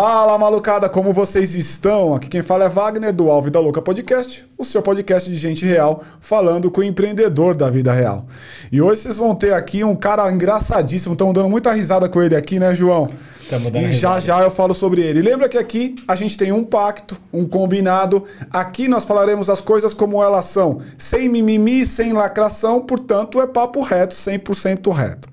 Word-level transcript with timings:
Fala 0.00 0.38
malucada, 0.38 0.88
como 0.88 1.12
vocês 1.12 1.56
estão? 1.56 2.14
Aqui 2.14 2.28
quem 2.28 2.40
fala 2.40 2.66
é 2.66 2.68
Wagner 2.68 3.12
do 3.12 3.28
Alvo 3.28 3.50
da 3.50 3.58
Louca 3.58 3.82
Podcast, 3.82 4.46
o 4.56 4.64
seu 4.64 4.80
podcast 4.80 5.28
de 5.28 5.36
gente 5.36 5.66
real 5.66 6.04
falando 6.20 6.70
com 6.70 6.82
o 6.82 6.84
empreendedor 6.84 7.56
da 7.56 7.68
vida 7.68 7.92
real. 7.92 8.24
E 8.70 8.80
hoje 8.80 9.00
vocês 9.00 9.16
vão 9.16 9.34
ter 9.34 9.52
aqui 9.52 9.82
um 9.82 9.96
cara 9.96 10.30
engraçadíssimo, 10.30 11.14
estão 11.14 11.32
dando 11.32 11.48
muita 11.48 11.72
risada 11.72 12.08
com 12.08 12.22
ele 12.22 12.36
aqui, 12.36 12.60
né, 12.60 12.76
João? 12.76 13.10
Tamo 13.50 13.72
dando 13.72 13.88
e 13.88 13.92
já 13.92 14.14
risada. 14.14 14.20
já 14.20 14.40
eu 14.44 14.52
falo 14.52 14.72
sobre 14.72 15.00
ele. 15.00 15.20
Lembra 15.20 15.48
que 15.48 15.58
aqui 15.58 15.96
a 16.06 16.14
gente 16.14 16.38
tem 16.38 16.52
um 16.52 16.62
pacto, 16.62 17.20
um 17.32 17.44
combinado. 17.44 18.22
Aqui 18.52 18.86
nós 18.86 19.04
falaremos 19.04 19.50
as 19.50 19.60
coisas 19.60 19.92
como 19.92 20.22
elas 20.22 20.44
são, 20.44 20.78
sem 20.96 21.28
mimimi, 21.28 21.84
sem 21.84 22.12
lacração, 22.12 22.82
portanto 22.82 23.42
é 23.42 23.48
papo 23.48 23.80
reto, 23.80 24.14
100% 24.14 24.92
reto. 24.92 25.28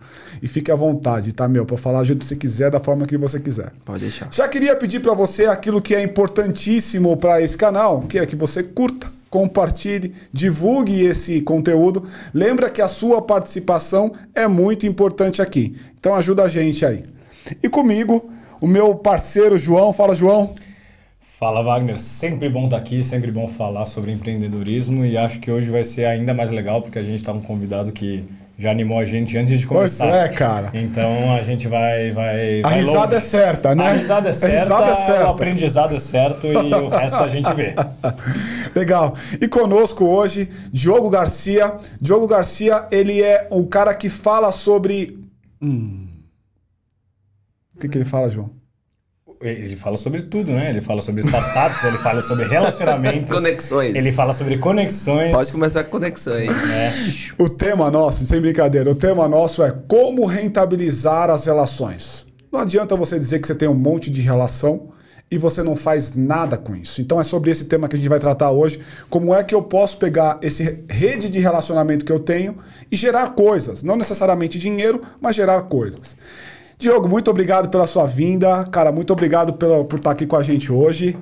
E 0.45 0.47
fique 0.47 0.69
à 0.69 0.75
vontade, 0.75 1.33
tá, 1.33 1.49
meu? 1.49 1.65
Pra 1.65 1.75
falar 1.75 2.01
do 2.01 2.05
jeito 2.05 2.19
que 2.19 2.25
você 2.25 2.35
quiser, 2.35 2.69
da 2.69 2.79
forma 2.79 3.07
que 3.07 3.17
você 3.17 3.39
quiser. 3.39 3.71
Pode 3.83 4.01
deixar. 4.01 4.29
Já 4.31 4.47
queria 4.47 4.75
pedir 4.75 4.99
para 4.99 5.15
você 5.15 5.47
aquilo 5.47 5.81
que 5.81 5.95
é 5.95 6.03
importantíssimo 6.03 7.17
para 7.17 7.41
esse 7.41 7.57
canal, 7.57 8.01
que 8.01 8.19
é 8.19 8.27
que 8.27 8.35
você 8.35 8.61
curta, 8.61 9.11
compartilhe, 9.27 10.13
divulgue 10.31 11.03
esse 11.03 11.41
conteúdo. 11.41 12.07
Lembra 12.31 12.69
que 12.69 12.79
a 12.79 12.87
sua 12.87 13.23
participação 13.23 14.11
é 14.35 14.47
muito 14.47 14.85
importante 14.85 15.41
aqui. 15.41 15.75
Então 15.99 16.13
ajuda 16.13 16.43
a 16.43 16.47
gente 16.47 16.85
aí. 16.85 17.03
E 17.63 17.67
comigo, 17.67 18.29
o 18.61 18.67
meu 18.67 18.93
parceiro 18.93 19.57
João. 19.57 19.91
Fala, 19.91 20.15
João. 20.15 20.53
Fala 21.19 21.63
Wagner, 21.63 21.97
sempre 21.97 22.49
bom 22.49 22.65
estar 22.65 22.77
aqui, 22.77 23.01
sempre 23.01 23.31
bom 23.31 23.47
falar 23.47 23.87
sobre 23.87 24.11
empreendedorismo 24.11 25.03
e 25.03 25.17
acho 25.17 25.39
que 25.39 25.49
hoje 25.49 25.71
vai 25.71 25.83
ser 25.83 26.05
ainda 26.05 26.35
mais 26.35 26.51
legal 26.51 26.83
porque 26.83 26.99
a 26.99 27.03
gente 27.03 27.15
está 27.15 27.33
com 27.33 27.39
um 27.39 27.41
convidado 27.41 27.91
que 27.91 28.23
já 28.57 28.71
animou 28.71 28.97
a 28.99 29.05
gente 29.05 29.37
antes 29.37 29.59
de 29.59 29.67
Pois 29.67 29.97
começar. 29.97 30.17
é, 30.25 30.29
cara. 30.29 30.69
Então 30.73 31.35
a 31.35 31.41
gente 31.41 31.67
vai 31.67 32.11
vai 32.11 32.59
A 32.61 32.69
vai 32.69 32.79
risada 32.79 32.99
longe. 33.05 33.15
é 33.15 33.19
certa, 33.19 33.75
né? 33.75 33.87
A 33.87 33.93
risada 33.93 34.29
é 34.29 34.33
certa, 34.33 34.59
risada 34.63 34.91
é 34.91 34.95
certa. 34.95 35.25
o 35.25 35.29
aprendizado 35.29 35.95
é 35.95 35.99
certo 35.99 36.47
e 36.47 36.55
o 36.55 36.87
resto 36.89 37.15
a 37.17 37.27
gente 37.27 37.53
vê. 37.53 37.73
Legal. 38.75 39.13
E 39.41 39.47
conosco 39.47 40.05
hoje, 40.05 40.49
Diogo 40.71 41.09
Garcia. 41.09 41.75
Diogo 41.99 42.27
Garcia, 42.27 42.87
ele 42.91 43.21
é 43.21 43.47
o 43.51 43.65
cara 43.67 43.93
que 43.93 44.09
fala 44.09 44.51
sobre. 44.51 45.19
Hum. 45.61 46.07
O 47.75 47.79
que, 47.79 47.89
que 47.89 47.97
ele 47.97 48.05
fala, 48.05 48.29
João? 48.29 48.51
Ele 49.41 49.75
fala 49.75 49.97
sobre 49.97 50.21
tudo, 50.21 50.51
né? 50.53 50.69
Ele 50.69 50.81
fala 50.81 51.01
sobre 51.01 51.21
startups, 51.21 51.83
ele 51.83 51.97
fala 51.97 52.21
sobre 52.21 52.45
relacionamentos, 52.45 53.29
Conexões. 53.35 53.95
ele 53.95 54.11
fala 54.11 54.33
sobre 54.33 54.57
conexões. 54.57 55.31
Pode 55.31 55.51
começar 55.51 55.83
com 55.83 55.91
conexão 55.91 56.33
aí. 56.33 56.47
É. 56.47 56.91
O 57.37 57.49
tema 57.49 57.91
nosso, 57.91 58.25
sem 58.25 58.39
brincadeira, 58.39 58.89
o 58.89 58.95
tema 58.95 59.27
nosso 59.27 59.61
é 59.63 59.71
como 59.87 60.25
rentabilizar 60.25 61.29
as 61.29 61.45
relações. 61.45 62.25
Não 62.51 62.61
adianta 62.61 62.95
você 62.95 63.19
dizer 63.19 63.39
que 63.39 63.47
você 63.47 63.55
tem 63.55 63.67
um 63.67 63.73
monte 63.73 64.09
de 64.09 64.21
relação 64.21 64.89
e 65.29 65.37
você 65.37 65.61
não 65.61 65.75
faz 65.75 66.15
nada 66.15 66.55
com 66.57 66.75
isso. 66.75 67.01
Então 67.01 67.19
é 67.19 67.23
sobre 67.23 67.51
esse 67.51 67.65
tema 67.65 67.87
que 67.89 67.95
a 67.95 67.99
gente 67.99 68.07
vai 68.07 68.19
tratar 68.19 68.51
hoje. 68.51 68.79
Como 69.09 69.33
é 69.33 69.43
que 69.43 69.53
eu 69.53 69.61
posso 69.61 69.97
pegar 69.97 70.39
esse 70.41 70.83
rede 70.89 71.29
de 71.29 71.39
relacionamento 71.39 72.05
que 72.05 72.11
eu 72.11 72.19
tenho 72.19 72.57
e 72.91 72.95
gerar 72.95 73.31
coisas. 73.31 73.83
Não 73.83 73.97
necessariamente 73.97 74.57
dinheiro, 74.57 75.01
mas 75.19 75.35
gerar 75.35 75.61
coisas. 75.63 76.15
Diogo, 76.77 77.07
muito 77.07 77.31
obrigado 77.31 77.69
pela 77.69 77.87
sua 77.87 78.05
vinda. 78.05 78.65
Cara, 78.65 78.91
muito 78.91 79.11
obrigado 79.13 79.53
pela, 79.53 79.83
por 79.85 79.97
estar 79.97 80.11
aqui 80.11 80.25
com 80.25 80.35
a 80.35 80.43
gente 80.43 80.71
hoje. 80.71 81.17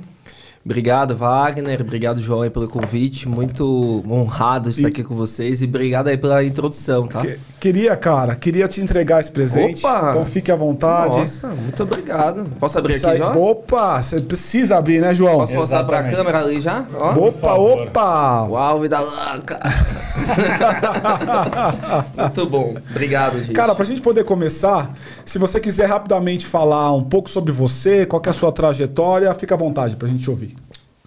Obrigado, 0.65 1.13
Wagner. 1.13 1.81
Obrigado, 1.81 2.21
João, 2.21 2.41
aí, 2.41 2.49
pelo 2.49 2.69
convite. 2.69 3.27
Muito 3.27 4.01
honrado 4.09 4.69
de 4.69 4.77
estar 4.77 4.87
aqui 4.87 5.03
com 5.03 5.13
vocês. 5.13 5.61
E 5.61 5.65
obrigado 5.65 6.07
aí 6.07 6.17
pela 6.17 6.41
introdução, 6.41 7.05
tá? 7.05 7.19
Que- 7.19 7.37
queria, 7.59 7.97
cara, 7.97 8.33
queria 8.33 8.65
te 8.65 8.79
entregar 8.79 9.19
esse 9.19 9.29
presente. 9.29 9.85
Opa! 9.85 10.11
Então 10.11 10.25
fique 10.25 10.49
à 10.49 10.55
vontade. 10.55 11.17
Nossa, 11.17 11.47
muito 11.49 11.83
obrigado. 11.83 12.45
Posso 12.61 12.77
abrir 12.79 12.95
Isso 12.95 13.05
aqui 13.09 13.21
aí-? 13.21 13.37
Opa, 13.37 14.01
você 14.01 14.21
precisa 14.21 14.77
abrir, 14.77 15.01
né, 15.01 15.13
João? 15.13 15.39
Posso 15.39 15.53
mostrar 15.53 15.83
pra 15.83 15.97
Exatamente. 15.97 16.15
câmera 16.15 16.39
ali 16.39 16.61
já? 16.61 16.85
Ó. 16.97 17.27
Opa, 17.27 17.53
opa! 17.55 18.43
Uau, 18.47 18.79
vida 18.79 18.99
louca! 19.01 19.59
muito 22.17 22.45
bom. 22.49 22.75
Obrigado, 22.91 23.39
gente. 23.39 23.51
Cara, 23.53 23.75
pra 23.75 23.83
gente 23.83 24.01
poder 24.01 24.23
começar, 24.23 24.91
se 25.25 25.37
você 25.37 25.59
quiser 25.59 25.87
rapidamente 25.87 26.45
falar 26.45 26.93
um 26.93 27.03
pouco 27.03 27.29
sobre 27.29 27.51
você, 27.51 28.05
qual 28.05 28.21
que 28.21 28.29
é 28.29 28.31
a 28.31 28.33
sua 28.33 28.51
trajetória, 28.51 29.33
fica 29.33 29.55
à 29.55 29.57
vontade 29.57 29.95
pra 29.97 30.07
gente 30.07 30.29
ouvir. 30.29 30.52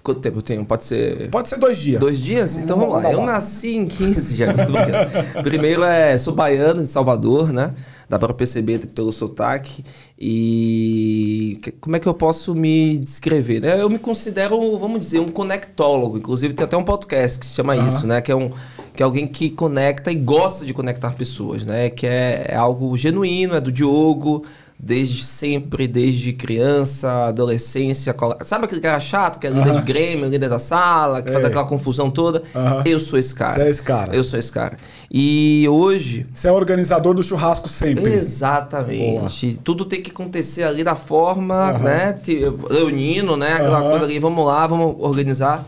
Quanto 0.07 0.21
tempo 0.21 0.39
eu 0.39 0.43
tenho? 0.43 0.65
Pode 0.65 0.85
ser. 0.85 1.29
Pode 1.31 1.49
ser 1.49 1.59
dois 1.59 1.77
dias. 1.77 1.99
Dois 1.99 2.21
dias? 2.21 2.57
Então 2.57 2.79
vamos 2.79 3.03
lá. 3.03 3.11
Eu 3.11 3.19
lá. 3.19 3.27
nasci 3.27 3.75
em 3.75 3.87
15 3.87 4.37
de 4.37 4.45
agosto. 4.45 4.67
tô 4.67 4.73
brincando. 4.73 5.43
Primeiro 5.43 5.83
é, 5.83 6.17
sou 6.17 6.33
baiano 6.33 6.81
de 6.81 6.89
Salvador, 6.89 7.53
né? 7.53 7.75
Dá 8.09 8.17
pra 8.17 8.33
perceber 8.33 8.79
pelo 8.87 9.11
sotaque. 9.11 9.85
E 10.17 11.59
como 11.81 11.97
é 11.97 11.99
que 11.99 12.07
eu 12.07 12.15
posso 12.15 12.55
me 12.55 12.99
descrever? 12.99 13.61
né? 13.61 13.83
Eu 13.83 13.91
me 13.91 13.99
considero, 13.99 14.79
vamos 14.79 15.01
dizer, 15.01 15.19
um 15.19 15.27
conectólogo. 15.27 16.19
Inclusive 16.19 16.55
tem 16.55 16.65
até 16.65 16.77
um 16.77 16.85
podcast 16.85 17.41
que 17.41 17.45
se 17.45 17.55
chama 17.55 17.77
isso, 17.77 18.07
né? 18.07 18.21
Que 18.21 18.31
é 18.31 18.37
um 18.37 18.53
que 18.95 19.03
é 19.03 19.05
alguém 19.05 19.27
que 19.27 19.51
conecta 19.51 20.13
e 20.13 20.15
gosta 20.15 20.65
de 20.65 20.73
conectar 20.73 21.17
pessoas, 21.17 21.67
né? 21.67 21.91
Que 21.91 22.07
é, 22.07 22.47
é 22.51 22.55
algo 22.55 22.97
genuíno, 22.97 23.57
é 23.57 23.61
do 23.61 23.73
Diogo. 23.73 24.45
Desde 24.79 25.25
sempre, 25.25 25.89
desde 25.89 26.35
criança, 26.35 27.11
adolescência. 27.29 28.15
Sabe 28.43 28.67
aquele 28.67 28.81
cara 28.83 29.01
chato 29.01 29.39
que 29.41 29.47
é 29.47 29.51
líder 29.51 29.73
de 29.77 29.81
Grêmio, 29.83 30.29
líder 30.29 30.51
da 30.51 30.59
sala, 30.59 31.23
que 31.23 31.33
faz 31.33 31.45
É. 31.45 31.49
aquela 31.49 31.65
confusão 31.65 32.11
toda? 32.11 32.43
Aham. 32.55 32.83
Eu 32.85 33.01
sou 33.01 33.19
esse 33.19 33.35
cara. 33.35 33.55
Você 33.55 33.63
é 33.63 33.71
esse 33.71 33.83
cara. 33.83 34.15
Eu 34.15 34.23
sou 34.23 34.39
esse 34.39 34.53
cara. 34.53 34.77
E 35.11 35.67
hoje. 35.71 36.27
Você 36.35 36.49
é 36.49 36.53
organizador 36.53 37.15
do 37.15 37.23
churrasco 37.23 37.69
sempre. 37.71 38.05
Exatamente. 38.13 39.57
Tudo 39.65 39.85
tem 39.87 40.03
que 40.03 40.11
acontecer 40.11 40.65
ali 40.65 40.85
da 40.85 40.95
forma, 40.95 41.73
né? 41.79 42.13
te- 42.13 42.43
Leonino, 42.69 43.37
né? 43.37 43.55
Aquela 43.55 43.81
coisa 43.91 44.05
ali, 44.05 44.19
vamos 44.19 44.45
lá, 44.45 44.67
vamos 44.67 44.97
organizar. 44.99 45.65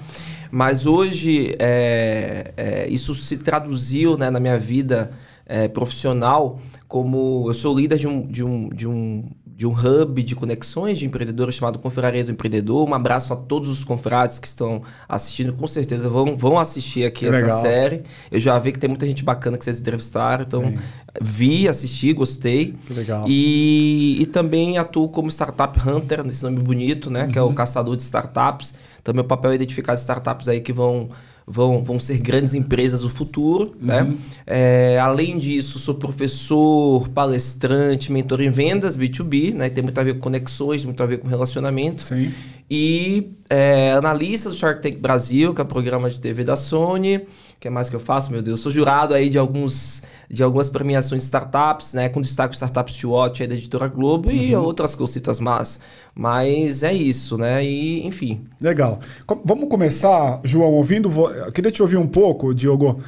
Mas 0.50 0.86
hoje 0.86 1.54
é, 1.58 2.52
é, 2.56 2.86
isso 2.88 3.14
se 3.14 3.36
traduziu 3.38 4.16
né, 4.16 4.30
na 4.30 4.40
minha 4.40 4.58
vida 4.58 5.10
é, 5.46 5.66
profissional 5.68 6.58
como 6.88 7.44
eu 7.48 7.54
sou 7.54 7.78
líder 7.78 7.98
de 7.98 8.08
um, 8.08 8.26
de 8.26 8.42
um, 8.42 8.68
de 8.70 8.88
um, 8.88 9.24
de 9.46 9.66
um 9.66 9.72
hub 9.72 10.22
de 10.22 10.34
conexões 10.34 10.98
de 10.98 11.04
empreendedores 11.04 11.54
chamado 11.54 11.78
Confraria 11.78 12.24
do 12.24 12.30
Empreendedor. 12.32 12.88
Um 12.88 12.94
abraço 12.94 13.30
a 13.32 13.36
todos 13.36 13.68
os 13.68 13.84
confrades 13.84 14.38
que 14.38 14.46
estão 14.46 14.82
assistindo, 15.06 15.52
com 15.52 15.66
certeza 15.66 16.08
vão, 16.08 16.34
vão 16.34 16.58
assistir 16.58 17.04
aqui 17.04 17.20
Que 17.20 17.26
essa 17.26 17.40
legal. 17.42 17.60
série. 17.60 18.02
Eu 18.30 18.40
já 18.40 18.58
vi 18.58 18.72
que 18.72 18.78
tem 18.78 18.88
muita 18.88 19.06
gente 19.06 19.22
bacana 19.22 19.58
que 19.58 19.64
vocês 19.64 19.80
entrevistaram, 19.80 20.44
então 20.46 20.62
Sim. 20.62 20.78
vi, 21.20 21.68
assisti, 21.68 22.12
gostei. 22.14 22.74
Que 22.86 22.94
legal. 22.94 23.26
E, 23.28 24.16
e 24.20 24.26
também 24.26 24.78
atuo 24.78 25.08
como 25.10 25.28
Startup 25.30 25.78
Hunter, 25.86 26.24
nesse 26.24 26.42
nome 26.42 26.58
bonito, 26.60 27.10
né? 27.10 27.28
Que 27.30 27.38
é 27.38 27.42
Uhum. 27.42 27.50
o 27.50 27.54
caçador 27.54 27.96
de 27.96 28.02
startups. 28.02 28.72
Então, 29.02 29.14
meu 29.14 29.24
papel 29.24 29.50
é 29.50 29.54
identificar 29.56 29.92
as 29.92 30.00
startups 30.00 30.48
aí 30.48 30.60
que 30.62 30.72
vão, 30.72 31.08
vão, 31.48 31.82
vão 31.82 31.98
ser 31.98 32.18
grandes 32.18 32.54
empresas 32.54 33.02
do 33.02 33.08
futuro, 33.08 33.74
né? 33.80 34.02
Uhum. 34.02 34.18
É, 34.46 34.98
além 35.00 35.38
disso, 35.38 35.78
sou 35.78 35.94
professor, 35.94 37.08
palestrante, 37.08 38.12
mentor 38.12 38.40
em 38.40 38.50
vendas, 38.50 38.96
B2B, 38.96 39.54
né? 39.54 39.70
Tem 39.70 39.82
muito 39.82 39.98
a 39.98 40.04
ver 40.04 40.14
com 40.14 40.20
conexões, 40.20 40.84
muito 40.84 41.02
a 41.02 41.06
ver 41.06 41.18
com 41.18 41.28
relacionamento. 41.28 42.02
Sim. 42.02 42.32
E 42.70 43.30
é, 43.48 43.92
analista 43.92 44.50
do 44.50 44.54
Shark 44.54 44.82
Tank 44.82 44.98
Brasil, 44.98 45.54
que 45.54 45.60
é 45.60 45.64
o 45.64 45.66
programa 45.66 46.10
de 46.10 46.20
TV 46.20 46.44
da 46.44 46.54
Sony. 46.54 47.22
O 47.58 47.60
que 47.60 47.68
mais 47.68 47.90
que 47.90 47.96
eu 47.96 48.00
faço, 48.00 48.30
meu 48.30 48.40
Deus? 48.40 48.60
Sou 48.60 48.70
jurado 48.70 49.12
aí 49.14 49.28
de 49.28 49.36
alguns 49.36 50.02
de 50.30 50.44
algumas 50.44 50.68
premiações 50.68 51.22
de 51.22 51.24
startups, 51.24 51.92
né? 51.92 52.08
Com 52.08 52.20
destaque 52.20 52.54
Startups 52.54 52.94
to 53.00 53.10
Watch 53.10 53.42
aí 53.42 53.48
da 53.48 53.56
Editora 53.56 53.88
Globo 53.88 54.30
e 54.30 54.54
outras 54.54 54.94
cositas 54.94 55.40
más. 55.40 55.80
Mas 56.14 56.84
é 56.84 56.92
isso, 56.92 57.36
né? 57.36 57.64
E, 57.64 58.06
enfim. 58.06 58.42
Legal. 58.62 59.00
Com- 59.26 59.42
Vamos 59.44 59.68
começar, 59.68 60.40
João, 60.44 60.70
ouvindo. 60.74 61.10
Eu 61.30 61.50
queria 61.50 61.72
te 61.72 61.82
ouvir 61.82 61.96
um 61.96 62.06
pouco, 62.06 62.54
Diogo. 62.54 63.00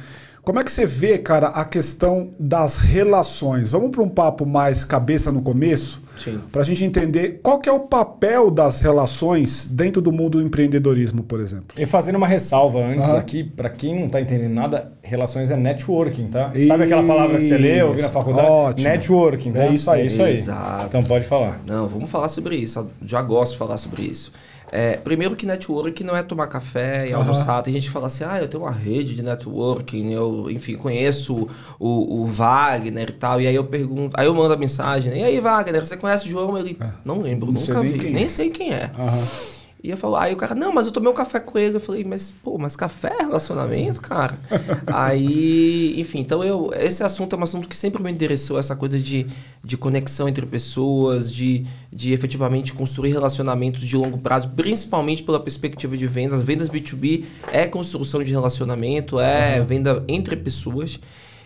Como 0.43 0.59
é 0.59 0.63
que 0.63 0.71
você 0.71 0.87
vê, 0.87 1.19
cara, 1.19 1.47
a 1.49 1.63
questão 1.63 2.31
das 2.39 2.77
relações? 2.77 3.73
Vamos 3.73 3.91
para 3.91 4.01
um 4.01 4.09
papo 4.09 4.43
mais 4.43 4.83
cabeça 4.83 5.31
no 5.31 5.43
começo? 5.43 6.01
Para 6.51 6.63
a 6.63 6.65
gente 6.65 6.83
entender 6.83 7.39
qual 7.43 7.59
que 7.59 7.69
é 7.69 7.71
o 7.71 7.81
papel 7.81 8.49
das 8.49 8.81
relações 8.81 9.67
dentro 9.67 10.01
do 10.01 10.11
mundo 10.11 10.39
do 10.39 10.41
empreendedorismo, 10.41 11.23
por 11.23 11.39
exemplo. 11.39 11.67
E 11.77 11.85
fazendo 11.85 12.15
uma 12.15 12.27
ressalva 12.27 12.79
antes 12.79 13.09
Aham. 13.09 13.17
aqui, 13.19 13.43
pra 13.43 13.69
quem 13.69 13.99
não 13.99 14.09
tá 14.09 14.19
entendendo 14.19 14.53
nada, 14.53 14.91
relações 15.03 15.51
é 15.51 15.55
networking, 15.55 16.27
tá? 16.27 16.51
Sabe 16.67 16.83
aquela 16.85 17.03
palavra 17.03 17.37
que 17.37 17.43
você 17.47 17.57
lê, 17.57 17.83
ouviu 17.83 18.01
na 18.01 18.09
faculdade? 18.09 18.49
ótimo. 18.49 18.89
Networking, 18.89 19.51
tá? 19.51 19.63
É 19.65 19.69
isso 19.69 19.91
aí. 19.91 20.01
É 20.01 20.05
isso 20.05 20.23
aí. 20.23 20.35
Exato. 20.35 20.85
Então 20.87 21.03
pode 21.03 21.25
falar. 21.25 21.61
Não, 21.67 21.87
vamos 21.87 22.09
falar 22.09 22.29
sobre 22.29 22.55
isso. 22.55 22.87
Já 23.05 23.21
gosto 23.21 23.51
de 23.53 23.57
falar 23.59 23.77
sobre 23.77 24.03
isso. 24.03 24.31
É, 24.71 24.95
primeiro 24.95 25.35
que 25.35 25.45
network 25.45 26.01
não 26.03 26.15
é 26.15 26.23
tomar 26.23 26.47
café 26.47 27.09
e 27.09 27.13
almoçar. 27.13 27.61
Tem 27.61 27.73
gente 27.73 27.87
que 27.87 27.91
fala 27.91 28.05
assim, 28.05 28.23
ah, 28.23 28.39
eu 28.39 28.47
tenho 28.47 28.63
uma 28.63 28.71
rede 28.71 29.13
de 29.15 29.21
networking, 29.21 30.11
eu, 30.13 30.49
enfim, 30.49 30.75
conheço 30.75 31.49
o, 31.77 32.21
o 32.21 32.25
Wagner 32.25 33.09
e 33.09 33.13
tal. 33.13 33.41
E 33.41 33.47
aí 33.47 33.55
eu 33.55 33.65
pergunto, 33.65 34.15
aí 34.17 34.25
eu 34.25 34.33
mando 34.33 34.53
a 34.53 34.57
mensagem, 34.57 35.15
e 35.17 35.23
aí, 35.23 35.39
Wagner, 35.41 35.83
você 35.85 35.97
conhece 35.97 36.25
o 36.25 36.29
João? 36.29 36.57
Ele, 36.57 36.77
não 37.03 37.19
lembro, 37.19 37.51
Não 37.51 37.61
nunca 37.61 37.81
vi, 37.81 38.09
nem 38.09 38.23
é." 38.23 38.27
sei 38.29 38.49
quem 38.49 38.71
é. 38.73 38.89
Aham. 38.97 39.27
E 39.83 39.89
eu 39.89 39.97
falo, 39.97 40.15
aí 40.15 40.31
o 40.31 40.37
cara, 40.37 40.53
não, 40.53 40.71
mas 40.71 40.85
eu 40.85 40.91
tomei 40.91 41.11
um 41.11 41.15
café 41.15 41.39
com 41.39 41.57
ele. 41.57 41.75
Eu 41.75 41.79
falei, 41.79 42.03
mas, 42.03 42.31
pô, 42.43 42.55
mas 42.57 42.75
café 42.75 43.15
é 43.19 43.23
relacionamento, 43.23 43.99
cara? 43.99 44.37
aí, 44.85 45.99
enfim, 45.99 46.19
então 46.19 46.43
eu. 46.43 46.71
Esse 46.75 47.03
assunto 47.03 47.35
é 47.35 47.39
um 47.39 47.41
assunto 47.43 47.67
que 47.67 47.75
sempre 47.75 48.01
me 48.01 48.11
interessou, 48.11 48.59
essa 48.59 48.75
coisa 48.75 48.99
de, 48.99 49.25
de 49.63 49.77
conexão 49.77 50.29
entre 50.29 50.45
pessoas, 50.45 51.33
de, 51.33 51.65
de 51.91 52.13
efetivamente 52.13 52.73
construir 52.73 53.11
relacionamentos 53.11 53.81
de 53.81 53.97
longo 53.97 54.19
prazo, 54.19 54.49
principalmente 54.49 55.23
pela 55.23 55.39
perspectiva 55.39 55.97
de 55.97 56.05
vendas. 56.05 56.43
Vendas 56.43 56.69
B2B 56.69 57.25
é 57.51 57.65
construção 57.65 58.23
de 58.23 58.29
relacionamento, 58.31 59.19
é 59.19 59.59
uhum. 59.59 59.65
venda 59.65 60.03
entre 60.07 60.35
pessoas. 60.35 60.99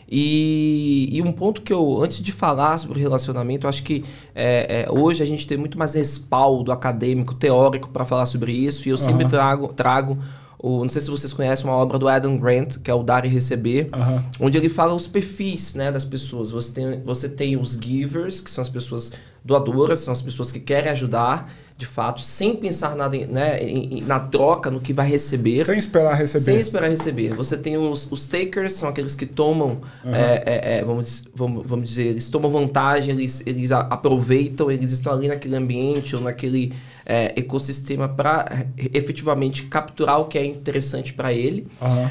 E, 0.10 1.10
e, 1.12 1.22
um 1.22 1.32
ponto 1.32 1.62
que 1.62 1.74
eu, 1.74 2.02
antes 2.04 2.22
de 2.22 2.32
falar 2.32 2.78
sobre 2.78 3.00
relacionamento, 3.00 3.68
acho 3.68 3.84
que 3.84 4.04
é, 4.36 4.86
é, 4.88 4.92
hoje 4.92 5.24
a 5.24 5.26
gente 5.26 5.48
tem 5.48 5.58
muito 5.58 5.80
mais 5.80 5.96
respaldo 5.96 6.72
acadêmico, 6.72 7.34
teórico 7.34 7.90
para 7.90 8.06
falar 8.06 8.26
sobre 8.28 8.52
isso, 8.52 8.88
e 8.88 8.92
eu 8.92 8.98
uhum. 8.98 9.04
sempre 9.04 9.28
trago, 9.28 9.68
trago 9.70 10.18
o, 10.58 10.82
não 10.82 10.90
sei 10.90 11.02
se 11.02 11.12
vocês 11.12 11.32
conhecem 11.32 11.66
uma 11.66 11.76
obra 11.76 12.00
do 12.00 12.08
Adam 12.08 12.38
Grant, 12.38 12.80
que 12.80 12.90
é 12.90 12.94
o 12.94 13.04
Dar 13.04 13.24
e 13.24 13.28
Receber, 13.28 13.88
uhum. 13.94 14.24
onde 14.48 14.58
ele 14.58 14.68
fala 14.68 14.96
os 14.96 15.08
perfis 15.08 15.76
né, 15.76 15.92
das 15.92 16.06
pessoas. 16.06 16.50
Você 16.50 16.72
tem, 16.72 17.02
você 17.02 17.30
tem 17.30 17.56
os 17.56 17.74
givers, 17.74 18.40
que 18.40 18.50
são 18.50 18.64
as 18.64 18.70
pessoas 18.70 19.12
doadoras, 19.44 20.00
são 20.00 20.12
as 20.12 20.24
pessoas 20.24 20.52
que 20.52 20.60
querem 20.60 20.92
ajudar, 20.92 21.52
de 21.78 21.86
fato, 21.86 22.22
sem 22.22 22.56
pensar 22.56 22.96
nada 22.96 23.18
né, 23.18 23.60
na 24.08 24.18
troca, 24.18 24.72
no 24.72 24.80
que 24.80 24.94
vai 24.94 25.10
receber. 25.10 25.66
Sem 25.66 25.78
esperar 25.78 26.16
receber. 26.16 26.44
Sem 26.44 26.58
esperar 26.58 26.90
receber. 26.90 27.34
Você 27.34 27.58
tem 27.58 27.76
os, 27.76 28.10
os 28.10 28.26
takers, 28.28 28.74
são 28.74 28.88
aqueles 28.88 29.14
que 29.14 29.26
tomam, 29.26 29.82
uhum. 30.04 30.16
é, 30.16 30.78
é, 30.78 30.84
vamos, 30.86 31.26
vamos, 31.36 31.66
vamos 31.68 31.90
dizer, 31.90 32.08
eles 32.08 32.30
tomam 32.30 32.50
vantagem, 32.50 33.14
eles, 33.14 33.44
eles 33.46 33.74
aproveitam, 33.74 34.72
eles 34.72 34.92
estão 34.92 35.12
ali 35.12 35.28
naquele 35.28 35.58
ambiente 35.58 36.16
ou 36.16 36.22
naquele 36.22 36.72
é, 37.06 37.34
ecossistema 37.38 38.10
para 38.10 38.66
efetivamente 38.78 39.64
capturar 39.64 40.20
o 40.20 40.26
que 40.26 40.38
é 40.38 40.46
interessante 40.46 41.14
para 41.14 41.32
ele. 41.32 41.68
Uhum. 41.82 42.10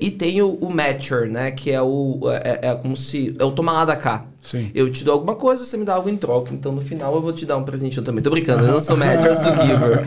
e 0.00 0.10
tem 0.10 0.42
o, 0.42 0.54
o, 0.54 0.70
matcher, 0.70 1.30
né, 1.30 1.50
que 1.50 1.70
é 1.70 1.80
o, 1.80 2.20
é, 2.42 2.70
é 2.70 2.74
como 2.74 2.96
se, 2.96 3.34
é 3.38 3.44
o 3.44 3.52
toma 3.52 3.72
lá 3.72 3.84
da 3.84 3.96
cá. 3.96 4.24
Sim. 4.44 4.70
Eu 4.74 4.92
te 4.92 5.02
dou 5.04 5.14
alguma 5.14 5.36
coisa, 5.36 5.64
você 5.64 5.74
me 5.76 5.86
dá 5.86 5.94
algo 5.94 6.08
em 6.10 6.18
troca. 6.18 6.52
Então, 6.52 6.70
no 6.70 6.82
final, 6.82 7.14
eu 7.14 7.22
vou 7.22 7.32
te 7.32 7.46
dar 7.46 7.56
um 7.56 7.64
presente. 7.64 7.96
Eu 7.96 8.04
também 8.04 8.22
tô 8.22 8.28
brincando, 8.28 8.62
eu 8.66 8.72
não 8.72 8.80
sou 8.80 8.94
matcher, 8.94 9.30
eu 9.30 9.34
sou 9.34 9.50
giver. 9.54 10.04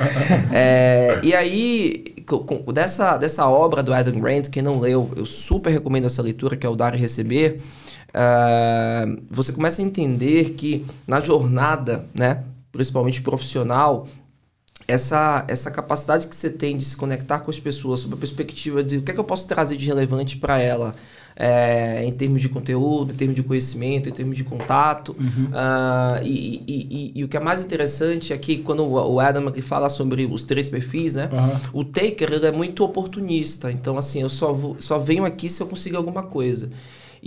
É, 0.53 1.19
e 1.23 1.33
aí, 1.33 2.15
com, 2.25 2.71
dessa, 2.71 3.17
dessa 3.17 3.47
obra 3.47 3.81
do 3.81 3.93
Adam 3.93 4.19
Grant, 4.19 4.49
quem 4.49 4.61
não 4.61 4.79
leu, 4.79 5.09
eu 5.15 5.25
super 5.25 5.71
recomendo 5.71 6.05
essa 6.05 6.21
leitura, 6.21 6.55
que 6.55 6.65
é 6.65 6.69
o 6.69 6.75
Dar 6.75 6.93
e 6.93 6.97
Receber. 6.97 7.59
Uh, 8.09 9.21
você 9.29 9.51
começa 9.51 9.81
a 9.81 9.85
entender 9.85 10.51
que 10.51 10.85
na 11.07 11.19
jornada, 11.19 12.05
né, 12.13 12.43
principalmente 12.77 13.21
profissional, 13.23 14.07
essa, 14.87 15.43
essa 15.47 15.71
capacidade 15.71 16.27
que 16.27 16.35
você 16.35 16.49
tem 16.49 16.77
de 16.77 16.85
se 16.85 16.95
conectar 16.95 17.39
com 17.39 17.49
as 17.49 17.59
pessoas 17.59 18.01
sob 18.01 18.13
a 18.13 18.17
perspectiva 18.17 18.83
de 18.83 18.97
o 18.97 19.01
que 19.01 19.11
é 19.11 19.13
que 19.13 19.19
eu 19.19 19.23
posso 19.23 19.47
trazer 19.47 19.75
de 19.75 19.85
relevante 19.87 20.37
para 20.37 20.61
ela 20.61 20.93
é, 21.35 22.03
em 22.05 22.11
termos 22.11 22.41
de 22.41 22.49
conteúdo, 22.49 23.11
em 23.11 23.15
termos 23.15 23.35
de 23.35 23.43
conhecimento, 23.43 24.07
em 24.07 24.11
termos 24.11 24.37
de 24.37 24.43
contato. 24.43 25.15
Uhum. 25.19 25.45
Uh, 25.47 26.23
e, 26.23 26.63
e, 26.67 26.87
e, 26.89 27.11
e, 27.15 27.23
o 27.23 27.27
que 27.27 27.35
é 27.35 27.39
mais 27.39 27.63
interessante 27.63 28.31
é 28.31 28.37
que 28.37 28.57
quando 28.57 28.83
o 28.83 29.19
Adam 29.19 29.47
aqui 29.47 29.61
fala 29.61 29.89
sobre 29.89 30.25
os 30.25 30.43
três 30.45 30.69
perfis, 30.69 31.15
né? 31.15 31.29
Uhum. 31.31 31.81
O 31.81 31.83
taker 31.83 32.31
ele 32.31 32.47
é 32.47 32.51
muito 32.51 32.83
oportunista. 32.83 33.71
Então, 33.71 33.97
assim, 33.97 34.21
eu 34.21 34.29
só, 34.29 34.53
vou, 34.53 34.77
só 34.79 34.97
venho 34.97 35.25
aqui 35.25 35.49
se 35.49 35.61
eu 35.61 35.67
conseguir 35.67 35.97
alguma 35.97 36.23
coisa. 36.23 36.69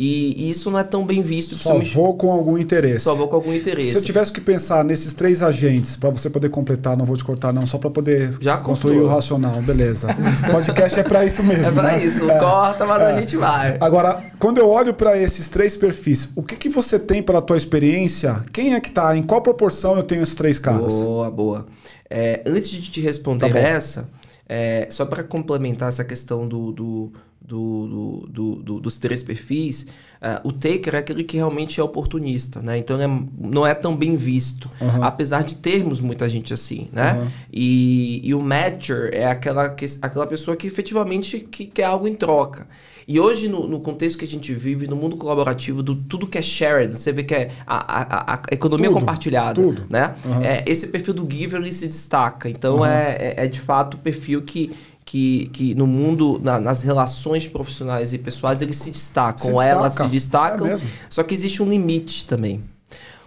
E, 0.03 0.51
isso 0.51 0.71
não 0.71 0.79
é 0.79 0.83
tão 0.83 1.05
bem 1.05 1.21
visto. 1.21 1.55
Só 1.55 1.79
vou 1.79 2.15
com 2.15 2.33
algum 2.33 2.57
interesse. 2.57 3.05
Só 3.05 3.15
vou 3.15 3.29
com 3.29 3.37
algum 3.37 3.53
interesse. 3.53 3.91
Se 3.91 3.99
eu 3.99 4.03
tivesse 4.03 4.33
que 4.33 4.41
pensar 4.41 4.83
nesses 4.83 5.13
três 5.13 5.43
agentes, 5.43 5.95
para 5.95 6.09
você 6.09 6.31
poder 6.31 6.49
completar, 6.49 6.97
não 6.97 7.05
vou 7.05 7.19
te 7.19 7.23
cortar 7.23 7.53
não, 7.53 7.67
só 7.67 7.77
para 7.77 7.91
poder 7.91 8.35
Já 8.41 8.57
construir 8.57 8.99
o 8.99 9.07
racional, 9.07 9.61
beleza. 9.61 10.09
o 10.49 10.49
podcast 10.51 10.99
é 10.99 11.03
para 11.03 11.27
isso 11.27 11.43
mesmo. 11.43 11.67
É 11.67 11.71
para 11.71 11.99
né? 11.99 12.03
isso, 12.03 12.31
é, 12.31 12.39
corta, 12.39 12.87
mas 12.87 13.03
é. 13.03 13.07
a 13.13 13.21
gente 13.21 13.37
vai. 13.37 13.77
Agora, 13.79 14.25
quando 14.39 14.57
eu 14.57 14.71
olho 14.71 14.95
para 14.95 15.19
esses 15.19 15.49
três 15.49 15.77
perfis, 15.77 16.31
o 16.35 16.43
que, 16.43 16.57
que 16.57 16.71
você 16.71 16.99
tem 16.99 17.23
pela 17.23 17.43
tua 17.43 17.59
experiência? 17.59 18.43
Quem 18.55 18.73
é 18.73 18.81
que 18.81 18.91
tá? 18.91 19.15
Em 19.15 19.23
qual 19.23 19.43
proporção 19.43 19.97
eu 19.97 20.03
tenho 20.03 20.23
esses 20.23 20.35
três 20.35 20.59
caras? 20.59 20.95
Boa, 20.95 21.31
boa. 21.31 21.67
É, 22.09 22.41
antes 22.47 22.71
de 22.71 22.91
te 22.91 23.03
responder 23.03 23.53
tá 23.53 23.59
essa, 23.59 24.09
é, 24.49 24.87
só 24.89 25.05
para 25.05 25.23
complementar 25.23 25.89
essa 25.89 26.05
questão 26.05 26.49
do, 26.49 26.73
do 26.73 27.13
do, 27.41 28.27
do, 28.29 28.57
do, 28.57 28.81
dos 28.81 28.99
três 28.99 29.23
perfis, 29.23 29.87
uh, 30.23 30.49
o 30.49 30.53
taker 30.53 30.95
é 30.95 30.99
aquele 30.99 31.25
que 31.25 31.37
realmente 31.37 31.81
é 31.81 31.83
oportunista, 31.83 32.61
né? 32.61 32.79
Então 32.79 33.01
é, 33.01 33.07
não 33.39 33.67
é 33.67 33.75
tão 33.75 33.97
bem 33.97 34.17
visto, 34.17 34.71
uhum. 34.81 35.03
apesar 35.03 35.43
de 35.43 35.57
termos 35.57 36.01
muita 36.01 36.29
gente 36.29 36.53
assim, 36.53 36.89
né? 36.93 37.15
Uhum. 37.15 37.29
E, 37.53 38.21
e 38.29 38.35
o 38.35 38.41
matcher 38.41 39.11
é 39.13 39.25
aquela, 39.25 39.69
que, 39.71 39.85
aquela 40.03 40.27
pessoa 40.27 40.57
que 40.57 40.67
efetivamente 40.67 41.41
que 41.41 41.67
quer 41.67 41.85
algo 41.85 42.07
em 42.07 42.15
troca. 42.15 42.67
E 43.09 43.19
hoje, 43.19 43.49
no, 43.49 43.67
no, 43.67 43.81
contexto 43.81 44.17
que 44.17 44.25
a 44.25 44.29
gente 44.29 44.55
vive, 44.55 44.87
no 44.87 44.95
mundo 44.95 45.17
colaborativo, 45.17 45.83
do 45.83 45.97
tudo 45.97 46.29
que 46.29 46.39
é 46.39 46.43
shared, 46.43 46.95
você 46.95 47.11
vê 47.11 47.25
que 47.25 47.35
é 47.35 47.51
a, 47.67 48.03
a, 48.03 48.35
a 48.35 48.43
economia 48.53 48.87
tudo, 48.87 49.01
compartilhada, 49.01 49.61
tudo. 49.61 49.85
né? 49.91 50.15
Uhum. 50.25 50.43
É, 50.43 50.63
esse 50.65 50.87
perfil 50.87 51.15
do 51.15 51.29
giver 51.29 51.61
ele 51.61 51.73
se 51.73 51.89
destaca. 51.89 52.49
Então, 52.49 52.87
é, 52.87 53.35
é, 53.37 53.45
é 53.45 53.49
de 53.49 53.59
fato 53.59 53.95
o 53.95 53.99
perfil 53.99 54.43
que 54.43 54.71
que, 55.11 55.51
que 55.53 55.75
no 55.75 55.89
mundo, 55.89 56.41
na, 56.41 56.61
nas 56.61 56.83
relações 56.83 57.45
profissionais 57.45 58.13
e 58.13 58.19
pessoais, 58.19 58.63
eles 58.63 58.77
se 58.77 58.93
destacam, 58.93 59.57
se 59.57 59.67
elas 59.67 59.95
se 59.95 60.07
destacam. 60.07 60.69
É 60.69 60.79
só 61.09 61.25
que 61.25 61.35
existe 61.35 61.61
um 61.61 61.69
limite 61.69 62.25
também. 62.27 62.63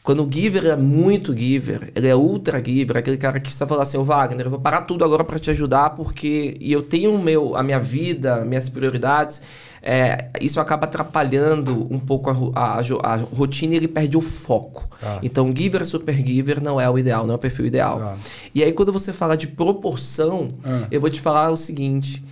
Quando 0.02 0.26
o 0.26 0.32
giver 0.32 0.66
é 0.66 0.78
muito 0.78 1.36
giver, 1.36 1.92
ele 1.94 2.08
é 2.08 2.16
ultra 2.16 2.64
giver, 2.64 2.98
aquele 2.98 3.18
cara 3.18 3.34
que 3.38 3.48
precisa 3.48 3.68
falar 3.68 3.84
assim, 3.84 4.02
Wagner, 4.02 4.46
eu 4.46 4.52
vou 4.52 4.62
parar 4.62 4.84
tudo 4.84 5.04
agora 5.04 5.26
para 5.26 5.38
te 5.38 5.50
ajudar, 5.50 5.90
porque 5.90 6.56
e 6.58 6.72
eu 6.72 6.82
tenho 6.82 7.18
meu, 7.18 7.54
a 7.54 7.62
minha 7.62 7.82
vida, 7.82 8.46
minhas 8.46 8.70
prioridades 8.70 9.42
é, 9.86 10.30
isso 10.40 10.62
acaba 10.62 10.86
atrapalhando 10.86 11.88
um 11.94 12.00
pouco 12.00 12.30
a, 12.56 12.80
a, 12.80 12.80
a, 12.80 13.16
rotina 13.18 13.74
e 13.74 13.76
ele 13.76 13.88
perde 13.90 14.16
o 14.16 14.22
foco. 14.22 14.88
Tá. 14.98 15.20
Então, 15.22 15.54
giver 15.54 15.86
super 15.86 16.16
giver 16.16 16.62
não 16.62 16.80
é 16.80 16.90
o 16.90 16.98
ideal, 16.98 17.28
não 17.28 17.34
é 17.34 17.36
o 17.36 17.40
perfil 17.40 17.66
ideal. 17.66 18.00
Tá. 18.00 18.18
E 18.56 18.64
aí, 18.64 18.72
quando 18.72 18.94
você 18.94 19.12
fala 19.12 19.36
de 19.36 19.48
proporção, 19.48 20.48
ah. 20.64 20.88
eu 20.90 21.02
vou 21.02 21.10
te 21.10 21.20
falar 21.20 21.52
o 21.52 21.58
seguinte: 21.58 22.24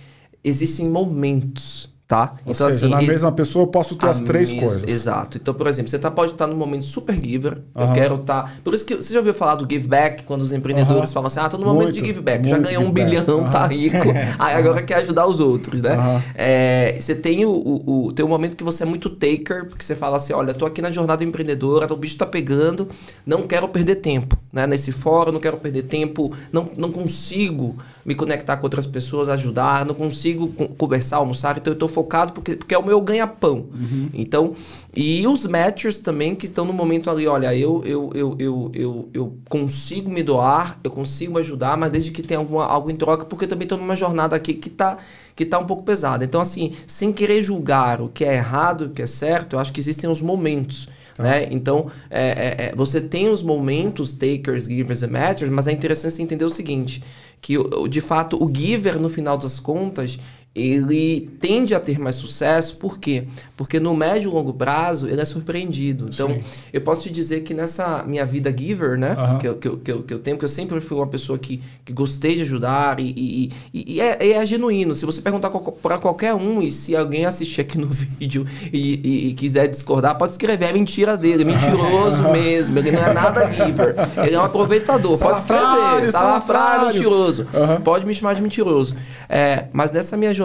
existem 0.42 0.88
momentos 0.88 1.91
tá? 2.12 2.34
Ou 2.44 2.52
então, 2.52 2.68
seja, 2.68 2.84
assim, 2.84 2.94
na 2.94 3.00
mesma 3.00 3.32
pessoa 3.32 3.62
eu 3.62 3.68
posso 3.68 3.96
ter 3.96 4.06
as 4.06 4.20
três 4.20 4.50
mes... 4.50 4.60
coisas. 4.60 4.84
Exato. 4.84 5.38
Então, 5.38 5.54
por 5.54 5.66
exemplo, 5.66 5.90
você 5.90 5.98
tá, 5.98 6.10
pode 6.10 6.32
estar 6.32 6.46
no 6.46 6.54
momento 6.54 6.84
super 6.84 7.14
giver, 7.14 7.54
uhum. 7.74 7.84
eu 7.88 7.94
quero 7.94 8.14
estar... 8.16 8.42
Tá... 8.42 8.52
Por 8.62 8.74
isso 8.74 8.84
que 8.84 8.96
você 8.96 9.14
já 9.14 9.20
ouviu 9.20 9.32
falar 9.32 9.54
do 9.54 9.66
give 9.68 9.88
back, 9.88 10.24
quando 10.24 10.42
os 10.42 10.52
empreendedores 10.52 11.08
uhum. 11.08 11.14
falam 11.14 11.26
assim, 11.28 11.40
ah, 11.40 11.48
tô 11.48 11.56
no 11.56 11.64
momento 11.64 11.84
muito, 11.84 11.98
de 11.98 12.06
give 12.06 12.20
back, 12.20 12.46
já 12.46 12.58
ganhou 12.58 12.84
um 12.84 12.90
bilhão, 12.90 13.38
uhum. 13.38 13.50
tá 13.50 13.66
rico, 13.66 13.96
aí 14.38 14.56
agora 14.56 14.82
quer 14.82 14.96
ajudar 14.96 15.26
os 15.26 15.40
outros, 15.40 15.80
né? 15.80 16.22
É, 16.34 16.98
você 17.00 17.14
tem 17.14 17.46
o, 17.46 17.50
o, 17.50 18.08
o, 18.08 18.12
tem 18.12 18.26
um 18.26 18.28
momento 18.28 18.56
que 18.56 18.64
você 18.64 18.82
é 18.82 18.86
muito 18.86 19.08
taker, 19.08 19.66
porque 19.70 19.82
você 19.82 19.96
fala 19.96 20.18
assim, 20.18 20.34
olha, 20.34 20.52
tô 20.52 20.66
aqui 20.66 20.82
na 20.82 20.90
jornada 20.90 21.24
empreendedora, 21.24 21.90
o 21.90 21.96
bicho 21.96 22.18
tá 22.18 22.26
pegando, 22.26 22.88
não 23.24 23.46
quero 23.46 23.66
perder 23.68 23.96
tempo, 23.96 24.36
né? 24.52 24.66
Nesse 24.66 24.92
fórum, 24.92 25.32
não 25.32 25.40
quero 25.40 25.56
perder 25.56 25.84
tempo, 25.84 26.30
não, 26.52 26.68
não 26.76 26.92
consigo 26.92 27.74
me 28.04 28.14
conectar 28.14 28.56
com 28.56 28.66
outras 28.66 28.86
pessoas, 28.86 29.28
ajudar, 29.28 29.86
não 29.86 29.94
consigo 29.94 30.48
conversar, 30.76 31.18
almoçar, 31.18 31.56
então 31.56 31.72
eu 31.72 31.74
estou 31.74 31.88
focado 31.88 32.01
porque, 32.32 32.56
porque 32.56 32.74
é 32.74 32.78
o 32.78 32.84
meu 32.84 33.00
ganha-pão. 33.00 33.66
Uhum. 33.72 34.10
Então, 34.12 34.52
e 34.94 35.26
os 35.26 35.46
matchers 35.46 35.98
também 35.98 36.34
que 36.34 36.46
estão 36.46 36.64
no 36.64 36.72
momento 36.72 37.10
ali, 37.10 37.26
olha, 37.26 37.54
eu, 37.54 37.82
eu, 37.84 38.10
eu, 38.14 38.36
eu, 38.38 38.70
eu, 38.74 39.08
eu 39.12 39.36
consigo 39.48 40.10
me 40.10 40.22
doar, 40.22 40.78
eu 40.82 40.90
consigo 40.90 41.38
ajudar, 41.38 41.76
mas 41.76 41.90
desde 41.90 42.10
que 42.10 42.22
tenha 42.22 42.38
alguma, 42.38 42.66
algo 42.66 42.90
em 42.90 42.96
troca, 42.96 43.24
porque 43.24 43.44
eu 43.44 43.48
também 43.48 43.64
estou 43.64 43.78
numa 43.78 43.96
jornada 43.96 44.36
aqui 44.36 44.54
que 44.54 44.68
está 44.68 44.98
que 45.34 45.46
tá 45.46 45.58
um 45.58 45.64
pouco 45.64 45.82
pesada. 45.82 46.24
Então, 46.24 46.40
assim, 46.40 46.72
sem 46.86 47.12
querer 47.12 47.42
julgar 47.42 48.00
o 48.00 48.08
que 48.08 48.24
é 48.24 48.34
errado, 48.34 48.82
o 48.82 48.90
que 48.90 49.02
é 49.02 49.06
certo, 49.06 49.54
eu 49.54 49.60
acho 49.60 49.72
que 49.72 49.80
existem 49.80 50.08
os 50.08 50.20
momentos. 50.20 50.88
Tá. 51.14 51.24
Né? 51.24 51.48
Então, 51.50 51.86
é, 52.10 52.28
é, 52.28 52.66
é 52.66 52.74
você 52.76 53.00
tem 53.00 53.28
os 53.28 53.42
momentos, 53.42 54.12
takers, 54.12 54.64
givers 54.64 55.02
e 55.02 55.06
matchers, 55.06 55.50
mas 55.50 55.66
é 55.66 55.72
interessante 55.72 56.14
você 56.14 56.22
entender 56.22 56.44
o 56.44 56.50
seguinte: 56.50 57.02
que 57.40 57.56
de 57.88 58.00
fato 58.00 58.42
o 58.42 58.50
giver, 58.54 58.98
no 58.98 59.08
final 59.08 59.36
das 59.36 59.58
contas, 59.58 60.18
ele 60.54 61.30
tende 61.40 61.74
a 61.74 61.80
ter 61.80 61.98
mais 61.98 62.14
sucesso, 62.14 62.76
por 62.76 62.98
quê? 62.98 63.24
Porque 63.56 63.80
no 63.80 63.96
médio 63.96 64.30
e 64.30 64.34
longo 64.34 64.52
prazo 64.52 65.08
ele 65.08 65.20
é 65.20 65.24
surpreendido. 65.24 66.06
Então, 66.12 66.28
Sim. 66.28 66.42
eu 66.70 66.80
posso 66.82 67.02
te 67.02 67.10
dizer 67.10 67.40
que 67.40 67.54
nessa 67.54 68.02
minha 68.02 68.26
vida 68.26 68.54
giver, 68.54 68.98
né, 68.98 69.16
uhum. 69.16 69.38
que, 69.38 69.48
eu, 69.48 69.54
que, 69.56 69.68
eu, 69.68 69.76
que, 69.78 69.92
eu, 69.92 70.02
que 70.02 70.14
eu 70.14 70.18
tenho, 70.18 70.36
que 70.36 70.44
eu 70.44 70.48
sempre 70.48 70.78
fui 70.78 70.98
uma 70.98 71.06
pessoa 71.06 71.38
que, 71.38 71.62
que 71.86 71.92
gostei 71.94 72.34
de 72.34 72.42
ajudar 72.42 73.00
e, 73.00 73.14
e, 73.16 73.52
e, 73.72 73.94
e 73.94 74.00
é, 74.00 74.32
é, 74.32 74.44
genuíno. 74.44 74.94
Se 74.94 75.06
você 75.06 75.22
perguntar 75.22 75.48
para 75.50 75.98
qualquer 75.98 76.34
um 76.34 76.60
e 76.60 76.70
se 76.70 76.94
alguém 76.94 77.24
assistir 77.24 77.62
aqui 77.62 77.78
no 77.78 77.86
vídeo 77.88 78.46
e, 78.70 79.28
e, 79.28 79.32
quiser 79.32 79.68
discordar, 79.68 80.18
pode 80.18 80.32
escrever, 80.32 80.66
é 80.66 80.72
mentira 80.74 81.16
dele, 81.16 81.44
é 81.44 81.46
mentiroso 81.46 82.30
mesmo, 82.30 82.78
ele 82.78 82.90
não 82.90 83.02
é 83.02 83.14
nada 83.14 83.50
giver, 83.50 83.94
ele 84.26 84.34
é 84.34 84.38
um 84.38 84.44
aproveitador, 84.44 85.18
pode 85.18 85.40
escrever, 85.40 86.10
salafrário, 86.10 86.88
mentiroso, 86.88 87.46
uhum. 87.54 87.80
pode 87.80 88.04
me 88.04 88.12
chamar 88.12 88.34
de 88.34 88.42
mentiroso. 88.42 88.94
É, 89.30 89.64
mas 89.72 89.90
nessa 89.90 90.14
minha 90.14 90.34
jornada, 90.34 90.41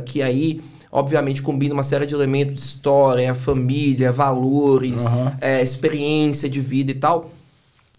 que 0.00 0.22
aí 0.22 0.60
obviamente 0.94 1.42
combina 1.42 1.74
uma 1.74 1.82
série 1.82 2.06
de 2.06 2.14
elementos 2.14 2.54
de 2.54 2.60
história, 2.60 3.34
família, 3.34 4.12
valores, 4.12 5.06
uhum. 5.06 5.32
é, 5.40 5.60
experiência 5.60 6.48
de 6.48 6.60
vida 6.60 6.92
e 6.92 6.94
tal. 6.94 7.32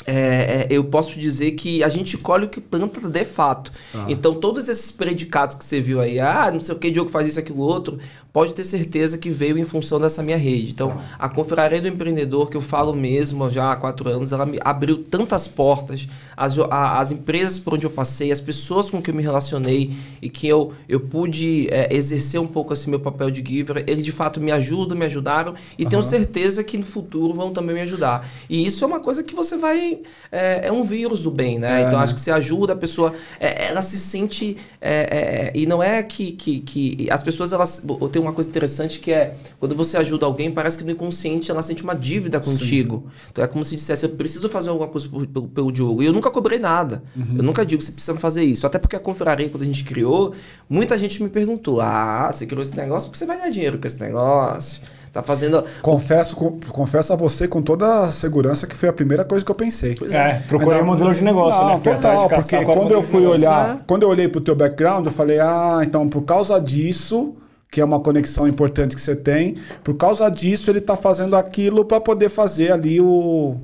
é, 0.07 0.15
é, 0.15 0.67
eu 0.69 0.83
posso 0.85 1.19
dizer 1.19 1.51
que 1.51 1.83
a 1.83 1.89
gente 1.89 2.17
colhe 2.17 2.45
o 2.45 2.49
que 2.49 2.61
planta 2.61 3.09
de 3.09 3.25
fato. 3.25 3.71
Ah. 3.93 4.05
Então, 4.07 4.35
todos 4.35 4.69
esses 4.69 4.91
predicados 4.91 5.55
que 5.55 5.65
você 5.65 5.81
viu 5.81 5.99
aí, 5.99 6.19
ah, 6.19 6.49
não 6.51 6.61
sei 6.61 6.73
o 6.73 6.79
que, 6.79 6.89
Diogo 6.89 7.09
faz 7.09 7.27
isso, 7.27 7.39
aquilo, 7.39 7.59
outro, 7.59 7.99
pode 8.35 8.53
ter 8.53 8.65
certeza 8.65 9.17
que 9.17 9.29
veio 9.29 9.57
em 9.57 9.63
função 9.63 9.97
dessa 9.97 10.21
minha 10.21 10.35
rede. 10.35 10.73
Então, 10.73 10.91
ah. 11.17 11.25
a 11.25 11.29
Confraria 11.29 11.81
do 11.81 11.87
Empreendedor, 11.87 12.49
que 12.49 12.57
eu 12.57 12.61
falo 12.61 12.93
mesmo 12.93 13.49
já 13.49 13.71
há 13.71 13.77
quatro 13.77 14.09
anos, 14.09 14.33
ela 14.33 14.45
me 14.45 14.59
abriu 14.59 15.01
tantas 15.01 15.47
portas, 15.47 16.05
as, 16.35 16.59
a, 16.59 16.99
as 16.99 17.13
empresas 17.13 17.59
por 17.59 17.75
onde 17.75 17.85
eu 17.85 17.89
passei, 17.89 18.33
as 18.33 18.41
pessoas 18.41 18.89
com 18.89 19.01
que 19.01 19.09
eu 19.09 19.15
me 19.15 19.23
relacionei 19.23 19.93
e 20.21 20.27
que 20.27 20.49
eu, 20.49 20.73
eu 20.89 20.99
pude 20.99 21.69
é, 21.71 21.95
exercer 21.95 22.37
um 22.37 22.45
pouco 22.45 22.73
esse 22.73 22.89
meu 22.89 22.99
papel 22.99 23.31
de 23.31 23.41
giver, 23.41 23.85
eles 23.87 24.03
de 24.03 24.11
fato 24.11 24.41
me 24.41 24.51
ajudam, 24.51 24.97
me 24.97 25.05
ajudaram 25.05 25.53
e 25.79 25.85
uhum. 25.85 25.89
tenho 25.89 26.03
certeza 26.03 26.61
que 26.61 26.77
no 26.77 26.83
futuro 26.83 27.33
vão 27.33 27.53
também 27.53 27.73
me 27.73 27.81
ajudar. 27.83 28.27
E 28.49 28.65
isso 28.65 28.83
é 28.83 28.87
uma 28.87 28.99
coisa 28.99 29.23
que 29.23 29.33
você 29.33 29.55
vai 29.55 29.99
é, 30.29 30.67
é, 30.67 30.71
um 30.73 30.83
vírus 30.83 31.23
do 31.23 31.31
bem, 31.31 31.57
né? 31.57 31.83
É, 31.83 31.87
então 31.87 31.99
né? 31.99 32.03
acho 32.03 32.13
que 32.13 32.19
você 32.19 32.31
ajuda 32.31 32.73
a 32.73 32.75
pessoa, 32.75 33.15
é, 33.39 33.69
ela 33.69 33.81
se 33.81 33.97
sente 33.97 34.57
é, 34.81 34.91
é, 34.91 35.57
e 35.57 35.65
não 35.65 35.81
é 35.81 36.03
que, 36.03 36.33
que, 36.33 36.59
que 36.59 37.07
as 37.09 37.23
pessoas 37.23 37.53
elas 37.53 37.81
tem 38.11 38.24
uma 38.25 38.33
coisa 38.33 38.49
interessante 38.49 38.99
que 38.99 39.11
é 39.11 39.35
quando 39.59 39.75
você 39.75 39.97
ajuda 39.97 40.25
alguém 40.25 40.51
parece 40.51 40.77
que 40.77 40.83
no 40.83 40.91
inconsciente 40.91 41.49
ela 41.51 41.61
sente 41.61 41.83
uma 41.83 41.95
dívida 41.95 42.39
contigo. 42.39 43.05
Sim. 43.05 43.27
Então 43.31 43.43
é 43.43 43.47
como 43.47 43.63
se 43.63 43.75
dissesse 43.75 44.05
eu 44.05 44.09
preciso 44.09 44.49
fazer 44.49 44.69
alguma 44.69 44.87
coisa 44.87 45.07
pelo, 45.09 45.47
pelo 45.47 45.71
Diogo 45.71 46.01
e 46.01 46.05
eu 46.05 46.13
nunca 46.13 46.29
cobrei 46.29 46.59
nada. 46.59 47.03
Uhum. 47.15 47.37
Eu 47.37 47.43
nunca 47.43 47.65
digo 47.65 47.81
você 47.81 47.91
precisa 47.91 48.17
fazer 48.17 48.43
isso. 48.43 48.65
Até 48.65 48.77
porque 48.77 48.95
a 48.95 48.99
confraria 48.99 49.49
quando 49.49 49.63
a 49.63 49.65
gente 49.65 49.83
criou 49.83 50.33
muita 50.69 50.97
gente 50.97 51.21
me 51.21 51.29
perguntou 51.29 51.79
ah 51.81 52.29
você 52.31 52.45
criou 52.45 52.61
esse 52.61 52.75
negócio 52.75 53.09
porque 53.09 53.19
você 53.19 53.25
vai 53.25 53.37
ganhar 53.37 53.49
dinheiro 53.49 53.77
com 53.77 53.87
esse 53.87 54.01
negócio 54.01 54.81
Tá 55.15 55.23
fazendo. 55.23 55.63
Confesso, 55.81 56.35
confesso 56.73 57.13
a 57.13 57.15
você 57.15 57.47
com 57.47 57.61
toda 57.61 58.03
a 58.03 58.11
segurança 58.11 58.67
que 58.67 58.75
foi 58.75 58.89
a 58.89 58.93
primeira 58.93 59.23
coisa 59.23 59.45
que 59.45 59.49
eu 59.49 59.55
pensei. 59.55 59.95
Pois 59.95 60.13
é, 60.13 60.31
é 60.31 60.43
procurei 60.45 60.81
um 60.81 60.85
modelo 60.85 61.13
de 61.13 61.23
negócio, 61.23 61.61
não, 61.61 61.77
né? 61.77 61.81
Total, 61.81 62.27
porque 62.27 62.65
quando 62.65 62.91
eu 62.91 63.01
fui 63.01 63.25
olhar, 63.25 63.79
quando 63.87 64.03
eu 64.03 64.09
olhei 64.09 64.27
pro 64.27 64.41
teu 64.41 64.53
background, 64.53 65.05
eu 65.05 65.13
falei, 65.13 65.39
ah, 65.39 65.79
então 65.83 66.09
por 66.09 66.23
causa 66.23 66.59
disso, 66.59 67.33
que 67.71 67.81
é 67.81 67.85
uma 67.85 67.99
conexão 67.99 68.47
importante 68.47 68.95
que 68.95 69.01
você 69.01 69.15
tem, 69.15 69.55
por 69.83 69.95
causa 69.95 70.29
disso 70.29 70.69
ele 70.69 70.81
tá 70.81 70.95
fazendo 70.95 71.35
aquilo 71.35 71.85
para 71.85 71.99
poder 71.99 72.29
fazer 72.29 72.71
ali 72.71 73.01
o 73.01 73.57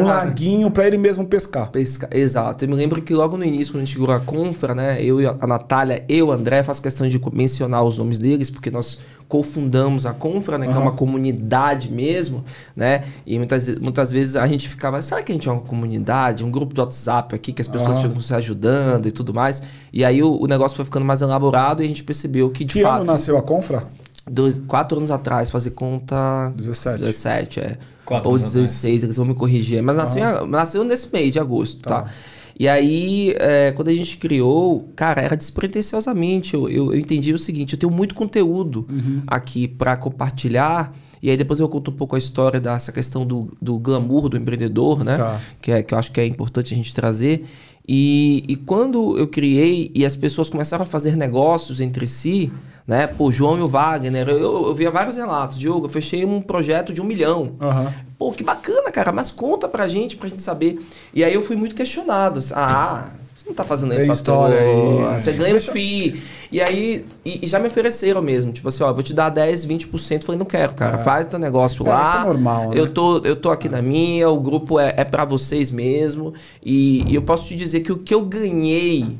um 0.00 0.04
laguinho 0.04 0.70
para 0.70 0.86
ele 0.86 0.96
mesmo 0.96 1.26
pescar. 1.26 1.70
Pesca, 1.70 2.08
exato. 2.10 2.64
Eu 2.64 2.68
me 2.70 2.74
lembro 2.74 3.02
que 3.02 3.12
logo 3.12 3.36
no 3.36 3.44
início, 3.44 3.74
quando 3.74 3.82
a 3.82 3.84
gente 3.84 3.92
chegou 3.92 4.10
a 4.10 4.20
Confra, 4.20 4.74
né? 4.74 5.02
Eu 5.04 5.20
e 5.20 5.26
a 5.26 5.46
Natália, 5.46 6.02
eu 6.08 6.28
o 6.28 6.32
André, 6.32 6.62
faço 6.62 6.80
questão 6.80 7.06
de 7.06 7.20
mencionar 7.30 7.84
os 7.84 7.98
nomes 7.98 8.18
deles, 8.18 8.48
porque 8.48 8.70
nós 8.70 9.00
cofundamos 9.28 10.06
a 10.06 10.14
Confra, 10.14 10.56
né? 10.56 10.66
Uhum. 10.66 10.72
Que 10.72 10.78
é 10.78 10.82
uma 10.82 10.92
comunidade 10.92 11.92
mesmo, 11.92 12.42
né? 12.74 13.04
E 13.26 13.36
muitas, 13.36 13.68
muitas 13.78 14.10
vezes 14.10 14.34
a 14.34 14.46
gente 14.46 14.66
ficava, 14.66 15.00
será 15.02 15.22
que 15.22 15.30
a 15.30 15.34
gente 15.34 15.48
é 15.48 15.52
uma 15.52 15.60
comunidade? 15.60 16.42
Um 16.42 16.50
grupo 16.50 16.72
de 16.72 16.80
WhatsApp 16.80 17.34
aqui 17.34 17.52
que 17.52 17.60
as 17.60 17.68
pessoas 17.68 17.96
uhum. 17.96 18.02
ficam 18.02 18.20
se 18.20 18.34
ajudando 18.34 19.06
e 19.06 19.12
tudo 19.12 19.34
mais. 19.34 19.62
E 19.92 20.06
aí 20.06 20.22
o, 20.22 20.40
o, 20.40 20.46
negócio 20.46 20.74
foi 20.74 20.86
ficando 20.86 21.04
mais 21.04 21.20
elaborado 21.20 21.82
e 21.82 21.84
a 21.84 21.88
gente 21.88 22.02
percebeu 22.02 22.50
que 22.50 22.64
de 22.64 22.74
que 22.74 22.82
fato... 22.82 22.92
Que 22.92 23.00
ano 23.00 23.12
nasceu 23.12 23.36
a 23.36 23.42
Confra? 23.42 23.86
Dois, 24.30 24.58
quatro 24.58 24.98
anos 24.98 25.10
atrás, 25.10 25.50
fazer 25.50 25.70
conta. 25.70 26.52
17. 26.56 27.00
17, 27.00 27.60
é. 27.60 27.78
Quatro 28.04 28.30
Ou 28.30 28.38
16, 28.38 29.04
eles 29.04 29.16
vão 29.16 29.26
me 29.26 29.34
corrigir. 29.34 29.82
Mas 29.82 29.96
nasceu, 29.96 30.24
ah. 30.24 30.46
nasceu 30.46 30.84
nesse 30.84 31.12
mês 31.12 31.32
de 31.32 31.40
agosto, 31.40 31.80
tá? 31.82 32.02
tá? 32.02 32.10
E 32.58 32.68
aí, 32.68 33.34
é, 33.38 33.72
quando 33.72 33.88
a 33.88 33.94
gente 33.94 34.18
criou, 34.18 34.88
cara, 34.94 35.22
era 35.22 35.36
despretensiosamente. 35.36 36.54
Eu, 36.54 36.68
eu, 36.68 36.92
eu 36.92 37.00
entendi 37.00 37.32
o 37.32 37.38
seguinte: 37.38 37.72
eu 37.72 37.78
tenho 37.78 37.92
muito 37.92 38.14
conteúdo 38.14 38.86
uhum. 38.88 39.22
aqui 39.26 39.66
para 39.66 39.96
compartilhar. 39.96 40.92
E 41.22 41.30
aí 41.30 41.36
depois 41.36 41.60
eu 41.60 41.68
conto 41.68 41.90
um 41.92 41.94
pouco 41.94 42.16
a 42.16 42.18
história 42.18 42.60
dessa 42.60 42.90
questão 42.90 43.24
do, 43.24 43.56
do 43.60 43.78
glamour 43.78 44.28
do 44.28 44.36
empreendedor, 44.36 45.04
né? 45.04 45.16
Tá. 45.16 45.40
Que, 45.60 45.72
é, 45.72 45.82
que 45.82 45.94
eu 45.94 45.98
acho 45.98 46.10
que 46.10 46.20
é 46.20 46.26
importante 46.26 46.74
a 46.74 46.76
gente 46.76 46.92
trazer. 46.92 47.44
E, 47.86 48.44
e 48.48 48.56
quando 48.56 49.18
eu 49.18 49.26
criei 49.26 49.90
e 49.94 50.04
as 50.06 50.16
pessoas 50.16 50.48
começaram 50.48 50.84
a 50.84 50.86
fazer 50.86 51.16
negócios 51.16 51.80
entre 51.80 52.06
si, 52.06 52.52
né? 52.86 53.06
Pô, 53.06 53.30
João 53.32 53.58
e 53.58 53.62
o 53.62 53.68
Wagner, 53.68 54.28
eu, 54.28 54.66
eu 54.66 54.74
via 54.74 54.90
vários 54.90 55.16
relatos. 55.16 55.58
Diogo, 55.58 55.86
eu 55.86 55.90
fechei 55.90 56.24
um 56.24 56.40
projeto 56.40 56.92
de 56.92 57.00
um 57.00 57.04
milhão. 57.04 57.56
Uhum. 57.60 57.92
Pô, 58.18 58.32
que 58.32 58.44
bacana, 58.44 58.90
cara, 58.90 59.12
mas 59.12 59.30
conta 59.30 59.68
pra 59.68 59.88
gente, 59.88 60.16
pra 60.16 60.28
gente 60.28 60.42
saber. 60.42 60.80
E 61.12 61.24
aí 61.24 61.34
eu 61.34 61.42
fui 61.42 61.56
muito 61.56 61.74
questionado. 61.74 62.40
Ah, 62.52 63.10
você 63.42 63.48
não 63.48 63.54
tá 63.54 63.64
fazendo 63.64 63.92
isso 63.94 64.12
história 64.12 64.56
aí. 64.56 65.20
Você 65.20 65.32
ganha 65.32 65.52
Deixa... 65.52 65.72
FII. 65.72 66.22
E 66.52 66.60
aí, 66.60 67.04
e, 67.24 67.44
e, 67.44 67.46
já 67.46 67.58
me 67.58 67.66
ofereceram 67.66 68.22
mesmo. 68.22 68.52
Tipo 68.52 68.68
assim, 68.68 68.84
ó, 68.84 68.92
vou 68.92 69.02
te 69.02 69.12
dar 69.12 69.30
10, 69.30 69.66
20%. 69.66 70.22
Falei, 70.22 70.38
não 70.38 70.46
quero, 70.46 70.74
cara. 70.74 71.00
É. 71.00 71.02
Faz 71.02 71.26
teu 71.26 71.38
negócio 71.38 71.84
é, 71.84 71.90
lá. 71.90 72.04
Isso 72.04 72.16
é 72.16 72.26
normal, 72.26 72.70
né? 72.70 72.78
eu, 72.78 72.88
tô, 72.88 73.18
eu 73.18 73.34
tô 73.34 73.50
aqui 73.50 73.66
é. 73.66 73.70
na 73.70 73.82
minha, 73.82 74.28
o 74.28 74.40
grupo 74.40 74.78
é, 74.78 74.94
é 74.96 75.04
para 75.04 75.24
vocês 75.24 75.72
mesmo. 75.72 76.32
E, 76.62 77.04
e 77.10 77.14
eu 77.16 77.22
posso 77.22 77.48
te 77.48 77.56
dizer 77.56 77.80
que 77.80 77.90
o 77.90 77.98
que 77.98 78.14
eu 78.14 78.24
ganhei 78.24 79.18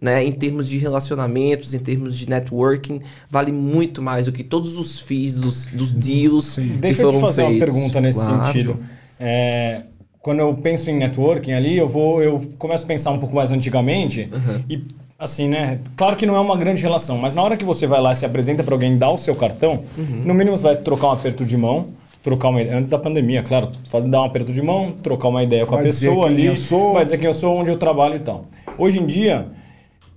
né, 0.00 0.24
em 0.24 0.32
termos 0.32 0.66
de 0.66 0.78
relacionamentos, 0.78 1.74
em 1.74 1.80
termos 1.80 2.16
de 2.16 2.30
networking, 2.30 3.02
vale 3.28 3.52
muito 3.52 4.00
mais 4.00 4.24
do 4.24 4.32
que 4.32 4.42
todos 4.42 4.78
os 4.78 5.00
fees 5.00 5.34
dos, 5.34 5.66
dos 5.66 5.92
deals 5.92 6.46
Sim. 6.46 6.68
que 6.68 6.76
Deixa 6.78 7.02
foram 7.02 7.12
eu 7.12 7.18
te 7.18 7.26
fazer 7.26 7.46
feitos. 7.46 7.58
uma 7.58 7.72
pergunta 7.74 8.00
nesse 8.00 8.20
claro. 8.20 8.46
sentido. 8.46 8.80
É, 9.18 9.82
quando 10.22 10.40
eu 10.40 10.54
penso 10.54 10.90
em 10.90 10.98
networking 10.98 11.52
ali, 11.52 11.76
eu 11.76 11.88
vou, 11.88 12.22
eu 12.22 12.40
começo 12.58 12.84
a 12.84 12.86
pensar 12.86 13.10
um 13.10 13.18
pouco 13.18 13.34
mais 13.34 13.50
antigamente 13.50 14.28
uhum. 14.32 14.64
e 14.68 14.82
assim, 15.18 15.48
né? 15.48 15.80
Claro 15.96 16.16
que 16.16 16.24
não 16.24 16.34
é 16.34 16.40
uma 16.40 16.56
grande 16.56 16.82
relação, 16.82 17.18
mas 17.18 17.34
na 17.34 17.42
hora 17.42 17.56
que 17.56 17.64
você 17.64 17.86
vai 17.86 18.00
lá 18.00 18.12
e 18.12 18.16
se 18.16 18.24
apresenta 18.24 18.62
para 18.62 18.74
alguém, 18.74 18.96
dá 18.96 19.10
o 19.10 19.18
seu 19.18 19.34
cartão, 19.34 19.84
uhum. 19.96 20.22
no 20.24 20.34
mínimo 20.34 20.56
você 20.56 20.64
vai 20.64 20.76
trocar 20.76 21.08
um 21.08 21.12
aperto 21.12 21.44
de 21.44 21.56
mão 21.56 21.88
trocar 22.22 22.48
uma 22.48 22.60
antes 22.60 22.90
da 22.90 22.98
pandemia, 22.98 23.42
claro, 23.42 23.70
fazer 23.88 24.08
dar 24.08 24.22
um 24.22 24.24
aperto 24.24 24.52
de 24.52 24.62
mão, 24.62 24.92
trocar 25.02 25.28
uma 25.28 25.42
ideia 25.42 25.64
com 25.64 25.74
vai 25.74 25.80
a 25.80 25.84
pessoa 25.84 26.26
ali, 26.26 26.48
vai 26.92 27.04
dizer 27.04 27.18
quem 27.18 27.26
eu 27.26 27.34
sou, 27.34 27.56
onde 27.56 27.70
eu 27.70 27.78
trabalho 27.78 28.16
e 28.16 28.20
tal. 28.20 28.44
Hoje 28.76 28.98
em 28.98 29.06
dia, 29.06 29.46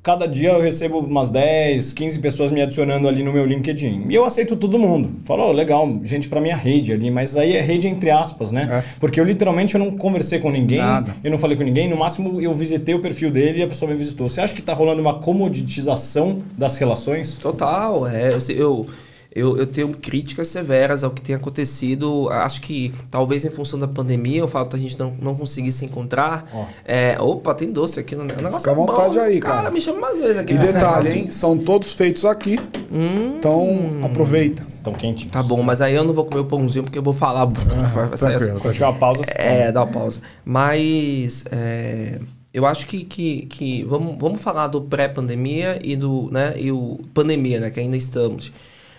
cada 0.04 0.28
dia 0.28 0.50
eu 0.50 0.62
recebo 0.62 1.00
umas 1.00 1.30
10, 1.30 1.94
15 1.94 2.20
pessoas 2.20 2.52
me 2.52 2.62
adicionando 2.62 3.08
ali 3.08 3.24
no 3.24 3.32
meu 3.32 3.46
LinkedIn. 3.46 4.06
E 4.10 4.14
eu 4.14 4.26
aceito 4.26 4.58
todo 4.58 4.78
mundo. 4.78 5.16
Falo, 5.24 5.48
oh, 5.48 5.52
legal, 5.54 5.90
gente 6.04 6.28
para 6.28 6.42
minha 6.42 6.58
rede 6.58 6.92
ali, 6.92 7.10
mas 7.10 7.38
aí 7.38 7.56
é 7.56 7.62
rede 7.62 7.88
entre 7.88 8.12
aspas, 8.12 8.52
né? 8.52 8.68
É. 8.70 8.84
Porque 9.00 9.18
eu 9.18 9.24
literalmente 9.24 9.76
eu 9.76 9.80
não 9.80 9.92
conversei 9.96 10.40
com 10.40 10.52
ninguém, 10.52 10.80
Nada. 10.80 11.16
eu 11.24 11.32
não 11.32 11.38
falei 11.38 11.56
com 11.56 11.64
ninguém, 11.64 11.90
no 11.90 11.96
máximo 11.96 12.42
eu 12.42 12.54
visitei 12.54 12.94
o 12.94 13.00
perfil 13.00 13.32
dele 13.32 13.60
e 13.60 13.64
a 13.64 13.68
pessoa 13.68 13.90
me 13.90 13.98
visitou. 13.98 14.28
Você 14.28 14.42
acha 14.42 14.54
que 14.54 14.62
tá 14.62 14.74
rolando 14.74 15.02
uma 15.02 15.20
comoditização 15.20 16.40
das 16.58 16.78
relações? 16.78 17.38
Total, 17.38 18.06
é. 18.06 18.34
Eu, 18.34 18.56
eu 18.58 18.88
eu, 19.36 19.58
eu 19.58 19.66
tenho 19.66 19.90
críticas 19.90 20.48
severas 20.48 21.04
ao 21.04 21.10
que 21.10 21.22
tem 21.22 21.36
acontecido. 21.36 22.30
Acho 22.30 22.62
que 22.62 22.94
talvez 23.10 23.44
em 23.44 23.50
função 23.50 23.80
da 23.80 23.88
pandemia, 23.88 24.46
o 24.46 24.48
fato 24.48 24.72
da 24.72 24.78
gente 24.78 24.98
não, 25.00 25.13
não 25.20 25.36
conseguir 25.36 25.72
se 25.72 25.86
encontrar. 25.86 26.46
Oh. 26.54 26.66
É, 26.86 27.20
opa, 27.20 27.56
tem 27.56 27.72
doce 27.72 28.00
aqui 28.00 28.16
no 28.16 28.24
negócio. 28.25 28.60
Fica 28.60 28.72
à 28.72 28.75
vontade 28.75 29.18
bom. 29.18 29.24
aí, 29.24 29.40
cara. 29.40 29.56
Cara, 29.56 29.72
me 29.72 29.82
chama 29.82 30.02
mais 30.02 30.22
vezes 30.22 30.38
aqui. 30.38 30.54
E 30.54 30.58
detalhe, 30.60 31.12
hein? 31.12 31.32
São 31.32 31.58
todos 31.58 31.94
feitos 31.94 32.25
aqui. 32.25 32.60
Hum. 32.94 33.38
Então, 33.40 34.02
aproveita. 34.04 34.68
Tão 34.84 34.94
quentinhos. 34.94 35.32
Tá 35.32 35.42
bom, 35.42 35.63
mas 35.63 35.82
aí 35.82 35.96
eu 35.96 36.04
não 36.04 36.13
vou 36.13 36.25
comer 36.25 36.42
o 36.42 36.46
pãozinho 36.46 36.84
porque 36.84 37.00
eu 37.00 37.04
vou 37.04 37.13
falar. 37.13 37.44
Ah, 37.44 38.08
vai 38.08 38.18
sair 38.18 38.36
assim. 38.36 38.56
Deixa 38.62 38.88
uma 38.88 38.98
pausa. 38.98 39.24
É, 39.36 39.72
dá 39.72 39.84
uma 39.84 39.92
pausa. 39.92 40.22
Mas. 40.46 41.46
É, 41.52 42.20
eu 42.54 42.68
acho 42.68 42.86
que, 42.86 43.04
que, 43.04 43.48
que 43.48 43.84
vamos, 43.86 44.16
vamos 44.20 44.44
falar 44.44 44.68
do 44.68 44.80
pré-pandemia 44.80 45.80
e 45.84 45.96
do 45.96 46.30
né, 46.32 46.54
e 46.56 46.72
o 46.72 47.00
pandemia, 47.12 47.60
né, 47.60 47.72
que 47.72 47.80
ainda 47.80 47.98
estamos. 47.98 48.52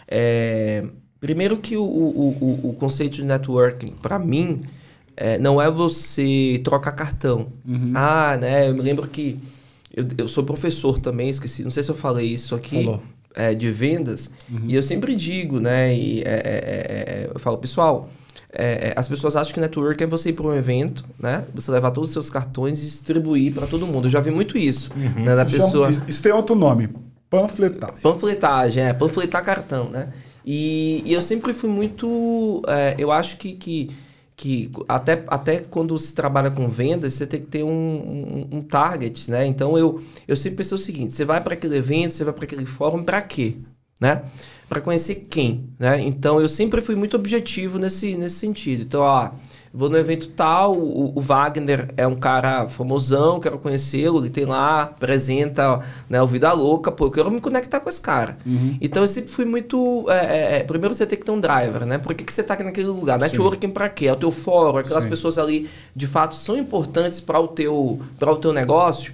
É, 0.08 0.84
primeiro 1.20 1.56
que 1.56 1.76
o, 1.76 1.82
o, 1.82 2.36
o, 2.40 2.70
o, 2.70 2.72
conceito 2.74 3.16
de 3.16 3.24
networking, 3.24 3.92
para 4.02 4.18
mim, 4.18 4.62
é, 5.16 5.38
não 5.38 5.60
é 5.60 5.70
você 5.70 6.60
trocar 6.62 6.92
cartão. 6.92 7.46
Uhum. 7.66 7.86
Ah, 7.94 8.36
né? 8.40 8.68
Eu 8.68 8.74
me 8.74 8.82
lembro 8.82 9.08
que 9.08 9.38
eu, 9.94 10.06
eu 10.18 10.28
sou 10.28 10.44
professor 10.44 10.98
também, 10.98 11.28
esqueci, 11.28 11.62
não 11.62 11.70
sei 11.70 11.82
se 11.82 11.90
eu 11.90 11.96
falei 11.96 12.26
isso 12.26 12.54
aqui. 12.54 12.88
É, 13.36 13.52
de 13.52 13.68
vendas, 13.68 14.30
uhum. 14.48 14.60
e 14.68 14.76
eu 14.76 14.82
sempre 14.82 15.12
digo, 15.16 15.58
né? 15.58 15.92
E, 15.92 16.20
é, 16.20 16.22
é, 16.24 17.24
é, 17.24 17.30
eu 17.34 17.40
falo, 17.40 17.58
pessoal, 17.58 18.08
as 18.94 19.08
pessoas 19.08 19.34
acham 19.34 19.52
que 19.52 19.58
network 19.58 20.04
é 20.04 20.06
você 20.06 20.28
ir 20.28 20.34
para 20.34 20.46
um 20.46 20.54
evento, 20.54 21.04
né? 21.18 21.44
Você 21.52 21.68
levar 21.72 21.90
todos 21.90 22.10
os 22.10 22.12
seus 22.12 22.30
cartões 22.30 22.78
e 22.78 22.82
distribuir 22.82 23.52
para 23.52 23.66
todo 23.66 23.88
mundo. 23.88 24.06
Eu 24.06 24.10
já 24.12 24.20
vi 24.20 24.30
muito 24.30 24.56
isso. 24.56 24.92
Uhum. 24.94 25.24
Né, 25.24 25.34
da 25.34 25.44
pessoa... 25.44 25.90
Chama, 25.90 26.06
isso 26.08 26.22
tem 26.22 26.30
outro 26.30 26.54
nome. 26.54 26.88
Panfletagem. 27.40 28.00
Panfletagem, 28.00 28.84
é. 28.84 28.92
Panfletar 28.92 29.44
cartão, 29.44 29.88
né? 29.88 30.12
E, 30.44 31.02
e 31.04 31.12
eu 31.12 31.20
sempre 31.20 31.52
fui 31.52 31.68
muito... 31.68 32.62
É, 32.68 32.94
eu 32.98 33.10
acho 33.10 33.36
que, 33.38 33.54
que, 33.54 33.90
que 34.36 34.70
até, 34.88 35.24
até 35.26 35.58
quando 35.58 35.98
se 35.98 36.14
trabalha 36.14 36.50
com 36.50 36.68
vendas, 36.68 37.14
você 37.14 37.26
tem 37.26 37.40
que 37.40 37.46
ter 37.46 37.62
um, 37.64 37.68
um, 37.70 38.58
um 38.58 38.62
target, 38.62 39.30
né? 39.30 39.46
Então, 39.46 39.76
eu, 39.76 40.02
eu 40.28 40.36
sempre 40.36 40.58
pensei 40.58 40.76
o 40.76 40.80
seguinte, 40.80 41.14
você 41.14 41.24
vai 41.24 41.40
para 41.40 41.54
aquele 41.54 41.76
evento, 41.76 42.12
você 42.12 42.24
vai 42.24 42.34
para 42.34 42.44
aquele 42.44 42.66
fórum, 42.66 43.02
para 43.02 43.20
quê? 43.22 43.56
Né? 44.00 44.22
Para 44.68 44.80
conhecer 44.80 45.26
quem, 45.30 45.68
né? 45.78 46.00
Então, 46.00 46.40
eu 46.40 46.48
sempre 46.48 46.80
fui 46.80 46.94
muito 46.94 47.16
objetivo 47.16 47.78
nesse, 47.78 48.16
nesse 48.16 48.36
sentido. 48.36 48.82
Então, 48.82 49.00
ó 49.02 49.30
vou 49.76 49.90
no 49.90 49.98
evento 49.98 50.28
tal, 50.28 50.76
o, 50.76 51.18
o 51.18 51.20
Wagner 51.20 51.92
é 51.96 52.06
um 52.06 52.14
cara 52.14 52.68
famosão, 52.68 53.40
quero 53.40 53.58
conhecê-lo, 53.58 54.20
ele 54.20 54.30
tem 54.30 54.44
lá, 54.44 54.82
apresenta 54.82 55.80
né, 56.08 56.22
o 56.22 56.28
Vida 56.28 56.52
Louca, 56.52 56.92
pô, 56.92 57.06
eu 57.06 57.10
quero 57.10 57.28
me 57.28 57.40
conectar 57.40 57.80
com 57.80 57.88
esse 57.88 58.00
cara. 58.00 58.38
Uhum. 58.46 58.78
Então 58.80 59.02
eu 59.02 59.08
sempre 59.08 59.30
fui 59.30 59.44
muito. 59.44 60.06
é, 60.08 60.14
é, 60.14 60.56
é, 60.58 60.62
primeiro 60.62 60.94
você 60.94 61.04
tem 61.04 61.18
que 61.18 61.24
ter 61.24 61.32
um 61.32 61.40
driver, 61.40 61.84
né? 61.84 61.98
Por 61.98 62.14
que, 62.14 62.22
que 62.22 62.32
você 62.32 62.44
tá 62.44 62.54
aqui 62.54 62.62
naquele 62.62 62.86
lugar? 62.86 63.18
Networking 63.18 63.70
pra 63.70 63.88
quê? 63.88 64.06
É 64.06 64.12
o 64.12 64.16
teu 64.16 64.30
fórum, 64.30 64.78
aquelas 64.78 65.02
Sim. 65.02 65.10
pessoas 65.10 65.38
ali 65.38 65.68
de 65.94 66.06
fato 66.06 66.36
são 66.36 66.56
importantes 66.56 67.20
para 67.20 67.40
o 67.40 67.48
teu 67.48 68.00
para 68.16 68.30
o 68.30 68.36
teu 68.36 68.52
negócio. 68.52 69.12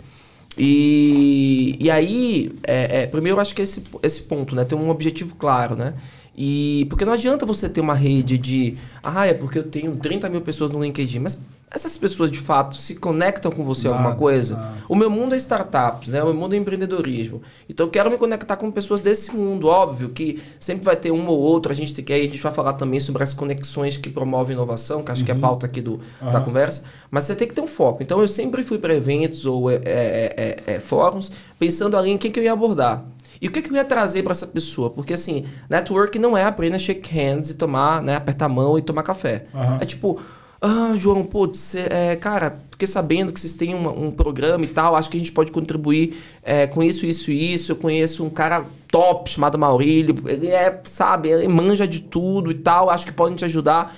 E, 0.58 1.76
e 1.80 1.90
aí, 1.90 2.52
é, 2.66 3.02
é, 3.02 3.06
primeiro 3.06 3.38
eu 3.38 3.40
acho 3.40 3.54
que 3.54 3.62
esse, 3.62 3.82
esse 4.02 4.22
ponto, 4.22 4.54
né? 4.54 4.64
Ter 4.64 4.74
um 4.74 4.90
objetivo 4.90 5.34
claro, 5.36 5.74
né? 5.74 5.94
E 6.42 6.86
porque 6.88 7.04
não 7.04 7.12
adianta 7.12 7.44
você 7.44 7.68
ter 7.68 7.82
uma 7.82 7.92
rede 7.92 8.38
de 8.38 8.74
ah, 9.02 9.26
é 9.26 9.34
porque 9.34 9.58
eu 9.58 9.62
tenho 9.62 9.94
30 9.94 10.26
mil 10.30 10.40
pessoas 10.40 10.70
no 10.70 10.82
LinkedIn, 10.82 11.18
mas 11.18 11.38
essas 11.70 11.98
pessoas 11.98 12.30
de 12.30 12.38
fato 12.38 12.76
se 12.76 12.94
conectam 12.94 13.52
com 13.52 13.62
você 13.62 13.86
alguma 13.88 14.04
Nada, 14.08 14.16
coisa? 14.18 14.56
nada. 14.56 14.74
O 14.88 14.96
meu 14.96 15.10
mundo 15.10 15.34
é 15.34 15.36
startups, 15.36 16.08
né? 16.08 16.22
O 16.22 16.26
meu 16.28 16.34
mundo 16.34 16.54
é 16.54 16.56
empreendedorismo. 16.56 17.42
Então 17.68 17.86
eu 17.86 17.90
quero 17.90 18.10
me 18.10 18.16
conectar 18.16 18.56
com 18.56 18.70
pessoas 18.70 19.02
desse 19.02 19.36
mundo. 19.36 19.68
Óbvio 19.68 20.08
que 20.08 20.42
sempre 20.58 20.82
vai 20.82 20.96
ter 20.96 21.10
uma 21.10 21.30
ou 21.30 21.38
outra. 21.38 21.72
A 21.72 21.76
gente 21.76 21.94
tem 21.94 22.02
que 22.02 22.12
aí 22.12 22.22
a 22.22 22.30
gente 22.30 22.42
vai 22.42 22.52
falar 22.52 22.72
também 22.72 22.98
sobre 23.00 23.22
as 23.22 23.34
conexões 23.34 23.98
que 23.98 24.08
promovem 24.08 24.56
inovação, 24.56 25.02
que 25.02 25.12
acho 25.12 25.22
que 25.22 25.30
é 25.30 25.34
a 25.34 25.38
pauta 25.38 25.66
aqui 25.66 25.82
do, 25.82 26.00
da 26.22 26.30
Aham. 26.38 26.42
conversa. 26.44 26.84
Mas 27.10 27.24
você 27.24 27.36
tem 27.36 27.46
que 27.46 27.52
ter 27.54 27.60
um 27.60 27.68
foco. 27.68 28.02
Então 28.02 28.18
eu 28.20 28.26
sempre 28.26 28.62
fui 28.64 28.78
para 28.78 28.94
eventos 28.94 29.44
ou 29.44 29.70
é, 29.70 29.74
é, 29.74 29.80
é, 29.84 30.34
é, 30.66 30.74
é, 30.76 30.80
fóruns 30.80 31.30
pensando 31.58 31.98
ali 31.98 32.08
em 32.10 32.16
quem 32.16 32.32
que 32.32 32.40
eu 32.40 32.44
ia 32.44 32.52
abordar. 32.54 33.04
E 33.40 33.48
o 33.48 33.50
que, 33.50 33.62
que 33.62 33.70
eu 33.70 33.76
ia 33.76 33.84
trazer 33.84 34.22
para 34.22 34.32
essa 34.32 34.46
pessoa? 34.46 34.90
Porque 34.90 35.14
assim, 35.14 35.44
network 35.68 36.18
não 36.18 36.36
é 36.36 36.44
apenas 36.44 36.82
shake 36.82 37.10
hands 37.14 37.50
e 37.50 37.54
tomar, 37.54 38.02
né, 38.02 38.16
apertar 38.16 38.46
a 38.46 38.48
mão 38.48 38.78
e 38.78 38.82
tomar 38.82 39.02
café. 39.02 39.44
Aham. 39.54 39.78
É 39.80 39.84
tipo, 39.86 40.20
ah, 40.60 40.92
João, 40.96 41.24
putz, 41.24 41.74
é, 41.74 42.16
cara, 42.16 42.58
fiquei 42.70 42.86
sabendo 42.86 43.32
que 43.32 43.40
vocês 43.40 43.54
têm 43.54 43.74
uma- 43.74 43.92
um 43.92 44.10
programa 44.10 44.62
e 44.64 44.68
tal, 44.68 44.94
acho 44.94 45.08
que 45.08 45.16
a 45.16 45.20
gente 45.20 45.32
pode 45.32 45.50
contribuir 45.50 46.22
é, 46.42 46.66
com 46.66 46.82
isso, 46.82 47.06
isso 47.06 47.30
e 47.30 47.54
isso. 47.54 47.72
Eu 47.72 47.76
conheço 47.76 48.22
um 48.24 48.28
cara 48.30 48.62
top 48.88 49.30
chamado 49.30 49.56
Maurílio, 49.58 50.14
ele 50.26 50.48
é, 50.48 50.78
sabe, 50.84 51.30
ele 51.30 51.48
manja 51.48 51.88
de 51.88 52.00
tudo 52.00 52.50
e 52.50 52.54
tal, 52.54 52.90
acho 52.90 53.06
que 53.06 53.12
pode 53.12 53.36
te 53.36 53.44
ajudar. 53.46 53.94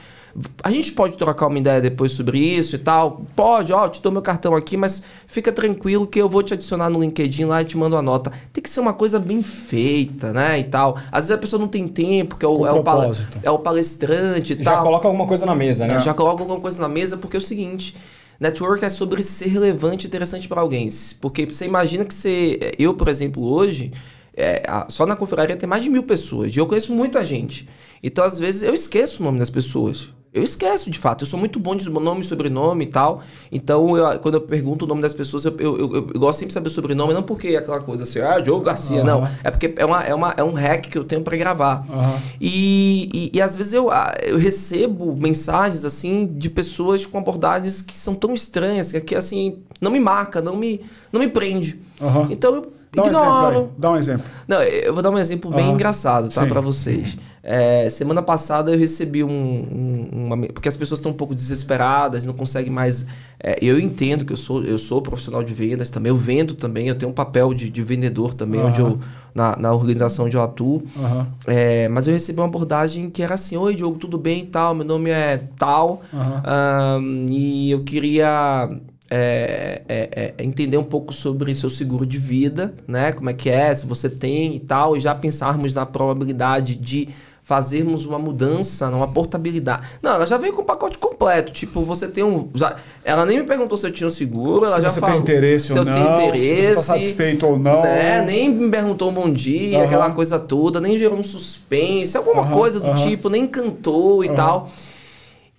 A 0.63 0.71
gente 0.71 0.93
pode 0.93 1.17
trocar 1.19 1.47
uma 1.47 1.59
ideia 1.59 1.81
depois 1.81 2.13
sobre 2.13 2.39
isso 2.39 2.75
e 2.77 2.79
tal? 2.79 3.23
Pode, 3.37 3.73
ó, 3.73 3.85
eu 3.85 3.91
te 3.91 4.01
dou 4.01 4.11
meu 4.11 4.23
cartão 4.23 4.55
aqui, 4.57 4.77
mas 4.79 5.03
fica 5.27 5.53
tranquilo 5.53 6.07
que 6.07 6.19
eu 6.19 6.29
vou 6.29 6.43
te 6.43 6.55
adicionar 6.55 6.89
no 6.89 7.01
LinkedIn 7.01 7.45
lá 7.45 7.61
e 7.61 7.65
te 7.67 7.77
mando 7.77 7.97
a 7.97 8.03
nota. 8.03 8.33
Tem 8.53 8.63
que 8.63 8.71
ser 8.71 8.81
uma 8.81 8.95
coisa 8.95 9.19
bem 9.19 9.43
feita, 9.43 10.33
né, 10.33 10.59
e 10.61 10.65
tal. 10.65 10.97
Às 11.11 11.25
vezes 11.25 11.31
a 11.33 11.39
pessoa 11.39 11.61
não 11.61 11.69
tem 11.69 11.87
tempo, 11.87 12.37
que 12.37 12.45
é 12.45 12.49
o, 12.49 12.67
é 12.67 12.73
o, 12.73 12.83
pala- 12.83 13.05
é 13.43 13.51
o 13.51 13.59
palestrante 13.59 14.55
e 14.59 14.63
Já 14.63 14.73
tal. 14.73 14.83
coloca 14.85 15.07
alguma 15.07 15.27
coisa 15.27 15.45
na 15.45 15.55
mesa, 15.55 15.87
né? 15.87 16.01
Já 16.01 16.15
coloco 16.15 16.41
alguma 16.43 16.61
coisa 16.61 16.81
na 16.81 16.89
mesa 16.89 17.17
porque 17.17 17.37
é 17.37 17.39
o 17.39 17.43
seguinte. 17.43 17.95
Network 18.41 18.85
é 18.85 18.89
sobre 18.89 19.23
ser 19.23 19.49
relevante 19.49 20.07
e 20.07 20.09
interessante 20.09 20.49
para 20.49 20.61
alguém. 20.61 20.89
Porque 21.21 21.47
você 21.47 21.65
imagina 21.67 22.05
que 22.05 22.13
você. 22.15 22.73
Eu, 22.79 22.95
por 22.95 23.07
exemplo, 23.09 23.45
hoje, 23.45 23.93
é, 24.35 24.63
a- 24.67 24.87
só 24.89 25.07
na 25.07 25.15
confraria 25.15 25.57
tem 25.57 25.69
mais 25.69 25.83
de 25.85 25.91
mil 25.91 26.03
pessoas. 26.03 26.57
E 26.57 26.59
eu 26.59 26.67
conheço 26.67 26.93
muita 26.93 27.25
gente. 27.25 27.69
Então, 28.03 28.25
às 28.25 28.39
vezes, 28.39 28.63
eu 28.65 28.75
esqueço 28.75 29.23
o 29.23 29.27
nome 29.27 29.39
das 29.39 29.51
pessoas. 29.51 30.09
Eu 30.35 30.43
esqueço, 30.43 30.91
de 30.91 30.99
fato. 30.99 31.25
Eu 31.25 31.27
sou 31.29 31.39
muito 31.39 31.61
bom 31.61 31.77
de 31.77 31.91
nome 31.91 32.23
e 32.23 32.25
sobrenome 32.25 32.85
e 32.85 32.89
tal. 32.89 33.23
Então, 33.51 33.95
eu- 33.99 34.19
quando 34.19 34.37
eu 34.37 34.41
pergunto 34.41 34.87
o 34.87 34.89
nome 34.89 35.03
das 35.03 35.13
pessoas, 35.13 35.45
eu, 35.45 35.55
eu, 35.59 35.79
eu- 35.79 35.95
eu 35.95 36.03
gosto 36.21 36.39
sempre 36.39 36.49
de 36.49 36.55
saber 36.55 36.69
o 36.69 36.71
sobrenome. 36.71 37.13
Não 37.13 37.23
porque 37.23 37.49
é 37.49 37.57
aquela 37.59 37.81
coisa 37.83 38.05
assim, 38.05 38.19
ah, 38.21 38.41
Diogo 38.41 38.63
Garcia. 38.65 39.05
Não. 39.05 39.19
Aham. 39.25 39.31
É 39.45 39.51
porque 39.51 39.75
é, 39.77 39.85
uma, 39.85 40.03
é, 40.03 40.15
uma, 40.15 40.35
é 40.39 40.43
um 40.43 40.53
hack 40.55 40.87
que 40.89 40.97
eu 40.97 41.05
tenho 41.05 41.21
para 41.23 41.37
gravar. 41.37 41.85
Aham. 41.91 42.19
E, 42.41 43.11
e, 43.13 43.37
e 43.37 43.43
às 43.43 43.57
vezes 43.57 43.75
eu, 43.75 43.91
ah, 43.91 44.15
eu 44.23 44.39
recebo 44.39 45.15
mensagens 45.19 45.85
assim 45.85 46.27
de 46.27 46.49
pessoas 46.49 47.05
com 47.05 47.19
abordagens 47.19 47.83
que 47.83 47.95
são 47.95 48.15
tão 48.15 48.33
estranhas 48.33 48.91
que, 48.93 49.15
assim 49.15 49.59
não 49.83 49.91
me 49.91 50.01
marca, 50.01 50.41
não 50.41 50.57
me, 50.57 50.81
não 51.13 51.21
me 51.21 51.29
prende. 51.29 51.79
Aham. 52.01 52.29
Então 52.31 52.55
eu 52.55 52.73
Dá 52.95 53.05
um 53.05 53.07
exemplo 53.09 53.47
aí. 53.47 53.69
Dá 53.79 53.91
um 53.91 53.97
exemplo. 53.97 54.25
Não, 54.47 54.63
eu 54.63 54.93
vou 54.93 55.03
dar 55.03 55.11
um 55.11 55.19
exemplo 55.19 55.51
bem 55.51 55.65
Aham. 55.67 55.75
engraçado, 55.75 56.29
tá, 56.29 56.45
para 56.45 56.61
vocês. 56.61 57.17
É, 57.43 57.89
semana 57.91 58.21
passada 58.23 58.71
eu 58.71 58.79
recebi 58.79 59.25
um, 59.25 59.31
um- 59.31 60.09
uma 60.27 60.37
porque 60.49 60.69
as 60.69 60.77
pessoas 60.77 61.01
estão 61.01 61.11
um 61.11 61.15
pouco 61.15 61.35
desesperadas, 61.35 62.25
não 62.27 62.35
conseguem 62.35 62.71
mais. 62.71 63.07
é, 63.43 63.57
eu 63.63 63.81
entendo 63.81 64.25
que 64.25 64.33
eu 64.33 64.37
sou 64.37 64.63
eu 64.63 64.79
sou 64.79 65.01
profissional 65.01 65.43
de 65.43 65.53
vendas 65.55 65.91
também, 65.91 66.11
eu 66.11 66.17
vendo 66.17 66.55
também, 66.55 66.87
eu 66.89 66.95
tenho 66.95 67.11
um 67.11 67.15
papel 67.15 67.55
de, 67.55 67.71
de 67.71 67.83
vendedor 67.83 68.35
também 68.35 68.63
onde 68.63 68.81
Aham. 68.81 68.91
eu 68.91 69.01
na, 69.35 69.57
na 69.57 69.73
organização 69.73 70.27
onde 70.27 70.37
eu 70.37 70.43
atuo. 70.43 70.83
Aham. 71.03 71.27
É, 71.47 71.89
mas 71.89 72.07
eu 72.07 72.13
recebi 72.13 72.39
uma 72.41 72.47
abordagem 72.47 73.09
que 73.09 73.23
era 73.23 73.35
assim: 73.35 73.57
Oi, 73.57 73.75
Diogo, 73.75 73.99
tudo 73.99 74.19
bem 74.19 74.43
e 74.43 74.47
tal? 74.47 74.75
Meu 74.75 74.85
nome 74.85 75.09
é 75.11 75.43
tal. 75.59 76.03
Ahn, 76.13 77.27
e 77.31 77.71
eu 77.71 77.83
queria 77.83 78.69
é, 79.15 79.83
é, 79.87 80.33
é, 80.39 80.43
entender 80.43 80.79
um 80.79 80.85
pouco 80.85 81.13
sobre 81.13 81.55
seu 81.55 81.69
seguro 81.69 82.07
de 82.07 82.17
vida, 82.17 82.75
né? 82.89 83.13
Como 83.13 83.29
é 83.29 83.35
que 83.35 83.51
é, 83.51 83.75
se 83.75 83.85
você 83.85 84.09
tem 84.09 84.55
e 84.57 84.61
tal, 84.61 84.97
e 84.97 85.01
já 85.01 85.15
pensarmos 85.15 85.75
na 85.75 85.85
probabilidade 85.85 86.75
de 86.77 87.07
fazermos 87.45 88.07
uma 88.07 88.19
mudança, 88.19 88.89
uma 88.89 89.09
portabilidade. 89.09 89.83
Não, 90.01 90.13
ela 90.15 90.27
já 90.27 90.39
veio 90.39 90.55
com 90.55 90.63
o 90.63 90.65
pacote 90.65 90.97
completo. 90.97 91.53
Tipo, 91.53 91.83
você 91.83 92.09
tem 92.09 92.25
um. 92.25 92.49
já- 92.55 92.77
ela 93.05 93.27
nem 93.27 93.41
me 93.41 93.45
perguntou 93.45 93.77
se 93.77 93.87
eu 93.87 93.91
tinha 93.93 94.07
um 94.07 94.11
seguro, 94.11 94.65
ela 94.65 94.77
Se 94.77 94.83
já 94.83 94.91
você 94.91 95.01
falou. 95.01 95.17
tem 95.17 95.23
interesse 95.23 95.67
se 95.67 95.73
ou 95.73 95.79
eu 95.79 95.85
não, 95.85 95.93
tenho 95.93 96.13
interesse, 96.29 96.47
se 96.63 96.69
você 96.69 96.75
tá 96.75 96.83
satisfeito 96.83 97.47
ou 97.47 97.59
não. 97.59 97.83
né? 97.83 98.23
Nem 98.23 98.49
me 98.49 98.71
perguntou 98.71 99.11
um 99.11 99.13
bom 99.15 99.31
dia, 99.31 99.77
Aham. 99.79 99.87
aquela 99.87 100.11
coisa 100.13 100.39
toda, 100.39 100.81
nem 100.81 100.97
gerou 100.97 101.19
um 101.19 101.23
suspense, 101.23 102.17
alguma 102.17 102.43
Aham, 102.43 102.53
coisa 102.53 102.81
do 102.81 102.87
aham. 102.87 103.11
tipo, 103.11 103.29
nem 103.29 103.47
cantou 103.47 104.25
e 104.25 104.29
tal. 104.31 104.71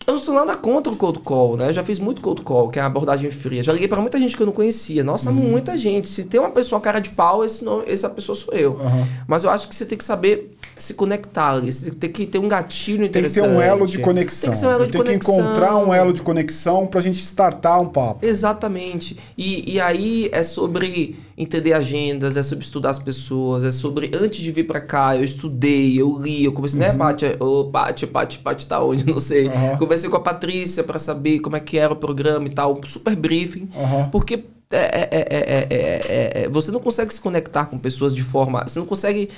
Eu 0.06 0.13
não 0.16 0.20
sou 0.20 0.34
nada 0.34 0.56
contra 0.58 0.92
o 0.92 0.96
cold 0.98 1.20
call, 1.20 1.56
né? 1.56 1.70
Eu 1.70 1.74
já 1.74 1.82
fiz 1.84 1.98
muito 1.98 2.22
cold 2.22 2.42
call, 2.42 2.70
que 2.70 2.78
é 2.78 2.82
a 2.82 2.86
abordagem 2.86 3.32
fria. 3.32 3.63
Já 3.63 3.72
liguei 3.72 3.88
pra 3.88 4.02
muita 4.02 4.20
gente 4.20 4.36
que 4.36 4.42
eu 4.44 4.46
não 4.46 4.54
conhecia. 4.54 5.04
Nossa, 5.04 5.30
Uhum. 5.30 5.36
muita 5.36 5.78
gente. 5.78 6.08
Se 6.10 6.26
tem 6.26 6.39
uma 6.42 6.50
pessoa 6.50 6.82
cara 6.82 7.00
de 7.00 7.12
pau, 7.12 7.44
esse 7.46 7.63
não, 7.63 7.82
essa 7.88 8.10
pessoa 8.10 8.36
sou 8.36 8.54
eu. 8.54 8.78
Aham. 8.82 9.08
Mas 9.28 9.44
eu 9.46 9.50
acho 9.50 9.68
que 9.68 9.74
você 9.76 9.86
tem 9.86 9.98
que 9.98 10.04
saber 10.04 10.56
se 10.84 10.93
conectar 10.93 11.52
ali. 11.52 11.74
Tem 11.74 12.12
que 12.12 12.26
ter 12.26 12.39
um 12.39 12.48
gatilho 12.48 13.10
Tem 13.10 13.22
que 13.24 13.30
interessante. 13.30 13.50
ter 13.50 13.56
um 13.56 13.62
elo 13.62 13.88
de 13.88 14.00
conexão. 14.00 14.52
Tem 14.52 14.60
que 14.60 14.65
um 14.65 14.69
elo 14.72 14.86
de 14.86 14.91
Tem 14.91 15.02
que 15.02 15.08
conexão. 15.08 15.39
encontrar 15.39 15.78
um 15.78 15.93
elo 15.93 16.13
de 16.13 16.22
conexão 16.22 16.88
pra 16.88 17.00
gente 17.02 17.19
startar 17.24 17.82
um 17.82 17.88
papo. 17.88 18.26
Exatamente. 18.26 19.17
E, 19.38 19.74
e 19.74 19.80
aí 19.80 20.30
é 20.34 20.43
sobre 20.43 21.15
entender 21.38 21.74
agendas, 21.74 22.36
é 22.38 22.43
sobre 22.43 22.63
estudar 22.65 22.89
as 22.91 23.00
pessoas, 23.00 23.63
é 23.63 23.72
sobre 23.72 24.12
antes 24.13 24.39
de 24.41 24.52
vir 24.52 24.67
pra 24.67 24.80
cá, 24.82 25.15
eu 25.15 25.24
estudei, 25.24 26.00
eu 26.00 26.19
li, 26.19 26.43
eu 26.43 26.52
comecei, 26.52 26.80
né, 26.80 26.91
Paty? 26.93 27.26
Ô, 27.39 27.65
Paty, 27.65 28.06
Paty, 28.06 28.39
Paty 28.39 28.67
tá 28.67 28.84
onde? 28.84 29.06
Não 29.10 29.19
sei. 29.19 29.48
Aham. 29.48 29.78
Conversei 29.78 30.10
com 30.10 30.17
a 30.17 30.19
Patrícia 30.22 30.84
pra 30.84 31.00
saber 31.00 31.39
como 31.39 31.56
é 31.56 31.60
que 31.60 31.78
era 31.78 31.93
o 31.93 31.96
programa 31.96 32.46
e 32.48 32.52
tal, 32.52 32.74
um 32.78 32.86
super 32.88 33.15
briefing. 33.15 33.69
Aham. 33.76 34.10
Porque 34.12 34.43
é, 34.75 35.09
é, 35.09 35.09
é, 35.12 35.27
é, 35.29 35.67
é, 35.69 36.43
é, 36.43 36.49
você 36.49 36.71
não 36.71 36.79
consegue 36.79 37.13
se 37.13 37.21
conectar 37.21 37.65
com 37.65 37.77
pessoas 37.77 38.13
de 38.13 38.23
forma. 38.23 38.63
Você 38.67 38.79
não 38.79 38.86
consegue 38.86 39.29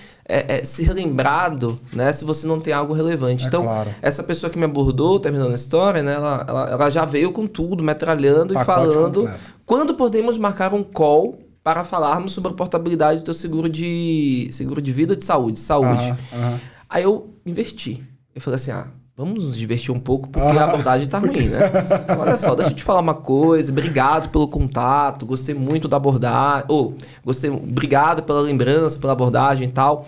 ser 0.64 0.94
lembrado 0.94 1.80
né, 1.92 2.12
se 2.12 2.24
você 2.24 2.48
não 2.48 2.60
tem 2.60 2.74
algo 2.74 2.94
relevante. 2.94 3.46
Então, 3.46 3.64
claro. 3.64 3.90
essa 4.02 4.24
pessoa 4.24 4.50
que 4.50 4.58
me 4.58 4.66
abordou, 4.66 5.20
terminando 5.20 5.52
a 5.52 5.56
história, 5.56 6.02
né, 6.02 6.14
ela, 6.14 6.46
ela, 6.48 6.70
ela 6.72 6.90
já 6.90 7.06
veio 7.06 7.32
com 7.32 7.46
tudo, 7.46 7.84
metralhando 7.84 8.54
e 8.54 8.56
Pacote 8.56 8.94
falando 8.94 9.22
completo. 9.22 9.40
quando 9.66 9.94
podemos 9.96 10.38
marcar 10.38 10.74
um 10.74 10.84
call 10.84 11.40
para 11.64 11.84
falarmos 11.84 12.32
sobre 12.32 12.52
a 12.52 12.56
portabilidade 12.56 13.20
do 13.20 13.26
teu 13.26 13.34
seguro 13.34 13.68
de 13.68 14.48
seguro 14.52 14.82
de 14.82 14.92
vida 14.92 15.14
ou 15.14 15.18
de 15.18 15.24
saúde, 15.24 15.60
saúde. 15.60 16.06
Aham, 16.06 16.18
aham. 16.34 16.60
Aí 16.88 17.04
eu 17.04 17.34
inverti. 17.46 18.04
Eu 18.34 18.40
falei 18.40 18.56
assim, 18.56 18.72
ah, 18.72 18.88
vamos 19.18 19.44
nos 19.44 19.58
divertir 19.58 19.92
um 19.94 20.00
pouco 20.00 20.28
porque 20.28 20.48
Ah. 20.58 20.62
a 20.62 20.70
abordagem 20.70 21.08
tá 21.08 21.20
ruim, 21.20 21.48
né? 21.50 21.60
Olha 22.20 22.38
só, 22.38 22.54
deixa 22.56 22.72
eu 22.72 22.76
te 22.76 22.84
falar 22.84 23.00
uma 23.00 23.14
coisa. 23.14 23.72
Obrigado 23.72 24.30
pelo 24.30 24.48
contato, 24.48 25.26
gostei 25.26 25.56
muito 25.56 25.88
da 25.88 25.98
abordagem. 25.98 26.66
Ou, 26.70 26.96
gostei, 27.24 27.50
obrigado 27.50 28.24
pela 28.24 28.42
lembrança, 28.42 29.00
pela 29.00 29.14
abordagem 29.14 29.68
e 29.68 29.72
tal. 29.72 30.06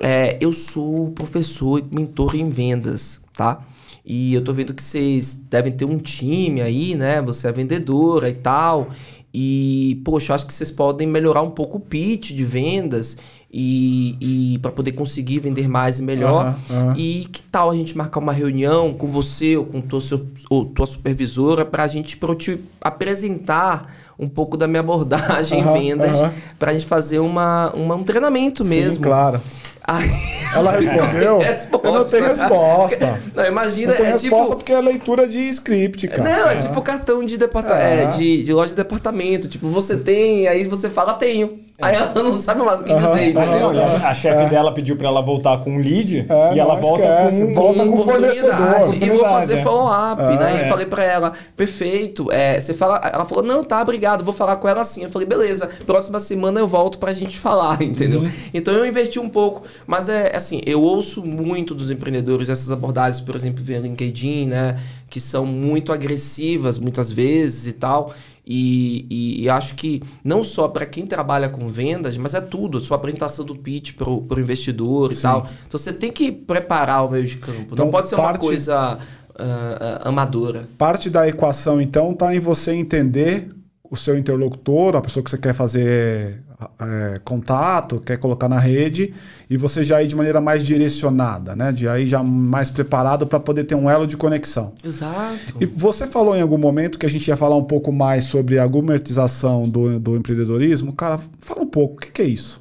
É, 0.00 0.36
eu 0.40 0.52
sou 0.52 1.10
professor 1.12 1.78
e 1.78 1.84
mentor 1.94 2.34
em 2.34 2.48
vendas, 2.48 3.20
tá? 3.32 3.60
E 4.04 4.34
eu 4.34 4.42
tô 4.42 4.52
vendo 4.52 4.74
que 4.74 4.82
vocês 4.82 5.34
devem 5.48 5.70
ter 5.72 5.84
um 5.84 5.96
time 5.98 6.60
aí, 6.60 6.96
né? 6.96 7.22
Você 7.22 7.46
é 7.46 7.52
vendedora 7.52 8.28
e 8.28 8.34
tal. 8.34 8.88
E, 9.32 10.02
poxa, 10.04 10.34
acho 10.34 10.44
que 10.46 10.52
vocês 10.52 10.70
podem 10.70 11.06
melhorar 11.06 11.40
um 11.42 11.50
pouco 11.50 11.76
o 11.78 11.80
pitch 11.80 12.32
de 12.32 12.44
vendas 12.44 13.16
e, 13.52 14.16
e 14.54 14.58
para 14.60 14.70
poder 14.72 14.92
conseguir 14.92 15.38
vender 15.40 15.68
mais 15.68 15.98
e 15.98 16.02
melhor. 16.02 16.46
Aham, 16.46 16.56
aham. 16.70 16.94
E 16.96 17.26
que 17.30 17.42
tal 17.42 17.70
a 17.70 17.76
gente 17.76 17.96
marcar 17.96 18.20
uma 18.20 18.32
reunião 18.32 18.94
com 18.94 19.06
você 19.08 19.56
ou 19.56 19.64
com 19.66 19.80
tua, 19.80 20.00
seu, 20.00 20.26
ou 20.48 20.64
tua 20.64 20.86
supervisora 20.86 21.64
para 21.64 21.82
a 21.82 21.86
gente 21.86 22.16
pra 22.16 22.30
eu 22.30 22.34
te 22.34 22.60
apresentar 22.80 23.92
um 24.18 24.26
pouco 24.28 24.56
da 24.56 24.66
minha 24.68 24.80
abordagem 24.80 25.60
Aham, 25.62 25.76
em 25.76 25.80
vendas, 25.90 26.16
para 26.58 26.70
a 26.70 26.74
gente 26.74 26.86
fazer 26.86 27.18
uma, 27.18 27.70
uma- 27.74 27.94
um 27.96 28.02
treinamento 28.02 28.64
mesmo. 28.64 28.94
Sim, 28.94 29.00
claro. 29.00 29.40
Aí- 29.84 30.08
Ela 30.54 30.70
respondeu? 30.78 31.40
Eu 31.82 31.92
não 31.92 32.04
tenho 32.04 32.24
resposta. 32.26 33.20
Não, 33.34 33.44
imagina, 33.46 33.88
Não 33.92 33.96
tem 33.96 34.06
é 34.06 34.12
resposta 34.12 34.44
tipo. 34.44 34.56
porque 34.56 34.72
é 34.72 34.80
leitura 34.80 35.26
de 35.26 35.40
script, 35.48 36.06
cara. 36.08 36.22
Não, 36.22 36.50
é 36.50 36.56
tipo 36.56 36.80
cartão 36.82 37.24
de, 37.24 37.36
departa 37.36 37.74
É. 37.74 38.04
é, 38.04 38.06
de, 38.16 38.44
de 38.44 38.52
loja 38.52 38.70
de 38.70 38.76
departamento. 38.76 39.48
Tipo, 39.48 39.68
você 39.68 39.96
tem, 39.96 40.46
aí 40.46 40.68
você 40.68 40.88
fala, 40.88 41.14
tenho. 41.14 41.58
Aí 41.80 41.96
ela 41.96 42.12
não 42.14 42.32
sabe 42.34 42.62
mais 42.62 42.80
o 42.80 42.84
que 42.84 42.94
dizer, 42.94 43.30
entendeu? 43.30 43.70
A, 43.70 44.10
a 44.10 44.14
chefe 44.14 44.48
dela 44.48 44.72
pediu 44.72 44.96
pra 44.96 45.08
ela 45.08 45.20
voltar 45.20 45.58
com 45.58 45.70
um 45.72 45.78
lead 45.78 46.26
É, 46.28 46.54
e 46.54 46.60
ela 46.60 46.76
volta 46.76 47.02
esquece, 47.02 47.46
com, 47.46 47.54
volta 47.54 47.84
com 47.84 47.98
oportunidade. 47.98 48.38
fornecedor, 48.38 48.94
E 48.94 49.10
vou 49.10 49.20
fazer 49.24 49.54
oportunidade, 49.54 49.62
follow-up, 49.62 50.22
né? 50.22 50.62
É. 50.62 50.66
E 50.66 50.68
falei 50.68 50.86
pra 50.86 51.04
ela, 51.04 51.32
perfeito. 51.56 52.30
É, 52.30 52.60
você 52.60 52.72
fala, 52.72 53.00
ela 53.12 53.24
falou, 53.24 53.42
não, 53.42 53.64
tá, 53.64 53.82
obrigado, 53.82 54.22
vou 54.22 54.34
falar 54.34 54.56
com 54.56 54.68
ela 54.68 54.82
assim. 54.82 55.02
Eu 55.02 55.10
falei, 55.10 55.26
beleza, 55.26 55.68
próxima 55.84 56.20
semana 56.20 56.60
eu 56.60 56.68
volto 56.68 56.98
pra 56.98 57.12
gente 57.12 57.36
falar, 57.38 57.80
entendeu? 57.82 58.20
Uhum. 58.20 58.30
Então 58.54 58.74
eu 58.74 58.86
investi 58.86 59.18
um 59.18 59.28
pouco, 59.28 59.62
mas 59.86 60.08
é 60.08 60.36
assim, 60.36 60.60
eu 60.64 60.80
ouço 60.80 61.24
muito 61.24 61.74
dos 61.74 61.90
empreendedores 61.90 62.48
essas 62.48 62.70
abordagens, 62.70 63.20
por 63.20 63.34
exemplo, 63.34 63.62
via 63.64 63.78
LinkedIn, 63.80 64.46
né? 64.46 64.76
Que 65.10 65.18
são 65.20 65.44
muito 65.44 65.92
agressivas 65.92 66.78
muitas 66.78 67.10
vezes 67.10 67.66
e 67.66 67.72
tal. 67.72 68.14
E, 68.44 69.06
e- 69.08 69.42
e 69.44 69.48
acho 69.48 69.74
que 69.76 70.02
não 70.24 70.42
só 70.42 70.66
para 70.66 70.84
quem 70.84 71.06
trabalha 71.06 71.48
com 71.48 71.68
vendas, 71.68 72.16
mas 72.16 72.34
é 72.34 72.40
tudo, 72.40 72.80
sua 72.80 72.96
apresentação 72.96 73.44
do 73.44 73.54
pitch 73.54 73.94
para 73.94 74.10
o 74.10 74.26
investidor 74.40 75.12
e 75.12 75.16
tal. 75.16 75.48
Então 75.66 75.78
você 75.78 75.92
tem 75.92 76.10
que 76.10 76.32
preparar 76.32 77.06
o 77.06 77.10
meio 77.10 77.24
de 77.24 77.36
campo. 77.36 77.68
Então, 77.72 77.84
não 77.86 77.92
pode 77.92 78.08
ser 78.08 78.16
uma 78.16 78.24
parte- 78.24 78.40
coisa 78.40 78.76
ah, 78.76 78.98
ah, 79.38 80.08
amadora. 80.08 80.68
Parte 80.76 81.08
da 81.08 81.28
equação, 81.28 81.80
então, 81.80 82.12
está 82.12 82.34
em 82.34 82.40
você 82.40 82.72
entender 82.74 83.48
o 83.88 83.96
seu 83.96 84.18
interlocutor, 84.18 84.96
a 84.96 85.00
pessoa 85.00 85.22
que 85.22 85.30
você 85.30 85.38
quer 85.38 85.54
fazer 85.54 86.42
é, 86.80 87.20
contato, 87.24 88.00
quer 88.00 88.18
colocar 88.18 88.48
na 88.48 88.58
rede, 88.58 89.12
e 89.48 89.56
você 89.56 89.84
já 89.84 90.02
ir 90.02 90.06
de 90.06 90.16
maneira 90.16 90.40
mais 90.40 90.64
direcionada, 90.64 91.54
né? 91.54 91.72
De 91.72 91.88
aí 91.88 92.06
já 92.06 92.22
mais 92.22 92.70
preparado 92.70 93.26
para 93.26 93.40
poder 93.40 93.64
ter 93.64 93.74
um 93.74 93.88
elo 93.88 94.06
de 94.06 94.16
conexão. 94.16 94.72
Exato. 94.84 95.56
E 95.60 95.66
você 95.66 96.06
falou 96.06 96.36
em 96.36 96.40
algum 96.42 96.58
momento 96.58 96.98
que 96.98 97.06
a 97.06 97.10
gente 97.10 97.28
ia 97.28 97.36
falar 97.36 97.56
um 97.56 97.64
pouco 97.64 97.92
mais 97.92 98.24
sobre 98.24 98.58
a 98.58 98.66
gourmetização 98.66 99.68
do, 99.68 99.98
do 99.98 100.16
empreendedorismo. 100.16 100.92
Cara, 100.92 101.18
fala 101.40 101.62
um 101.62 101.68
pouco, 101.68 101.94
o 101.94 101.98
que, 101.98 102.12
que 102.12 102.22
é 102.22 102.26
isso? 102.26 102.60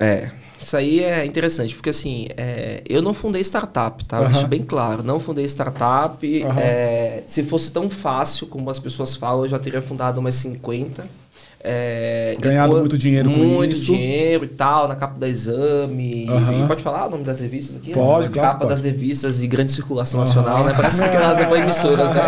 É, 0.00 0.30
isso 0.64 0.78
aí 0.78 1.00
é 1.00 1.26
interessante, 1.26 1.74
porque 1.74 1.90
assim, 1.90 2.26
é, 2.38 2.82
eu 2.88 3.02
não 3.02 3.12
fundei 3.12 3.42
startup, 3.42 4.02
tá? 4.06 4.16
Eu 4.16 4.22
Aham. 4.22 4.32
Deixo 4.32 4.46
bem 4.46 4.62
claro, 4.62 5.02
não 5.02 5.20
fundei 5.20 5.44
startup. 5.44 6.42
Aham. 6.42 6.58
é, 6.58 7.22
se 7.26 7.42
fosse 7.42 7.70
tão 7.70 7.90
fácil 7.90 8.46
como 8.46 8.70
as 8.70 8.78
pessoas 8.78 9.14
falam, 9.14 9.44
eu 9.44 9.48
já 9.50 9.58
teria 9.58 9.82
fundado 9.82 10.20
umas 10.20 10.34
50. 10.36 11.06
É, 11.66 12.34
Ganhado 12.38 12.72
quan- 12.72 12.80
muito 12.80 12.98
dinheiro 12.98 13.30
com 13.30 13.36
Muito 13.38 13.72
isso. 13.74 13.86
dinheiro 13.86 14.44
e 14.44 14.48
tal, 14.48 14.86
na 14.86 14.94
capa 14.94 15.18
da 15.18 15.26
exame. 15.26 16.24
E 16.26 16.66
pode 16.68 16.82
falar 16.82 17.06
o 17.06 17.10
nome 17.10 17.24
das 17.24 17.40
revistas 17.40 17.76
aqui? 17.76 17.90
Pode, 17.90 18.26
Na 18.26 18.32
claro 18.32 18.48
Capa 18.50 18.58
pode. 18.66 18.70
das 18.74 18.84
revistas 18.84 19.38
de 19.38 19.46
grande 19.46 19.72
circulação 19.72 20.20
nacional, 20.20 20.62
né? 20.64 20.74
Parece 20.76 21.02
aquelas 21.02 21.38
emissoras, 21.56 22.14
né? 22.14 22.22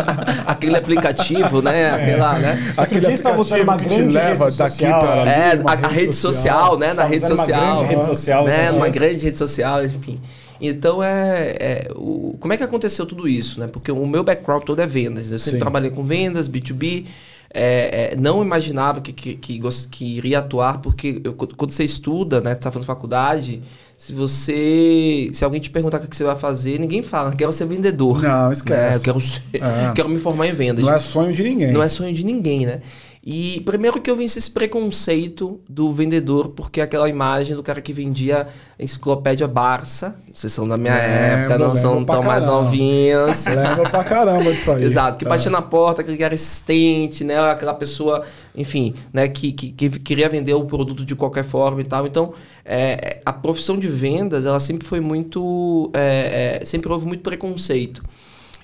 Aquele 0.46 0.76
aplicativo, 0.76 1.60
né? 1.60 1.90
Aquela, 1.90 2.38
né? 2.38 2.72
Aquele 2.78 3.00
dia 3.02 3.12
estava 3.12 3.38
usando 3.40 3.60
uma 3.62 3.74
aplicativo 3.74 4.08
que 4.08 4.08
te 4.08 4.12
grande 4.12 4.14
leva 4.28 4.44
rede 4.46 4.56
daqui 4.56 4.76
social, 4.78 5.00
para 5.00 5.20
ali. 5.20 5.30
É, 5.30 5.62
a, 5.66 5.72
a 5.72 5.88
rede 5.88 6.12
social, 6.14 6.78
né? 6.78 6.94
Na 6.94 7.04
rede 7.04 7.24
usando 7.26 7.30
uma 7.30 7.36
social. 7.36 7.76
grande 7.76 7.94
rede 7.94 8.06
social, 8.06 8.44
Né? 8.46 8.72
grande 8.90 9.24
rede 9.24 9.36
social, 9.36 9.84
enfim. 9.84 10.18
Então, 10.60 11.02
é, 11.02 11.56
é, 11.60 11.88
o, 11.94 12.36
como 12.40 12.52
é 12.52 12.56
que 12.56 12.64
aconteceu 12.64 13.04
tudo 13.06 13.28
isso, 13.28 13.60
né? 13.60 13.66
Porque 13.70 13.92
o 13.92 14.06
meu 14.06 14.24
background 14.24 14.62
todo 14.64 14.80
é 14.80 14.86
vendas. 14.86 15.30
Eu 15.30 15.38
sempre 15.38 15.58
Sim. 15.58 15.60
trabalhei 15.60 15.90
com 15.90 16.02
vendas, 16.02 16.48
B2B. 16.48 17.04
É, 17.52 18.12
é, 18.12 18.16
não 18.16 18.42
imaginava 18.42 19.00
que, 19.00 19.12
que, 19.12 19.34
que, 19.36 19.60
que 19.90 20.04
iria 20.04 20.38
atuar, 20.40 20.78
porque 20.80 21.20
eu- 21.24 21.32
quando 21.34 21.70
você 21.72 21.84
estuda, 21.84 22.40
né? 22.40 22.54
Você 22.54 22.60
tá 22.60 22.70
fazendo 22.70 22.86
faculdade, 22.86 23.62
se 23.96 24.12
você... 24.12 25.30
Se 25.32 25.44
alguém 25.44 25.60
te 25.60 25.70
perguntar 25.70 25.98
o 25.98 26.06
que 26.08 26.16
você 26.16 26.24
vai 26.24 26.36
fazer, 26.36 26.78
ninguém 26.78 27.02
fala, 27.02 27.34
quero 27.34 27.50
ser 27.50 27.66
vendedor. 27.66 28.22
Não, 28.22 28.52
esquece. 28.52 28.78
Né? 28.90 28.96
Eu 28.96 29.00
quero, 29.00 29.20
ser, 29.20 29.42
É. 29.54 29.92
quero 29.96 30.08
me 30.08 30.18
formar 30.18 30.46
em 30.46 30.52
vendas. 30.52 30.84
Não 30.84 30.92
é 30.92 30.98
sonho 30.98 31.32
de 31.32 31.42
ninguém. 31.42 31.72
Não 31.72 31.82
é 31.82 31.88
sonho 31.88 32.12
de 32.14 32.24
ninguém, 32.24 32.66
né? 32.66 32.80
E 33.22 33.60
primeiro 33.62 34.00
que 34.00 34.10
eu 34.10 34.16
venci 34.16 34.38
esse 34.38 34.50
preconceito 34.50 35.60
do 35.68 35.92
vendedor, 35.92 36.48
porque 36.50 36.80
aquela 36.80 37.08
imagem 37.08 37.54
do 37.56 37.62
cara 37.62 37.80
que 37.80 37.92
vendia 37.92 38.46
enciclopédia 38.78 39.46
Barça, 39.46 40.14
vocês 40.34 40.52
são 40.52 40.66
da 40.66 40.76
minha 40.76 40.94
Lembro, 40.94 41.12
época, 41.12 41.58
não 41.58 41.76
são 41.76 42.04
tão 42.04 42.22
mais 42.22 42.44
caramba. 42.44 42.62
novinhos. 42.62 43.44
Leva 43.46 43.90
pra 43.90 44.04
caramba 44.04 44.50
disso 44.52 44.70
aí. 44.70 44.84
Exato, 44.84 45.18
que 45.18 45.24
É. 45.24 45.28
batia 45.28 45.50
na 45.50 45.60
porta, 45.60 46.00
aquele 46.00 46.16
cara 46.16 46.34
assistente, 46.34 47.24
né? 47.24 47.38
Aquela 47.50 47.74
pessoa, 47.74 48.24
enfim, 48.54 48.94
né? 49.12 49.28
Que, 49.28 49.52
que, 49.52 49.72
que 49.72 49.90
queria 49.98 50.28
vender 50.28 50.54
o 50.54 50.64
produto 50.64 51.04
de 51.04 51.14
qualquer 51.14 51.44
forma 51.44 51.80
e 51.80 51.84
tal. 51.84 52.06
Então, 52.06 52.32
é, 52.64 53.20
a 53.26 53.32
profissão 53.32 53.76
de 53.76 53.88
vendas, 53.88 54.46
ela 54.46 54.60
sempre 54.60 54.86
foi 54.86 55.00
muito. 55.00 55.90
é, 55.92 56.58
é, 56.62 56.64
sempre 56.64 56.90
houve 56.90 57.04
muito 57.04 57.22
preconceito. 57.22 58.02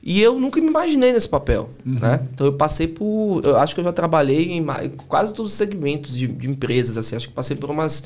E 0.07 0.21
eu 0.21 0.39
nunca 0.39 0.61
me 0.61 0.67
imaginei 0.67 1.15
nesse 1.15 1.29
papel, 1.29 1.71
Uhum. 1.85 1.99
né? 1.99 2.21
Então 2.35 2.47
eu 2.47 2.53
passei 2.53 2.87
por... 2.87 3.41
Eu 3.43 3.57
acho 3.57 3.75
que 3.75 3.81
eu 3.81 3.85
já 3.85 3.93
trabalhei 3.93 4.53
em 4.53 4.67
quase 5.09 5.33
todos 5.33 5.53
os 5.53 5.57
segmentos 5.57 6.15
de, 6.15 6.27
de 6.27 6.51
empresas, 6.51 6.99
assim. 6.99 7.17
Acho 7.17 7.29
que 7.29 7.35
passei 7.35 7.57
por 7.57 7.71
umas... 7.71 8.05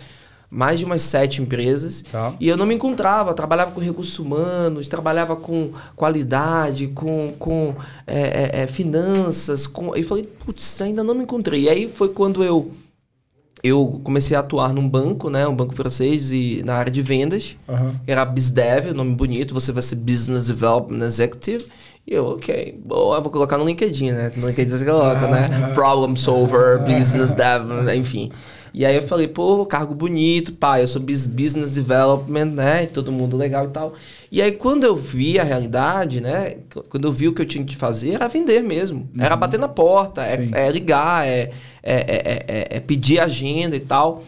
Mais 0.51 0.79
de 0.79 0.87
umas 0.87 1.03
sete 1.03 1.43
empresas. 1.43 2.03
Tá. 2.11 2.33
E 2.41 2.49
eu 2.49 2.57
não 2.57 2.65
me 2.65 2.75
encontrava. 2.75 3.35
Trabalhava 3.35 3.73
com 3.73 3.81
recursos 3.81 4.19
humanos, 4.19 4.89
trabalhava 4.89 5.37
com 5.37 5.73
qualidade, 5.95 6.87
com, 6.87 7.35
com 7.39 7.75
é, 8.07 8.21
é, 8.55 8.63
é, 8.63 8.67
finanças. 8.67 9.67
Com... 9.67 9.95
E 9.95 10.03
falei, 10.03 10.23
putz, 10.23 10.81
ainda 10.81 11.05
não 11.05 11.15
me 11.15 11.25
encontrei. 11.25 11.65
E 11.65 11.69
aí 11.69 11.89
foi 11.89 12.09
quando 12.11 12.43
eu... 12.45 12.71
Eu 13.61 14.01
comecei 14.05 14.37
a 14.37 14.41
atuar 14.41 14.73
num 14.73 14.89
banco, 14.89 15.29
né? 15.29 15.47
Um 15.49 15.55
banco 15.55 15.75
francês 15.75 16.31
e 16.31 16.63
na 16.65 16.77
área 16.77 16.93
de 16.93 17.03
vendas. 17.03 17.57
Aham. 17.69 18.01
Era 18.07 18.25
BizDev, 18.25 18.93
nome 18.95 19.17
bonito, 19.17 19.53
você 19.53 19.73
vai 19.73 19.83
ser 19.83 19.97
Business 19.97 20.47
Development 20.47 21.05
Executive. 21.05 21.67
E 22.11 22.15
eu, 22.15 22.25
ok, 22.27 22.79
boa, 22.83 23.21
vou 23.21 23.31
colocar 23.31 23.59
no 23.59 23.65
LinkedIn, 23.67 24.13
né? 24.13 24.33
No 24.37 24.49
LinkedIn 24.49 24.71
você 24.71 24.85
coloca, 24.85 25.27
né? 25.29 25.73
Problem 25.75 26.17
Solver, 26.17 26.79
Business 26.79 27.35
Dev, 27.35 27.67
enfim. 27.95 28.33
E 28.73 28.87
aí 28.87 28.97
eu 28.97 29.03
falei, 29.03 29.29
pô, 29.29 29.67
cargo 29.67 29.95
bonito, 29.95 30.53
pá, 30.53 30.81
eu 30.81 30.87
sou 30.89 31.03
bus- 31.03 31.27
Business 31.27 31.75
Development, 31.75 32.47
né? 32.47 32.85
E 32.85 32.87
todo 32.87 33.13
mundo 33.13 33.37
legal 33.37 33.67
e 33.67 33.69
tal. 33.69 33.93
E 34.33 34.41
aí 34.41 34.53
quando 34.53 34.85
eu 34.85 34.97
vi 34.97 35.39
a 35.39 35.45
realidade, 35.45 36.21
né? 36.23 36.57
Quando 36.89 37.09
eu 37.09 37.13
vi 37.13 37.29
o 37.29 37.35
que 37.35 37.43
eu 37.43 37.47
tinha 37.47 37.65
que 37.65 37.77
fazer, 37.77 38.15
era 38.15 38.27
vender 38.29 38.63
mesmo. 38.63 39.07
Era 39.19 39.37
bater 39.37 39.59
na 39.61 39.69
porta, 39.69 40.23
é, 40.23 40.37
é 40.55 40.71
ligar, 40.71 41.27
é, 41.27 41.51
é, 41.83 41.95
é, 41.95 42.45
é- 42.49 42.77
é 42.77 42.81
pedir 42.81 43.21
agenda 43.21 43.77
e 43.77 43.81
tal. 43.81 44.23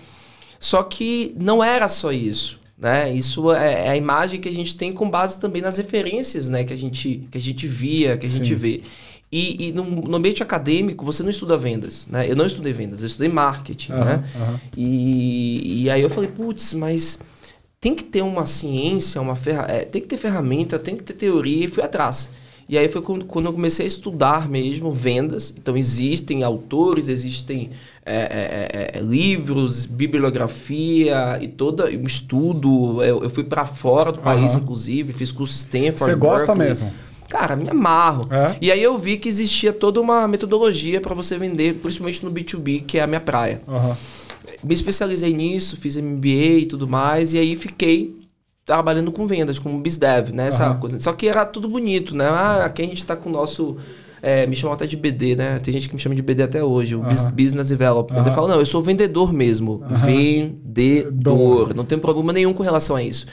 Só 0.59 0.83
que 0.83 1.35
não 1.39 1.65
era 1.65 1.89
só 1.89 2.13
isso. 2.13 2.60
Né? 2.81 3.13
Isso 3.13 3.53
é, 3.53 3.87
é 3.87 3.89
a 3.91 3.97
imagem 3.97 4.41
que 4.41 4.49
a 4.49 4.53
gente 4.53 4.75
tem 4.75 4.91
com 4.91 5.09
base 5.11 5.39
também 5.39 5.61
nas 5.61 5.77
referências 5.77 6.49
né? 6.49 6.65
que, 6.65 6.73
a 6.73 6.77
gente, 6.77 7.29
que 7.31 7.37
a 7.37 7.41
gente 7.41 7.67
via, 7.67 8.17
que 8.17 8.25
a 8.25 8.29
gente 8.29 8.49
Sim. 8.49 8.55
vê. 8.55 8.83
E, 9.31 9.69
e 9.69 9.73
no, 9.73 9.85
no 9.85 10.17
ambiente 10.17 10.43
acadêmico, 10.43 11.05
você 11.05 11.23
não 11.23 11.31
estuda 11.31 11.59
vendas. 11.59 12.07
Né? 12.07 12.29
Eu 12.29 12.35
não 12.35 12.47
estudei 12.47 12.73
vendas, 12.73 13.03
eu 13.03 13.07
estudei 13.07 13.29
marketing. 13.29 13.93
Aham, 13.93 14.05
né? 14.05 14.25
aham. 14.35 14.61
E, 14.77 15.83
e 15.83 15.91
aí 15.91 16.01
eu 16.01 16.09
falei, 16.09 16.31
putz, 16.31 16.73
mas 16.73 17.21
tem 17.79 17.95
que 17.95 18.03
ter 18.03 18.23
uma 18.23 18.47
ciência, 18.47 19.21
uma 19.21 19.37
ferra 19.37 19.67
é, 19.69 19.85
tem 19.85 20.01
que 20.01 20.09
ter 20.09 20.17
ferramenta, 20.17 20.79
tem 20.79 20.97
que 20.97 21.05
ter 21.05 21.13
teoria, 21.13 21.67
e 21.67 21.69
fui 21.69 21.83
atrás. 21.83 22.31
E 22.71 22.79
aí 22.79 22.89
foi 22.89 23.03
quando, 23.03 23.27
eu 23.49 23.53
comecei 23.53 23.85
a 23.85 23.87
estudar 23.89 24.49
mesmo 24.49 24.93
vendas. 24.93 25.53
Então 25.59 25.77
existem 25.77 26.45
autores, 26.45 27.09
existem 27.09 27.71
é, 28.07 28.15
é, 28.15 28.95
é, 28.95 28.99
é, 28.99 29.01
livros, 29.03 29.87
bibliografia 29.87 31.37
e 31.43 31.49
todo 31.49 31.85
um 31.85 32.05
estudo. 32.05 33.03
Eu, 33.03 33.25
eu 33.25 33.29
fui 33.29 33.43
para 33.43 33.67
fora 33.67 34.13
do 34.13 34.21
país, 34.21 34.53
Aham. 34.53 34.61
inclusive, 34.61 35.13
fiz 35.13 35.33
curso 35.33 35.53
Stanford. 35.53 35.99
Você 35.99 36.15
gosta 36.15 36.55
Berkeley. 36.55 36.69
mesmo? 36.69 36.93
Cara, 37.29 37.57
me 37.57 37.69
amarro. 37.69 38.29
É? 38.31 38.57
E 38.61 38.71
aí 38.71 38.81
eu 38.81 38.97
vi 38.97 39.19
que 39.19 39.29
existia 39.29 39.73
toda 39.73 40.01
uma 40.01 40.29
metodologia 40.29 41.01
para 41.01 41.13
você 41.13 41.37
vender, 41.37 41.75
principalmente 41.75 42.25
no 42.25 42.31
B2B, 42.31 42.85
que 42.87 42.99
é 42.99 43.03
a 43.03 43.07
minha 43.09 43.21
praia 43.21 43.63
Aham. 43.67 43.97
me 44.63 44.75
especializei 44.75 45.33
nisso, 45.33 45.77
fiz 45.77 45.97
MBA 45.97 46.61
e 46.61 46.67
tudo 46.67 46.87
mais, 46.87 47.35
e 47.35 47.39
aí 47.39 47.57
fiquei 47.57 48.20
trabalhando 48.71 49.11
com 49.11 49.27
vendas, 49.27 49.59
como 49.59 49.81
BizDev, 49.81 50.31
né? 50.33 50.47
Essa 50.47 50.67
Aham. 50.67 50.79
coisa. 50.79 51.01
Só 51.01 51.13
que 51.13 51.27
era 51.27 51.45
tudo 51.45 51.69
bonito, 51.69 52.15
né? 52.15 52.25
Ah, 52.29 52.65
aqui 52.67 52.83
a 52.83 52.87
gente 52.87 53.05
tá 53.05 53.17
com 53.17 53.29
o 53.29 53.33
nosso. 53.33 53.77
é, 54.23 54.47
me 54.47 54.55
chamam 54.55 54.75
até 54.75 54.87
de 54.87 54.97
BD, 54.97 55.35
né? 55.35 55.59
Tem 55.59 55.73
gente 55.75 55.89
que 55.89 55.95
me 55.95 56.01
chama 56.01 56.15
de 56.15 56.23
BD 56.23 56.45
até 56.45 56.63
hoje, 56.63 56.95
o. 56.95 57.01
Business 57.35 57.69
Development. 57.69 58.19
Aham. 58.21 58.29
Eu 58.29 58.33
falo, 58.33 58.47
não, 58.47 58.61
eu 58.61 58.67
sou 58.67 58.81
vendedor 58.81 59.33
mesmo. 59.33 59.83
Vendedor. 59.89 61.11
Dor. 61.67 61.75
Não 61.75 61.85
tem 61.85 61.99
problema 61.99 62.33
nenhum 62.33 62.53
com 62.53 62.63
relação 62.63 62.95
a 62.95 63.03
isso. 63.03 63.27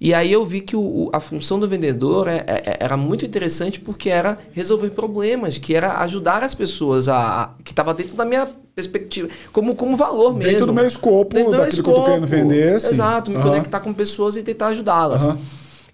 E 0.00 0.12
aí 0.12 0.30
eu 0.32 0.44
vi 0.44 0.60
que 0.60 0.76
o- 0.76 1.08
a 1.12 1.20
função 1.20 1.58
do 1.58 1.66
vendedor 1.68 2.28
é- 2.28 2.44
é- 2.46 2.76
era 2.80 2.96
muito 2.96 3.24
interessante 3.24 3.80
porque 3.80 4.10
era 4.10 4.38
resolver 4.52 4.90
problemas, 4.90 5.56
que 5.58 5.74
era 5.74 5.98
ajudar 6.00 6.42
as 6.42 6.54
pessoas 6.54 7.08
a, 7.08 7.16
a- 7.42 7.50
que 7.64 7.72
estava 7.72 7.94
dentro 7.94 8.14
da 8.16 8.24
minha 8.24 8.46
perspectiva, 8.74 9.28
como, 9.52 9.74
como 9.74 9.96
valor 9.96 10.34
mesmo. 10.34 10.50
Dentro 10.52 10.66
do 10.66 10.74
meu 10.74 10.86
escopo, 10.86 11.34
Dentro 11.34 11.50
do 11.52 11.56
meu 11.56 11.64
daquilo 11.64 11.82
que 11.82 11.90
eu 11.90 11.94
tô 11.94 12.04
querendo 12.04 12.26
vender, 12.26 12.78
sim. 12.80 12.88
Exato, 12.90 13.30
me 13.30 13.36
Aham. 13.38 13.48
conectar 13.48 13.80
com 13.80 13.92
pessoas 13.92 14.36
e 14.36 14.42
tentar 14.42 14.66
ajudá-las. 14.68 15.28
Aham. 15.28 15.38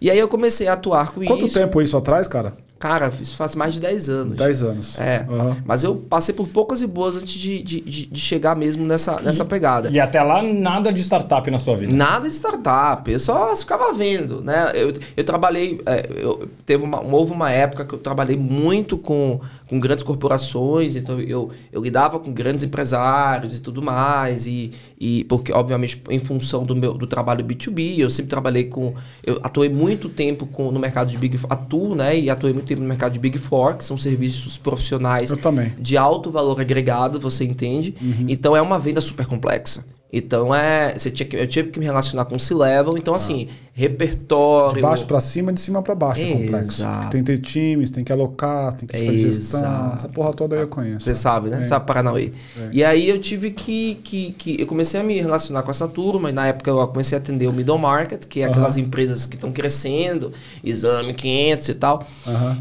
E 0.00 0.10
aí 0.10 0.18
eu 0.18 0.26
comecei 0.26 0.66
a 0.66 0.72
atuar 0.72 1.12
com 1.12 1.24
Quanto 1.24 1.46
isso. 1.46 1.56
tempo 1.56 1.80
isso 1.80 1.96
atrás, 1.96 2.26
cara? 2.26 2.54
Cara, 2.82 3.12
isso 3.20 3.36
faz 3.36 3.54
mais 3.54 3.74
de 3.74 3.80
10 3.80 4.08
anos. 4.08 4.36
10 4.36 4.62
anos. 4.64 4.98
É. 4.98 5.24
Uhum. 5.28 5.56
Mas 5.64 5.84
eu 5.84 5.94
passei 5.94 6.34
por 6.34 6.48
poucas 6.48 6.82
e 6.82 6.86
boas 6.88 7.14
antes 7.14 7.34
de, 7.34 7.62
de, 7.62 7.80
de, 7.80 8.06
de 8.06 8.20
chegar 8.20 8.56
mesmo 8.56 8.84
nessa, 8.84 9.20
nessa 9.20 9.44
pegada. 9.44 9.88
E 9.88 10.00
até 10.00 10.20
lá, 10.20 10.42
nada 10.42 10.92
de 10.92 11.00
startup 11.00 11.48
na 11.48 11.60
sua 11.60 11.76
vida. 11.76 11.94
Nada 11.94 12.28
de 12.28 12.34
startup, 12.34 13.08
eu 13.08 13.20
só 13.20 13.54
ficava 13.54 13.92
vendo, 13.92 14.40
né? 14.40 14.72
Eu, 14.74 14.92
eu 15.16 15.22
trabalhei, 15.22 15.80
é, 15.86 16.08
eu, 16.12 16.48
teve 16.66 16.82
uma, 16.82 17.00
houve 17.00 17.30
uma 17.30 17.52
época 17.52 17.84
que 17.84 17.94
eu 17.94 18.00
trabalhei 18.00 18.36
muito 18.36 18.98
com, 18.98 19.40
com 19.68 19.78
grandes 19.78 20.02
corporações, 20.02 20.96
então 20.96 21.20
eu, 21.20 21.50
eu 21.72 21.80
lidava 21.80 22.18
com 22.18 22.32
grandes 22.32 22.64
empresários 22.64 23.58
e 23.58 23.62
tudo 23.62 23.80
mais, 23.80 24.48
e, 24.48 24.72
e 24.98 25.22
porque, 25.24 25.52
obviamente, 25.52 26.02
em 26.10 26.18
função 26.18 26.64
do 26.64 26.74
meu 26.74 26.94
do 26.94 27.06
trabalho 27.06 27.44
B2B, 27.44 27.98
eu 27.98 28.10
sempre 28.10 28.30
trabalhei 28.30 28.64
com, 28.64 28.92
eu 29.24 29.38
atuei 29.40 29.68
muito 29.68 30.08
tempo 30.08 30.46
com, 30.46 30.72
no 30.72 30.80
mercado 30.80 31.08
de 31.08 31.16
Big 31.16 31.38
atuo, 31.48 31.94
né? 31.94 32.18
E 32.18 32.28
atuei 32.28 32.52
muito 32.52 32.71
no 32.80 32.86
mercado 32.86 33.12
de 33.12 33.18
Big 33.18 33.38
Four, 33.38 33.76
que 33.76 33.84
são 33.84 33.96
serviços 33.96 34.58
profissionais 34.58 35.30
de 35.78 35.96
alto 35.96 36.30
valor 36.30 36.60
agregado, 36.60 37.18
você 37.20 37.44
entende? 37.44 37.94
Então 38.28 38.56
é 38.56 38.62
uma 38.62 38.78
venda 38.78 39.00
super 39.00 39.26
complexa. 39.26 39.84
Então 40.12 40.54
é. 40.54 40.92
Você 40.96 41.10
tinha 41.10 41.26
que, 41.26 41.36
eu 41.36 41.46
tive 41.46 41.70
que 41.70 41.78
me 41.78 41.84
relacionar 41.84 42.24
com 42.26 42.36
o 42.36 42.40
C-Level. 42.40 42.98
Então, 42.98 43.14
assim, 43.14 43.48
repertório. 43.74 44.74
De 44.76 44.82
baixo 44.82 45.06
para 45.06 45.20
cima, 45.20 45.52
de 45.52 45.60
cima 45.60 45.82
para 45.82 45.94
baixo 45.94 46.20
é 46.20 46.30
complexo. 46.30 46.84
Tem 47.10 47.22
que 47.22 47.32
ter 47.32 47.38
times, 47.38 47.90
tem 47.90 48.04
que 48.04 48.12
alocar, 48.12 48.74
tem 48.74 48.86
que 48.86 48.98
fazer 48.98 49.18
gestão. 49.18 49.92
Essa 49.94 50.08
porra 50.08 50.32
toda 50.34 50.56
eu 50.56 50.68
conheço. 50.68 51.04
Você 51.04 51.14
sabe, 51.14 51.48
né? 51.48 51.62
É. 51.62 51.64
Sabe 51.64 51.86
Paranauê. 51.86 52.32
E 52.70 52.84
aí 52.84 53.08
eu 53.08 53.18
tive 53.18 53.50
que, 53.50 53.98
que, 54.04 54.32
que. 54.32 54.60
Eu 54.60 54.66
comecei 54.66 55.00
a 55.00 55.02
me 55.02 55.18
relacionar 55.20 55.62
com 55.62 55.70
essa 55.70 55.88
turma, 55.88 56.28
e 56.28 56.32
na 56.32 56.48
época 56.48 56.70
eu 56.70 56.86
comecei 56.88 57.16
a 57.16 57.20
atender 57.20 57.46
o 57.46 57.52
middle 57.52 57.78
market, 57.78 58.26
que 58.26 58.42
é 58.42 58.44
aquelas 58.44 58.76
empresas 58.76 59.26
que 59.26 59.36
estão 59.36 59.50
crescendo, 59.50 60.32
exame 60.62 61.14
500 61.14 61.68
e 61.68 61.74
tal. 61.74 62.06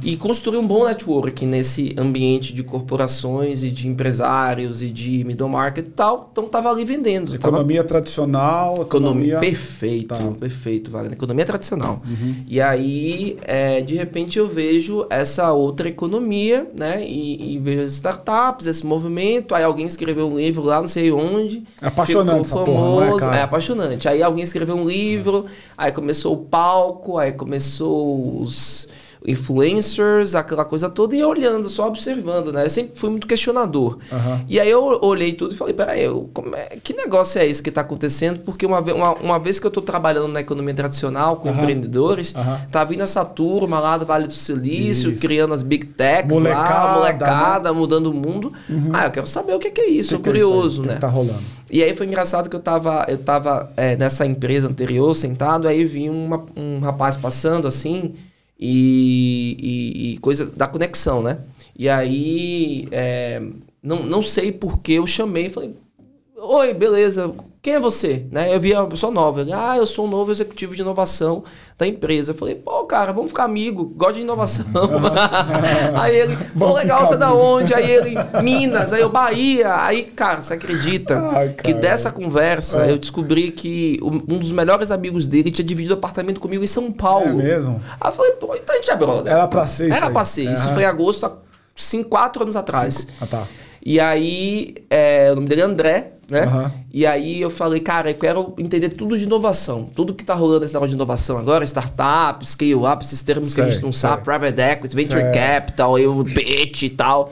E 0.01 0.15
construir 0.15 0.57
um 0.57 0.67
bom 0.67 0.85
network 0.85 1.45
nesse 1.45 1.93
ambiente 1.97 2.53
de 2.53 2.63
corporações 2.63 3.63
e 3.63 3.69
de 3.69 3.87
empresários 3.87 4.81
e 4.81 4.89
de 4.89 5.23
middle 5.25 5.49
market 5.49 5.87
e 5.87 5.91
tal. 5.91 6.29
Então 6.31 6.47
tava 6.47 6.69
ali 6.69 6.85
vendendo. 6.85 7.40
Economia 7.49 7.83
tradicional, 7.83 8.73
Economia, 8.81 9.33
economia. 9.33 9.39
perfeito, 9.39 10.07
Tá. 10.15 10.17
Uhum. 10.17 10.33
perfeito, 10.33 10.91
Wagner. 10.91 11.13
Economia 11.13 11.45
tradicional. 11.45 12.01
E 12.47 12.59
aí, 12.61 13.37
é, 13.43 13.81
de 13.81 13.95
repente, 13.95 14.37
eu 14.39 14.47
vejo 14.47 15.05
essa 15.09 15.51
outra 15.51 15.87
economia, 15.89 16.67
né? 16.77 17.03
E, 17.05 17.55
e 17.55 17.57
vejo 17.59 17.81
as 17.83 17.93
startups, 17.93 18.67
esse 18.67 18.85
movimento. 18.85 19.55
Aí 19.55 19.63
alguém 19.63 19.85
escreveu 19.85 20.27
um 20.27 20.37
livro 20.37 20.63
lá, 20.63 20.79
não 20.81 20.87
sei 20.87 21.11
onde. 21.11 21.63
É 21.81 21.87
apaixonante 21.87 22.47
ficou 22.47 22.61
essa 22.61 22.71
porra, 22.71 23.05
é, 23.05 23.07
famoso. 23.09 23.25
é 23.25 23.41
apaixonante. 23.41 24.07
Aí 24.09 24.21
alguém 24.23 24.43
escreveu 24.43 24.75
um 24.75 24.85
livro, 24.87 25.45
aí 25.77 25.91
começou 25.91 26.33
o 26.33 26.37
palco, 26.37 27.17
aí 27.17 27.31
começou 27.31 28.39
os 28.41 28.87
influencers, 29.25 30.35
aquela 30.35 30.65
coisa 30.65 30.89
toda, 30.89 31.15
e 31.15 31.23
olhando, 31.23 31.69
só 31.69 31.87
observando, 31.87 32.51
né? 32.51 32.65
Eu 32.65 32.69
sempre 32.69 32.97
fui 32.99 33.09
muito 33.09 33.27
questionador. 33.27 33.97
Aham. 34.11 34.41
E 34.47 34.59
aí 34.59 34.69
eu 34.69 34.83
olhei 35.01 35.33
tudo 35.33 35.53
e 35.53 35.57
falei, 35.57 35.73
peraí, 35.73 36.03
eu, 36.03 36.29
é- 36.55 36.77
que 36.83 36.93
negócio 36.93 37.39
é 37.39 37.45
esse 37.45 37.61
que 37.61 37.69
está 37.69 37.81
acontecendo? 37.81 38.39
Porque 38.39 38.65
uma, 38.65 38.79
uma, 38.79 39.13
uma 39.15 39.39
vez 39.39 39.59
que 39.59 39.65
eu 39.65 39.69
estou 39.69 39.83
trabalhando 39.83 40.29
na 40.29 40.41
economia 40.41 40.73
tradicional 40.73 41.35
com 41.37 41.49
Aham. 41.49 41.59
empreendedores, 41.61 42.33
Aham. 42.35 42.61
tá 42.71 42.83
vindo 42.83 43.03
essa 43.03 43.23
turma 43.25 43.79
lá 43.79 43.97
do 43.97 44.05
Vale 44.05 44.25
do 44.27 44.33
Silício, 44.33 45.11
Isso. 45.11 45.19
criando 45.21 45.53
as 45.53 45.63
big 45.63 45.85
techs 45.87 46.31
Molecada, 46.31 46.69
lá, 46.87 46.95
molecada, 46.95 47.73
mudando 47.73 48.07
o 48.07 48.13
mundo. 48.13 48.51
Ah, 48.93 49.05
eu 49.05 49.11
quero 49.11 49.27
saber 49.27 49.53
o 49.53 49.59
que, 49.59 49.69
que 49.71 49.81
é 49.81 49.89
isso, 49.89 50.09
Que 50.09 50.15
sou 50.15 50.19
que 50.23 50.29
é 50.29 50.33
isso 50.37 50.47
curioso, 50.47 50.81
que 50.81 50.87
né? 50.87 50.93
que 50.95 51.01
tá 51.01 51.07
rolando? 51.07 51.39
E 51.69 51.81
aí 51.83 51.93
foi 51.95 52.05
engraçado 52.05 52.49
que 52.49 52.55
eu 52.55 52.59
tava, 52.59 53.05
eu 53.07 53.17
tava 53.17 53.71
é, 53.77 53.95
nessa 53.95 54.25
empresa 54.25 54.67
anterior, 54.67 55.13
sentado, 55.15 55.67
aí 55.67 55.85
vi 55.85 56.09
uma- 56.09 56.43
um 56.55 56.79
rapaz 56.79 57.15
passando 57.15 57.65
assim, 57.67 58.13
e, 58.61 59.57
e- 59.59 60.13
e 60.13 60.17
coisa 60.19 60.45
da 60.45 60.67
conexão, 60.67 61.21
né? 61.23 61.39
E 61.77 61.89
aí, 61.89 62.87
é, 62.91 63.41
não, 63.81 64.03
não 64.05 64.21
sei 64.21 64.51
por 64.51 64.79
que 64.79 64.93
eu 64.93 65.07
chamei 65.07 65.49
falei, 65.49 65.73
oi, 66.37 66.73
beleza, 66.73 67.33
quem 67.61 67.75
é 67.75 67.79
você? 67.79 68.25
Né? 68.31 68.53
Eu 68.53 68.59
vi 68.59 68.73
uma 68.73 68.87
pessoa 68.87 69.13
nova, 69.13 69.41
ele, 69.41 69.53
ah, 69.53 69.75
eu 69.77 69.85
sou 69.85 70.07
um 70.07 70.09
novo 70.09 70.31
executivo 70.31 70.75
de 70.75 70.81
inovação 70.81 71.43
da 71.77 71.85
empresa. 71.85 72.31
Eu 72.31 72.35
falei, 72.35 72.55
pô, 72.55 72.85
cara, 72.85 73.13
vamos 73.13 73.29
ficar 73.29 73.43
amigo, 73.43 73.85
gosto 73.95 74.15
de 74.15 74.21
inovação. 74.21 74.65
aí 75.93 76.15
ele, 76.15 76.37
pô, 76.57 76.73
legal, 76.73 77.05
você 77.05 77.13
é 77.13 77.17
da 77.17 77.31
onde? 77.31 77.71
Aí 77.71 77.87
ele, 77.91 78.15
Minas, 78.41 78.91
aí 78.91 79.01
eu, 79.01 79.09
Bahia. 79.09 79.75
Aí, 79.83 80.05
cara, 80.05 80.41
você 80.41 80.55
acredita 80.55 81.19
Ai, 81.33 81.49
que 81.49 81.71
cara. 81.71 81.79
dessa 81.79 82.11
conversa 82.11 82.83
É. 82.87 82.91
eu 82.91 82.97
descobri 82.97 83.51
que 83.51 83.99
um 84.01 84.39
dos 84.39 84.51
melhores 84.51 84.89
amigos 84.89 85.27
dele 85.27 85.51
tinha 85.51 85.65
dividido 85.65 85.93
apartamento 85.93 86.39
comigo 86.39 86.63
em 86.63 86.67
São 86.67 86.91
Paulo. 86.91 87.27
É 87.41 87.43
mesmo? 87.43 87.79
Aí 87.99 88.09
eu 88.09 88.11
falei, 88.11 88.31
pô, 88.31 88.55
então 88.55 88.73
a 88.73 88.77
gente 88.79 88.89
é 88.89 88.95
brother. 88.95 89.31
Era 89.31 89.47
pra 89.47 89.67
ser 89.67 89.87
isso 89.89 89.97
Era 89.97 90.09
pra 90.09 90.25
ser. 90.25 90.51
Isso 90.51 90.67
foi 90.73 90.81
em 90.81 90.87
agosto, 90.87 91.27
há 91.27 91.33
cinco, 91.75 92.09
quatro 92.09 92.41
anos 92.41 92.55
atrás. 92.55 93.07
Ah, 93.21 93.27
tá. 93.27 93.43
E 93.83 93.99
aí, 93.99 94.75
é, 94.89 95.29
o 95.31 95.35
nome 95.35 95.47
dele 95.47 95.61
é 95.61 95.63
André, 95.65 96.13
né? 96.29 96.43
Aham. 96.43 96.71
E 96.93 97.05
aí 97.05 97.41
eu 97.41 97.49
falei, 97.49 97.79
cara, 97.79 98.11
eu 98.11 98.15
quero 98.15 98.53
entender 98.57 98.89
tudo 98.89 99.17
de 99.17 99.25
inovação. 99.25 99.89
Tudo 99.93 100.13
que 100.13 100.23
tá 100.23 100.33
rolando 100.33 100.61
nesse 100.61 100.73
negócio 100.73 100.89
de 100.91 100.95
inovação 100.95 101.37
agora, 101.37 101.65
startup, 101.65 102.47
scale-up, 102.47 103.03
esses 103.03 103.21
termos 103.21 103.53
que 103.53 103.59
a 103.61 103.65
gente 103.65 103.75
Sei, 103.75 103.83
não 103.83 103.91
sei. 103.91 104.09
sabe, 104.09 104.23
private 104.23 104.61
equity, 104.61 104.95
venture 104.95 105.21
Sei. 105.21 105.31
capital, 105.31 105.99
eu, 105.99 106.23
pitch 106.23 106.83
e 106.83 106.89
tal. 106.89 107.31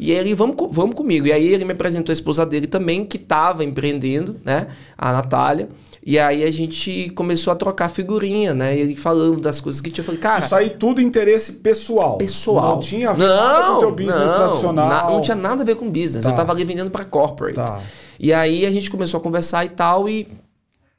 E 0.00 0.12
aí 0.12 0.18
ele, 0.18 0.34
vamos, 0.34 0.56
vamos 0.70 0.94
comigo. 0.94 1.26
E 1.26 1.32
aí 1.32 1.48
ele 1.48 1.64
me 1.64 1.72
apresentou 1.72 2.12
a 2.12 2.14
esposa 2.14 2.46
dele 2.46 2.66
também, 2.66 3.04
que 3.04 3.18
tava 3.18 3.64
empreendendo, 3.64 4.36
né? 4.44 4.68
A 4.96 5.12
Natália. 5.12 5.68
E 6.10 6.18
aí 6.18 6.42
a 6.42 6.50
gente 6.50 7.12
começou 7.14 7.52
a 7.52 7.56
trocar 7.56 7.90
figurinha, 7.90 8.54
né? 8.54 8.74
E 8.74 8.80
ele 8.80 8.96
falando 8.96 9.40
das 9.42 9.60
coisas 9.60 9.78
que 9.78 9.90
tinha. 9.90 10.00
Eu 10.00 10.06
falei, 10.06 10.18
cara, 10.18 10.42
Isso 10.42 10.54
aí 10.54 10.70
tudo 10.70 11.02
interesse 11.02 11.52
pessoal. 11.52 12.16
pessoal. 12.16 12.76
Não 12.76 12.80
tinha 12.80 13.12
nada 13.12 13.66
com 13.66 13.72
o 13.74 13.80
teu 13.80 13.90
business 13.94 14.14
não, 14.30 14.34
tradicional. 14.34 14.88
na- 14.88 15.10
não 15.10 15.20
tinha 15.20 15.36
nada 15.36 15.60
a 15.60 15.66
ver 15.66 15.76
com 15.76 15.90
business. 15.90 16.24
Tá. 16.24 16.30
Eu 16.30 16.34
tava 16.34 16.52
ali 16.52 16.64
vendendo 16.64 16.90
para 16.90 17.04
corporate. 17.04 17.56
Tá. 17.56 17.82
E 18.18 18.32
aí 18.32 18.64
a 18.64 18.70
gente 18.70 18.90
começou 18.90 19.20
a 19.20 19.22
conversar 19.22 19.66
e 19.66 19.68
tal. 19.68 20.08
E, 20.08 20.26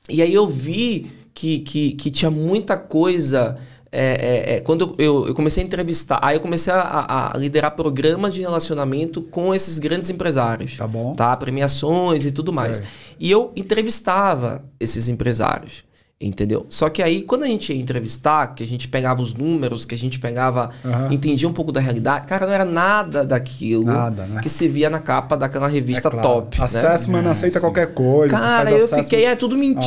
e 0.07 0.21
aí 0.21 0.31
eu 0.31 0.45
vi 0.45 1.09
que, 1.33 1.57
que, 1.61 1.91
que 1.93 2.11
tinha 2.11 2.29
muita 2.29 2.77
coisa. 2.77 3.57
É, 3.91 4.53
é, 4.53 4.55
é, 4.55 4.59
quando 4.61 4.93
eu, 4.97 5.27
eu 5.27 5.33
comecei 5.33 5.63
a 5.63 5.65
entrevistar, 5.65 6.19
aí 6.21 6.35
eu 6.37 6.41
comecei 6.41 6.71
a, 6.71 7.31
a- 7.33 7.37
liderar 7.37 7.71
programas 7.75 8.33
de 8.33 8.41
relacionamento 8.41 9.21
com 9.21 9.53
esses 9.53 9.79
grandes 9.79 10.09
empresários. 10.09 10.77
Tá 10.77 10.87
bom. 10.87 11.15
Tá? 11.15 11.35
Premiações 11.35 12.25
e 12.25 12.31
tudo 12.31 12.53
mais. 12.53 12.77
Sei. 12.77 12.85
E 13.19 13.31
eu 13.31 13.51
entrevistava 13.55 14.61
esses 14.79 15.09
empresários. 15.09 15.83
Entendeu? 16.21 16.65
Só 16.67 16.89
que 16.89 17.01
aí, 17.01 17.21
quando 17.21 17.43
a 17.43 17.47
gente 17.47 17.71
ia 17.71 17.79
entrevistar, 17.79 18.47
que 18.53 18.61
a 18.61 18.67
gente 18.67 18.89
pegava 18.89 19.21
os 19.21 19.33
números, 19.33 19.85
que 19.85 19.95
a 19.95 19.97
gente 19.97 20.19
pegava, 20.19 20.69
Aham. 20.83 21.13
entendia 21.13 21.47
um 21.47 21.53
pouco 21.53 21.71
da 21.71 21.79
realidade, 21.79 22.27
cara, 22.27 22.45
não 22.45 22.51
era 22.51 22.65
nada 22.65 23.25
daquilo 23.25 23.85
Nada, 23.85 24.25
né? 24.25 24.41
que 24.43 24.49
se 24.49 24.67
via 24.67 24.89
na 24.89 24.99
capa 24.99 25.37
daquela 25.37 25.69
revista 25.69 26.09
É 26.09 26.11
claro. 26.11 26.27
top. 26.27 26.59
né? 26.59 26.65
Assessment 26.65 27.25
aceita 27.25 27.61
qualquer 27.61 27.93
coisa. 27.93 28.35
Cara, 28.35 28.69
eu 28.69 28.77
assessment- 28.83 29.03
fiquei, 29.05 29.23
é 29.23 29.33
tudo 29.37 29.57
mentira. 29.57 29.85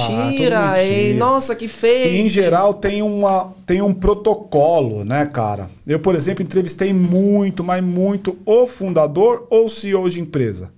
Ah, 0.59 0.71
tudo 0.71 0.77
é, 0.79 0.89
mentira. 0.89 1.19
nossa, 1.19 1.55
que 1.55 1.67
E 1.67 1.69
feio. 1.69 2.25
em 2.25 2.29
geral 2.31 2.73
tem, 2.73 3.03
uma, 3.03 3.53
tem 3.67 3.83
um 3.83 3.93
protocolo, 3.93 5.05
né, 5.05 5.27
cara? 5.27 5.69
Eu, 5.87 5.99
por 6.01 6.15
exemplo, 6.15 6.43
entrevistei 6.43 6.95
muito, 6.95 7.63
mas 7.63 7.85
muito 7.85 8.39
o 8.47 8.67
fundador 8.67 9.47
ou 9.51 9.69
CEO 9.69 10.09
de 10.09 10.19
empresa. 10.19 10.71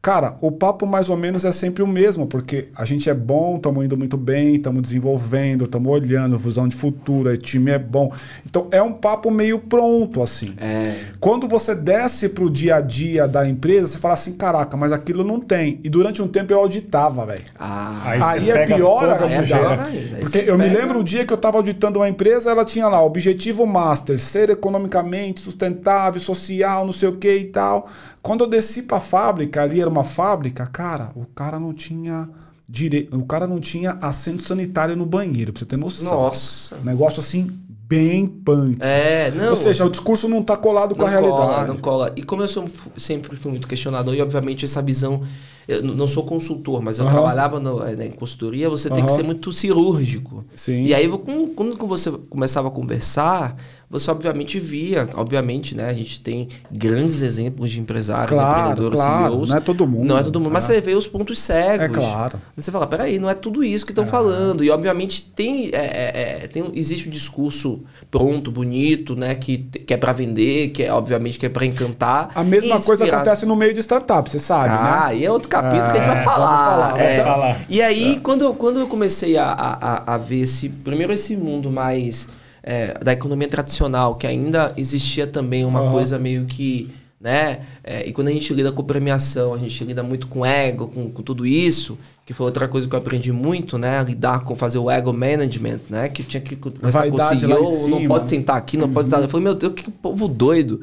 Cara, 0.00 0.36
o 0.40 0.52
papo 0.52 0.86
mais 0.86 1.08
ou 1.08 1.16
menos 1.16 1.44
é 1.44 1.50
sempre 1.50 1.82
o 1.82 1.86
mesmo, 1.86 2.26
porque 2.26 2.68
a 2.76 2.84
gente 2.84 3.10
é 3.10 3.14
bom, 3.14 3.56
estamos 3.56 3.84
indo 3.84 3.96
muito 3.96 4.16
bem, 4.16 4.54
estamos 4.54 4.80
desenvolvendo, 4.80 5.64
estamos 5.64 5.90
olhando, 5.92 6.38
visão 6.38 6.68
de 6.68 6.76
futuro, 6.76 7.28
o 7.30 7.36
time 7.36 7.72
é 7.72 7.78
bom. 7.80 8.10
Então 8.46 8.68
é 8.70 8.80
um 8.80 8.92
papo 8.92 9.28
meio 9.28 9.58
pronto, 9.58 10.22
assim. 10.22 10.54
É. 10.56 10.94
Quando 11.18 11.48
você 11.48 11.74
desce 11.74 12.28
pro 12.28 12.48
dia 12.48 12.76
a 12.76 12.80
dia 12.80 13.26
da 13.26 13.46
empresa, 13.48 13.88
você 13.88 13.98
fala 13.98 14.14
assim, 14.14 14.34
caraca, 14.34 14.76
mas 14.76 14.92
aquilo 14.92 15.24
não 15.24 15.40
tem. 15.40 15.80
E 15.82 15.90
durante 15.90 16.22
um 16.22 16.28
tempo 16.28 16.52
eu 16.52 16.58
auditava, 16.60 17.26
velho. 17.26 17.42
Ah, 17.58 18.00
Aí 18.04 18.20
Aí 18.22 18.50
é 18.52 18.66
pior 18.66 19.04
a 19.08 19.14
ainda. 19.14 19.28
sujeira. 19.28 19.82
Porque 20.20 20.38
eu 20.46 20.56
me 20.56 20.68
pega- 20.68 20.78
lembro 20.80 21.00
um 21.00 21.04
dia 21.04 21.26
que 21.26 21.32
eu 21.32 21.36
estava 21.36 21.56
auditando 21.56 21.96
uma 21.96 22.08
empresa, 22.08 22.50
ela 22.52 22.64
tinha 22.64 22.86
lá 22.88 23.02
objetivo 23.02 23.66
master, 23.66 24.18
ser 24.20 24.48
economicamente 24.48 25.40
sustentável, 25.40 26.20
social, 26.20 26.86
não 26.86 26.92
sei 26.92 27.08
o 27.08 27.16
que 27.16 27.36
e 27.36 27.44
tal. 27.48 27.88
Quando 28.22 28.44
eu 28.44 28.48
desci 28.48 28.82
para 28.82 28.98
a 28.98 29.00
fábrica, 29.00 29.62
ali 29.62 29.80
era 29.80 29.88
uma 29.88 29.97
fábrica, 30.04 30.66
cara, 30.66 31.10
o 31.14 31.26
cara 31.26 31.58
não 31.58 31.72
tinha 31.72 32.28
direito, 32.68 33.16
o 33.16 33.24
cara 33.24 33.46
não 33.46 33.58
tinha 33.58 33.92
assento 34.02 34.42
sanitário 34.42 34.94
no 34.94 35.06
banheiro, 35.06 35.52
pra 35.52 35.60
você 35.60 35.66
ter 35.66 35.76
noção. 35.76 36.22
Nossa. 36.22 36.76
Um 36.76 36.84
negócio 36.84 37.20
assim 37.20 37.50
bem 37.68 38.26
punk. 38.26 38.76
É, 38.80 39.30
não. 39.30 39.50
Ou 39.50 39.56
seja, 39.56 39.86
o 39.86 39.90
discurso 39.90 40.28
não 40.28 40.42
tá 40.42 40.56
colado 40.56 40.94
com 40.94 41.00
não 41.00 41.08
a 41.08 41.10
realidade. 41.10 41.40
Cola, 41.40 41.66
não 41.66 41.76
cola. 41.78 42.12
E 42.16 42.22
como 42.22 42.42
eu 42.42 42.48
sou, 42.48 42.68
sempre 42.98 43.34
fui 43.36 43.50
muito 43.50 43.66
questionador, 43.66 44.14
e 44.14 44.20
obviamente 44.20 44.64
essa 44.64 44.82
visão 44.82 45.22
eu 45.68 45.82
não 45.82 46.06
sou 46.06 46.24
consultor, 46.24 46.80
mas 46.80 46.98
eu 46.98 47.04
uhum. 47.04 47.10
trabalhava 47.10 47.60
no, 47.60 47.84
né, 47.84 48.06
em 48.06 48.10
consultoria, 48.10 48.70
você 48.70 48.88
uhum. 48.88 48.94
tem 48.94 49.04
que 49.04 49.12
ser 49.12 49.22
muito 49.22 49.52
cirúrgico. 49.52 50.42
Sim. 50.56 50.86
E 50.86 50.94
aí, 50.94 51.06
quando 51.54 51.76
você 51.86 52.10
começava 52.10 52.68
a 52.68 52.70
conversar, 52.70 53.54
você 53.90 54.10
obviamente 54.10 54.58
via, 54.58 55.08
obviamente, 55.14 55.74
né? 55.74 55.88
A 55.88 55.94
gente 55.94 56.20
tem 56.20 56.48
grandes 56.70 57.22
exemplos 57.22 57.70
de 57.70 57.80
empresários, 57.80 58.30
claro, 58.30 58.60
empreendedores, 58.60 59.00
claro. 59.00 59.32
CEOs. 59.32 59.48
Não 59.48 59.56
é 59.56 59.60
todo 59.60 59.86
mundo. 59.86 60.06
Não 60.06 60.18
é 60.18 60.22
todo 60.22 60.40
mundo, 60.40 60.50
é. 60.50 60.52
mas 60.52 60.64
você 60.64 60.80
vê 60.80 60.94
os 60.94 61.06
pontos 61.06 61.38
cegos. 61.38 61.86
É 61.86 61.88
claro. 61.88 62.38
Você 62.54 62.70
fala, 62.70 62.86
peraí, 62.86 63.18
não 63.18 63.30
é 63.30 63.34
tudo 63.34 63.64
isso 63.64 63.86
que 63.86 63.92
estão 63.92 64.04
é. 64.04 64.06
falando. 64.06 64.62
E 64.62 64.70
obviamente 64.70 65.30
tem, 65.30 65.70
é, 65.72 65.78
é, 65.78 66.40
é 66.44 66.46
tem 66.48 66.70
existe 66.74 67.08
um 67.08 67.10
discurso 67.10 67.80
pronto, 68.10 68.50
bonito, 68.50 69.16
né? 69.16 69.34
Que, 69.34 69.56
que 69.56 69.94
é 69.94 69.96
para 69.96 70.12
vender, 70.12 70.68
que 70.68 70.82
é 70.82 70.92
obviamente 70.92 71.38
que 71.38 71.46
é 71.46 71.48
para 71.48 71.64
encantar. 71.64 72.30
A 72.34 72.44
mesma 72.44 72.80
coisa 72.82 73.06
acontece 73.06 73.46
no 73.46 73.56
meio 73.56 73.72
de 73.72 73.80
startup, 73.80 74.28
você 74.28 74.38
sabe, 74.38 74.74
ah, 74.74 74.82
né? 74.82 75.00
Ah, 75.04 75.14
e 75.14 75.24
é 75.24 75.32
outro 75.32 75.48
capítulo 75.62 75.92
que 75.92 75.98
a 75.98 76.00
gente 76.00 76.14
vai 76.14 76.24
falar. 76.24 76.90
Falar, 76.90 77.00
é. 77.00 77.24
falar. 77.24 77.60
E 77.68 77.82
aí, 77.82 78.20
quando, 78.22 78.52
quando 78.54 78.80
eu 78.80 78.86
comecei 78.86 79.36
a, 79.36 79.46
a, 79.46 80.14
a 80.14 80.18
ver 80.18 80.42
esse. 80.42 80.68
Primeiro 80.68 81.12
esse 81.12 81.36
mundo 81.36 81.70
mais 81.70 82.28
é, 82.62 82.94
da 83.02 83.12
economia 83.12 83.48
tradicional, 83.48 84.14
que 84.14 84.26
ainda 84.26 84.72
existia 84.76 85.26
também 85.26 85.64
uma 85.64 85.80
uhum. 85.80 85.92
coisa 85.92 86.18
meio 86.18 86.44
que. 86.44 86.90
Né? 87.20 87.60
É, 87.82 88.06
e 88.06 88.12
quando 88.12 88.28
a 88.28 88.30
gente 88.30 88.54
lida 88.54 88.70
com 88.70 88.84
premiação, 88.84 89.52
a 89.52 89.58
gente 89.58 89.82
lida 89.82 90.04
muito 90.04 90.28
com 90.28 90.46
ego, 90.46 90.86
com, 90.86 91.10
com 91.10 91.20
tudo 91.20 91.44
isso, 91.44 91.98
que 92.24 92.32
foi 92.32 92.46
outra 92.46 92.68
coisa 92.68 92.86
que 92.86 92.94
eu 92.94 92.98
aprendi 92.98 93.32
muito, 93.32 93.76
né? 93.76 94.04
Lidar 94.04 94.44
com 94.44 94.54
fazer 94.54 94.78
o 94.78 94.88
ego 94.88 95.12
management, 95.12 95.80
né? 95.90 96.08
Que 96.08 96.22
tinha 96.22 96.40
que 96.40 96.54
começar 96.54 97.10
com 97.10 97.16
o 97.16 97.20
CEO, 97.20 97.88
não 97.88 98.06
pode 98.06 98.28
sentar 98.28 98.56
aqui, 98.56 98.76
não 98.76 98.86
uhum. 98.86 98.92
pode 98.92 99.08
estar. 99.08 99.20
Eu 99.20 99.28
falei, 99.28 99.44
meu 99.44 99.54
Deus, 99.56 99.72
que 99.72 99.90
povo 99.90 100.28
doido. 100.28 100.80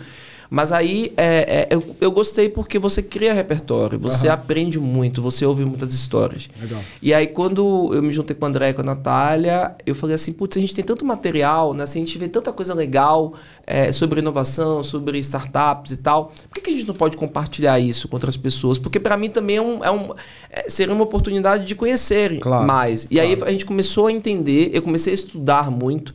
Mas 0.49 0.71
aí 0.71 1.11
é, 1.17 1.67
é, 1.69 1.75
eu, 1.75 1.95
eu 1.99 2.11
gostei 2.11 2.49
porque 2.49 2.77
você 2.77 3.01
cria 3.01 3.33
repertório, 3.33 3.99
você 3.99 4.27
uhum. 4.27 4.33
aprende 4.33 4.79
muito, 4.79 5.21
você 5.21 5.45
ouve 5.45 5.65
muitas 5.65 5.93
histórias. 5.93 6.49
Legal. 6.61 6.81
E 7.01 7.13
aí, 7.13 7.27
quando 7.27 7.91
eu 7.93 8.01
me 8.01 8.11
juntei 8.11 8.35
com 8.35 8.45
o 8.45 8.47
André 8.47 8.69
e 8.69 8.73
com 8.73 8.81
a 8.81 8.85
Natália, 8.85 9.75
eu 9.85 9.95
falei 9.95 10.15
assim: 10.15 10.33
putz, 10.33 10.57
a 10.57 10.61
gente 10.61 10.75
tem 10.75 10.83
tanto 10.83 11.05
material, 11.05 11.73
né? 11.73 11.85
Se 11.85 11.97
a 11.97 11.99
gente 11.99 12.17
vê 12.17 12.27
tanta 12.27 12.51
coisa 12.51 12.73
legal 12.73 13.33
é, 13.65 13.91
sobre 13.91 14.19
inovação, 14.19 14.83
sobre 14.83 15.17
startups 15.19 15.91
e 15.91 15.97
tal, 15.97 16.31
por 16.49 16.55
que, 16.55 16.61
que, 16.61 16.69
a 16.69 16.73
gente 16.73 16.87
não 16.87 16.95
pode 16.95 17.17
compartilhar 17.17 17.79
isso 17.79 18.07
com 18.07 18.15
outras 18.15 18.37
pessoas? 18.37 18.77
Porque 18.77 18.99
para 18.99 19.17
mim 19.17 19.29
também 19.29 19.57
é 19.57 19.61
um, 19.61 19.83
é 19.83 19.91
um, 19.91 20.13
é, 20.49 20.69
seria 20.69 20.93
uma 20.93 21.03
oportunidade 21.03 21.65
de 21.65 21.75
conhecerem 21.75 22.39
claro, 22.39 22.67
mais. 22.67 23.05
E 23.05 23.15
claro. 23.15 23.27
aí 23.27 23.43
a 23.43 23.51
gente 23.51 23.65
começou 23.65 24.07
a 24.07 24.11
entender, 24.11 24.69
eu 24.73 24.81
comecei 24.81 25.11
a 25.11 25.15
estudar 25.15 25.71
muito. 25.71 26.13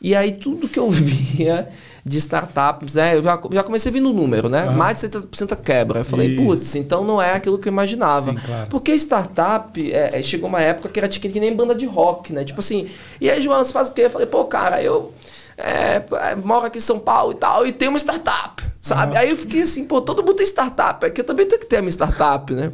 E 0.00 0.14
aí 0.14 0.32
tudo 0.32 0.68
que 0.68 0.78
eu 0.78 0.88
via 0.90 1.68
de 2.04 2.16
startups, 2.18 2.94
né? 2.94 3.14
Eu 3.14 3.22
já, 3.22 3.38
já 3.52 3.62
comecei 3.62 3.92
vindo 3.92 4.10
o 4.10 4.12
número, 4.12 4.48
né? 4.48 4.66
Uhum. 4.66 4.74
Mais 4.74 5.00
de 5.00 5.08
70% 5.08 5.56
quebra. 5.56 6.00
Eu 6.00 6.04
falei, 6.04 6.36
putz, 6.36 6.74
então 6.74 7.04
não 7.04 7.20
é 7.20 7.34
aquilo 7.34 7.58
que 7.58 7.68
eu 7.68 7.72
imaginava. 7.72 8.32
Sim, 8.32 8.38
claro. 8.38 8.66
Porque 8.70 8.94
startup, 8.94 9.92
é, 9.92 10.18
é, 10.18 10.22
chegou 10.22 10.48
uma 10.48 10.60
época 10.60 10.88
que 10.88 10.98
era 10.98 11.08
tipo, 11.08 11.28
que 11.28 11.40
nem 11.40 11.54
banda 11.54 11.74
de 11.74 11.86
rock, 11.86 12.32
né? 12.32 12.44
Tipo 12.44 12.60
assim, 12.60 12.88
e 13.20 13.30
aí, 13.30 13.42
João, 13.42 13.62
você 13.62 13.72
faz 13.72 13.88
o 13.88 13.92
quê? 13.92 14.02
Eu 14.02 14.10
falei, 14.10 14.26
pô, 14.26 14.44
cara, 14.46 14.82
eu 14.82 15.12
é, 15.56 16.02
é, 16.30 16.34
moro 16.34 16.66
aqui 16.66 16.78
em 16.78 16.80
São 16.80 16.98
Paulo 16.98 17.32
e 17.32 17.36
tal, 17.36 17.66
e 17.66 17.72
tem 17.72 17.88
uma 17.88 17.98
startup, 17.98 18.62
sabe? 18.80 19.12
Uhum. 19.12 19.18
Aí 19.18 19.30
eu 19.30 19.36
fiquei 19.36 19.62
assim, 19.62 19.84
pô, 19.84 20.00
todo 20.00 20.22
mundo 20.22 20.34
tem 20.34 20.46
startup, 20.46 21.04
é 21.04 21.10
que 21.10 21.20
eu 21.20 21.24
também 21.24 21.46
tenho 21.46 21.60
que 21.60 21.66
ter 21.66 21.76
a 21.76 21.80
minha 21.80 21.90
startup, 21.90 22.52
né? 22.54 22.72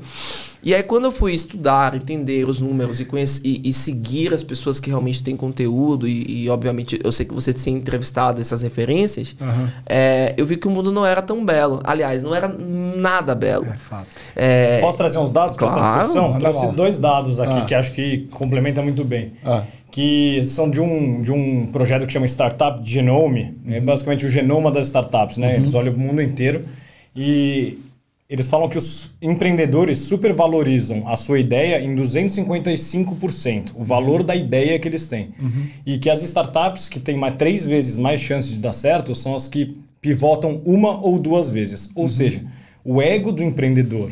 E 0.66 0.74
aí, 0.74 0.82
quando 0.82 1.04
eu 1.04 1.12
fui 1.12 1.32
estudar, 1.32 1.94
entender 1.94 2.48
os 2.48 2.60
números 2.60 2.98
e, 2.98 3.04
conhecer, 3.04 3.40
e, 3.46 3.68
e 3.68 3.72
seguir 3.72 4.34
as 4.34 4.42
pessoas 4.42 4.80
que 4.80 4.90
realmente 4.90 5.22
têm 5.22 5.36
conteúdo, 5.36 6.08
e, 6.08 6.42
e, 6.42 6.50
obviamente 6.50 6.98
eu 7.04 7.12
sei 7.12 7.24
que 7.24 7.32
você 7.32 7.54
tem 7.54 7.74
entrevistado 7.74 8.40
essas 8.40 8.62
referências, 8.62 9.36
uhum. 9.40 9.68
é, 9.88 10.34
eu 10.36 10.44
vi 10.44 10.56
que 10.56 10.66
o 10.66 10.70
mundo 10.72 10.90
não 10.90 11.06
era 11.06 11.22
tão 11.22 11.44
belo. 11.44 11.80
Aliás, 11.84 12.24
não 12.24 12.34
era 12.34 12.48
nada 12.48 13.32
belo. 13.32 13.64
É 13.64 13.74
fato. 13.74 14.08
É... 14.34 14.80
Posso 14.80 14.98
trazer 14.98 15.18
uns 15.18 15.30
dados 15.30 15.56
para 15.56 15.68
claro, 15.68 16.00
essa 16.00 16.02
discussão? 16.02 16.40
Trouxe 16.40 16.74
dois 16.74 16.98
dados 16.98 17.38
aqui 17.38 17.60
ah. 17.60 17.64
que 17.64 17.72
acho 17.72 17.92
que 17.92 18.26
complementam 18.32 18.82
muito 18.82 19.04
bem. 19.04 19.34
Ah. 19.44 19.62
Que 19.92 20.42
são 20.46 20.68
de 20.68 20.80
um, 20.80 21.22
de 21.22 21.30
um 21.30 21.68
projeto 21.68 22.08
que 22.08 22.12
chama 22.12 22.26
Startup 22.26 22.80
Genome. 22.82 23.56
Uhum. 23.64 23.72
É 23.72 23.80
basicamente 23.80 24.26
o 24.26 24.28
genoma 24.28 24.72
das 24.72 24.86
startups, 24.86 25.36
né? 25.36 25.46
Uhum. 25.46 25.54
Eles 25.54 25.74
olham 25.74 25.94
o 25.94 25.96
mundo 25.96 26.20
inteiro. 26.20 26.64
E 27.14 27.78
eles 28.28 28.48
falam 28.48 28.68
que 28.68 28.76
os 28.76 29.10
empreendedores 29.22 29.98
supervalorizam 29.98 31.06
a 31.06 31.16
sua 31.16 31.38
ideia 31.38 31.80
em 31.80 31.94
255%, 31.94 33.72
o 33.76 33.84
valor 33.84 34.24
da 34.24 34.34
ideia 34.34 34.78
que 34.78 34.88
eles 34.88 35.06
têm. 35.06 35.32
Uhum. 35.40 35.66
E 35.86 35.96
que 35.98 36.10
as 36.10 36.22
startups 36.22 36.88
que 36.88 36.98
têm 36.98 37.16
mais, 37.16 37.36
três 37.36 37.64
vezes 37.64 37.96
mais 37.96 38.20
chances 38.20 38.52
de 38.52 38.58
dar 38.58 38.72
certo 38.72 39.14
são 39.14 39.36
as 39.36 39.46
que 39.46 39.72
pivotam 40.00 40.60
uma 40.64 41.00
ou 41.00 41.18
duas 41.18 41.48
vezes. 41.48 41.88
Ou 41.94 42.02
uhum. 42.02 42.08
seja, 42.08 42.44
o 42.84 43.00
ego 43.00 43.30
do 43.30 43.42
empreendedor 43.42 44.10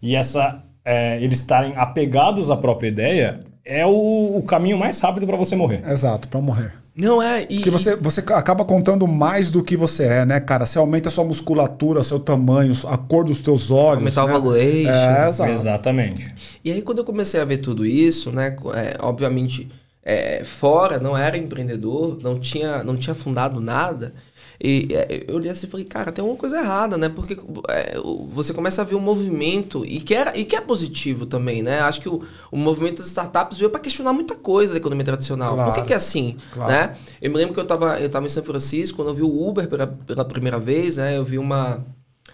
e 0.00 0.14
essa 0.14 0.62
é, 0.84 1.20
eles 1.20 1.40
estarem 1.40 1.74
apegados 1.76 2.50
à 2.50 2.56
própria 2.56 2.88
ideia 2.88 3.40
é 3.66 3.84
o, 3.84 4.36
o 4.38 4.42
caminho 4.44 4.78
mais 4.78 5.00
rápido 5.00 5.26
para 5.26 5.36
você 5.36 5.56
morrer. 5.56 5.82
Exato, 5.84 6.28
para 6.28 6.40
morrer. 6.40 6.72
Não 6.94 7.20
é. 7.20 7.42
E, 7.42 7.56
Porque 7.56 7.70
você, 7.70 7.96
você 7.96 8.20
acaba 8.20 8.64
contando 8.64 9.06
mais 9.06 9.50
do 9.50 9.62
que 9.62 9.76
você 9.76 10.04
é, 10.04 10.24
né, 10.24 10.40
cara? 10.40 10.64
Você 10.64 10.78
aumenta 10.78 11.08
a 11.08 11.12
sua 11.12 11.24
musculatura, 11.24 12.02
seu 12.02 12.20
tamanho, 12.20 12.72
a 12.86 12.96
cor 12.96 13.24
dos 13.24 13.42
teus 13.42 13.70
olhos. 13.70 13.98
Aumentar 13.98 14.26
né? 14.26 14.30
o 14.30 14.40
valuation. 14.40 14.90
É, 14.90 15.28
exato. 15.28 15.50
Exatamente. 15.50 16.58
E 16.64 16.70
aí, 16.70 16.80
quando 16.80 16.98
eu 16.98 17.04
comecei 17.04 17.40
a 17.40 17.44
ver 17.44 17.58
tudo 17.58 17.84
isso, 17.84 18.30
né, 18.30 18.56
é, 18.74 18.96
obviamente, 19.00 19.68
é, 20.02 20.42
fora, 20.44 20.98
não 20.98 21.18
era 21.18 21.36
empreendedor, 21.36 22.18
não 22.22 22.38
tinha, 22.38 22.84
não 22.84 22.96
tinha 22.96 23.14
fundado 23.14 23.60
nada. 23.60 24.14
E 24.60 24.88
é, 24.90 25.24
eu 25.28 25.36
olhei 25.36 25.50
assim 25.50 25.66
e 25.66 25.70
falei, 25.70 25.84
cara, 25.86 26.10
tem 26.10 26.22
alguma 26.22 26.38
coisa 26.38 26.58
errada, 26.58 26.96
né? 26.96 27.08
Porque 27.08 27.38
é, 27.68 27.96
você 28.28 28.54
começa 28.54 28.82
a 28.82 28.84
ver 28.84 28.94
um 28.94 29.00
movimento, 29.00 29.84
e 29.84 30.00
que, 30.00 30.14
era, 30.14 30.36
e 30.36 30.44
que 30.44 30.56
é 30.56 30.60
positivo 30.60 31.26
também, 31.26 31.62
né? 31.62 31.80
Acho 31.80 32.00
que 32.00 32.08
o, 32.08 32.22
o 32.50 32.56
movimento 32.56 32.98
das 32.98 33.06
startups 33.06 33.58
veio 33.58 33.70
para 33.70 33.80
questionar 33.80 34.12
muita 34.12 34.34
coisa 34.34 34.72
da 34.72 34.78
economia 34.78 35.04
tradicional. 35.04 35.54
Claro, 35.54 35.72
Por 35.72 35.80
que, 35.80 35.86
que 35.88 35.92
é 35.92 35.96
assim? 35.96 36.36
Claro. 36.52 36.72
Né? 36.72 36.96
Eu 37.20 37.30
me 37.30 37.36
lembro 37.36 37.54
que 37.54 37.60
eu 37.60 37.64
estava 37.64 38.00
eu 38.00 38.08
tava 38.08 38.26
em 38.26 38.30
São 38.30 38.42
Francisco, 38.42 38.96
quando 38.96 39.08
eu 39.08 39.14
vi 39.14 39.22
o 39.22 39.48
Uber 39.48 39.68
pela, 39.68 39.86
pela 39.86 40.24
primeira 40.24 40.58
vez, 40.58 40.96
né? 40.96 41.16
Eu 41.16 41.24
vi 41.24 41.38
uma, 41.38 41.84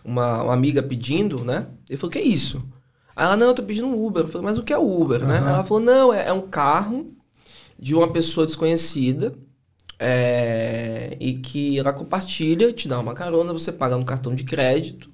uma, 0.04 0.42
uma 0.44 0.52
amiga 0.52 0.82
pedindo, 0.82 1.44
né? 1.44 1.66
Eu 1.88 1.98
falei, 1.98 2.08
o 2.08 2.12
que 2.12 2.18
é 2.18 2.22
isso? 2.22 2.62
Aí 3.16 3.26
ela, 3.26 3.36
não, 3.36 3.48
eu 3.48 3.54
tô 3.54 3.62
pedindo 3.62 3.86
um 3.86 4.06
Uber. 4.06 4.24
Eu 4.24 4.28
falei, 4.28 4.46
mas 4.46 4.58
o 4.58 4.62
que 4.62 4.72
é 4.72 4.78
o 4.78 5.00
Uber, 5.00 5.20
uhum. 5.22 5.28
né? 5.28 5.38
Ela 5.38 5.64
falou, 5.64 5.82
não, 5.82 6.14
é, 6.14 6.28
é 6.28 6.32
um 6.32 6.42
carro 6.42 7.10
de 7.78 7.94
uma 7.94 8.08
pessoa 8.08 8.46
desconhecida 8.46 9.34
é, 10.02 11.16
e 11.20 11.34
que 11.34 11.78
ela 11.78 11.92
compartilha, 11.92 12.72
te 12.72 12.88
dá 12.88 12.98
uma 12.98 13.14
carona, 13.14 13.52
você 13.52 13.72
paga 13.72 13.96
no 13.96 14.04
cartão 14.04 14.34
de 14.34 14.44
crédito 14.44 15.10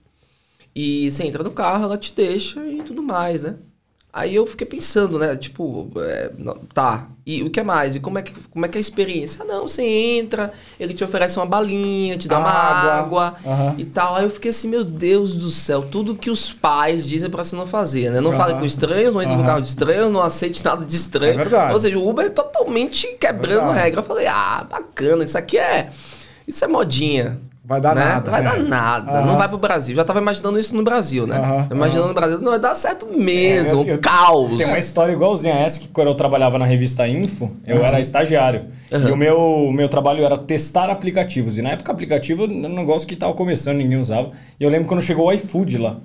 e 0.75 1.11
você 1.11 1.25
entra 1.27 1.43
no 1.45 1.53
carro, 1.53 1.85
ela 1.85 1.99
te 1.99 2.15
deixa 2.15 2.67
e 2.67 2.83
tudo 2.83 3.03
mais, 3.03 3.45
né? 3.45 3.59
Aí 4.11 4.35
eu 4.35 4.47
fiquei 4.47 4.67
pensando, 4.67 5.19
né? 5.19 5.37
Tipo, 5.37 5.91
é, 5.97 6.31
tá, 6.73 7.09
e 7.27 7.43
o 7.43 7.51
que 7.51 7.63
mais? 7.63 7.95
E 7.95 8.01
como 8.01 8.19
é, 8.19 8.23
que, 8.23 8.33
como 8.49 8.65
é 8.65 8.69
que 8.69 8.79
é 8.79 8.81
a 8.81 8.81
experiência? 8.81 9.43
Ah, 9.43 9.45
não, 9.45 9.69
você 9.69 9.83
entra, 9.83 10.51
ele 10.81 10.95
te 10.95 11.05
oferece 11.05 11.39
uma 11.39 11.45
balinha, 11.45 12.17
te 12.17 12.27
dá 12.27 12.39
uma 12.39 12.49
água, 12.49 13.35
uhum. 13.45 13.75
e 13.77 13.85
tal. 13.85 14.17
Aí 14.17 14.25
eu 14.25 14.31
fiquei 14.31 14.51
assim, 14.51 14.67
meu 14.67 14.83
Deus 14.83 15.35
do 15.35 15.51
céu, 15.51 15.83
tudo 15.83 16.15
que 16.15 16.31
os 16.31 16.51
pais 16.51 17.07
dizem 17.07 17.29
pra 17.29 17.45
você 17.45 17.55
não 17.55 17.67
fazer, 17.67 18.11
né? 18.11 18.19
Não 18.19 18.31
uhum. 18.31 18.37
fale 18.37 18.55
com 18.55 18.65
estranhos, 18.65 19.13
não 19.13 19.21
entre 19.21 19.35
uhum. 19.35 19.43
no 19.43 19.47
carro 19.47 19.61
de 19.61 19.69
estranhos, 19.69 20.11
não 20.11 20.23
aceite 20.23 20.65
nada 20.65 20.87
de 20.87 20.97
estranho. 20.97 21.35
É 21.35 21.37
verdade. 21.37 21.75
Ou 21.75 21.81
seja, 21.81 21.99
o 21.99 22.09
Uber 22.09 22.25
é 22.25 22.31
totalmente 22.31 23.07
quebrando 23.21 23.73
é 23.73 23.83
regra. 23.83 24.01
Eu 24.01 24.05
falei, 24.05 24.27
ah, 24.27 24.67
bacana, 24.69 25.23
isso 25.23 25.37
aqui 25.37 25.59
é. 25.59 25.91
Isso 26.47 26.65
é 26.65 26.69
modinha. 26.69 27.39
Vai 27.69 27.83
dar 27.83 27.95
né? 27.95 28.03
nada. 28.03 28.31
Vai 28.31 28.43
dar 28.43 28.59
nada. 28.61 29.21
Uhum. 29.21 29.27
Não 29.27 29.37
vai 29.37 29.47
pro 29.47 29.59
Brasil. 29.59 29.95
Já 29.95 30.03
tava 30.03 30.19
imaginando 30.21 30.59
isso 30.59 30.75
no 30.75 30.83
Brasil, 30.83 31.27
né? 31.27 31.39
Uhum. 31.39 31.77
Imaginando 31.77 32.05
uhum. 32.05 32.09
no 32.09 32.15
Brasil, 32.15 32.41
não 32.41 32.53
vai 32.53 32.59
dar 32.59 32.75
certo 32.75 33.07
mesmo. 33.15 33.85
É, 33.85 33.93
eu, 33.93 33.99
caos. 33.99 34.57
Tem 34.57 34.67
uma 34.67 34.79
história 34.79 35.13
igualzinha 35.13 35.53
a 35.53 35.59
essa, 35.59 35.81
que 35.81 35.89
quando 35.89 36.09
eu 36.09 36.15
trabalhava 36.15 36.57
na 36.57 36.65
revista 36.65 37.07
Info, 37.07 37.51
eu 37.67 37.85
era 37.85 38.01
estagiário. 38.01 38.65
E 38.91 39.11
o 39.11 39.17
meu, 39.19 39.71
meu 39.71 39.87
trabalho 39.87 40.25
era 40.25 40.39
testar 40.39 40.89
aplicativos. 40.89 41.59
E 41.59 41.63
na 41.63 41.73
época, 41.73 41.93
aplicativo 41.93 42.45
era 42.45 42.53
um 42.53 42.75
negócio 42.75 43.07
que 43.07 43.15
tava 43.15 43.35
começando, 43.35 43.77
ninguém 43.77 43.99
usava. 43.99 44.31
E 44.59 44.65
eu 44.65 44.71
lembro 44.71 44.89
quando 44.89 45.03
chegou 45.03 45.27
o 45.27 45.33
iFood 45.33 45.77
lá. 45.77 45.99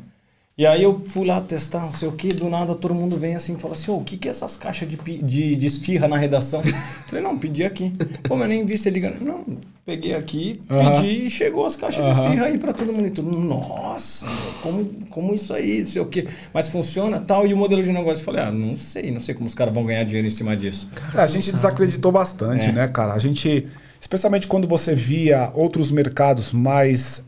E 0.55 0.67
aí 0.67 0.83
eu 0.83 1.01
fui 1.07 1.25
lá 1.25 1.41
testar, 1.41 1.79
não 1.81 1.91
sei 1.91 2.07
o 2.07 2.11
que, 2.11 2.27
do 2.27 2.47
nada 2.47 2.75
todo 2.75 2.93
mundo 2.93 3.17
vem 3.17 3.35
assim 3.35 3.55
e 3.55 3.59
fala 3.59 3.73
assim, 3.73 3.89
ô, 3.89 3.95
o 3.97 4.03
que 4.03 4.17
que 4.17 4.27
é 4.27 4.31
essas 4.31 4.55
caixas 4.55 4.87
de, 4.87 4.97
de, 4.97 5.55
de 5.55 5.65
esfirra 5.65 6.07
na 6.07 6.15
redação? 6.15 6.61
Falei, 7.07 7.23
não, 7.23 7.37
pedi 7.39 7.63
aqui. 7.63 7.91
Pô, 8.21 8.35
mas 8.35 8.47
nem 8.47 8.63
vi 8.63 8.77
você 8.77 8.91
ligando. 8.91 9.19
Não, 9.19 9.43
peguei 9.83 10.13
aqui, 10.13 10.61
pedi 10.67 11.25
e 11.25 11.29
chegou 11.31 11.65
as 11.65 11.75
caixas 11.75 12.05
de 12.05 12.11
esfirra 12.11 12.45
aí 12.45 12.59
pra 12.59 12.71
todo 12.71 12.93
mundo. 12.93 13.07
E 13.07 13.09
todo 13.09 13.25
mundo, 13.31 13.47
nossa, 13.47 14.27
como, 14.61 14.85
como 15.09 15.33
isso 15.33 15.51
aí, 15.55 15.79
não 15.81 15.87
sei 15.87 16.01
o 16.03 16.05
que. 16.05 16.27
Mas 16.53 16.69
funciona 16.69 17.19
tal, 17.19 17.47
e 17.47 17.53
o 17.53 17.57
modelo 17.57 17.81
de 17.81 17.91
negócio? 17.91 18.21
Eu 18.21 18.25
falei, 18.25 18.43
ah, 18.43 18.51
não 18.51 18.77
sei, 18.77 19.09
não 19.09 19.19
sei 19.19 19.33
como 19.33 19.47
os 19.47 19.55
caras 19.55 19.73
vão 19.73 19.83
ganhar 19.83 20.03
dinheiro 20.03 20.27
em 20.27 20.31
cima 20.31 20.55
disso. 20.55 20.87
É, 21.15 21.19
a 21.21 21.25
gente 21.25 21.51
desacreditou 21.51 22.11
bastante, 22.11 22.67
É. 22.67 22.71
né, 22.71 22.87
cara? 22.87 23.13
A 23.13 23.19
gente, 23.19 23.67
especialmente 23.99 24.45
quando 24.45 24.67
você 24.67 24.93
via 24.93 25.49
outros 25.55 25.89
mercados 25.89 26.51
mais 26.51 27.25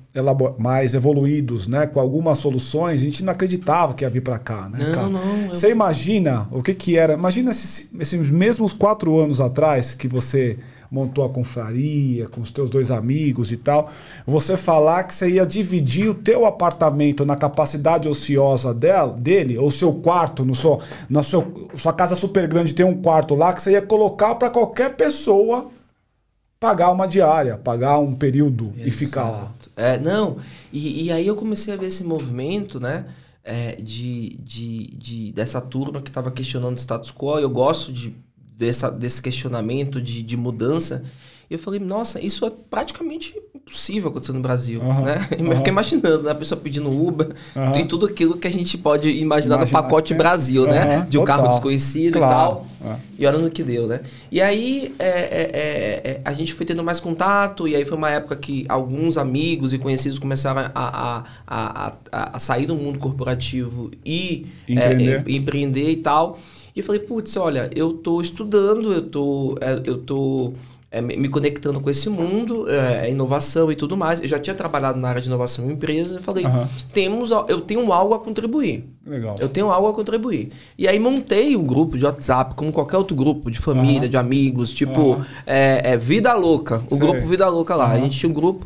mais 0.57 0.93
evoluídos, 0.93 1.67
né, 1.67 1.85
com 1.87 1.99
algumas 1.99 2.37
soluções, 2.37 3.01
a 3.01 3.03
gente 3.03 3.23
não 3.23 3.33
acreditava 3.33 3.93
que 3.93 4.03
ia 4.03 4.09
vir 4.09 4.21
para 4.21 4.39
cá, 4.39 4.69
né, 4.69 4.79
não, 4.79 4.91
cara? 4.93 5.09
Não, 5.09 5.49
Você 5.49 5.69
imagina 5.69 6.47
o 6.51 6.61
que 6.61 6.73
que 6.73 6.97
era? 6.97 7.13
Imagina 7.13 7.51
esses, 7.51 7.89
esses 7.99 8.29
mesmos 8.29 8.73
quatro 8.73 9.19
anos 9.19 9.41
atrás 9.41 9.93
que 9.93 10.07
você 10.07 10.57
montou 10.89 11.25
a 11.25 11.29
confraria 11.29 12.27
com 12.29 12.41
os 12.41 12.51
teus 12.51 12.69
dois 12.69 12.91
amigos 12.91 13.51
e 13.51 13.57
tal, 13.57 13.89
você 14.25 14.55
falar 14.55 15.03
que 15.03 15.13
você 15.13 15.29
ia 15.29 15.45
dividir 15.45 16.09
o 16.09 16.13
teu 16.13 16.45
apartamento 16.45 17.25
na 17.25 17.35
capacidade 17.35 18.07
ociosa 18.07 18.73
dela, 18.73 19.13
dele, 19.13 19.57
ou 19.57 19.69
seu 19.71 19.93
quarto, 19.93 20.45
no 20.45 20.55
seu, 20.55 20.79
na 21.09 21.23
seu, 21.23 21.69
sua 21.75 21.91
casa 21.91 22.15
super 22.15 22.47
grande 22.47 22.73
tem 22.73 22.85
um 22.85 23.01
quarto 23.01 23.35
lá 23.35 23.51
que 23.53 23.61
você 23.61 23.71
ia 23.71 23.81
colocar 23.81 24.35
para 24.35 24.49
qualquer 24.49 24.95
pessoa 24.95 25.69
pagar 26.59 26.91
uma 26.91 27.07
diária, 27.07 27.57
pagar 27.57 27.99
um 27.99 28.15
período 28.15 28.73
Exato. 28.75 28.87
e 28.87 28.91
ficar 28.91 29.29
lá. 29.29 29.53
É, 29.75 29.99
não, 29.99 30.37
e, 30.71 31.05
e 31.05 31.11
aí 31.11 31.27
eu 31.27 31.35
comecei 31.35 31.73
a 31.73 31.77
ver 31.77 31.87
esse 31.87 32.03
movimento, 32.03 32.79
né? 32.79 33.05
É, 33.43 33.75
de, 33.75 34.37
de, 34.39 34.87
de, 34.97 35.31
dessa 35.31 35.61
turma 35.61 36.01
que 36.01 36.09
estava 36.09 36.31
questionando 36.31 36.77
o 36.77 36.79
status 36.79 37.11
quo. 37.11 37.37
Eu 37.37 37.49
gosto 37.49 37.93
de, 37.93 38.15
dessa, 38.35 38.89
desse 38.89 39.21
questionamento 39.21 40.01
de, 40.01 40.23
de 40.23 40.35
mudança. 40.35 41.03
E 41.47 41.53
eu 41.53 41.59
falei, 41.59 41.79
nossa, 41.79 42.19
isso 42.19 42.43
é 42.43 42.49
praticamente 42.49 43.39
impossível 43.67 44.09
acontecer 44.11 44.31
no 44.31 44.41
Brasil, 44.41 44.79
uhum, 44.79 45.01
né? 45.01 45.27
Uhum. 45.39 45.47
Eu 45.49 45.55
fiquei 45.57 45.71
imaginando, 45.71 46.23
né? 46.23 46.31
A 46.31 46.35
pessoa 46.35 46.59
pedindo 46.59 46.89
Uber 46.89 47.29
uhum. 47.55 47.77
e 47.77 47.85
tudo 47.85 48.05
aquilo 48.05 48.37
que 48.37 48.47
a 48.47 48.51
gente 48.51 48.77
pode 48.77 49.09
imaginar 49.09 49.57
no 49.57 49.67
pacote 49.67 50.13
é. 50.13 50.15
Brasil, 50.15 50.67
né? 50.67 51.05
De 51.09 51.17
um 51.17 51.21
total. 51.21 51.37
carro 51.37 51.49
desconhecido 51.49 52.13
claro. 52.13 52.61
e 52.81 52.85
tal. 52.85 52.93
É. 52.93 52.95
E 53.17 53.25
olha 53.25 53.39
no 53.39 53.49
que 53.49 53.63
deu, 53.63 53.87
né? 53.87 54.01
E 54.31 54.39
aí 54.39 54.93
é, 54.99 55.09
é, 55.09 56.21
a 56.23 56.31
gente 56.31 56.53
foi 56.53 56.65
tendo 56.65 56.83
mais 56.83 56.99
contato 56.99 57.67
e 57.67 57.75
aí 57.75 57.83
foi 57.83 57.97
uma 57.97 58.11
época 58.11 58.35
que 58.35 58.65
alguns 58.69 59.17
amigos 59.17 59.73
e 59.73 59.79
conhecidos 59.79 60.19
começaram 60.19 60.61
a, 60.61 60.71
a, 60.75 61.23
a, 61.47 62.35
a, 62.35 62.39
sair 62.39 62.67
do 62.67 62.75
mundo 62.75 62.99
corporativo 62.99 63.89
e 64.05 64.45
empreender, 64.69 65.23
empreender 65.27 65.89
e 65.89 65.97
tal. 65.97 66.37
E 66.75 66.79
eu 66.79 66.85
falei, 66.85 67.01
putz, 67.01 67.35
olha, 67.37 67.69
eu 67.73 67.93
tô 67.93 68.21
estudando, 68.21 68.93
eu 68.93 69.01
tô, 69.01 69.57
eu 69.85 69.97
tô 69.97 70.53
é, 70.95 71.01
me 71.01 71.27
conectando 71.27 71.81
com 71.81 71.89
esse 71.89 72.09
mundo, 72.09 72.69
é, 72.69 73.09
inovação 73.09 73.71
e 73.71 73.75
tudo 73.75 73.97
mais. 73.97 74.21
Eu 74.21 74.27
já 74.27 74.39
tinha 74.39 74.55
trabalhado 74.55 74.97
na 74.97 75.09
área 75.09 75.21
de 75.21 75.27
inovação 75.27 75.69
em 75.69 75.73
empresa. 75.73 76.15
Eu 76.15 76.21
falei, 76.21 76.45
uhum. 76.45 76.65
temos, 76.93 77.31
eu 77.49 77.59
tenho 77.59 77.91
algo 77.91 78.13
a 78.13 78.19
contribuir. 78.19 78.87
Legal. 79.05 79.35
Eu 79.39 79.49
tenho 79.49 79.69
algo 79.69 79.89
a 79.89 79.93
contribuir. 79.93 80.51
E 80.77 80.87
aí 80.87 80.97
montei 80.97 81.55
um 81.55 81.63
grupo 81.63 81.97
de 81.97 82.05
WhatsApp, 82.05 82.55
como 82.55 82.71
qualquer 82.71 82.97
outro 82.97 83.15
grupo, 83.15 83.51
de 83.51 83.59
família, 83.59 84.03
uhum. 84.03 84.09
de 84.09 84.17
amigos, 84.17 84.71
tipo, 84.71 85.01
uhum. 85.01 85.25
é, 85.45 85.91
é, 85.91 85.97
Vida 85.97 86.33
Louca. 86.33 86.81
O 86.89 86.95
Sei. 86.95 86.99
grupo 86.99 87.27
Vida 87.27 87.47
Louca 87.49 87.75
lá. 87.75 87.91
A 87.91 87.99
gente 87.99 88.17
tinha 88.17 88.29
um 88.29 88.33
grupo 88.33 88.65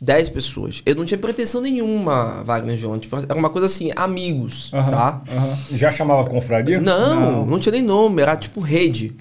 10 0.00 0.28
pessoas. 0.28 0.82
Eu 0.86 0.94
não 0.94 1.04
tinha 1.04 1.18
pretensão 1.18 1.60
nenhuma, 1.60 2.42
Wagner 2.44 2.76
João. 2.76 2.98
Tipo, 2.98 3.16
era 3.16 3.34
uma 3.34 3.50
coisa 3.50 3.66
assim, 3.66 3.90
amigos, 3.96 4.70
tá? 4.70 5.22
Já 5.72 5.90
chamava 5.90 6.24
confraria? 6.28 6.80
Não, 6.80 7.20
não, 7.20 7.46
não, 7.46 7.58
tinha 7.58 7.72
nem 7.72 7.82
nome, 7.82 8.22
era 8.22 8.36
tipo 8.36 8.60
rede. 8.60 9.14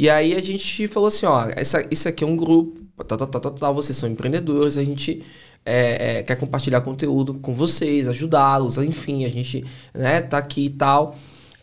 E 0.00 0.08
aí 0.08 0.36
a 0.36 0.40
gente 0.40 0.86
falou 0.86 1.08
assim, 1.08 1.26
ó, 1.26 1.50
essa, 1.56 1.84
isso 1.90 2.08
aqui 2.08 2.22
é 2.22 2.26
um 2.26 2.36
grupo, 2.36 2.80
tal, 3.04 3.18
tal, 3.18 3.26
tal, 3.26 3.50
tal, 3.50 3.74
vocês 3.74 3.98
são 3.98 4.08
empreendedores, 4.08 4.78
a 4.78 4.84
gente 4.84 5.24
é, 5.66 6.18
é, 6.18 6.22
quer 6.22 6.36
compartilhar 6.36 6.82
conteúdo 6.82 7.34
com 7.34 7.52
vocês, 7.52 8.06
ajudá-los, 8.06 8.78
enfim, 8.78 9.24
a 9.24 9.28
gente 9.28 9.64
né, 9.92 10.20
tá 10.20 10.38
aqui 10.38 10.66
e 10.66 10.70
tal. 10.70 11.16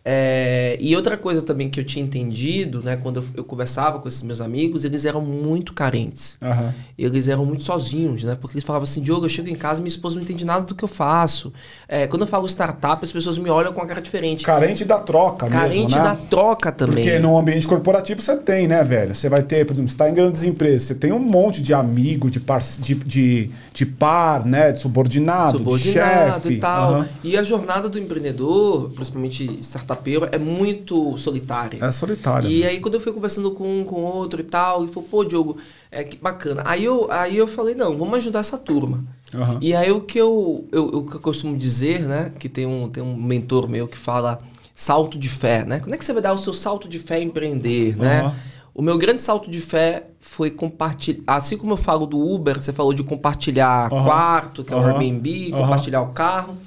É, 0.08 0.78
e 0.80 0.96
outra 0.96 1.18
coisa 1.18 1.42
também 1.42 1.68
que 1.68 1.80
eu 1.80 1.84
tinha 1.84 2.06
entendido, 2.06 2.84
né, 2.84 2.96
quando 2.96 3.18
eu, 3.22 3.26
eu 3.38 3.44
conversava 3.44 3.98
com 3.98 4.08
esses 4.08 4.22
meus 4.22 4.40
amigos, 4.40 4.86
eles 4.86 5.04
eram 5.04 5.20
muito 5.20 5.74
carentes. 5.74 6.38
Uhum. 6.44 6.72
Eles 6.96 7.28
eram 7.28 7.44
muito 7.44 7.64
sozinhos, 7.64 8.24
né? 8.24 8.38
Porque 8.40 8.56
eles 8.56 8.64
falavam 8.64 8.84
assim, 8.84 9.02
Diogo, 9.02 9.26
eu 9.26 9.30
chego 9.30 9.50
em 9.50 9.56
casa 9.56 9.80
e 9.80 9.82
minha 9.82 9.90
esposa 9.90 10.16
não 10.16 10.22
entende 10.22 10.46
nada 10.46 10.64
do 10.64 10.76
que 10.76 10.84
eu 10.84 10.88
faço. 10.88 11.52
É, 11.88 12.06
quando 12.06 12.22
eu 12.22 12.28
falo 12.28 12.46
startup, 12.48 13.04
as 13.04 13.12
pessoas 13.12 13.40
me 13.40 13.50
olham 13.50 13.74
com 13.74 13.82
uma 13.82 13.88
cara 13.88 14.00
diferente. 14.00 14.46
Carente 14.46 14.86
da 14.86 15.00
troca 15.00 15.48
Carente 15.48 15.76
mesmo, 15.76 15.98
né? 15.98 16.04
da 16.04 16.16
troca 16.16 16.72
também. 16.72 17.04
Porque 17.04 17.18
no 17.18 17.36
ambiente 17.36 17.66
corporativo 17.66 18.22
você 18.22 18.38
tem, 18.38 18.68
né, 18.68 18.84
velho? 18.84 19.16
Você 19.16 19.28
vai 19.28 19.42
ter, 19.42 19.66
por 19.66 19.74
exemplo, 19.74 19.90
você 19.90 19.96
está 19.96 20.08
em 20.08 20.14
grandes 20.14 20.44
empresas, 20.44 20.84
você 20.84 20.94
tem 20.94 21.12
um 21.12 21.20
monte 21.20 21.64
de 21.64 21.74
amigo, 21.74 22.30
de, 22.30 22.40
par, 22.40 22.62
de, 22.62 22.94
de, 22.94 23.50
de 23.74 23.86
par, 23.88 24.46
né? 24.46 24.72
De 24.72 24.80
subordinado, 24.80 25.58
subordinado 25.58 26.34
de 26.34 26.42
chefe. 26.42 26.54
e 26.54 26.60
tal. 26.60 26.94
Uhum. 26.94 27.06
E 27.24 27.36
a 27.36 27.42
jornada 27.42 27.90
do 27.90 27.98
empreendedor, 27.98 28.92
principalmente 28.92 29.46
startup 29.64 29.95
é 30.32 30.38
muito 30.38 31.18
solitário. 31.18 31.84
É 31.84 31.92
solitário. 31.92 32.50
E 32.50 32.60
mesmo. 32.60 32.70
aí 32.70 32.80
quando 32.80 32.96
eu 32.96 33.02
fui 33.02 33.12
conversando 33.12 33.52
com 33.52 33.82
um, 33.82 33.84
com 33.84 34.04
outro 34.04 34.42
e 34.42 34.44
tal, 34.44 34.86
e 34.86 34.88
falou, 34.88 35.08
pô, 35.10 35.24
Diogo, 35.24 35.58
é 35.92 36.04
que 36.04 36.18
bacana. 36.18 36.62
Aí 36.66 36.84
eu, 36.86 37.12
aí 37.12 37.38
eu 37.38 37.48
falei, 37.48 37.76
não, 37.76 37.98
vamos 37.98 38.18
ajudar 38.18 38.40
essa 38.40 38.58
turma. 38.58 39.04
Uhum. 39.34 39.58
E 39.62 39.76
aí 39.76 39.92
o 39.92 40.02
que 40.02 40.20
eu, 40.20 40.68
eu, 40.72 40.92
eu, 40.92 41.10
eu 41.14 41.20
costumo 41.20 41.58
dizer, 41.58 42.02
né, 42.02 42.32
que 42.38 42.48
tem 42.48 42.66
um, 42.66 42.90
tem 42.90 43.04
um 43.04 43.16
mentor 43.16 43.68
meu 43.68 43.88
que 43.88 43.98
fala 43.98 44.42
salto 44.74 45.18
de 45.18 45.30
fé, 45.30 45.64
né? 45.66 45.80
Quando 45.80 45.94
é 45.94 45.98
que 45.98 46.04
você 46.04 46.12
vai 46.12 46.22
dar 46.22 46.34
o 46.34 46.38
seu 46.38 46.54
salto 46.54 46.88
de 46.88 47.00
fé 47.00 47.22
empreender, 47.22 47.98
né? 47.98 48.34
O 48.74 48.82
meu 48.82 48.98
grande 48.98 49.22
salto 49.22 49.50
de 49.50 49.62
fé 49.62 50.08
foi 50.20 50.52
compartilhar. 50.52 51.24
Assim 51.26 51.58
como 51.58 51.72
eu 51.72 51.78
falo 51.78 52.06
do 52.06 52.20
Uber, 52.20 52.60
você 52.60 52.74
falou 52.74 52.94
de 52.94 53.04
compartilhar 53.04 53.92
uhum. 53.92 54.04
quarto, 54.04 54.66
que 54.66 54.74
é 54.74 54.76
o 54.76 54.80
Airbnb, 54.80 55.54
uhum. 55.54 55.62
compartilhar 55.62 56.02
o 56.02 56.08
carro. 56.08 56.58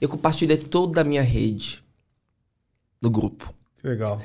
Eu 0.00 0.08
compartilhei 0.08 0.56
toda 0.56 1.02
a 1.02 1.04
minha 1.04 1.20
rede 1.20 1.82
do 3.00 3.10
grupo. 3.10 3.52
Legal. 3.82 4.20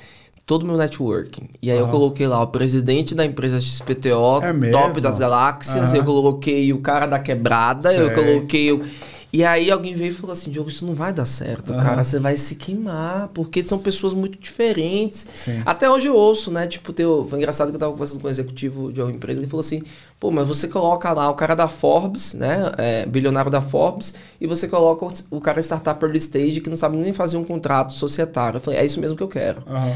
Todo 0.45 0.63
o 0.63 0.65
meu 0.65 0.76
networking. 0.76 1.49
E 1.61 1.71
aí 1.71 1.78
eu 1.78 1.88
coloquei 1.88 2.28
lá 2.28 2.41
o 2.41 2.47
presidente 2.47 3.15
da 3.15 3.24
empresa 3.24 3.59
XPTO, 3.59 4.41
é 4.43 4.71
top 4.71 4.99
das 4.99 5.17
galáxias. 5.17 5.93
Eu 5.93 6.03
coloquei 6.03 6.74
o 6.74 6.82
cara 6.82 7.05
da 7.05 7.17
quebrada. 7.17 7.89
Sei. 7.89 8.01
Eu 8.01 8.13
coloquei 8.13 8.71
o 8.71 8.82
e 9.34 9.44
aí 9.44 9.72
alguém 9.72 9.96
veio 9.96 10.12
e 10.12 10.14
falou 10.14 10.32
assim, 10.32 10.52
Diogo, 10.52 10.70
isso 10.70 10.86
não 10.86 10.94
vai 10.94 11.12
dar 11.12 11.26
certo, 11.26 11.74
uhum. 11.74 11.82
cara. 11.82 12.04
Você 12.04 12.20
vai 12.20 12.38
se 12.38 12.54
queimar, 12.54 13.30
porque 13.34 13.64
são 13.64 13.80
pessoas 13.80 14.14
muito 14.14 14.38
diferentes. 14.38 15.26
Sim. 15.34 15.64
Até 15.66 15.90
hoje 15.90 16.06
eu 16.06 16.16
ouço, 16.16 16.52
né? 16.52 16.68
Tipo, 16.68 16.94
teu, 16.94 17.26
foi 17.28 17.40
engraçado 17.40 17.70
que 17.70 17.76
eu 17.76 17.80
tava 17.80 17.94
conversando 17.94 18.22
com 18.22 18.28
um 18.28 18.30
executivo 18.30 18.94
de 18.94 19.02
uma 19.02 19.10
empresa, 19.10 19.40
ele 19.40 19.48
falou 19.48 19.62
assim, 19.62 19.82
pô, 20.20 20.30
mas 20.30 20.48
você 20.48 20.68
coloca 20.68 21.12
lá 21.14 21.32
o 21.32 21.34
cara 21.34 21.56
da 21.56 21.68
Forbes, 21.68 22.36
né? 22.36 22.72
É, 22.78 23.06
bilionário 23.08 23.50
da 23.50 23.60
Forbes, 23.60 24.14
e 24.40 24.46
você 24.46 24.68
coloca 24.68 25.08
o 25.32 25.42
cara 25.42 25.60
startup 25.62 26.06
early 26.06 26.20
stage 26.20 26.62
que 26.62 26.70
não 26.70 26.78
sabe 26.78 26.96
nem 26.96 27.12
fazer 27.12 27.38
um 27.38 27.44
contrato 27.44 27.92
societário. 27.94 28.58
Eu 28.58 28.62
falei, 28.62 28.82
é 28.82 28.86
isso 28.86 29.00
mesmo 29.00 29.18
que 29.18 29.24
eu 29.24 29.28
quero. 29.28 29.64
Uhum. 29.68 29.96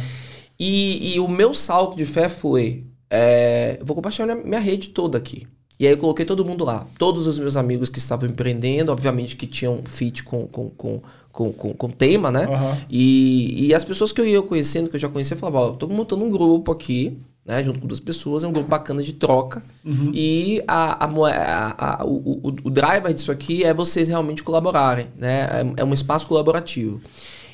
E, 0.60 1.14
e 1.14 1.20
o 1.20 1.28
meu 1.28 1.54
salto 1.54 1.96
de 1.96 2.08
fé 2.08 2.28
foi, 2.28 2.88
é, 3.08 3.80
vou 3.84 3.96
compartilhar 3.96 4.34
minha 4.34 4.60
rede 4.60 4.90
toda 4.90 5.16
aqui. 5.20 5.46
E 5.80 5.86
aí 5.86 5.93
eu 5.93 5.97
coloquei 5.97 6.25
todo 6.25 6.43
mundo 6.43 6.65
lá. 6.65 6.88
Todos 6.97 7.28
os 7.28 7.38
meus 7.38 7.55
amigos 7.55 7.88
que 7.89 7.99
estavam 7.99 8.28
empreendendo, 8.28 8.91
obviamente 8.91 9.36
que 9.36 9.45
tinham 9.45 9.82
fit 9.86 10.23
com, 10.23 10.47
com, 10.47 10.69
com, 10.71 11.01
com, 11.32 11.53
com, 11.53 11.73
com 11.73 11.89
tema, 11.89 12.32
né? 12.32 12.47
Uhum. 12.47 12.78
E, 12.89 13.67
e 13.67 13.73
as 13.73 13.86
pessoas 13.86 14.11
que 14.11 14.19
eu 14.19 14.28
ia 14.28 14.41
conhecendo, 14.41 14.89
que 14.89 14.95
eu 14.95 14.99
já 14.99 15.09
conhecia, 15.09 15.38
falavam, 15.38 15.69
ó, 15.69 15.71
tô 15.73 15.88
montando 15.88 16.23
um 16.23 16.32
grupo 16.32 16.71
aqui, 16.71 17.19
né? 17.45 17.63
Junto 17.63 17.80
com 17.80 17.86
duas 17.88 17.99
pessoas, 17.99 18.43
é 18.43 18.47
um 18.47 18.51
grupo 18.51 18.67
bacana 18.67 19.03
de 19.03 19.13
troca. 19.13 19.63
Uhum. 19.86 20.11
E 20.13 20.63
a, 20.67 21.05
a, 21.05 21.07
a, 21.07 22.01
a, 22.01 22.05
o, 22.05 22.47
o, 22.47 22.47
o 22.63 22.69
driver 22.71 23.13
disso 23.13 23.32
aqui 23.32 23.63
é 23.63 23.71
vocês 23.71 24.09
realmente 24.09 24.41
colaborarem, 24.41 25.07
né? 25.15 25.47
É, 25.78 25.82
é 25.82 25.86
um 25.86 25.93
espaço 25.93 26.28
colaborativo. 26.28 26.99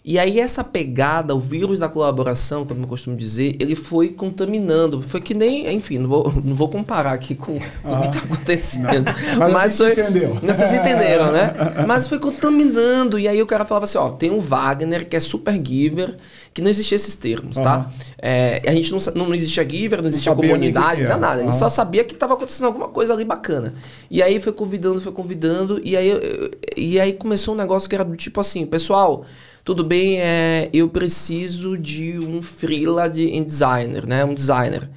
E 0.05 0.19
aí 0.19 0.37
essa 0.37 0.65
pegada, 0.65 1.33
o 1.33 1.39
vírus 1.39 1.79
da 1.79 1.87
colaboração, 1.87 2.65
como 2.65 2.83
eu 2.83 2.87
costumo 2.87 3.15
dizer, 3.15 3.55
ele 3.57 3.73
foi 3.73 4.09
contaminando. 4.09 5.01
Foi 5.01 5.21
que 5.21 5.33
nem, 5.33 5.73
enfim, 5.73 5.97
não 5.97 6.09
vou, 6.09 6.33
não 6.43 6.53
vou 6.53 6.67
comparar 6.67 7.13
aqui 7.13 7.33
com 7.33 7.57
ah, 7.85 7.99
o 7.99 8.01
que 8.01 8.07
está 8.07 8.19
acontecendo. 8.19 9.05
Não, 9.05 9.39
mas, 9.39 9.53
mas 9.53 9.77
foi, 9.77 9.91
entendeu. 9.93 10.33
Vocês 10.41 10.73
entenderam, 10.73 11.31
né? 11.31 11.53
Mas 11.87 12.07
foi 12.07 12.19
contaminando. 12.19 13.17
E 13.17 13.27
aí 13.27 13.41
o 13.41 13.45
cara 13.45 13.63
falava 13.63 13.85
assim, 13.85 13.97
ó, 13.97 14.09
tem 14.09 14.29
um 14.29 14.39
Wagner 14.39 15.07
que 15.07 15.15
é 15.15 15.19
super 15.19 15.53
giver, 15.53 16.17
que 16.53 16.61
não 16.61 16.69
existia 16.69 16.95
esses 16.95 17.15
termos, 17.15 17.57
uhum. 17.57 17.63
tá? 17.63 17.89
É, 18.17 18.61
a 18.65 18.71
gente 18.71 18.91
não, 18.91 18.99
não 19.15 19.33
existia 19.33 19.67
giver, 19.67 20.01
não 20.01 20.07
existia 20.07 20.33
não 20.33 20.41
comunidade, 20.41 21.03
não 21.03 21.19
nada. 21.19 21.43
Uhum. 21.43 21.51
só 21.51 21.69
sabia 21.69 22.03
que 22.03 22.13
estava 22.13 22.33
acontecendo 22.33 22.65
alguma 22.65 22.89
coisa 22.89 23.13
ali 23.13 23.23
bacana. 23.23 23.73
E 24.11 24.21
aí 24.21 24.39
foi 24.39 24.51
convidando, 24.51 24.99
foi 24.99 25.13
convidando, 25.13 25.79
e 25.83 25.95
aí, 25.95 26.51
e 26.75 26.99
aí 26.99 27.13
começou 27.13 27.53
um 27.53 27.57
negócio 27.57 27.87
que 27.87 27.95
era 27.95 28.03
do 28.03 28.15
tipo 28.15 28.39
assim, 28.41 28.65
pessoal 28.65 29.25
tudo 29.63 29.83
bem, 29.83 30.19
é, 30.19 30.69
eu 30.73 30.89
preciso 30.89 31.77
de 31.77 32.19
um 32.19 32.41
freela 32.41 33.07
de 33.07 33.39
designer, 33.43 34.05
né? 34.05 34.25
Um 34.25 34.33
designer. 34.33 34.89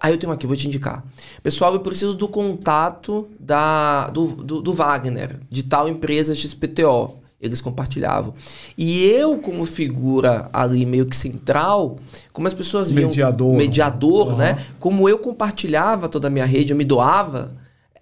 Aí 0.00 0.12
eu 0.12 0.18
tenho 0.18 0.32
aqui, 0.32 0.46
vou 0.46 0.54
te 0.54 0.68
indicar. 0.68 1.04
Pessoal, 1.42 1.72
eu 1.72 1.80
preciso 1.80 2.14
do 2.14 2.28
contato 2.28 3.28
da, 3.40 4.08
do, 4.08 4.26
do, 4.26 4.60
do 4.60 4.72
Wagner, 4.72 5.40
de 5.50 5.62
tal 5.62 5.88
empresa 5.88 6.34
XPTO. 6.34 7.18
Eles 7.40 7.60
compartilhavam. 7.60 8.34
E 8.78 9.04
eu, 9.04 9.38
como 9.38 9.66
figura 9.66 10.48
ali 10.52 10.86
meio 10.86 11.06
que 11.06 11.16
central, 11.16 11.98
como 12.32 12.46
as 12.46 12.54
pessoas 12.54 12.90
viam. 12.90 13.08
Mediador. 13.08 13.56
Mediador, 13.56 14.28
uhum. 14.28 14.36
né? 14.36 14.64
Como 14.78 15.08
eu 15.08 15.18
compartilhava 15.18 16.08
toda 16.08 16.28
a 16.28 16.30
minha 16.30 16.46
rede, 16.46 16.72
eu 16.72 16.76
me 16.76 16.84
doava 16.84 17.52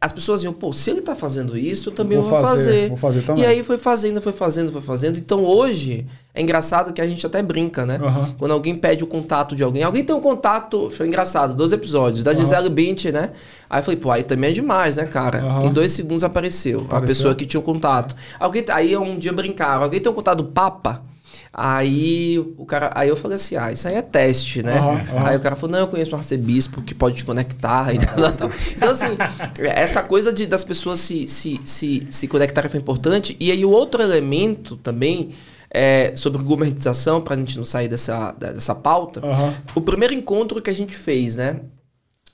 as 0.05 0.12
pessoas 0.12 0.42
iam, 0.42 0.52
pô, 0.52 0.70
se 0.70 0.90
ele 0.90 1.00
tá 1.00 1.14
fazendo 1.16 1.57
isso, 1.57 1.88
eu 1.88 1.94
também 1.94 2.18
Vou 2.18 2.28
vou, 2.28 2.38
fazer, 2.40 2.70
fazer. 2.72 2.88
vou 2.88 2.96
fazer 2.98 3.22
também. 3.22 3.42
E 3.42 3.46
aí 3.46 3.62
foi 3.64 3.78
fazendo, 3.78 4.20
foi 4.20 4.32
fazendo, 4.32 4.70
foi 4.70 4.82
fazendo. 4.82 5.16
Então 5.18 5.42
hoje 5.42 6.05
é 6.34 6.42
engraçado 6.42 6.92
que 6.92 7.00
a 7.00 7.07
gente 7.07 7.26
até 7.26 7.42
brinca, 7.42 7.86
né? 7.86 7.98
Aham. 8.02 8.34
Quando 8.36 8.50
alguém 8.50 8.74
pede 8.74 9.02
o 9.02 9.07
contato 9.07 9.57
de 9.57 9.62
alguém, 9.62 9.82
alguém 9.82 10.05
tem 10.05 10.14
um 10.14 10.20
contato, 10.20 10.90
foi 10.90 11.07
engraçado, 11.07 11.55
dois 11.55 11.72
episódios, 11.72 12.22
da 12.22 12.34
Gisele 12.34 12.68
Bündchen, 12.68 13.12
né? 13.12 13.30
Aí 13.70 13.78
eu 13.80 13.82
falei, 13.82 13.98
pô, 13.98 14.11
aí 14.11 14.22
também 14.22 14.50
é 14.50 14.52
demais, 14.52 14.96
né, 14.98 15.07
cara? 15.07 15.38
Aham. 15.38 15.64
Em 15.68 15.72
dois 15.72 15.90
segundos 15.92 16.22
apareceu, 16.22 16.80
a 16.80 16.82
Apareceu. 16.82 17.09
pessoa 17.09 17.34
que 17.34 17.46
tinha 17.46 17.59
o 17.61 17.62
contato. 17.64 18.14
Alguém, 18.38 18.62
aí 18.68 18.94
um 18.98 19.16
dia 19.16 19.32
brincaram, 19.32 19.84
alguém 19.84 20.00
tem 20.00 20.12
o 20.12 20.14
contato 20.14 20.36
do 20.42 20.44
Papa? 20.44 21.02
Aí 21.57 22.36
o 22.59 22.66
cara, 22.66 22.90
aí 22.96 23.09
eu 23.09 23.14
falei 23.14 23.36
assim, 23.36 23.55
ah, 23.55 23.70
isso 23.70 23.86
aí 23.86 23.94
é 23.94 24.02
teste, 24.02 24.61
né? 24.61 24.76
Aham, 24.76 24.92
aham. 24.94 25.28
Aí 25.28 25.36
o 25.36 25.40
cara 25.40 25.55
falou, 25.55 25.70
não, 25.70 25.80
eu 25.80 25.86
conheço 25.86 26.12
um 26.12 26.18
arcebispo 26.18 26.82
que 26.82 26.92
pode 26.92 27.14
te 27.14 27.24
conectar 27.24 27.94
e 27.94 27.98
tal, 27.98 28.32
tal. 28.32 28.50
Então 28.76 28.90
assim, 28.90 29.16
essa 29.61 30.02
coisa 30.02 30.32
de, 30.32 30.46
das 30.46 30.64
pessoas 30.64 30.98
se, 30.98 31.28
se, 31.28 31.61
se, 31.64 32.09
se 32.11 32.26
conectarem 32.26 32.68
foi 32.68 32.80
importante. 32.80 33.36
E 33.38 33.52
aí 33.52 33.64
o 33.64 33.70
outro 33.70 34.02
elemento 34.02 34.76
também 34.76 35.30
é, 35.70 36.12
sobre 36.16 36.42
gourmetização, 36.42 37.20
pra 37.20 37.36
gente 37.36 37.57
não 37.57 37.64
sair 37.64 37.86
dessa, 37.86 38.32
dessa 38.32 38.74
pauta, 38.74 39.20
Aham. 39.24 39.55
o 39.76 39.80
primeiro 39.80 40.12
encontro 40.12 40.61
que 40.61 40.70
a 40.70 40.74
gente 40.74 40.96
fez, 40.96 41.36
né? 41.36 41.61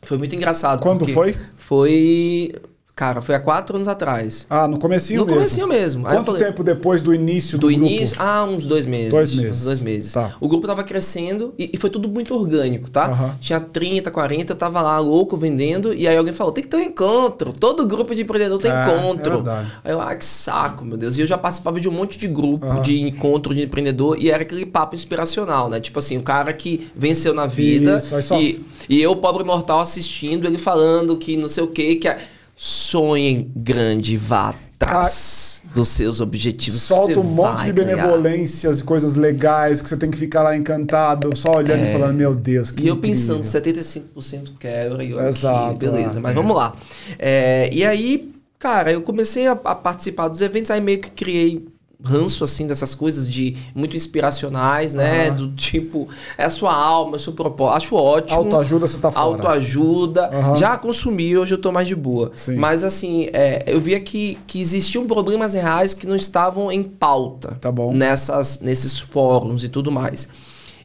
Foi 0.02 0.16
muito 0.16 0.34
engraçado. 0.34 0.80
Quando 0.80 1.06
foi? 1.06 1.36
Foi. 1.58 2.54
Cara, 3.01 3.22
foi 3.22 3.34
há 3.34 3.40
quatro 3.40 3.76
anos 3.76 3.88
atrás. 3.88 4.44
Ah, 4.51 4.68
no 4.68 4.78
comecinho 4.78 5.20
no 5.20 5.24
mesmo. 5.26 5.38
comecinho 5.38 5.66
mesmo. 5.66 6.05
Quanto 6.05 6.26
falei- 6.26 6.44
tempo 6.44 6.62
depois 6.62 7.01
do 7.01 7.14
início 7.14 7.57
do, 7.57 7.68
do 7.68 7.74
grupo? 7.74 7.90
início, 7.90 8.14
ah, 8.20 8.44
uns 8.44 8.66
dois 8.66 8.84
meses. 8.84 9.11
Dois 9.11 9.34
meses. 9.34 9.57
Uns 9.61 9.64
dois 9.64 9.80
meses. 9.80 10.12
Tá. 10.12 10.36
O 10.38 10.46
grupo 10.46 10.66
tava 10.66 10.84
crescendo 10.84 11.55
e, 11.59 11.70
e 11.72 11.78
foi 11.78 11.88
tudo 11.88 12.11
muito 12.11 12.34
orgânico, 12.34 12.90
tá? 12.90 13.36
Tinha 13.40 13.59
30, 13.59 14.11
40, 14.11 14.53
eu 14.53 14.57
tava 14.57 14.82
lá 14.82 14.98
louco 14.98 15.34
vendendo. 15.38 15.94
E 15.94 16.07
aí 16.07 16.14
alguém 16.14 16.34
falou: 16.34 16.53
tem 16.53 16.62
que 16.62 16.68
ter 16.68 16.76
um 16.76 16.80
encontro. 16.82 17.55
Todo 17.55 17.86
grupo 17.86 18.14
de 18.14 18.20
empreendedor 18.20 18.61
tem 18.61 18.70
É, 18.70 18.82
encontro. 18.84 19.32
é 19.32 19.36
verdade. 19.36 19.72
aí 19.82 19.92
eu, 19.92 20.01
ah, 20.03 20.14
que 20.14 20.24
saco, 20.26 20.84
meu 20.84 20.98
Deus. 20.98 21.16
E 21.16 21.22
eu 21.22 21.26
já 21.26 21.38
participava 21.38 21.80
de 21.80 21.88
um 21.88 21.92
monte 21.92 22.18
de 22.18 22.28
grupo 22.28 22.82
de 22.82 23.01
encontro 23.01 23.55
de 23.55 23.62
empreendedor 23.62 24.18
e 24.20 24.30
era 24.30 24.42
aquele 24.42 24.66
papo 24.66 24.94
inspiracional, 24.94 25.70
né? 25.70 25.80
Tipo 25.80 26.01
assim, 26.01 26.18
o 26.18 26.22
cara 26.22 26.53
que 26.53 26.90
venceu 26.94 27.32
na 27.32 27.46
vida 27.46 27.96
Isso, 27.96 28.14
aí 28.14 28.22
só- 28.22 28.38
e, 28.38 28.62
e 28.90 29.01
eu, 29.01 29.16
pobre 29.16 29.42
mortal, 29.42 29.80
assistindo, 29.80 30.46
ele 30.46 30.59
falando 30.59 31.16
que 31.16 31.34
não 31.34 31.48
sei 31.48 31.64
o 31.64 31.68
que, 31.68 31.94
que 31.96 32.07
é. 32.07 32.18
Sonhem 32.62 33.50
grande, 33.56 34.18
vá 34.18 34.54
atrás 34.78 35.62
dos 35.72 35.88
seus 35.88 36.20
objetivos. 36.20 36.82
Solta 36.82 37.18
um 37.18 37.22
monte 37.22 37.64
de 37.64 37.72
ganhar. 37.72 37.96
benevolências 37.96 38.80
e 38.80 38.84
coisas 38.84 39.14
legais 39.14 39.80
que 39.80 39.88
você 39.88 39.96
tem 39.96 40.11
que 40.11 40.18
ficar 40.18 40.42
lá 40.42 40.54
encantado, 40.54 41.34
só 41.34 41.56
olhando 41.56 41.86
e 41.86 41.90
falando, 41.90 42.16
meu 42.16 42.34
Deus, 42.34 42.70
que 42.70 42.82
É. 42.82 42.84
E 42.84 42.88
eu 42.88 42.96
incrível. 42.96 43.16
pensando, 43.16 43.42
75% 43.42 44.58
quero 44.58 45.00
e 45.00 45.11
eu 45.11 45.20
Exato, 45.26 45.70
aqui, 45.70 45.78
beleza. 45.86 46.18
é. 46.18 46.20
Mas 46.20 46.34
vamos 46.34 46.54
lá. 46.54 46.76
É, 47.18 47.70
e 47.72 47.82
aí, 47.82 48.30
cara, 48.58 48.92
eu 48.92 49.00
comecei 49.00 49.46
a, 49.46 49.52
a 49.52 49.74
participar 49.74 50.28
dos 50.28 50.42
eventos, 50.42 50.70
aí 50.70 50.82
meio 50.82 51.00
que 51.00 51.11
criei 51.11 51.66
ranço, 52.03 52.44
assim, 52.44 52.66
dessas 52.66 52.94
coisas 52.94 53.30
de 53.30 53.57
muito 53.74 53.96
inspiracionais, 53.96 54.94
né? 54.94 55.28
Aham. 55.28 55.36
Do 55.36 55.53
tipo, 55.53 56.09
é 56.36 56.44
a 56.44 56.51
sua 56.51 56.74
alma, 56.74 57.12
é 57.12 57.16
o 57.16 57.20
seu 57.20 57.32
propósito. 57.32 57.76
Acho 57.76 57.94
ótimo. 57.96 58.38
Autoajuda, 58.38 58.86
você 58.86 58.98
tá 58.98 59.11
fora. 59.11 59.24
Autoajuda. 59.24 60.30
Aham. 60.32 60.57
Já 60.57 60.76
consumi, 60.76 61.36
hoje 61.36 61.55
eu 61.55 61.59
tô 61.59 61.70
mais 61.72 61.86
de 61.86 61.96
boa. 61.96 62.32
Sim. 62.34 62.57
Mas 62.57 62.84
assim, 62.84 63.28
é, 63.32 63.64
eu 63.66 63.80
via 63.80 64.01
que, 64.01 64.38
que 64.46 64.61
existiam 64.61 65.07
problemas 65.07 65.55
reais 65.55 65.94
que 65.94 66.07
não 66.07 66.16
estavam 66.16 66.70
em 66.70 66.82
pauta. 66.82 67.57
Tá 67.61 67.70
bom. 67.70 67.92
Nessas, 67.92 68.61
nesses 68.61 68.98
fóruns 68.98 69.64
e 69.64 69.68
tudo 69.68 69.90
mais. 69.90 70.28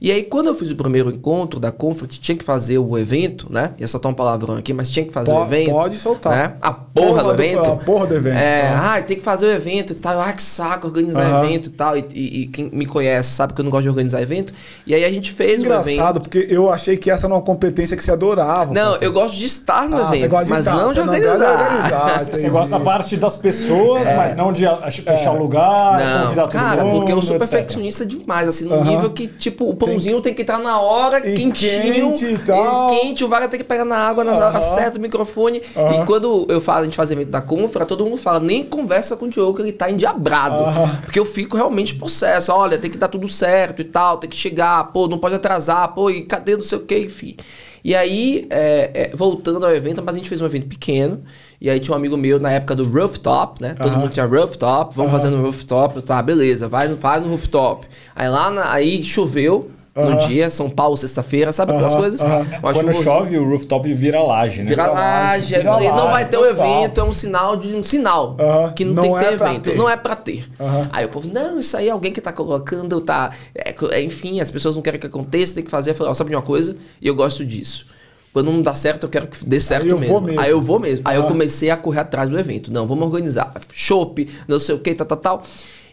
E 0.02 0.12
aí, 0.12 0.24
quando 0.24 0.48
eu 0.48 0.56
fiz 0.56 0.70
o 0.72 0.76
primeiro 0.76 1.10
encontro 1.10 1.60
da 1.60 1.72
Conflict, 1.72 2.20
tinha 2.20 2.38
que 2.38 2.44
fazer 2.44 2.78
o 2.78 2.98
evento, 2.98 3.48
né? 3.50 3.72
Ia 3.80 3.88
soltar 3.88 4.12
um 4.12 4.16
palavrão 4.16 4.56
aqui, 4.58 4.74
mas 4.74 4.90
tinha 4.90 5.06
que 5.06 5.12
fazer 5.14 5.32
Po- 5.32 5.40
o 5.40 5.44
evento. 5.46 5.72
pode 5.72 5.98
soltar. 5.98 6.36
Né? 6.38 6.54
A 6.62 6.72
porra, 6.74 7.24
do 7.24 7.32
evento. 7.32 7.72
A 7.72 7.76
porra 7.78 8.08
do 8.08 8.16
evento. 8.16 8.38
É, 8.38 8.68
ah, 8.70 9.02
tem 9.06 9.18
que 9.18 9.24
fazer 9.24 9.46
o 9.46 9.52
evento 9.52 9.92
e 9.94 9.96
tal. 9.96 10.20
Ah, 10.20 10.34
que 10.34 10.42
saco 10.44 10.88
organizar 10.88 11.22
Aham. 11.24 11.46
evento 11.46 11.68
e 11.68 11.72
tal. 11.72 11.98
E, 11.98 12.06
e- 12.14 12.42
e 12.44 12.48
quem 12.48 12.70
me 12.72 12.86
conhece 12.86 13.30
sabe 13.32 13.54
que 13.54 13.62
eu 13.62 13.64
não 13.64 13.72
gosto 13.72 13.84
de 13.84 13.90
organizar 13.90 14.22
evento. 14.22 14.54
E 14.86 14.94
aí 14.94 15.04
a 15.06 15.12
gente 15.12 15.32
fez 15.32 15.62
o 15.62 15.66
evento. 15.66 15.90
Engraçado, 15.90 16.22
porque 16.22 16.46
eu 16.50 16.72
achei 16.72 16.98
que 16.98 17.10
essa 17.10 17.26
era 17.28 17.34
uma 17.34 17.42
competência 17.42 17.96
que 17.96 18.04
você 18.04 18.12
adorava. 18.12 18.74
Não, 18.74 18.94
fazer. 18.94 19.06
eu 19.06 19.12
gosto 19.14 19.36
de 19.38 19.46
estar 19.46 19.88
no 19.90 19.98
Ah, 19.98 20.08
você 20.08 20.16
evento, 20.18 20.30
gosta 20.32 20.46
de 20.46 20.52
mas 20.52 20.60
estar, 20.68 20.76
não 20.78 20.90
de 20.94 21.00
você 21.00 21.06
não 21.06 21.14
organizar. 21.14 21.62
organizar. 21.64 22.26
Você 22.26 22.50
gosta 22.50 22.78
da 22.78 22.80
parte 22.84 23.18
das 23.18 23.38
pessoas, 23.38 24.04
mas 24.16 24.36
não 24.36 24.52
de 24.52 24.66
fechar 25.04 25.32
o 25.32 25.38
lugar, 25.40 25.98
Não, 26.00 26.24
convidar 26.24 26.42
todo 26.48 26.52
cara, 26.62 26.84
mundo, 26.84 26.98
porque 26.98 27.12
eu 27.14 27.22
sou 27.22 27.36
etc. 27.38 27.50
perfeccionista 27.50 28.06
demais, 28.06 28.48
assim, 28.48 28.66
no 28.66 28.76
Aham. 28.76 28.84
nível 28.90 29.10
que, 29.12 29.28
tipo, 29.28 29.70
o 29.70 29.76
pãozinho 29.86 30.22
tem, 30.22 30.34
que 30.34 30.42
entrar 30.42 30.60
na 30.60 30.80
hora, 30.80 31.20
E 31.28 31.36
quentinho, 31.36 32.12
quente 32.12 32.26
e 32.26 32.38
tal. 32.40 32.88
quente, 32.88 33.24
o 33.24 33.28
vaga 33.28 33.48
tem 33.48 33.60
que 33.60 33.64
pegar 33.66 33.86
na 33.86 33.98
água 33.98 34.24
nas 34.24 34.38
Aham. 34.40 34.48
horas 34.50 34.64
certas, 34.64 34.98
o 34.98 35.02
microfone. 35.02 35.60
E 35.60 36.06
quando 36.06 36.46
eu 36.50 36.60
falo, 36.62 36.80
a 36.82 36.84
gente 36.86 36.96
faz 36.96 37.12
evento 37.12 37.30
da 37.30 37.42
Confra, 37.42 37.86
todo 37.86 38.04
mundo 38.06 38.18
fala, 38.18 38.40
nem 38.40 38.64
conversa 38.64 39.16
com 39.16 39.26
o 39.26 39.30
Diogo, 39.30 39.56
que 39.58 39.62
ele 39.62 39.72
tá 39.72 39.90
endiabrado. 39.90 40.64
Porque 41.04 41.20
eu 41.20 41.26
fico 41.26 41.56
realmente 41.58 41.96
possesso, 41.96 42.52
olha, 42.52 42.78
tem 42.78 42.90
que 42.92 42.98
dar 42.98 43.08
tudo 43.08 43.28
certo 43.30 43.82
e 43.82 43.86
tal, 43.86 44.18
tem 44.18 44.30
que 44.30 44.36
chegar, 44.36 44.84
pô, 44.92 45.08
não 45.08 45.18
pode 45.18 45.36
atrasar, 45.36 45.94
pô, 45.94 46.10
e 46.10 46.22
cadê 46.24 46.56
não 46.56 46.64
sei 46.64 46.78
o 46.78 46.82
que, 46.82 46.98
enfim. 47.00 47.36
E 47.84 47.96
aí, 47.96 48.48
é, 48.50 48.90
é, 49.12 49.16
voltando 49.16 49.64
ao 49.64 49.74
evento, 49.76 50.02
mas 50.04 50.16
a 50.16 50.18
gente 50.18 50.28
fez 50.28 50.42
um 50.42 50.46
evento 50.48 50.66
pequeno. 50.66 51.22
E 51.62 51.70
aí 51.70 51.80
tinha 51.80 51.94
um 51.94 51.98
amigo 51.98 52.18
meu 52.18 52.40
na 52.40 52.52
época 52.52 52.76
do 52.76 52.84
rooftop, 52.84 53.62
né? 53.62 53.76
Todo 53.76 53.92
Aham. 53.92 54.00
mundo 54.00 54.12
tinha 54.12 54.26
rooftop, 54.26 54.96
vamos 54.96 55.12
fazer 55.12 55.30
no 55.30 55.40
rooftop. 55.44 56.02
Tá, 56.02 56.20
beleza, 56.22 56.68
vai, 56.68 56.88
faz 56.96 57.22
no 57.22 57.30
rooftop. 57.30 57.86
Aí 58.16 58.28
lá, 58.28 58.50
na- 58.50 58.72
aí 58.74 59.04
choveu 59.04 59.70
no 59.96 60.18
dia, 60.28 60.50
São 60.50 60.70
Paulo, 60.70 60.98
sexta-feira, 60.98 61.52
sabe 61.54 61.72
aquelas 61.72 61.96
coisas? 61.96 62.20
Quando 62.62 62.92
chuva- 62.92 63.04
chove, 63.04 63.38
o 63.38 63.50
rooftop 63.50 63.94
vira 63.94 64.22
laje, 64.22 64.62
né? 64.62 64.68
Vira 64.68 64.88
laje, 64.88 65.56
aí 65.56 65.62
vira 65.62 65.74
falei, 65.74 65.88
não 65.88 65.96
laje, 65.98 66.12
vai 66.12 66.26
ter 66.28 66.38
o 66.38 66.42
total. 66.48 66.84
evento, 66.84 67.00
é 67.00 67.04
um 67.06 67.14
sinal 67.14 67.56
de 67.56 67.74
um 67.74 67.82
sinal 67.84 68.36
que 68.76 68.84
não, 68.84 68.94
não 68.94 69.04
tem 69.04 69.14
que 69.14 69.20
ter 69.20 69.26
é 69.34 69.38
pra 69.38 69.50
evento, 69.50 69.64
ter. 69.72 69.78
não 69.78 69.90
é 69.90 69.96
pra 69.96 70.16
ter. 70.16 70.50
Aí 70.92 71.06
o 71.06 71.10
povo, 71.10 71.32
não, 71.32 71.60
isso 71.60 71.78
aí 71.78 71.88
é 71.88 71.92
alguém 71.92 72.12
que 72.12 72.20
tá 72.20 72.34
colocando, 72.34 73.00
tá, 73.00 73.32
é, 73.56 73.74
é, 73.92 74.02
enfim, 74.02 74.42
as 74.42 74.52
pessoas 74.52 74.76
não 74.76 74.82
querem 74.82 75.00
que 75.00 75.08
aconteça, 75.08 75.56
tem 75.56 75.64
que 75.64 75.72
fazer. 75.72 75.92
Eu 75.92 75.96
falei, 75.96 76.12
ó, 76.12 76.14
sabe 76.14 76.30
de 76.32 76.36
uma 76.36 76.42
coisa? 76.42 76.76
E 77.02 77.08
eu 77.08 77.16
gosto 77.16 77.46
disso. 77.46 77.86
Quando 78.34 78.52
não 78.52 78.62
dá 78.62 78.74
certo, 78.74 79.06
eu 79.06 79.10
quero 79.10 79.28
que 79.28 79.46
dê 79.46 79.62
certo 79.62 79.88
eu 79.88 79.98
mesmo. 79.98 80.12
vou 80.14 80.22
mesmo. 80.22 80.42
Aí 80.42 80.52
eu 80.52 80.62
vou 80.62 80.78
mesmo. 80.78 81.08
Aí 81.08 81.16
eu 81.16 81.24
comecei 81.24 81.70
a 81.70 81.78
correr 81.78 82.02
atrás 82.02 82.30
do 82.30 82.38
evento. 82.38 82.70
Não, 82.70 82.86
vamos 82.86 83.06
organizar. 83.06 83.54
Chopp, 83.72 84.28
não 84.46 84.60
sei 84.60 84.76
o 84.76 84.80
que, 84.80 84.94
tal, 84.94 85.08
tal, 85.08 85.18
tal. 85.18 85.42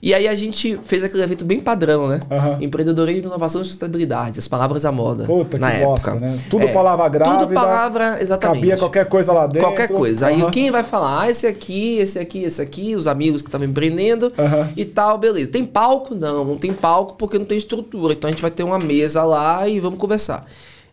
E 0.05 0.13
aí 0.13 0.27
a 0.27 0.35
gente 0.35 0.77
fez 0.83 1.05
aquele 1.05 1.23
evento 1.23 1.45
bem 1.45 1.61
padrão, 1.61 2.09
né? 2.09 2.19
Aham. 2.29 2.59
Empreendedorismo, 2.61 3.29
inovação 3.29 3.63
e 3.63 3.65
sustentabilidade. 3.65 4.37
As 4.41 4.49
palavras 4.49 4.85
à 4.85 4.91
moda. 4.91 5.23
Puta, 5.25 5.59
na 5.59 5.71
que 5.71 5.77
época. 5.77 5.89
bosta, 5.91 6.15
né? 6.17 6.37
Tudo 6.51 6.65
É, 6.65 6.73
palavra 6.73 7.09
grávida. 7.09 7.39
Tudo 7.45 7.55
palavra, 7.55 8.21
exatamente. 8.21 8.61
Cabia 8.63 8.77
qualquer 8.77 9.05
coisa 9.07 9.33
lá 9.33 9.47
dentro. 9.47 9.69
Qualquer 9.69 9.87
coisa. 9.89 10.27
Aí 10.27 10.43
Aham. 10.43 10.51
quem 10.51 10.73
vai 10.73 10.83
falar? 10.83 11.23
Ah, 11.23 11.31
esse 11.31 11.47
aqui, 11.47 11.99
esse 11.99 12.19
aqui, 12.19 12.43
esse 12.43 12.61
aqui, 12.61 12.97
os 12.97 13.07
amigos 13.07 13.43
que 13.43 13.49
estavam 13.49 13.65
empreendendo 13.65 14.33
Aham. 14.37 14.71
e 14.77 14.85
tal, 14.85 15.17
beleza. 15.19 15.53
Tem 15.53 15.65
palco? 15.65 16.17
Não, 16.17 16.45
não 16.45 16.57
tem 16.59 16.73
palco 16.73 17.15
porque 17.15 17.39
não 17.39 17.47
tem 17.47 17.57
estrutura. 17.57 18.15
Então 18.15 18.27
a 18.27 18.33
gente 18.33 18.43
vai 18.43 18.51
ter 18.51 18.65
uma 18.65 18.81
mesa 18.81 19.23
lá 19.23 19.69
e 19.69 19.79
vamos 19.79 20.01
conversar. 20.01 20.45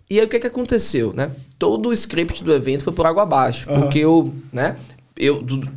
E 0.08 0.20
aí 0.20 0.26
o 0.26 0.30
que 0.30 0.40
que 0.40 0.46
aconteceu, 0.48 1.14
né? 1.16 1.32
Todo 1.58 1.90
o 1.90 1.94
script 1.94 2.44
do 2.44 2.54
evento 2.54 2.84
foi 2.84 2.94
por 2.94 3.08
água 3.08 3.24
abaixo, 3.24 3.68
porque 3.70 3.98
eu, 4.00 4.32
né? 4.54 4.76
Eu, 5.20 5.42
do- 5.42 5.58
do- 5.58 5.70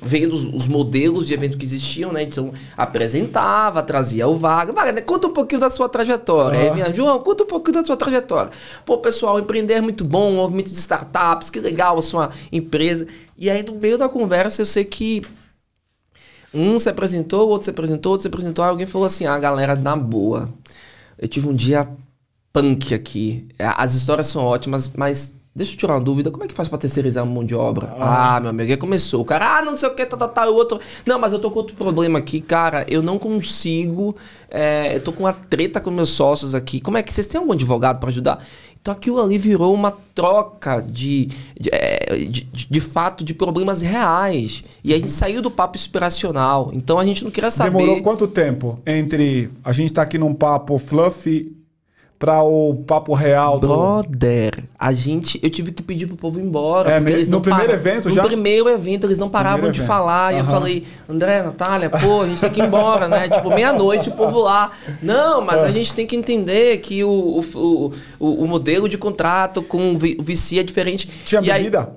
vendo 0.00 0.34
os, 0.34 0.44
os 0.44 0.68
modelos 0.68 1.26
de 1.26 1.34
evento 1.34 1.58
que 1.58 1.64
existiam, 1.64 2.12
né? 2.12 2.22
Então, 2.22 2.52
apresentava, 2.76 3.82
trazia 3.82 4.28
o. 4.28 4.36
Vaga, 4.36 4.72
né? 4.92 5.00
conta 5.00 5.26
um 5.26 5.32
pouquinho 5.32 5.60
da 5.60 5.68
sua 5.68 5.88
trajetória. 5.88 6.60
Aí 6.60 6.66
Aham. 6.68 6.74
vinha, 6.76 6.94
João, 6.94 7.18
conta 7.20 7.42
um 7.42 7.46
pouquinho 7.48 7.74
da 7.74 7.84
sua 7.84 7.96
trajetória. 7.96 8.52
Pô, 8.86 8.98
pessoal, 8.98 9.40
empreender 9.40 9.74
é 9.74 9.80
muito 9.80 10.04
bom, 10.04 10.32
movimento 10.34 10.70
de 10.70 10.76
startups, 10.78 11.50
que 11.50 11.58
legal 11.58 11.98
a 11.98 12.02
sua 12.02 12.30
empresa. 12.52 13.08
E 13.36 13.50
aí, 13.50 13.64
no 13.64 13.74
meio 13.82 13.98
da 13.98 14.08
conversa, 14.08 14.62
eu 14.62 14.66
sei 14.66 14.84
que 14.84 15.22
um 16.52 16.78
se 16.78 16.88
apresentou, 16.88 17.48
outro 17.48 17.64
se 17.64 17.70
apresentou, 17.70 18.12
outro 18.12 18.22
se 18.22 18.28
apresentou. 18.28 18.64
Aí 18.64 18.70
alguém 18.70 18.86
falou 18.86 19.06
assim: 19.06 19.26
ah, 19.26 19.38
galera, 19.38 19.74
na 19.74 19.96
boa. 19.96 20.52
Eu 21.18 21.26
tive 21.28 21.48
um 21.48 21.54
dia 21.54 21.88
punk 22.52 22.94
aqui. 22.94 23.48
As 23.58 23.94
histórias 23.94 24.26
são 24.26 24.42
ótimas, 24.44 24.88
mas 24.96 25.36
deixa 25.54 25.72
eu 25.72 25.76
tirar 25.78 25.94
uma 25.94 26.00
dúvida: 26.00 26.30
como 26.30 26.44
é 26.44 26.48
que 26.48 26.54
faz 26.54 26.68
pra 26.68 26.78
terceirizar 26.78 27.24
mão 27.26 27.44
de 27.44 27.54
obra? 27.54 27.94
Ah, 27.98 28.38
meu 28.40 28.50
amigo, 28.50 28.70
aí 28.70 28.76
começou. 28.76 29.22
O 29.22 29.24
cara, 29.24 29.58
ah, 29.58 29.62
não 29.62 29.76
sei 29.76 29.88
o 29.88 29.94
que, 29.94 30.04
tá, 30.06 30.16
tá, 30.16 30.28
tá, 30.28 30.48
o 30.50 30.54
outro. 30.54 30.80
Não, 31.06 31.18
mas 31.18 31.32
eu 31.32 31.38
tô 31.38 31.50
com 31.50 31.58
outro 31.60 31.74
problema 31.76 32.18
aqui, 32.18 32.40
cara. 32.40 32.84
Eu 32.88 33.02
não 33.02 33.18
consigo. 33.18 34.16
é, 34.50 34.96
eu 34.96 35.00
tô 35.02 35.12
com 35.12 35.24
uma 35.24 35.32
treta 35.32 35.80
com 35.80 35.90
meus 35.90 36.10
sócios 36.10 36.54
aqui. 36.54 36.80
Como 36.80 36.96
é 36.98 37.02
que 37.02 37.12
vocês 37.12 37.26
têm 37.26 37.38
algum 37.38 37.52
advogado 37.52 37.98
pra 38.00 38.08
ajudar? 38.08 38.44
Então 38.80 38.92
aquilo 38.92 39.18
ali 39.18 39.38
virou 39.38 39.72
uma 39.72 39.90
troca 40.14 40.82
de, 40.82 41.28
de, 41.58 41.70
é, 41.72 42.16
de, 42.28 42.44
de- 42.44 42.66
de 42.68 42.80
fato 42.80 43.24
de 43.24 43.32
problemas 43.32 43.80
reais. 43.80 44.62
E 44.84 44.92
a 44.92 44.98
gente 44.98 45.10
saiu 45.10 45.40
do 45.40 45.50
papo 45.50 45.78
inspiracional. 45.78 46.70
Então 46.74 46.98
a 46.98 47.04
gente 47.04 47.24
não 47.24 47.30
queria 47.30 47.50
saber. 47.50 47.78
Demorou 47.78 48.02
quanto 48.02 48.26
tempo 48.28 48.78
entre 48.86 49.50
a 49.64 49.72
gente 49.72 49.90
tá 49.92 50.02
aqui 50.02 50.18
num 50.18 50.34
papo 50.34 50.76
fluffy 50.76 51.56
pra 52.24 52.42
o 52.42 52.74
papo 52.86 53.12
real 53.12 53.58
do... 53.58 53.66
Brother, 53.68 54.50
a 54.78 54.92
gente. 54.92 55.38
Eu 55.42 55.50
tive 55.50 55.72
que 55.72 55.82
pedir 55.82 56.06
pro 56.06 56.16
povo 56.16 56.40
ir 56.40 56.42
embora. 56.42 56.90
É, 56.90 56.96
eles 56.96 57.28
no 57.28 57.36
não 57.36 57.42
primeiro 57.42 57.66
param- 57.68 57.80
evento 57.80 58.08
no 58.08 58.14
já? 58.14 58.22
primeiro 58.24 58.68
evento, 58.70 59.06
eles 59.06 59.18
não 59.18 59.28
paravam 59.28 59.70
de 59.70 59.82
falar. 59.82 60.32
E 60.32 60.38
eu 60.38 60.44
falei, 60.44 60.84
André, 61.06 61.42
Natália, 61.42 61.90
pô, 61.90 62.22
a 62.22 62.26
gente 62.26 62.40
tem 62.40 62.50
que 62.50 62.60
ir 62.62 62.64
embora, 62.66 63.08
né? 63.08 63.28
tipo, 63.28 63.50
meia-noite, 63.54 64.08
o 64.08 64.12
povo 64.12 64.40
lá. 64.40 64.70
Não, 65.02 65.42
mas 65.42 65.62
Ah. 65.62 65.66
a 65.66 65.70
gente 65.70 65.94
tem 65.94 66.06
que 66.06 66.16
entender 66.16 66.78
que 66.78 67.04
o, 67.04 67.10
o, 67.54 67.92
o, 68.18 68.44
o- 68.44 68.46
modelo 68.46 68.88
de 68.88 68.96
contrato 68.96 69.62
com 69.62 69.92
o 69.92 69.98
VC 69.98 70.58
é 70.60 70.62
diferente. 70.62 71.10
Tinha 71.26 71.42
E 71.42 71.50
aí- 71.50 71.58
bebida? 71.64 71.92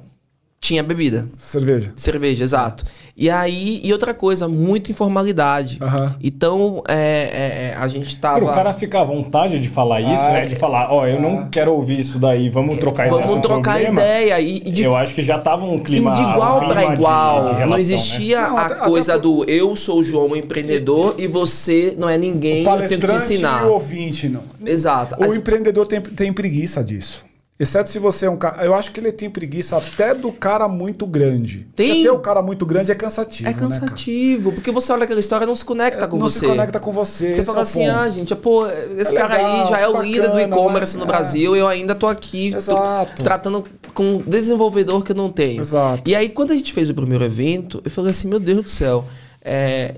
Tinha 0.60 0.82
bebida. 0.84 1.30
Cerveja. 1.38 1.94
Cerveja, 1.96 2.44
exato. 2.44 2.84
E 3.16 3.30
aí, 3.30 3.80
e 3.84 3.94
outra 3.94 4.14
coisa, 4.14 4.48
muita 4.48 4.92
informalidade. 4.92 5.78
Aham. 5.82 6.16
Então, 6.22 6.84
é, 6.88 7.74
é, 7.74 7.78
a 7.80 7.88
gente 7.88 8.18
tava. 8.18 8.40
Para 8.42 8.50
o 8.50 8.54
cara 8.54 8.74
ficar 8.74 9.02
à 9.02 9.04
vontade 9.04 9.60
de 9.60 9.68
falar 9.70 10.02
isso, 10.02 10.22
Ah, 10.22 10.32
né? 10.34 10.46
De 10.46 10.56
falar, 10.56 10.92
ó, 10.92 11.06
eu 11.08 11.22
não 11.22 11.48
quero 11.50 11.72
ouvir 11.74 12.00
isso 12.00 12.20
daí, 12.20 12.50
vamos 12.50 12.80
trocar 12.80 13.08
ideia. 13.08 13.22
Vamos 13.22 13.38
o 13.38 13.42
trocar 13.42 13.74
problema. 13.76 14.02
ideia. 14.02 14.40
E, 14.42 14.58
e 14.58 14.72
de, 14.72 14.84
Eu 14.84 14.96
acho 14.96 15.14
que 15.16 15.22
já 15.24 15.40
tava 15.40 15.64
um 15.64 15.78
e 15.78 15.84
clima. 15.84 16.14
de 16.16 16.22
igual 16.22 16.58
um 16.64 16.68
para 16.68 16.86
de- 16.88 16.94
igual. 16.94 17.36
de 17.42 17.46
relação, 17.50 17.68
não 17.70 17.76
né? 17.76 17.82
existia 17.82 18.42
Não, 18.42 18.58
a 18.58 18.66
até- 18.66 18.76
coisa 18.86 19.18
do 19.18 19.46
eu 19.50 19.76
sou 19.76 20.00
o 20.00 20.04
João, 20.04 20.30
o 20.30 20.36
empreendedor, 20.36 21.16
e 21.18 21.28
você 21.28 21.96
não 21.98 22.10
é 22.10 22.18
ninguém, 22.18 22.64
eu 22.66 22.78
tenho 22.88 23.00
que 23.02 23.08
te 23.08 23.16
ensinar. 23.16 23.64
e 23.64 23.66
o 23.68 23.74
ouvinte, 23.74 24.28
não. 24.28 24.42
Exato. 24.66 25.16
O 25.20 25.32
A- 25.32 25.36
empreendedor 25.36 25.86
tem, 25.86 26.02
tem 26.02 26.34
preguiça 26.34 26.84
disso. 26.84 27.27
Exceto 27.60 27.90
se 27.90 27.98
você 27.98 28.28
é 28.28 28.30
um 28.30 28.38
cara. 28.38 28.64
Eu 28.64 28.76
acho 28.76 28.92
que 28.92 29.00
ele 29.00 29.12
tem 29.12 29.32
preguiça 29.32 29.78
até 29.78 30.14
do 30.14 30.32
cara 30.32 30.68
muito 30.68 31.08
grande. 31.08 31.68
Tem. 31.76 31.88
Porque 31.88 32.04
ter 32.04 32.10
o 32.12 32.20
cara 32.20 32.40
muito 32.44 32.68
grande 32.68 32.92
é 32.92 32.96
cansativo. 32.96 33.50
É 33.50 33.54
Né, 33.54 33.60
cansativo, 33.60 34.52
porque 34.52 34.70
você 34.70 34.92
olha 34.92 35.06
aquela 35.06 35.20
história 35.20 35.44
e 35.44 35.48
não 35.48 35.56
se 35.56 35.66
conecta 35.66 36.08
com 36.08 36.18
não 36.18 36.30
você. 36.30 36.40
se 36.40 36.46
conecta 36.46 36.80
com 36.80 36.92
você. 36.92 37.36
Você 37.36 37.44
fala 37.44 37.60
é 37.60 37.62
assim, 37.64 37.80
ponto. 37.88 37.98
ah, 37.98 38.10
gente, 38.10 38.36
pô, 38.36 38.68
esse 38.68 39.16
É 39.16 39.20
cara 39.20 39.38
legal, 39.38 39.64
aí 39.64 39.70
já 39.70 39.80
é 39.80 39.88
o 39.88 40.02
líder 40.04 40.22
do 40.22 40.28
bacana, 40.34 40.44
e-commerce 40.56 40.98
né? 40.98 41.04
no 41.04 41.10
É. 41.10 41.14
Brasil 41.16 41.56
eu 41.56 41.68
ainda 41.68 41.96
tô 41.96 42.06
aqui 42.06 42.52
tô 42.64 43.24
tratando 43.24 43.66
com 43.92 44.04
um 44.04 44.18
desenvolvedor 44.22 45.04
que 45.04 45.12
eu 45.12 45.16
não 45.16 45.32
tenho. 45.32 45.60
Exato. 45.60 46.08
E 46.08 46.16
aí, 46.16 46.30
quando 46.30 46.52
a 46.52 46.56
gente 46.56 46.72
fez 46.72 46.92
o 46.92 46.94
primeiro 46.94 47.24
evento, 47.24 47.82
eu 47.84 47.90
falei 47.90 48.12
assim, 48.12 48.28
meu 48.28 48.40
Deus 48.40 48.64
do 48.66 48.70
céu, 48.70 49.04
é, 49.42 49.96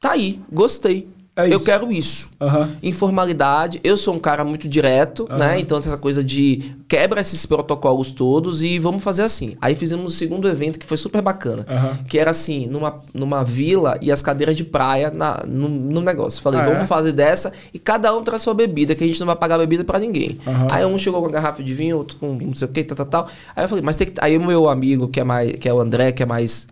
tá 0.00 0.12
aí, 0.12 0.40
gostei. 0.50 1.08
É 1.34 1.48
eu 1.52 1.60
quero 1.60 1.90
isso. 1.90 2.28
Aham. 2.38 2.68
Informalidade, 2.82 3.80
eu 3.82 3.96
sou 3.96 4.14
um 4.14 4.18
cara 4.18 4.44
muito 4.44 4.68
direto, 4.68 5.26
né? 5.30 5.58
Então, 5.58 5.78
essa 5.78 5.96
coisa 5.96 6.22
de 6.22 6.74
quebra 6.86 7.22
esses 7.22 7.46
protocolos 7.46 8.10
todos 8.10 8.62
e 8.62 8.78
vamos 8.78 9.02
fazer 9.02 9.22
assim. 9.22 9.56
Aí 9.58 9.74
fizemos 9.74 10.12
o 10.12 10.14
segundo 10.16 10.46
evento 10.46 10.78
que 10.78 10.84
foi 10.84 10.98
super 10.98 11.22
bacana. 11.22 11.64
Aham. 11.68 11.98
Que 12.06 12.18
era 12.18 12.30
assim, 12.30 12.66
numa, 12.66 13.00
numa 13.14 13.42
vila 13.42 13.98
e 14.02 14.12
as 14.12 14.20
cadeiras 14.20 14.56
de 14.58 14.64
praia 14.64 15.10
na, 15.10 15.42
no, 15.48 15.70
no 15.70 16.02
negócio. 16.02 16.42
Falei, 16.42 16.60
Ah, 16.60 16.64
vamos 16.64 16.82
é? 16.82 16.86
fazer 16.86 17.12
dessa 17.12 17.50
e 17.72 17.78
cada 17.78 18.14
um 18.14 18.22
traz 18.22 18.42
sua 18.42 18.52
bebida, 18.52 18.94
que 18.94 19.02
a 19.02 19.06
gente 19.06 19.18
não 19.18 19.26
vai 19.26 19.36
pagar 19.36 19.56
bebida 19.56 19.84
pra 19.84 19.98
ninguém. 19.98 20.38
Aí 20.70 20.84
um 20.84 20.98
chegou 20.98 21.20
com 21.20 21.26
uma 21.28 21.32
garrafa 21.32 21.62
de 21.62 21.72
vinho, 21.72 21.96
outro 21.96 22.18
com 22.18 22.34
não 22.34 22.54
sei 22.54 22.68
o 22.68 22.70
que, 22.70 22.84
tal, 22.84 22.96
tal, 22.96 23.06
tal. 23.06 23.28
Aí 23.56 23.64
eu 23.64 23.68
falei, 23.68 23.82
mas 23.82 23.96
tem 23.96 24.06
que. 24.06 24.12
Aí 24.18 24.36
o 24.36 24.44
meu 24.44 24.68
amigo, 24.68 25.08
que 25.08 25.18
é 25.18 25.24
mais, 25.24 25.52
que 25.52 25.66
é 25.66 25.72
o 25.72 25.80
André, 25.80 26.12
que 26.12 26.22
é 26.22 26.26
mais 26.26 26.66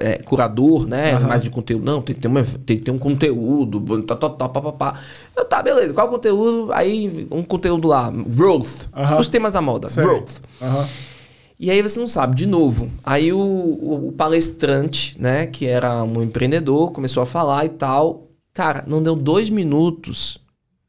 é, 0.00 0.18
curador, 0.18 0.86
né? 0.86 1.18
Mais 1.18 1.42
de 1.42 1.50
conteúdo. 1.50 1.84
Não, 1.84 2.00
tem 2.00 2.14
que 2.14 2.20
ter, 2.22 2.28
uma, 2.28 2.42
tem 2.42 2.76
que 2.78 2.84
ter 2.84 2.90
um 2.92 2.98
conteúdo, 2.98 3.80
tal, 4.04 4.16
tal, 4.16 4.30
tal, 4.30 4.48
pá, 4.50 4.60
pá, 4.60 4.72
pá. 4.72 5.00
Eu, 5.36 5.44
tá, 5.44 5.62
beleza. 5.62 5.92
Qual 5.94 6.06
o 6.06 6.10
conteúdo? 6.10 6.72
Aí 6.72 7.26
um 7.30 7.42
conteúdo 7.42 7.88
lá, 7.88 8.10
growth. 8.10 8.86
Aham. 8.94 9.18
Os 9.20 9.28
temas 9.28 9.52
da 9.54 9.60
moda, 9.60 9.88
Sei. 9.88 10.02
growth. 10.04 10.40
Aham. 10.62 10.88
E 11.58 11.70
aí 11.70 11.80
você 11.80 11.98
não 12.00 12.08
sabe, 12.08 12.34
de 12.34 12.46
novo. 12.46 12.90
Aí 13.04 13.32
o, 13.32 13.38
o- 13.38 14.08
o 14.08 14.12
palestrante, 14.12 15.16
né, 15.20 15.46
que 15.46 15.66
era 15.66 16.02
um 16.02 16.20
empreendedor, 16.22 16.90
começou 16.92 17.22
a 17.22 17.26
falar 17.26 17.64
e 17.64 17.68
tal. 17.70 18.24
Cara, 18.52 18.84
não 18.86 19.02
deu 19.02 19.14
dois 19.16 19.48
minutos. 19.50 20.38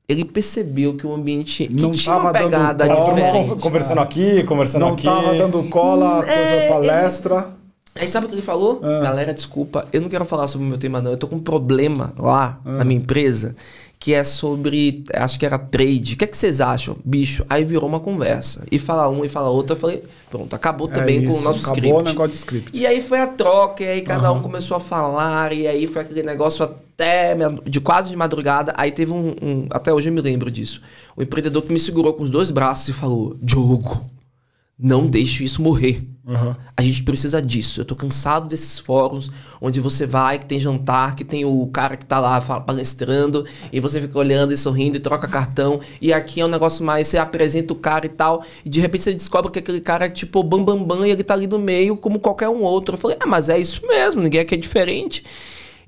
Ele 0.08 0.24
percebeu 0.24 0.96
que 0.96 1.06
o 1.08 1.14
ambiente 1.14 1.68
que 1.68 1.82
Não 1.82 1.92
tinha 1.92 2.16
uma 2.16 2.32
tava 2.32 2.34
dando 2.50 2.52
pegada 2.52 2.88
cola. 2.88 3.14
Diferente. 3.16 3.50
con- 3.50 3.58
conversando 3.60 4.02
aqui, 4.02 4.44
conversando 4.44 4.82
Não 4.82 4.94
aqui. 4.94 5.04
tava 5.04 5.34
dando 5.36 5.64
cola, 5.70 6.16
coisa 6.24 6.32
É, 6.32 6.70
palestra. 6.70 7.48
Aí 7.98 8.10
sabe 8.10 8.26
o 8.26 8.30
que 8.30 8.36
ele 8.36 8.42
falou? 8.42 8.82
Ah. 8.84 9.00
Galera, 9.04 9.34
desculpa, 9.34 9.88
eu 9.94 10.02
não 10.02 10.10
quero 10.10 10.26
falar 10.26 10.48
sobre 10.48 10.68
o 10.68 10.70
meu 10.70 10.78
tema, 10.78 11.02
não. 11.02 11.12
Eu 11.12 11.18
tô 11.18 11.28
com 11.28 11.38
um 11.38 11.40
problema 11.40 12.14
lá 12.18 12.60
Ah. 12.66 12.72
na 12.80 12.84
minha 12.84 13.00
empresa 13.00 13.56
que 13.98 14.14
é 14.14 14.22
sobre. 14.24 15.06
Acho 15.14 15.40
que 15.40 15.46
era 15.46 15.58
trade. 15.58 16.14
O 16.14 16.18
que, 16.18 16.26
é 16.26 16.28
que 16.28 16.36
vocês 16.38 16.60
acham? 16.60 16.96
Bicho, 17.06 17.46
aí 17.50 17.64
virou 17.64 17.88
uma 17.88 18.02
conversa. 18.02 18.64
E 18.70 18.78
fala 18.78 19.08
um 19.10 19.24
e 19.24 19.30
fala 19.30 19.50
outro. 19.50 19.76
Eu 19.76 19.80
falei, 19.80 20.04
pronto, 20.30 20.54
acabou 20.54 20.90
também 20.90 21.24
é 21.24 21.28
com 21.28 21.36
o 21.38 21.42
nosso 21.42 21.60
acabou 21.62 21.76
script. 21.78 22.02
o 22.02 22.04
negócio 22.04 22.32
de 22.32 22.38
script. 22.38 22.72
E 22.78 22.86
aí 22.86 23.02
foi 23.02 23.20
a 23.22 23.28
troca, 23.28 23.84
e 23.84 23.88
aí 23.88 24.02
cada 24.02 24.30
um 24.32 24.42
começou 24.42 24.76
a 24.76 24.80
falar, 24.80 25.54
e 25.54 25.66
aí 25.66 25.88
foi 25.88 26.02
aquele 26.02 26.22
negócio 26.22 26.66
até 26.66 27.36
de 27.66 27.80
quase 27.80 28.10
de 28.10 28.16
madrugada. 28.18 28.74
Aí 28.76 28.92
teve 28.92 29.14
um, 29.14 29.30
um- 29.42 29.68
Até 29.72 29.94
hoje 29.94 30.10
eu 30.10 30.14
me 30.14 30.20
lembro 30.22 30.52
disso. 30.52 30.82
O 31.16 31.24
empreendedor 31.24 31.64
que 31.64 31.72
me 31.72 31.80
segurou 31.80 32.14
com 32.14 32.24
os 32.24 32.30
dois 32.30 32.52
braços 32.52 32.90
e 32.90 32.94
falou: 32.94 33.38
Diogo, 33.42 34.06
não 34.78 35.08
deixe 35.08 35.44
isso 35.44 35.62
morrer. 35.62 36.06
Aham. 36.28 36.58
A 36.76 36.82
gente 36.82 37.04
precisa 37.04 37.42
disso. 37.42 37.82
Eu 37.82 37.86
tô 37.86 37.96
cansado 37.96 38.48
desses 38.48 38.80
fóruns 38.80 39.32
onde 39.62 39.80
você 39.80 40.06
vai, 40.06 40.40
que 40.40 40.46
tem 40.46 40.60
jantar, 40.60 41.16
que 41.16 41.24
tem 41.24 41.46
o 41.46 41.68
cara 41.68 41.96
que 41.96 42.06
tá 42.06 42.20
lá 42.20 42.42
palestrando, 42.42 43.46
e 43.72 43.80
você 43.80 44.02
fica 44.02 44.18
olhando 44.18 44.52
e 44.52 44.58
sorrindo 44.58 44.98
e 44.98 45.00
troca 45.00 45.28
cartão. 45.28 45.80
E 46.02 46.12
aqui 46.12 46.42
é 46.42 46.46
um 46.46 46.50
negócio 46.50 46.84
mais, 46.84 47.08
você 47.08 47.18
apresenta 47.18 47.74
o 47.74 47.76
cara 47.76 48.06
e 48.06 48.10
tal, 48.10 48.44
e 48.66 48.70
de 48.70 48.82
repente 48.82 49.04
você 49.04 49.14
descobre 49.14 49.52
que 49.52 49.60
aquele 49.60 49.80
cara 49.80 50.08
é 50.08 50.10
tipo 50.10 50.44
bambambam 50.44 50.84
bam, 50.84 50.98
bam, 50.98 51.08
e 51.08 51.12
ele 51.12 51.24
tá 51.24 51.36
ali 51.36 51.48
no 51.48 51.60
meio 51.60 51.96
como 51.96 52.20
qualquer 52.20 52.50
um 52.50 52.64
outro. 52.64 52.96
Eu 52.96 53.00
falei, 53.00 53.18
é, 53.22 53.26
mas 53.26 53.48
é 53.48 53.60
isso 53.60 53.86
mesmo, 53.88 54.22
ninguém 54.22 54.42
aqui 54.42 54.56
é 54.56 54.58
diferente. 54.58 55.24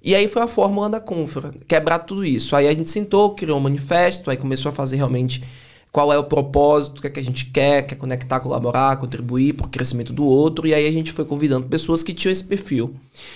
E 0.04 0.14
aí 0.16 0.28
foi 0.28 0.44
a 0.44 0.48
fórmula 0.48 0.90
da 0.90 1.00
Confra, 1.00 1.52
quebrar 1.68 2.00
tudo 2.00 2.24
isso. 2.24 2.56
Aí 2.56 2.68
a 2.68 2.74
gente 2.74 2.88
sentou, 2.88 3.34
criou 3.34 3.58
um 3.58 3.62
manifesto, 3.62 4.30
aí 4.30 4.38
começou 4.38 4.70
a 4.70 4.72
fazer 4.72 4.96
realmente 4.96 5.44
qual 5.92 6.14
é 6.14 6.18
o 6.18 6.24
propósito, 6.24 7.00
o 7.00 7.02
que, 7.02 7.08
é 7.08 7.10
que 7.10 7.20
a 7.20 7.24
gente 7.24 7.46
quer, 7.46 7.82
quer 7.88 7.96
conectar, 7.96 8.40
colaborar, 8.40 8.98
contribuir 8.98 9.54
para 9.54 9.66
o 9.66 9.70
crescimento 9.70 10.14
do 10.14 10.24
outro. 10.26 10.68
E 10.68 10.74
aí 10.74 10.86
a 10.88 10.92
gente 10.92 11.12
foi 11.12 11.26
convidando 11.26 11.66
pessoas 11.68 12.04
que 12.04 12.14
tinham 12.14 12.32
esse 12.32 12.44
perfil. 12.44 12.94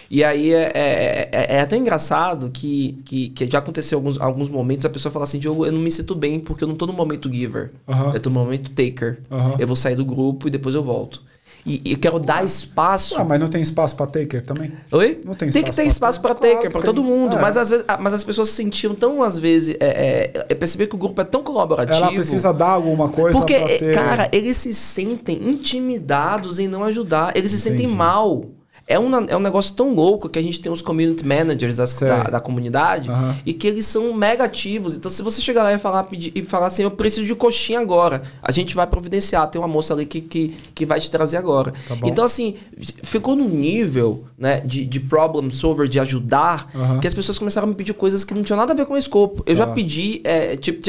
E 0.10 0.24
aí 0.24 0.54
é, 0.54 0.72
é, 0.76 1.30
é- 1.32 1.56
é 1.58 1.62
até 1.62 1.76
engraçado 1.78 2.50
que, 2.52 3.02
que, 3.06 3.30
que 3.30 3.50
já 3.50 3.60
aconteceu 3.60 3.98
alguns, 3.98 4.20
alguns 4.20 4.50
momentos 4.50 4.86
a 4.86 4.90
pessoa 4.90 5.12
fala 5.12 5.24
assim, 5.24 5.40
Diogo, 5.40 5.66
eu 5.66 5.72
não 5.72 5.80
me 5.80 5.90
sinto 5.92 6.14
bem 6.14 6.40
porque 6.40 6.64
eu 6.64 6.68
não 6.68 6.76
tô 6.76 6.86
no 6.86 6.94
momento 6.94 7.32
giver. 7.34 7.72
Eu 8.14 8.20
tô 8.20 8.30
no 8.30 8.40
momento 8.40 8.70
taker. 8.72 9.20
Eu 9.58 9.66
vou 9.68 9.76
sair 9.76 9.96
do 9.96 10.06
grupo 10.06 10.48
e 10.48 10.52
depois 10.52 10.76
eu 10.76 10.84
volto. 10.84 11.24
E, 11.66 11.82
e 11.86 11.92
eu 11.94 11.98
quero 11.98 12.20
dar 12.20 12.44
espaço 12.44 13.20
Ah, 13.20 13.24
mas 13.24 13.40
não 13.40 13.48
tem 13.48 13.62
espaço 13.62 13.96
pra 13.96 14.08
taker 14.08 14.42
também? 14.44 14.72
Oi? 14.92 15.22
Não 15.24 15.34
tem 15.34 15.50
que 15.50 15.58
espaço 15.58 15.76
ter 15.76 15.84
pra 15.84 15.84
espaço 15.84 16.22
para 16.22 16.34
taker. 16.34 16.52
Claro 16.52 16.62
que 16.62 16.70
para 16.70 16.82
tem. 16.82 16.94
todo 16.94 17.04
mundo. 17.04 17.38
É. 17.38 17.42
Mas, 17.42 17.58
às 17.58 17.70
vezes, 17.70 17.86
mas 18.00 18.14
as 18.14 18.24
pessoas 18.24 18.50
se 18.50 18.56
sentiam 18.56 18.96
tão, 18.96 19.22
às 19.22 19.38
vezes, 19.38 19.76
é, 19.80 19.86
é, 19.86 20.46
é 20.50 20.56
perceber 20.56 20.88
que 20.88 20.96
o 20.96 20.98
grupo 20.98 21.22
é 21.22 21.26
tão 21.26 21.44
colaborativo. 21.44 21.98
Ela 21.98 22.12
precisa 22.14 22.54
dar 22.54 22.70
alguma 22.70 23.10
coisa 23.10 23.38
Porque, 23.38 23.58
pra 23.58 23.68
ter... 23.68 23.94
cara, 23.94 24.30
eles 24.32 24.58
se 24.58 24.74
sentem 24.74 25.38
intimidados 25.50 26.60
em 26.60 26.68
não 26.68 26.84
ajudar. 26.84 27.36
Eles 27.36 27.52
se 27.52 27.60
sentem 27.60 27.86
Entendi. 27.86 27.98
mal. 27.98 28.46
É 28.92 29.00
um, 29.00 29.16
é 29.28 29.36
um 29.36 29.40
negócio 29.40 29.74
tão 29.76 29.94
louco 29.94 30.28
que 30.30 30.38
a 30.38 30.42
gente 30.42 30.60
tem 30.62 30.72
os 30.72 30.82
community 30.82 31.26
managers 31.26 31.78
das- 31.78 32.00
da, 32.00 32.24
da 32.24 32.40
comunidade 32.40 33.10
Aham. 33.10 33.36
e 33.46 33.54
que 33.54 33.68
eles 33.68 33.86
são 33.86 34.14
mega 34.14 34.44
ativos. 34.44 34.96
Então, 34.96 35.10
se 35.10 35.22
você 35.22 35.42
chegar 35.42 35.64
lá 35.64 35.74
e 35.74 35.80
falar, 35.80 36.04
pedir, 36.04 36.32
e 36.36 36.44
falar 36.44 36.68
assim, 36.68 36.84
eu 36.84 36.92
preciso 36.92 37.26
de 37.26 37.34
coxinha 37.36 37.80
agora, 37.80 38.22
a 38.42 38.52
gente 38.52 38.76
vai 38.76 38.86
providenciar. 38.88 39.48
Tem 39.50 39.60
uma 39.62 39.68
moça 39.68 39.94
ali 39.94 40.06
que, 40.06 40.22
que, 40.22 40.54
que 40.76 40.86
vai 40.86 41.00
te 41.00 41.10
trazer 41.10 41.38
agora. 41.38 41.72
Tá 41.88 41.96
então, 42.04 42.26
assim, 42.26 42.56
ficou 43.04 43.36
num 43.36 43.50
nível 43.50 44.26
né, 44.38 44.60
de, 44.62 44.86
de 44.86 45.00
problem 45.00 45.50
solver, 45.52 45.88
de 45.88 46.00
ajudar, 46.00 46.68
Aham. 46.76 47.00
que 47.00 47.08
as 47.08 47.14
pessoas 47.14 47.38
começaram 47.40 47.68
a 47.68 47.70
me 47.70 47.76
pedir 47.76 47.94
coisas 47.94 48.24
que 48.24 48.34
não 48.34 48.42
tinham 48.42 48.58
nada 48.58 48.74
a 48.74 48.76
ver 48.76 48.86
com 48.86 48.94
o 48.94 48.98
escopo. 48.98 49.44
Eu 49.46 49.56
já 49.56 49.66
Tá. 49.68 49.74
pedi, 49.74 50.22
é, 50.24 50.58
tipo, 50.58 50.80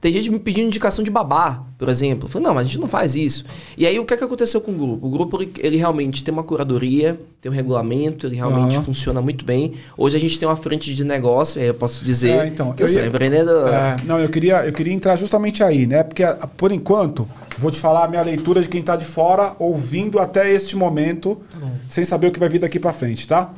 tem 0.00 0.12
gente 0.12 0.30
me 0.30 0.38
pedindo 0.38 0.66
indicação 0.66 1.02
de 1.02 1.10
babá, 1.10 1.64
por 1.78 1.88
exemplo. 1.88 2.26
Eu 2.26 2.28
falei, 2.30 2.46
não, 2.46 2.54
mas 2.54 2.66
a 2.66 2.70
gente 2.70 2.78
não 2.80 2.86
faz 2.88 3.16
isso. 3.16 3.44
E 3.76 3.86
aí, 3.86 3.98
o 3.98 4.04
que, 4.04 4.14
é 4.14 4.16
que 4.16 4.24
aconteceu 4.24 4.60
com 4.60 4.70
o 4.72 4.74
grupo? 4.74 5.06
O 5.06 5.10
grupo, 5.10 5.40
ele, 5.42 5.52
ele 5.58 5.76
realmente 5.78 6.22
tem 6.22 6.32
uma 6.32 6.42
curadoria, 6.42 7.18
tem 7.40 7.50
um 7.50 7.54
regulamento, 7.54 8.26
ele 8.26 8.36
realmente 8.36 8.74
Aham. 8.76 8.84
funciona 8.84 9.20
muito 9.22 9.44
bem. 9.46 9.72
Hoje 9.96 10.14
a 10.16 10.20
gente 10.20 10.38
tem 10.38 10.46
uma 10.46 10.56
frente 10.56 10.94
de 10.94 11.04
negócio, 11.04 11.60
eu 11.60 11.72
posso 11.72 12.04
dizer 12.04 12.30
É, 12.32 12.46
então, 12.46 12.72
que 12.72 12.82
eu, 12.82 12.86
eu 12.86 12.92
sou 12.92 13.00
ia- 13.00 13.08
empreendedor. 13.08 13.68
É, 13.72 13.96
não, 14.04 14.20
eu 14.20 14.28
queria, 14.28 14.66
eu 14.66 14.72
queria 14.72 14.92
entrar 14.92 15.16
justamente 15.16 15.62
aí, 15.64 15.86
né? 15.86 16.02
Porque, 16.02 16.22
por 16.58 16.70
enquanto, 16.70 17.26
vou 17.58 17.70
te 17.70 17.78
falar 17.80 18.04
a 18.04 18.08
minha 18.08 18.20
leitura 18.22 18.60
de 18.60 18.68
quem 18.68 18.82
tá 18.82 18.94
de 18.94 19.06
fora, 19.06 19.54
ouvindo 19.58 20.18
até 20.18 20.50
este 20.52 20.76
momento, 20.76 21.40
sem 21.88 22.04
saber 22.04 22.26
o 22.26 22.30
que 22.30 22.38
vai 22.38 22.48
vir 22.50 22.58
daqui 22.58 22.78
pra 22.78 22.92
frente, 22.92 23.26
tá? 23.26 23.50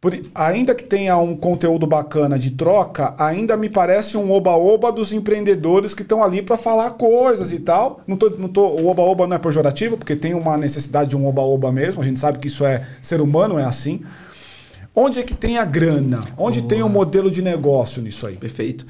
Por- 0.00 0.18
ainda 0.34 0.74
que 0.74 0.84
tenha 0.84 1.16
um 1.18 1.36
conteúdo 1.36 1.86
bacana 1.86 2.38
de 2.38 2.52
troca, 2.52 3.14
ainda 3.18 3.54
me 3.54 3.68
parece 3.68 4.16
um 4.16 4.32
oba-oba 4.32 4.90
dos 4.90 5.12
empreendedores 5.12 5.92
que 5.92 6.00
estão 6.00 6.22
ali 6.24 6.40
para 6.40 6.56
falar 6.56 6.92
coisas 6.92 7.52
e 7.52 7.60
tal. 7.60 8.00
Não 8.06 8.16
tô, 8.16 8.30
não 8.30 8.48
tô, 8.48 8.66
o 8.66 8.86
oba-oba 8.88 9.26
não 9.26 9.36
é 9.36 9.38
pejorativo, 9.38 9.98
porque 9.98 10.16
tem 10.16 10.32
uma 10.32 10.56
necessidade 10.56 11.10
de 11.10 11.16
um 11.16 11.26
oba-oba 11.26 11.70
mesmo. 11.70 12.00
A 12.00 12.04
gente 12.04 12.18
sabe 12.18 12.38
que 12.38 12.48
isso 12.48 12.64
é 12.64 12.86
ser 13.02 13.20
humano, 13.20 13.58
é 13.58 13.64
assim. 13.64 14.00
Onde 14.96 15.18
é 15.18 15.22
que 15.22 15.34
tem 15.34 15.58
a 15.58 15.64
grana? 15.66 16.20
Onde 16.36 16.62
tem 16.62 16.82
o 16.82 16.88
modelo 16.88 17.30
de 17.30 17.42
negócio 17.42 18.00
nisso 18.02 18.26
aí? 18.26 18.36
Perfeito. 18.36 18.86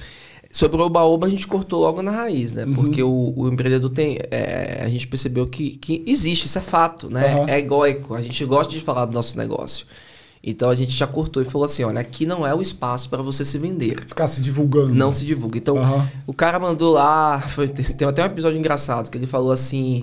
Sobre 0.53 0.81
o 0.81 0.85
Oba-Oba, 0.87 1.27
a 1.27 1.31
gente 1.31 1.47
cortou 1.47 1.81
logo 1.81 2.03
na 2.03 2.11
raiz, 2.11 2.55
Uhum. 2.57 2.67
né? 2.67 2.73
Porque 2.75 3.03
o, 3.03 3.33
o 3.37 3.49
empreendedor 3.49 3.91
tem. 3.91 4.17
é, 4.31 4.81
a 4.85 4.89
gente 4.89 5.07
percebeu 5.07 5.47
que, 5.47 5.77
que 5.77 6.03
existe, 6.07 6.47
isso 6.47 6.59
é 6.59 6.61
fato, 6.61 7.09
né? 7.11 7.35
Aham. 7.35 7.51
É 7.51 7.59
egóico. 7.59 8.15
A 8.15 8.23
gente 8.23 8.45
gosta 8.45 8.73
de 8.73 8.81
falar 8.81 9.05
do 9.07 9.13
nosso 9.13 9.37
negócio. 9.37 9.87
Então 10.43 10.71
a 10.71 10.75
gente 10.75 10.93
já 10.93 11.07
cortou 11.07 11.43
e 11.43 11.45
falou 11.45 11.67
assim: 11.67 11.85
olha, 11.85 12.01
aqui 12.01 12.25
não 12.25 12.47
é 12.47 12.55
o 12.55 12.63
espaço 12.63 13.11
para 13.11 13.23
você 13.23 13.45
se 13.45 13.59
vender. 13.59 14.03
Ficar 14.05 14.27
se 14.27 14.41
divulgando. 14.41 14.95
Não 14.95 15.13
se 15.13 15.25
divulga. 15.25 15.59
Então, 15.59 15.77
Aham. 15.77 16.09
o 16.27 16.33
cara 16.33 16.59
mandou 16.59 16.93
lá. 16.95 17.39
foi- 17.47 17.69
tem 17.69 18.09
até 18.09 18.23
um 18.23 18.27
episódio 18.27 18.59
engraçado 18.59 19.11
que 19.11 19.19
ele 19.19 19.27
falou 19.27 19.53
assim. 19.53 20.03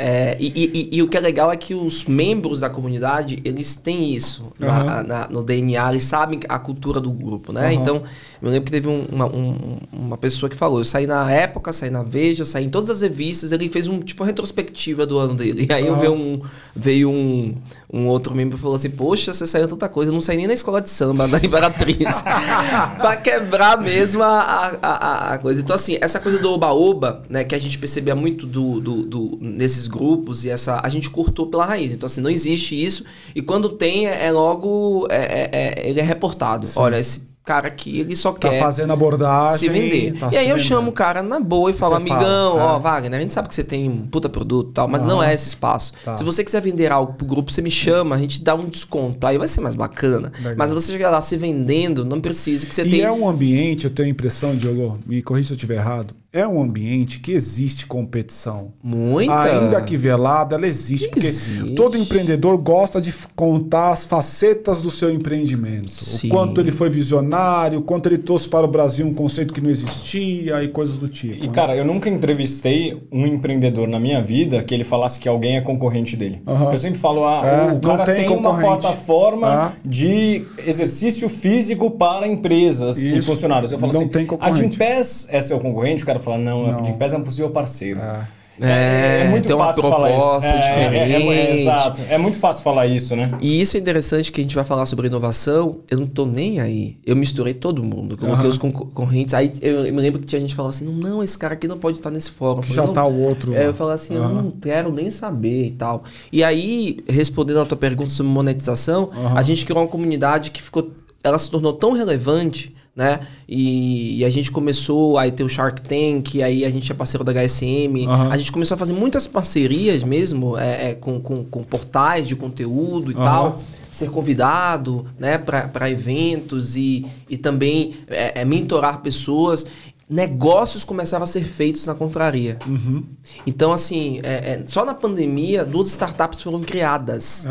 É, 0.00 0.36
e, 0.38 0.52
e, 0.92 0.96
e, 0.96 1.02
o 1.02 1.08
que 1.08 1.16
é 1.16 1.20
legal 1.20 1.50
é 1.50 1.56
que 1.56 1.74
os 1.74 2.04
membros 2.04 2.60
da 2.60 2.70
comunidade, 2.70 3.40
eles 3.44 3.74
têm 3.74 4.14
isso 4.14 4.44
uhum. 4.60 4.66
na, 4.68 5.02
na, 5.02 5.28
no 5.28 5.42
DNA, 5.42 5.90
eles 5.90 6.04
sabem 6.04 6.38
a 6.48 6.56
cultura 6.56 7.00
do 7.00 7.10
grupo, 7.10 7.52
né? 7.52 7.66
Uhum. 7.66 7.72
Então, 7.72 8.02
eu 8.40 8.48
lembro 8.48 8.66
que 8.66 8.70
teve 8.70 8.86
um, 8.86 9.06
uma, 9.10 9.26
um, 9.26 9.76
uma 9.92 10.16
pessoa 10.16 10.48
que 10.48 10.54
falou, 10.54 10.78
eu 10.78 10.84
saí 10.84 11.04
na 11.04 11.28
época, 11.32 11.72
saí 11.72 11.90
na 11.90 12.04
Veja, 12.04 12.44
saí 12.44 12.66
em 12.66 12.68
todas 12.68 12.88
as 12.90 13.02
revistas, 13.02 13.50
ele 13.50 13.68
fez 13.68 13.88
um 13.88 13.98
tipo 13.98 14.22
uma 14.22 14.28
retrospectiva 14.28 15.04
do 15.04 15.18
ano 15.18 15.34
dele. 15.34 15.66
E 15.68 15.72
aí 15.74 15.90
uhum. 15.90 15.98
veio, 15.98 16.12
um, 16.12 16.40
veio 16.76 17.10
um, 17.10 17.56
um 17.92 18.06
outro 18.06 18.36
membro 18.36 18.56
e 18.56 18.60
falou 18.60 18.76
assim, 18.76 18.90
poxa, 18.90 19.34
você 19.34 19.48
saiu 19.48 19.66
tanta 19.66 19.88
coisa, 19.88 20.12
eu 20.12 20.14
não 20.14 20.20
saí 20.20 20.36
nem 20.36 20.46
na 20.46 20.54
escola 20.54 20.80
de 20.80 20.90
samba 20.90 21.26
da 21.28 21.38
Imperatriz. 21.38 22.22
pra 22.22 23.16
quebrar 23.16 23.82
mesmo 23.82 24.22
a, 24.22 24.78
a, 24.80 25.34
a, 25.34 25.38
coisa. 25.38 25.60
Então, 25.60 25.74
assim, 25.74 25.98
essa 26.00 26.20
coisa 26.20 26.38
do 26.38 26.52
oba-oba, 26.52 27.24
né, 27.28 27.42
que 27.42 27.54
a 27.56 27.58
gente 27.58 27.76
percebia 27.76 28.14
muito 28.14 28.46
do, 28.46 28.78
do, 28.78 29.02
do 29.02 29.38
nesses 29.40 29.87
grupos 29.88 30.44
e 30.44 30.50
essa 30.50 30.80
a 30.82 30.88
gente 30.88 31.10
cortou 31.10 31.46
pela 31.46 31.64
raiz. 31.64 31.92
Então 31.92 32.06
assim, 32.06 32.20
não 32.20 32.30
existe 32.30 32.82
isso 32.82 33.04
e 33.34 33.42
quando 33.42 33.70
tem 33.70 34.06
é, 34.06 34.26
é 34.26 34.30
logo 34.30 35.06
é, 35.10 35.16
é, 35.16 35.50
é, 35.52 35.88
ele 35.88 36.00
é 36.00 36.04
reportado. 36.04 36.66
Sim. 36.66 36.78
Olha, 36.78 36.98
esse 36.98 37.28
cara 37.48 37.68
aqui, 37.68 38.00
ele 38.00 38.14
só 38.14 38.32
tá 38.32 38.50
quer 38.50 38.60
fazendo 38.60 38.92
abordagem, 38.92 39.56
se 39.56 39.68
vender. 39.70 40.18
Tá 40.18 40.28
e 40.30 40.36
aí 40.36 40.50
eu 40.50 40.58
chamo 40.58 40.90
o 40.90 40.92
cara 40.92 41.22
na 41.22 41.40
boa 41.40 41.70
e 41.70 41.72
falo, 41.72 41.94
amigão, 41.94 42.58
fala, 42.58 42.74
ó, 42.74 42.76
é. 42.76 42.80
Wagner, 42.80 43.18
a 43.18 43.22
gente 43.22 43.32
sabe 43.32 43.48
que 43.48 43.54
você 43.54 43.64
tem 43.64 43.88
um 43.88 44.06
puta 44.06 44.28
produto 44.28 44.68
e 44.68 44.72
tal, 44.74 44.86
mas 44.86 45.02
não 45.02 45.22
é 45.22 45.32
esse 45.32 45.48
espaço. 45.48 45.94
Tá. 46.04 46.14
Se 46.14 46.22
você 46.22 46.44
quiser 46.44 46.60
vender 46.60 46.92
algo 46.92 47.14
pro 47.14 47.26
grupo, 47.26 47.50
você 47.50 47.62
me 47.62 47.70
chama, 47.70 48.16
a 48.16 48.18
gente 48.18 48.42
dá 48.44 48.54
um 48.54 48.66
desconto. 48.66 49.26
Aí 49.26 49.38
vai 49.38 49.48
ser 49.48 49.62
mais 49.62 49.74
bacana. 49.74 50.30
Legal. 50.36 50.54
Mas 50.58 50.74
você 50.74 50.92
chegar 50.92 51.08
lá 51.08 51.22
se 51.22 51.38
vendendo, 51.38 52.04
não 52.04 52.20
precisa 52.20 52.66
que 52.66 52.74
você 52.74 52.82
e 52.82 52.90
tenha. 52.90 53.02
E 53.04 53.06
é 53.06 53.12
um 53.12 53.26
ambiente, 53.26 53.84
eu 53.84 53.90
tenho 53.90 54.08
a 54.08 54.10
impressão, 54.10 54.54
Diogo, 54.54 54.98
me 55.06 55.22
corrija 55.22 55.48
se 55.48 55.52
eu 55.54 55.56
estiver 55.56 55.76
errado 55.76 56.14
é 56.30 56.46
um 56.46 56.62
ambiente 56.62 57.20
que 57.20 57.32
existe 57.32 57.86
competição. 57.86 58.72
Muita. 58.82 59.32
Ainda 59.42 59.80
que 59.80 59.96
velada, 59.96 60.56
ela 60.56 60.66
existe. 60.66 61.08
Porque 61.08 61.26
existe. 61.26 61.74
todo 61.74 61.96
empreendedor 61.96 62.58
gosta 62.58 63.00
de 63.00 63.14
contar 63.34 63.92
as 63.92 64.04
facetas 64.04 64.82
do 64.82 64.90
seu 64.90 65.10
empreendimento. 65.10 65.90
Sim. 65.90 66.28
O 66.28 66.30
quanto 66.30 66.60
ele 66.60 66.70
foi 66.70 66.90
visionário, 66.90 67.78
o 67.78 67.82
quanto 67.82 68.06
ele 68.06 68.18
trouxe 68.18 68.46
para 68.46 68.66
o 68.66 68.68
Brasil 68.68 69.06
um 69.06 69.14
conceito 69.14 69.54
que 69.54 69.60
não 69.60 69.70
existia 69.70 70.62
e 70.62 70.68
coisas 70.68 70.98
do 70.98 71.08
tipo. 71.08 71.42
E, 71.42 71.46
né? 71.46 71.52
cara, 71.52 71.74
eu 71.74 71.84
nunca 71.84 72.10
entrevistei 72.10 73.02
um 73.10 73.26
empreendedor 73.26 73.88
na 73.88 73.98
minha 73.98 74.22
vida 74.22 74.62
que 74.62 74.74
ele 74.74 74.84
falasse 74.84 75.18
que 75.18 75.28
alguém 75.28 75.56
é 75.56 75.62
concorrente 75.62 76.14
dele. 76.14 76.42
Uhum. 76.46 76.72
Eu 76.72 76.78
sempre 76.78 76.98
falo, 76.98 77.26
ah, 77.26 77.42
é, 77.46 77.72
o 77.72 77.80
cara 77.80 78.04
tem, 78.04 78.26
tem 78.26 78.36
uma 78.36 78.58
plataforma 78.58 79.48
ah. 79.48 79.72
de 79.82 80.44
exercício 80.66 81.26
físico 81.28 81.90
para 81.90 82.26
empresas 82.26 82.98
Isso. 82.98 83.16
e 83.16 83.22
funcionários. 83.22 83.72
Eu 83.72 83.78
falo 83.78 83.94
não 83.94 84.02
assim, 84.02 84.10
tem 84.10 84.26
concorrente. 84.26 84.60
a 84.60 84.62
Gimpass 84.62 85.26
é 85.30 85.40
seu 85.40 85.58
concorrente? 85.58 86.02
O 86.02 86.06
cara 86.06 86.17
fala, 86.18 86.38
não, 86.38 86.66
não. 86.66 86.80
a 86.80 86.84
Gimpass 86.84 87.12
é 87.12 87.16
um 87.16 87.22
possível 87.22 87.50
parceiro. 87.50 88.00
É. 88.00 88.38
É, 88.60 89.24
é, 89.24 89.28
muito 89.28 89.46
tem 89.46 89.56
fácil 89.56 89.82
uma 89.82 89.90
proposta 89.96 90.48
falar 90.48 90.60
isso. 90.60 90.68
diferente. 90.68 91.12
É, 91.12 91.22
é, 91.22 91.36
é, 91.36 91.60
exato. 91.60 92.00
É 92.08 92.18
muito 92.18 92.36
fácil 92.36 92.62
falar 92.62 92.86
isso, 92.86 93.14
né? 93.14 93.32
E 93.40 93.60
isso 93.60 93.76
é 93.76 93.80
interessante 93.80 94.32
que 94.32 94.40
a 94.40 94.42
gente 94.42 94.54
vai 94.54 94.64
falar 94.64 94.84
sobre 94.86 95.06
inovação. 95.06 95.78
Eu 95.88 96.00
não 96.00 96.06
tô 96.06 96.26
nem 96.26 96.60
aí. 96.60 96.96
Eu 97.06 97.14
misturei 97.14 97.54
todo 97.54 97.82
mundo. 97.82 98.16
Coloquei 98.16 98.44
uhum. 98.44 98.50
os 98.50 98.58
concorrentes. 98.58 99.32
Aí 99.32 99.52
eu, 99.60 99.82
me 99.82 100.00
lembro 100.00 100.20
que 100.20 100.26
tinha 100.26 100.40
gente 100.40 100.50
que 100.50 100.56
falava 100.56 100.74
assim: 100.74 100.86
não, 100.86 101.22
esse 101.22 101.38
cara 101.38 101.54
aqui 101.54 101.68
não 101.68 101.76
pode 101.76 101.98
estar 101.98 102.10
nesse 102.10 102.30
fórum. 102.30 102.62
Já 102.62 102.82
falei, 102.82 102.94
tá 102.94 103.04
o 103.04 103.20
outro. 103.20 103.54
É, 103.54 103.66
eu 103.66 103.74
falava 103.74 103.94
assim: 103.94 104.16
uhum. 104.16 104.22
eu 104.22 104.42
não 104.42 104.50
quero 104.50 104.92
nem 104.92 105.10
saber 105.10 105.66
e 105.66 105.70
tal. 105.72 106.02
E 106.32 106.42
aí, 106.42 106.98
respondendo 107.08 107.60
a 107.60 107.64
tua 107.66 107.76
pergunta 107.76 108.10
sobre 108.10 108.32
monetização, 108.32 109.10
uhum. 109.14 109.36
a 109.36 109.42
gente 109.42 109.64
criou 109.64 109.82
uma 109.82 109.88
comunidade 109.88 110.50
que 110.50 110.62
ficou. 110.62 110.90
Ela 111.22 111.38
se 111.38 111.50
tornou 111.50 111.72
tão 111.72 111.92
relevante 111.92 112.74
né? 112.98 113.20
E, 113.48 114.18
e, 114.18 114.24
a 114.24 114.28
gente 114.28 114.50
começou, 114.50 115.18
aí 115.18 115.30
ter 115.30 115.44
o 115.44 115.48
Shark 115.48 115.80
Tank, 115.82 116.42
aí 116.42 116.64
a 116.64 116.70
gente 116.70 116.90
é 116.90 116.94
parceiro 116.96 117.22
da 117.22 117.32
HSM. 117.32 117.94
Uhum. 117.94 118.32
A 118.32 118.36
gente 118.36 118.50
começou 118.50 118.74
a 118.74 118.78
fazer 118.78 118.92
muitas 118.92 119.24
parcerias 119.24 120.02
mesmo 120.02 120.58
é, 120.58 120.90
é, 120.90 120.94
com, 120.96 121.20
com, 121.20 121.44
com, 121.44 121.62
portais 121.62 122.26
de 122.26 122.34
conteúdo 122.34 123.12
e 123.12 123.14
uhum. 123.14 123.22
tal. 123.22 123.62
Ser 123.92 124.10
convidado 124.10 125.06
né, 125.16 125.38
para 125.38 125.88
eventos 125.88 126.76
e, 126.76 127.06
e 127.30 127.38
também 127.38 127.94
é, 128.08 128.40
é, 128.40 128.44
mentorar 128.44 129.00
pessoas 129.00 129.64
negócios 130.10 130.82
começaram 130.82 131.22
a 131.22 131.26
ser 131.26 131.44
feitos 131.44 131.86
na 131.86 131.94
confraria. 131.94 132.58
Uhum. 132.66 133.04
Então, 133.46 133.72
assim, 133.72 134.18
é, 134.24 134.54
é, 134.54 134.62
só 134.66 134.84
na 134.84 134.94
pandemia, 134.94 135.64
duas 135.64 135.86
startups 135.86 136.42
foram 136.42 136.62
criadas. 136.62 137.46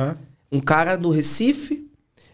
Um 0.52 0.60
cara 0.60 0.98
do 0.98 1.10
Recife 1.10 1.87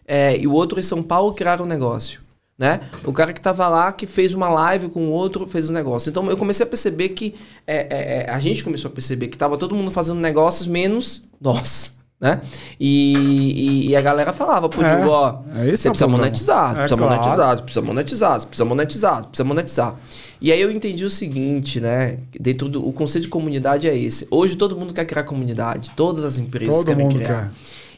é, 0.06 0.36
e 0.36 0.46
o 0.46 0.52
outro 0.52 0.78
em 0.78 0.82
São 0.82 1.02
Paulo 1.02 1.34
criaram 1.34 1.64
um 1.64 1.68
negócio 1.68 2.24
né? 2.58 2.80
O 3.04 3.12
cara 3.12 3.32
que 3.32 3.40
estava 3.40 3.68
lá, 3.68 3.92
que 3.92 4.06
fez 4.06 4.32
uma 4.32 4.48
live 4.48 4.88
com 4.88 5.08
o 5.08 5.10
outro, 5.10 5.46
fez 5.46 5.68
um 5.68 5.72
negócio. 5.72 6.10
Então 6.10 6.28
eu 6.30 6.36
comecei 6.36 6.64
a 6.64 6.68
perceber 6.68 7.10
que 7.10 7.34
é, 7.66 7.76
é, 7.76 8.26
é 8.26 8.30
a 8.30 8.38
gente 8.38 8.62
começou 8.62 8.90
a 8.90 8.94
perceber 8.94 9.28
que 9.28 9.34
estava 9.34 9.58
todo 9.58 9.74
mundo 9.74 9.90
fazendo 9.90 10.20
negócios 10.20 10.66
menos 10.66 11.24
nós. 11.40 11.94
Né? 12.20 12.40
E, 12.80 13.86
e, 13.86 13.88
e 13.90 13.96
a 13.96 14.00
galera 14.00 14.32
falava, 14.32 14.68
pô, 14.68 14.80
é, 14.80 15.04
ó, 15.04 15.40
é 15.50 15.76
você 15.76 15.88
precisa 15.90 16.06
monetizar, 16.06 16.74
precisa 16.74 16.96
claro. 16.96 17.12
monetizar, 17.12 17.62
precisa 17.62 17.82
monetizar, 17.82 18.46
precisa 18.46 18.64
monetizar, 18.64 19.26
precisa 19.26 19.44
monetizar. 19.44 19.96
E 20.40 20.52
aí 20.52 20.60
eu 20.60 20.70
entendi 20.70 21.04
o 21.04 21.10
seguinte, 21.10 21.80
né? 21.80 22.20
Dentro 22.40 22.68
do 22.68 22.86
o 22.86 22.92
conceito 22.92 23.24
de 23.24 23.30
comunidade 23.30 23.88
é 23.88 23.98
esse. 23.98 24.26
Hoje 24.30 24.56
todo 24.56 24.76
mundo 24.76 24.94
quer 24.94 25.04
criar 25.04 25.24
comunidade, 25.24 25.90
todas 25.96 26.24
as 26.24 26.38
empresas 26.38 26.76
todo 26.76 26.86
querem 26.86 27.08
criar. 27.08 27.26
Quer. 27.26 27.50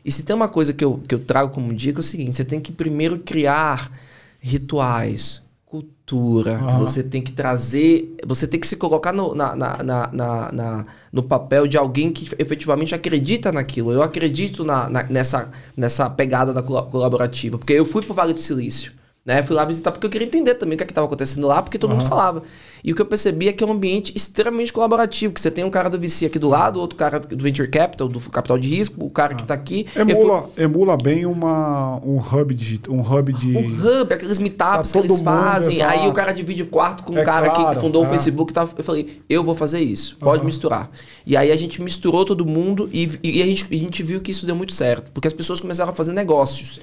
E 0.07 0.13
se 0.13 0.23
tem 0.23 0.37
uma 0.37 0.49
coisa 0.49 0.73
que 0.73 0.85
eu, 0.85 1.01
que 1.09 1.13
eu 1.17 1.19
trago 1.19 1.53
como 1.53 1.75
dica 1.75 1.99
é 1.99 2.01
o 2.01 2.03
seguinte: 2.03 2.37
você 2.37 2.45
tem 2.45 2.61
que 2.61 2.71
primeiro 2.71 3.19
criar 3.19 3.91
rituais, 4.39 5.43
cultura. 5.65 6.61
Uhum. 6.61 6.79
Você 6.79 7.03
tem 7.03 7.21
que 7.21 7.33
trazer. 7.33 8.17
Você 8.25 8.47
tem 8.47 8.61
que 8.61 8.69
se 8.69 8.77
colocar 8.77 9.13
no, 9.13 9.35
na, 9.35 9.57
na, 9.57 9.83
na, 9.83 10.53
na, 10.53 10.87
no 11.13 11.25
papel 11.25 11.67
de 11.67 11.77
alguém 11.77 12.13
que 12.13 12.31
efetivamente 12.39 12.95
acredita 12.95 13.51
naquilo. 13.51 13.91
Eu 13.91 14.01
acredito 14.01 14.65
na, 14.65 14.89
na, 14.89 15.03
nessa, 15.03 15.51
nessa 15.77 16.09
pegada 16.09 16.53
da 16.53 16.63
colaborativa. 16.63 17.59
Porque 17.59 17.73
eu 17.73 17.85
fui 17.85 18.01
pro 18.01 18.15
Vale 18.15 18.33
do 18.33 18.41
Silício. 18.41 18.93
Né? 19.27 19.43
Fui 19.43 19.57
lá 19.57 19.65
visitar 19.65 19.91
porque 19.91 20.07
eu 20.07 20.11
queria 20.11 20.25
entender 20.25 20.55
também 20.55 20.77
o 20.77 20.79
que 20.79 20.85
é 20.85 20.87
estava 20.87 21.05
acontecendo 21.05 21.49
lá, 21.49 21.61
porque 21.61 21.81
todo 21.81 21.91
uhum. 21.91 21.97
mundo 21.97 22.09
falava. 22.09 22.45
E 22.85 22.93
o 22.93 22.95
que 22.95 23.03
eu 23.03 23.07
percebi 23.07 23.49
é 23.49 23.53
que 23.53 23.65
é 23.65 23.67
um 23.67 23.73
ambiente 23.73 24.13
extremamente 24.15 24.73
colaborativo, 24.73 25.35
que 25.35 25.41
você 25.41 25.51
tem 25.51 25.65
um 25.65 25.71
cara 25.71 25.91
do 25.91 25.99
VC 25.99 26.27
aqui 26.27 26.39
do 26.39 26.49
lado, 26.49 26.79
outro 26.79 26.97
cara 26.97 27.19
do 27.19 27.43
Venture 27.43 27.69
Capital, 27.69 28.07
do 28.07 28.21
capital 28.21 28.57
de 28.57 28.69
risco, 28.69 29.05
o 29.05 29.11
cara 29.11 29.33
ah. 29.33 29.37
que 29.37 29.43
está 29.43 29.55
aqui. 29.55 29.85
Emula, 29.97 30.43
fui... 30.55 30.63
emula 30.63 30.97
bem 30.97 31.27
uma, 31.27 31.97
um 32.05 32.19
hub 32.19 32.55
de. 32.55 32.81
Um 32.89 33.01
hub 33.01 33.33
de. 33.33 33.59
Um 33.59 34.01
hub, 34.01 34.15
aqueles 34.15 34.39
meetups 34.39 34.93
tá 34.93 35.01
que 35.01 35.07
eles 35.09 35.21
fazem. 35.21 35.79
Exato. 35.79 35.99
Aí 35.99 36.09
o 36.09 36.13
cara 36.13 36.31
divide 36.31 36.63
o 36.63 36.67
quarto 36.67 37.03
com 37.03 37.13
o 37.13 37.19
é 37.19 37.23
um 37.23 37.25
cara 37.25 37.51
claro, 37.51 37.75
que 37.75 37.81
fundou 37.81 38.05
é. 38.05 38.07
o 38.07 38.11
Facebook. 38.11 38.53
Tá, 38.53 38.69
eu 38.79 38.85
falei, 38.85 39.21
eu 39.29 39.43
vou 39.43 39.57
fazer 39.57 39.81
isso, 39.81 40.17
pode 40.19 40.39
uhum. 40.39 40.47
misturar. 40.47 40.89
E 41.27 41.37
aí 41.37 41.51
a 41.51 41.57
gente 41.57 41.83
misturou 41.83 42.25
todo 42.25 42.47
mundo 42.47 42.89
e, 42.93 43.11
e 43.25 43.43
a, 43.43 43.47
gente, 43.47 43.67
a 43.69 43.77
gente 43.77 44.03
viu 44.05 44.21
que 44.21 44.31
isso 44.31 44.47
deu 44.47 44.55
muito 44.55 44.73
certo, 44.73 45.11
porque 45.11 45.27
as 45.27 45.35
pessoas 45.35 45.61
começaram 45.61 45.91
a 45.91 45.95
fazer 45.95 46.13
negócios. 46.13 46.81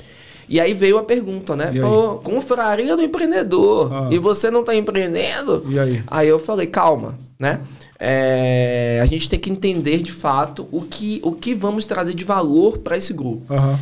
E 0.47 0.59
aí 0.59 0.73
veio 0.73 0.97
a 0.97 1.03
pergunta, 1.03 1.55
né? 1.55 1.71
Pô, 1.79 2.15
confraria 2.15 2.95
do 2.95 3.01
empreendedor. 3.01 3.91
Ah. 3.91 4.09
E 4.11 4.19
você 4.19 4.51
não 4.51 4.61
está 4.61 4.75
empreendendo? 4.75 5.65
E 5.67 5.79
aí? 5.79 6.03
Aí 6.07 6.27
eu 6.27 6.39
falei, 6.39 6.67
calma, 6.67 7.17
né? 7.39 7.61
É, 7.99 8.99
a 9.01 9.05
gente 9.05 9.29
tem 9.29 9.39
que 9.39 9.49
entender 9.49 9.99
de 9.99 10.11
fato 10.11 10.67
o 10.71 10.81
que, 10.81 11.21
o 11.23 11.31
que 11.31 11.55
vamos 11.55 11.85
trazer 11.85 12.13
de 12.13 12.23
valor 12.23 12.79
para 12.79 12.97
esse 12.97 13.13
grupo. 13.13 13.53
Uhum. 13.53 13.77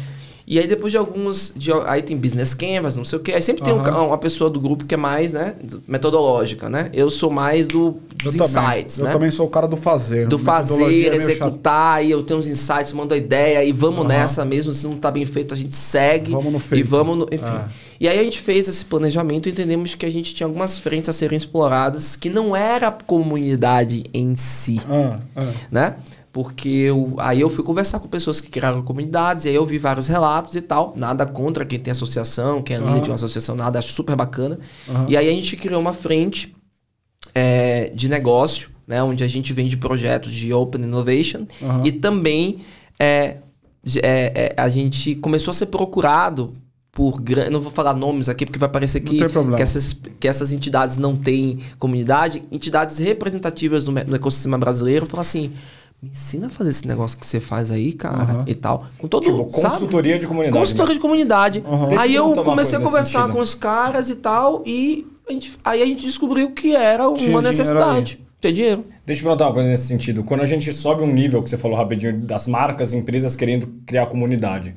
E 0.52 0.60
aí 0.60 0.68
depois 0.68 0.92
de 0.92 0.98
alguns. 0.98 1.54
De, 1.56 1.72
aí 1.86 2.02
tem 2.02 2.18
business 2.18 2.54
canvas, 2.54 2.98
não 2.98 3.06
sei 3.06 3.18
o 3.18 3.22
quê. 3.22 3.32
Aí 3.32 3.42
sempre 3.42 3.72
uhum. 3.72 3.82
tem 3.82 3.94
um, 3.94 4.08
uma 4.08 4.18
pessoa 4.18 4.50
do 4.50 4.60
grupo 4.60 4.84
que 4.84 4.94
é 4.94 4.98
mais, 4.98 5.32
né? 5.32 5.56
Metodológica, 5.88 6.70
né? 6.70 6.90
Eu 6.92 7.10
sou 7.10 7.30
mais 7.30 7.66
do, 7.66 7.96
dos 8.22 8.36
eu 8.36 8.44
insights, 8.44 8.98
também. 8.98 9.04
né? 9.06 9.10
Eu 9.10 9.14
também 9.14 9.32
sou 9.32 9.48
o 9.48 9.50
cara 9.50 9.66
do 9.66 9.78
fazer. 9.78 10.28
Do 10.28 10.38
fazer, 10.38 11.14
é 11.14 11.16
executar, 11.16 12.04
e 12.04 12.12
eu 12.12 12.22
tenho 12.22 12.38
uns 12.38 12.48
insights, 12.48 12.92
mando 12.92 13.14
a 13.14 13.18
ideia, 13.18 13.64
e 13.64 13.72
vamos 13.72 14.02
uhum. 14.02 14.08
nessa 14.08 14.44
mesmo. 14.44 14.74
Se 14.74 14.86
não 14.86 14.98
tá 14.98 15.10
bem 15.10 15.24
feito, 15.26 15.54
a 15.54 15.58
gente 15.58 15.74
segue. 15.74 16.32
Vamos 16.32 16.52
no 16.52 16.60
feito. 16.60 16.82
E 16.82 16.84
vamos 16.84 17.18
no. 17.18 17.28
Enfim. 17.32 17.46
É. 17.46 17.66
E 18.02 18.10
aí 18.10 18.20
a 18.20 18.24
gente 18.24 18.42
fez 18.42 18.68
esse 18.68 18.84
planejamento 18.84 19.48
e 19.48 19.54
entendemos 19.54 19.96
que 19.96 20.06
a 20.06 20.10
gente 20.10 20.36
tinha 20.36 20.48
algumas 20.48 20.78
frentes 20.78 21.08
a 21.08 21.14
serem 21.14 21.38
exploradas 21.38 22.18
que 22.18 22.30
não 22.30 22.54
era 22.54 22.90
a 22.90 22.92
comunidade 22.92 24.04
em 24.14 24.36
si. 24.36 24.82
Ah. 24.90 25.20
Né? 25.72 25.96
Porque 26.32 26.70
eu, 26.70 27.16
aí 27.18 27.42
eu 27.42 27.50
fui 27.50 27.64
conversar 27.64 28.00
com 28.00 28.08
pessoas 28.08 28.40
que 28.40 28.50
criaram 28.50 28.82
comunidades, 28.82 29.46
e 29.46 29.50
aí 29.50 29.56
eu 29.56 29.66
vi 29.66 29.78
vários 29.78 30.08
relatos 30.08 30.56
e 30.56 30.62
tal. 30.62 30.94
Nada 30.96 31.26
contra 31.26 31.66
quem 31.66 31.78
tem 31.78 31.92
associação, 31.92 32.62
quem 32.62 32.78
é 32.78 32.80
líder 32.80 33.02
de 33.02 33.10
uma 33.10 33.16
associação, 33.16 33.56
nada, 33.56 33.80
acho 33.80 33.92
super 33.92 34.16
bacana. 34.16 34.58
Uhum. 34.88 35.06
E 35.10 35.18
aí 35.18 35.28
a 35.28 35.32
gente 35.32 35.58
criou 35.58 35.82
uma 35.82 35.94
frente 35.94 36.56
é, 37.36 37.92
de 37.94 38.08
negócio, 38.08 38.70
né, 38.88 39.04
onde 39.04 39.24
a 39.24 39.28
gente 39.28 39.52
vende 39.52 39.76
projetos 39.76 40.32
de 40.32 40.54
Open 40.54 40.84
Innovation 40.84 41.46
uhum. 41.62 41.86
e 41.86 41.92
também 41.92 42.60
é, 43.00 43.38
é, 43.98 44.02
é, 44.04 44.54
a 44.58 44.70
gente 44.70 45.16
começou 45.16 45.52
a 45.52 45.54
ser 45.54 45.68
procurado 45.68 46.54
por 46.92 47.22
não 47.50 47.62
vou 47.62 47.72
falar 47.72 47.94
nomes 47.94 48.28
aqui 48.28 48.46
porque 48.46 48.60
vai 48.60 48.68
parecer 48.68 49.00
que, 49.00 49.18
que, 49.18 49.62
essas, 49.62 49.94
que 50.20 50.28
essas 50.28 50.52
entidades 50.52 50.98
não 50.98 51.16
têm 51.16 51.58
comunidade, 51.80 52.44
entidades 52.52 52.98
representativas 52.98 53.88
no, 53.88 53.94
no 53.94 54.16
ecossistema 54.16 54.58
brasileiro 54.58 55.06
falam 55.06 55.22
assim 55.22 55.54
me 56.02 56.10
ensina 56.10 56.48
a 56.48 56.50
fazer 56.50 56.72
esse 56.72 56.88
negócio 56.88 57.18
que 57.18 57.26
você 57.26 57.40
faz 57.40 57.70
aí, 57.70 57.94
cara, 57.94 58.40
uhum. 58.40 58.44
e 58.48 58.56
tal. 58.56 58.86
Com 58.98 59.08
todo 59.08 59.24
tipo, 59.24 59.46
consultoria 59.46 60.14
sabe? 60.14 60.22
de 60.22 60.28
comunidade. 60.28 60.58
Consultoria 60.58 60.94
de 60.96 61.00
comunidade. 61.00 61.64
Uhum. 61.66 62.00
Aí 62.00 62.16
eu 62.16 62.34
comecei 62.44 62.78
a 62.78 62.82
conversar 62.82 63.30
com 63.30 63.40
os 63.40 63.54
caras 63.54 64.10
e 64.10 64.16
tal, 64.16 64.64
e 64.66 65.06
a 65.30 65.34
gente, 65.34 65.60
aí 65.64 65.82
a 65.82 65.86
gente 65.86 66.02
descobriu 66.02 66.52
que 66.52 66.76
era 66.76 67.08
uma 67.08 67.42
necessidade. 67.42 68.20
Ter 68.40 68.54
dinheiro. 68.54 68.84
Deixa 69.06 69.22
eu 69.22 69.26
perguntar 69.26 69.46
uma 69.46 69.54
coisa 69.54 69.70
nesse 69.70 69.86
sentido. 69.86 70.24
Quando 70.24 70.42
a 70.42 70.48
gente 70.48 70.74
sobe 70.74 71.04
um 71.04 71.14
nível, 71.14 71.44
que 71.44 71.50
você 71.52 71.60
falou 71.60 71.78
rapidinho, 71.78 72.22
das 72.22 72.48
marcas, 72.48 72.92
empresas 72.92 73.36
querendo 73.36 73.68
criar 73.86 74.08
comunidade, 74.08 74.76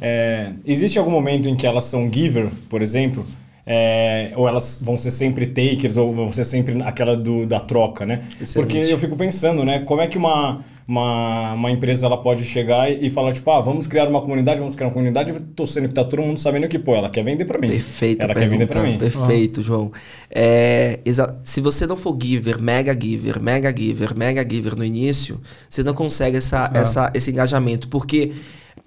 é, 0.00 0.52
existe 0.64 0.96
algum 0.96 1.10
momento 1.10 1.48
em 1.48 1.56
que 1.56 1.66
elas 1.66 1.84
são 1.84 2.08
giver, 2.08 2.52
por 2.68 2.82
exemplo? 2.82 3.26
É, 3.66 4.32
ou 4.36 4.48
elas 4.48 4.80
vão 4.82 4.96
ser 4.96 5.10
sempre 5.10 5.46
takers, 5.46 5.96
ou 5.96 6.14
vão 6.14 6.32
ser 6.32 6.44
sempre 6.44 6.82
aquela 6.82 7.16
do, 7.16 7.46
da 7.46 7.60
troca, 7.60 8.06
né? 8.06 8.22
Excelente. 8.40 8.54
Porque 8.54 8.92
eu 8.92 8.98
fico 8.98 9.16
pensando, 9.16 9.64
né? 9.64 9.80
Como 9.80 10.00
é 10.00 10.06
que 10.06 10.18
uma, 10.18 10.64
uma, 10.90 11.52
uma 11.52 11.70
empresa 11.70 12.06
ela 12.06 12.16
pode 12.16 12.44
chegar 12.44 12.90
e, 12.90 13.06
e 13.06 13.10
falar, 13.10 13.32
tipo, 13.32 13.48
ah, 13.50 13.60
vamos 13.60 13.86
criar 13.86 14.08
uma 14.08 14.20
comunidade, 14.20 14.58
vamos 14.58 14.74
criar 14.74 14.88
uma 14.88 14.92
comunidade, 14.92 15.32
sendo 15.66 15.88
que 15.88 15.94
tá 15.94 16.02
todo 16.02 16.20
mundo 16.20 16.40
sabendo 16.40 16.66
que, 16.66 16.78
pô, 16.78 16.96
ela 16.96 17.08
quer 17.08 17.22
vender 17.22 17.44
pra 17.44 17.60
mim. 17.60 17.68
Perfeito. 17.68 18.24
Ela 18.24 18.34
quer 18.34 18.48
vender 18.48 18.66
pra 18.66 18.82
mim. 18.82 18.98
Perfeito, 18.98 19.62
João. 19.62 19.92
É, 20.28 20.98
se 21.44 21.60
você 21.60 21.86
não 21.86 21.96
for 21.96 22.16
giver, 22.20 22.60
mega 22.60 22.92
giver, 23.00 23.40
mega 23.40 23.72
giver, 23.76 24.16
mega 24.16 24.42
giver 24.48 24.74
no 24.74 24.84
início, 24.84 25.40
você 25.68 25.84
não 25.84 25.94
consegue 25.94 26.38
essa, 26.38 26.68
essa, 26.74 27.12
esse 27.14 27.30
engajamento. 27.30 27.88
Porque, 27.88 28.32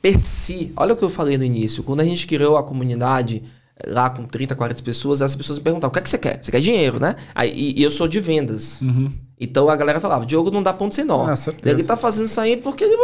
per 0.01 0.19
si, 0.19 0.73
olha 0.75 0.93
o 0.93 0.97
que 0.97 1.03
eu 1.03 1.09
falei 1.09 1.37
no 1.37 1.45
início, 1.45 1.83
quando 1.83 2.01
a 2.01 2.05
gente 2.05 2.27
criou 2.27 2.57
a 2.57 2.63
comunidade 2.63 3.43
lá 3.87 4.09
com 4.09 4.23
30, 4.23 4.55
40 4.55 4.81
pessoas, 4.83 5.21
as 5.21 5.35
pessoas 5.35 5.57
me 5.59 5.63
perguntavam, 5.63 5.89
o 5.89 5.93
que 5.93 5.99
é 5.99 6.01
que 6.01 6.09
você 6.09 6.17
quer? 6.17 6.39
Você 6.43 6.51
quer 6.51 6.59
dinheiro, 6.61 6.99
né? 6.99 7.15
Aí, 7.33 7.51
e, 7.51 7.79
e 7.79 7.83
eu 7.83 7.89
sou 7.89 8.07
de 8.07 8.19
vendas. 8.19 8.79
Então 9.39 9.67
a 9.69 9.75
galera 9.75 9.99
falava, 9.99 10.25
Diogo 10.25 10.51
não 10.51 10.63
dá 10.63 10.71
ponto 10.71 10.93
sem 10.95 11.03
nó. 11.03 11.25
Ah, 11.27 11.35
ele 11.71 11.83
tá 11.83 11.97
fazendo 11.97 12.27
isso 12.27 12.39
aí 12.39 12.55
porque 12.55 12.83
ele. 12.83 12.95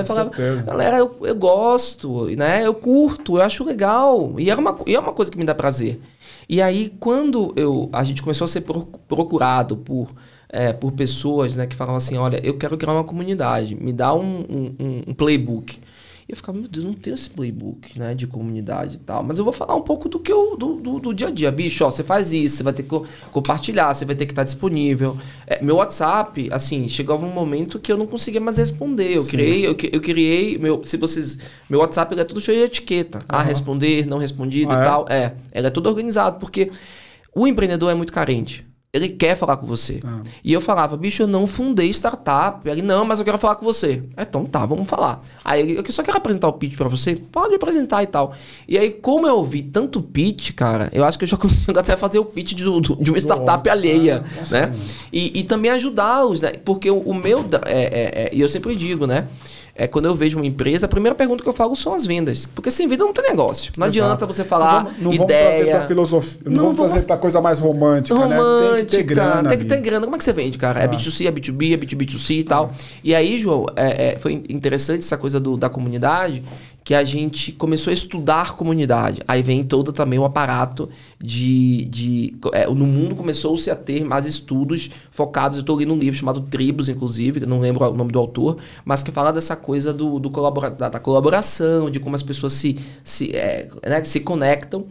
Eu 0.00 0.04
falava, 0.06 0.36
certeza. 0.36 0.62
galera, 0.64 0.98
eu, 0.98 1.16
eu 1.22 1.34
gosto, 1.34 2.26
né? 2.36 2.66
Eu 2.66 2.74
curto, 2.74 3.38
eu 3.38 3.42
acho 3.42 3.64
legal. 3.64 4.34
E 4.38 4.50
é 4.50 4.56
uma, 4.56 4.76
e 4.86 4.94
é 4.94 4.98
uma 4.98 5.12
coisa 5.12 5.30
que 5.30 5.38
me 5.38 5.44
dá 5.44 5.54
prazer. 5.54 6.00
E 6.48 6.60
aí, 6.60 6.92
quando 6.98 7.52
eu, 7.56 7.88
a 7.92 8.02
gente 8.02 8.20
começou 8.22 8.44
a 8.44 8.48
ser 8.48 8.62
pro- 8.62 8.88
procurado 9.08 9.76
por, 9.76 10.10
é, 10.48 10.72
por 10.72 10.90
pessoas 10.92 11.54
né, 11.56 11.66
que 11.66 11.76
falavam 11.76 11.96
assim: 11.96 12.16
olha, 12.18 12.40
eu 12.44 12.58
quero 12.58 12.76
criar 12.76 12.92
uma 12.92 13.04
comunidade, 13.04 13.76
me 13.76 13.92
dá 13.92 14.12
um- 14.12 14.44
um- 14.78 15.02
um 15.08 15.14
playbook. 15.14 15.78
E 16.30 16.32
eu 16.32 16.36
ficava, 16.36 16.56
meu 16.56 16.68
Deus, 16.68 16.84
não 16.86 16.94
tenho 16.94 17.14
esse 17.14 17.28
playbook 17.28 17.98
né, 17.98 18.14
de 18.14 18.24
comunidade 18.24 18.94
e 18.94 18.98
tal. 19.00 19.24
Mas 19.24 19.36
eu 19.36 19.42
vou 19.42 19.52
falar 19.52 19.74
um 19.74 19.80
pouco 19.80 20.08
do 20.08 20.20
que 20.20 20.30
eu, 20.30 20.56
do, 20.56 20.74
do, 20.76 21.00
do 21.00 21.12
dia 21.12 21.26
a 21.26 21.30
dia. 21.32 21.50
Bicho, 21.50 21.84
ó, 21.84 21.90
você 21.90 22.04
faz 22.04 22.32
isso, 22.32 22.58
você 22.58 22.62
vai 22.62 22.72
ter 22.72 22.84
que 22.84 22.88
co- 22.88 23.04
compartilhar, 23.32 23.92
você 23.92 24.04
vai 24.04 24.14
ter 24.14 24.26
que 24.26 24.30
estar 24.32 24.44
disponível. 24.44 25.16
É, 25.44 25.60
meu 25.60 25.74
WhatsApp, 25.76 26.48
assim, 26.52 26.88
chegava 26.88 27.26
um 27.26 27.32
momento 27.32 27.80
que 27.80 27.90
eu 27.90 27.98
não 27.98 28.06
conseguia 28.06 28.40
mais 28.40 28.58
responder. 28.58 29.16
Eu 29.16 29.24
criei, 29.26 29.66
eu, 29.66 29.76
eu 29.92 30.00
criei, 30.00 30.56
meu, 30.56 30.84
se 30.84 30.96
vocês. 30.96 31.36
Meu 31.68 31.80
WhatsApp 31.80 32.14
ele 32.14 32.20
é 32.20 32.24
tudo 32.24 32.40
cheio 32.40 32.58
de 32.58 32.64
etiqueta. 32.66 33.18
Ah, 33.28 33.42
responder, 33.42 34.06
não 34.06 34.18
respondido 34.18 34.70
Ah, 34.70 34.76
e 34.76 34.80
é? 34.80 34.84
tal. 34.84 35.06
É, 35.08 35.34
ele 35.52 35.66
é 35.66 35.70
tudo 35.70 35.88
organizado, 35.88 36.38
porque 36.38 36.70
o 37.34 37.44
empreendedor 37.44 37.90
é 37.90 37.94
muito 37.94 38.12
carente. 38.12 38.64
Ele 38.92 39.08
quer 39.08 39.36
falar 39.36 39.56
com 39.56 39.66
você. 39.66 40.00
Ah. 40.04 40.20
E 40.42 40.52
eu 40.52 40.60
falava, 40.60 40.96
bicho, 40.96 41.22
eu 41.22 41.28
não 41.28 41.46
fundei 41.46 41.88
startup. 41.90 42.68
Ele, 42.68 42.82
não, 42.82 43.04
mas 43.04 43.20
eu 43.20 43.24
quero 43.24 43.38
falar 43.38 43.54
com 43.54 43.64
você. 43.64 44.02
"É, 44.16 44.22
Então 44.22 44.44
tá, 44.44 44.66
vamos 44.66 44.88
falar. 44.88 45.20
Aí 45.44 45.60
ele, 45.62 45.78
eu 45.78 45.92
só 45.92 46.02
quero 46.02 46.16
apresentar 46.18 46.48
o 46.48 46.54
pitch 46.54 46.76
pra 46.76 46.88
você. 46.88 47.14
Pode 47.14 47.54
apresentar 47.54 48.02
e 48.02 48.08
tal. 48.08 48.32
E 48.66 48.76
aí, 48.76 48.90
como 48.90 49.28
eu 49.28 49.36
ouvi 49.36 49.62
tanto 49.62 50.02
pitch, 50.02 50.54
cara, 50.56 50.88
eu 50.92 51.04
acho 51.04 51.16
que 51.16 51.22
eu 51.24 51.28
já 51.28 51.36
consigo 51.38 51.78
até 51.78 51.96
fazer 51.96 52.18
o 52.18 52.24
pitch 52.24 52.54
de, 52.54 52.64
de 52.64 53.10
uma 53.10 53.18
startup 53.18 53.58
outro. 53.58 53.70
alheia, 53.70 54.24
Ah, 54.26 54.50
né? 54.50 54.74
E, 55.12 55.38
e 55.38 55.44
também 55.44 55.70
ajudá-los, 55.70 56.42
né? 56.42 56.54
Porque 56.64 56.90
o, 56.90 56.98
o 56.98 57.14
meu, 57.14 57.44
da- 57.44 57.62
é, 57.66 57.82
é, 57.82 58.22
é, 58.24 58.30
e 58.32 58.40
eu 58.40 58.48
sempre 58.48 58.74
digo, 58.74 59.06
né? 59.06 59.28
É, 59.82 59.86
quando 59.86 60.04
eu 60.04 60.14
vejo 60.14 60.36
uma 60.36 60.44
empresa, 60.46 60.84
a 60.84 60.88
primeira 60.88 61.14
pergunta 61.14 61.42
que 61.42 61.48
eu 61.48 61.54
falo 61.54 61.74
são 61.74 61.94
as 61.94 62.04
vendas. 62.04 62.44
Porque 62.46 62.70
sem 62.70 62.86
venda 62.86 63.02
não 63.04 63.14
tem 63.14 63.24
negócio. 63.24 63.72
Não 63.78 63.86
Exato. 63.86 64.04
adianta 64.04 64.26
você 64.26 64.44
falar 64.44 64.84
Não 64.84 65.10
vamos, 65.10 65.16
não 65.18 65.24
ideia. 65.24 65.42
vamos 65.44 65.56
trazer 65.56 65.70
pra 65.70 65.86
filosofia, 65.86 66.40
não, 66.44 66.52
Não 66.52 66.62
vamos 66.62 66.76
vamos- 66.76 66.92
trazer 66.92 67.06
pra 67.06 67.16
coisa 67.16 67.40
mais 67.40 67.58
romântica, 67.60 68.14
né? 68.26 68.28
Tem 68.28 68.34
que 68.36 68.36
ter 68.36 68.42
romântica, 68.42 69.02
grana. 69.14 69.48
tem 69.48 69.58
que 69.58 69.64
ter 69.64 69.80
grana. 69.80 70.04
Como 70.04 70.16
é 70.16 70.18
que 70.18 70.24
você 70.24 70.32
vende, 70.34 70.58
cara? 70.58 70.80
É 70.80 70.84
Ah. 70.84 70.88
B2C, 70.88 71.26
é 71.26 71.30
B2B, 71.30 71.72
é 71.72 71.76
B2B2C 71.78 72.40
e 72.40 72.44
tal. 72.44 72.72
E 73.02 73.14
aí, 73.14 73.38
João, 73.38 73.64
é, 73.74 74.12
é, 74.14 74.18
foi 74.18 74.42
interessante 74.50 74.98
essa 75.00 75.16
coisa 75.16 75.40
do- 75.40 75.56
da 75.56 75.70
comunidade, 75.70 76.42
que 76.82 76.94
a 76.94 77.04
gente 77.04 77.52
começou 77.52 77.90
a 77.90 77.94
estudar 77.94 78.56
comunidade. 78.56 79.20
Aí 79.28 79.42
vem 79.42 79.62
todo 79.62 79.92
também 79.92 80.18
o 80.18 80.24
aparato 80.24 80.88
de... 81.20 81.84
de 81.84 82.34
é, 82.52 82.66
no 82.66 82.86
mundo 82.86 83.14
começou-se 83.14 83.70
a 83.70 83.76
ter 83.76 84.04
mais 84.04 84.26
estudos 84.26 84.90
focados, 85.10 85.58
eu 85.58 85.60
estou 85.60 85.76
lendo 85.76 85.92
um 85.92 85.98
livro 85.98 86.18
chamado 86.18 86.40
Tribos, 86.40 86.88
inclusive, 86.88 87.42
eu 87.42 87.46
não 87.46 87.60
lembro 87.60 87.84
o 87.90 87.94
nome 87.94 88.10
do 88.10 88.18
autor, 88.18 88.56
mas 88.84 89.02
que 89.02 89.12
fala 89.12 89.32
dessa 89.32 89.54
coisa 89.54 89.92
do, 89.92 90.18
do 90.18 90.30
colabora, 90.30 90.70
da, 90.70 90.88
da 90.88 90.98
colaboração, 90.98 91.90
de 91.90 92.00
como 92.00 92.16
as 92.16 92.22
pessoas 92.22 92.54
se, 92.54 92.76
se, 93.04 93.30
é, 93.36 93.68
né, 93.86 94.02
se 94.04 94.20
conectam 94.20 94.86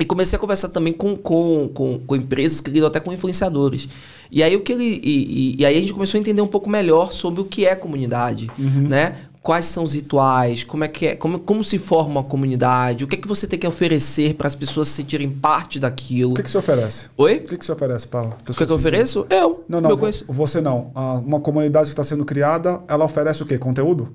e 0.00 0.04
comecei 0.04 0.36
a 0.36 0.40
conversar 0.40 0.68
também 0.68 0.92
com, 0.92 1.16
com, 1.16 1.68
com, 1.74 1.98
com 1.98 2.14
empresas 2.16 2.60
que 2.60 2.70
lidam 2.70 2.86
até 2.86 3.00
com 3.00 3.12
influenciadores. 3.12 3.88
E 4.30 4.44
aí, 4.44 4.54
o 4.54 4.60
que 4.60 4.72
ele, 4.72 5.00
e, 5.02 5.54
e- 5.56 5.56
e 5.58 5.66
aí 5.66 5.76
a 5.76 5.80
gente 5.80 5.92
começou 5.92 6.16
a 6.18 6.20
entender 6.20 6.40
um 6.40 6.46
pouco 6.46 6.70
melhor 6.70 7.12
sobre 7.12 7.40
o 7.40 7.44
que 7.44 7.66
é 7.66 7.74
comunidade, 7.74 8.48
né? 8.56 9.16
Quais 9.42 9.66
são 9.66 9.84
os 9.84 9.94
rituais, 9.94 10.64
como 10.64 10.84
é 10.84 10.88
que 10.88 11.06
é, 11.06 11.16
como, 11.16 11.38
como 11.38 11.62
se 11.62 11.78
forma 11.78 12.20
uma 12.20 12.24
comunidade, 12.24 13.04
o 13.04 13.06
que 13.06 13.16
é 13.16 13.18
que 13.18 13.28
você 13.28 13.46
tem 13.46 13.58
que 13.58 13.66
oferecer 13.66 14.34
para 14.34 14.46
as 14.46 14.54
pessoas 14.54 14.88
se 14.88 14.94
sentirem 14.94 15.28
parte 15.28 15.78
daquilo. 15.78 16.32
O 16.32 16.34
que, 16.34 16.42
que 16.42 16.50
você 16.50 16.58
oferece? 16.58 17.06
Oi? 17.16 17.36
O 17.36 17.46
que, 17.46 17.56
que 17.56 17.64
você 17.64 17.72
oferece, 17.72 18.08
Paulo? 18.08 18.34
O 18.40 18.52
que, 18.52 18.62
é 18.62 18.66
que 18.66 18.72
eu 18.72 18.76
ofereço? 18.76 19.26
Eu. 19.30 19.64
Não, 19.68 19.80
não, 19.80 19.96
você 20.28 20.60
não. 20.60 20.90
Ah, 20.94 21.14
Uma 21.24 21.40
comunidade 21.40 21.86
que 21.86 21.92
está 21.92 22.04
sendo 22.04 22.24
criada, 22.24 22.82
ela 22.88 23.04
oferece 23.04 23.42
o 23.42 23.46
quê? 23.46 23.58
Conteúdo? 23.58 24.10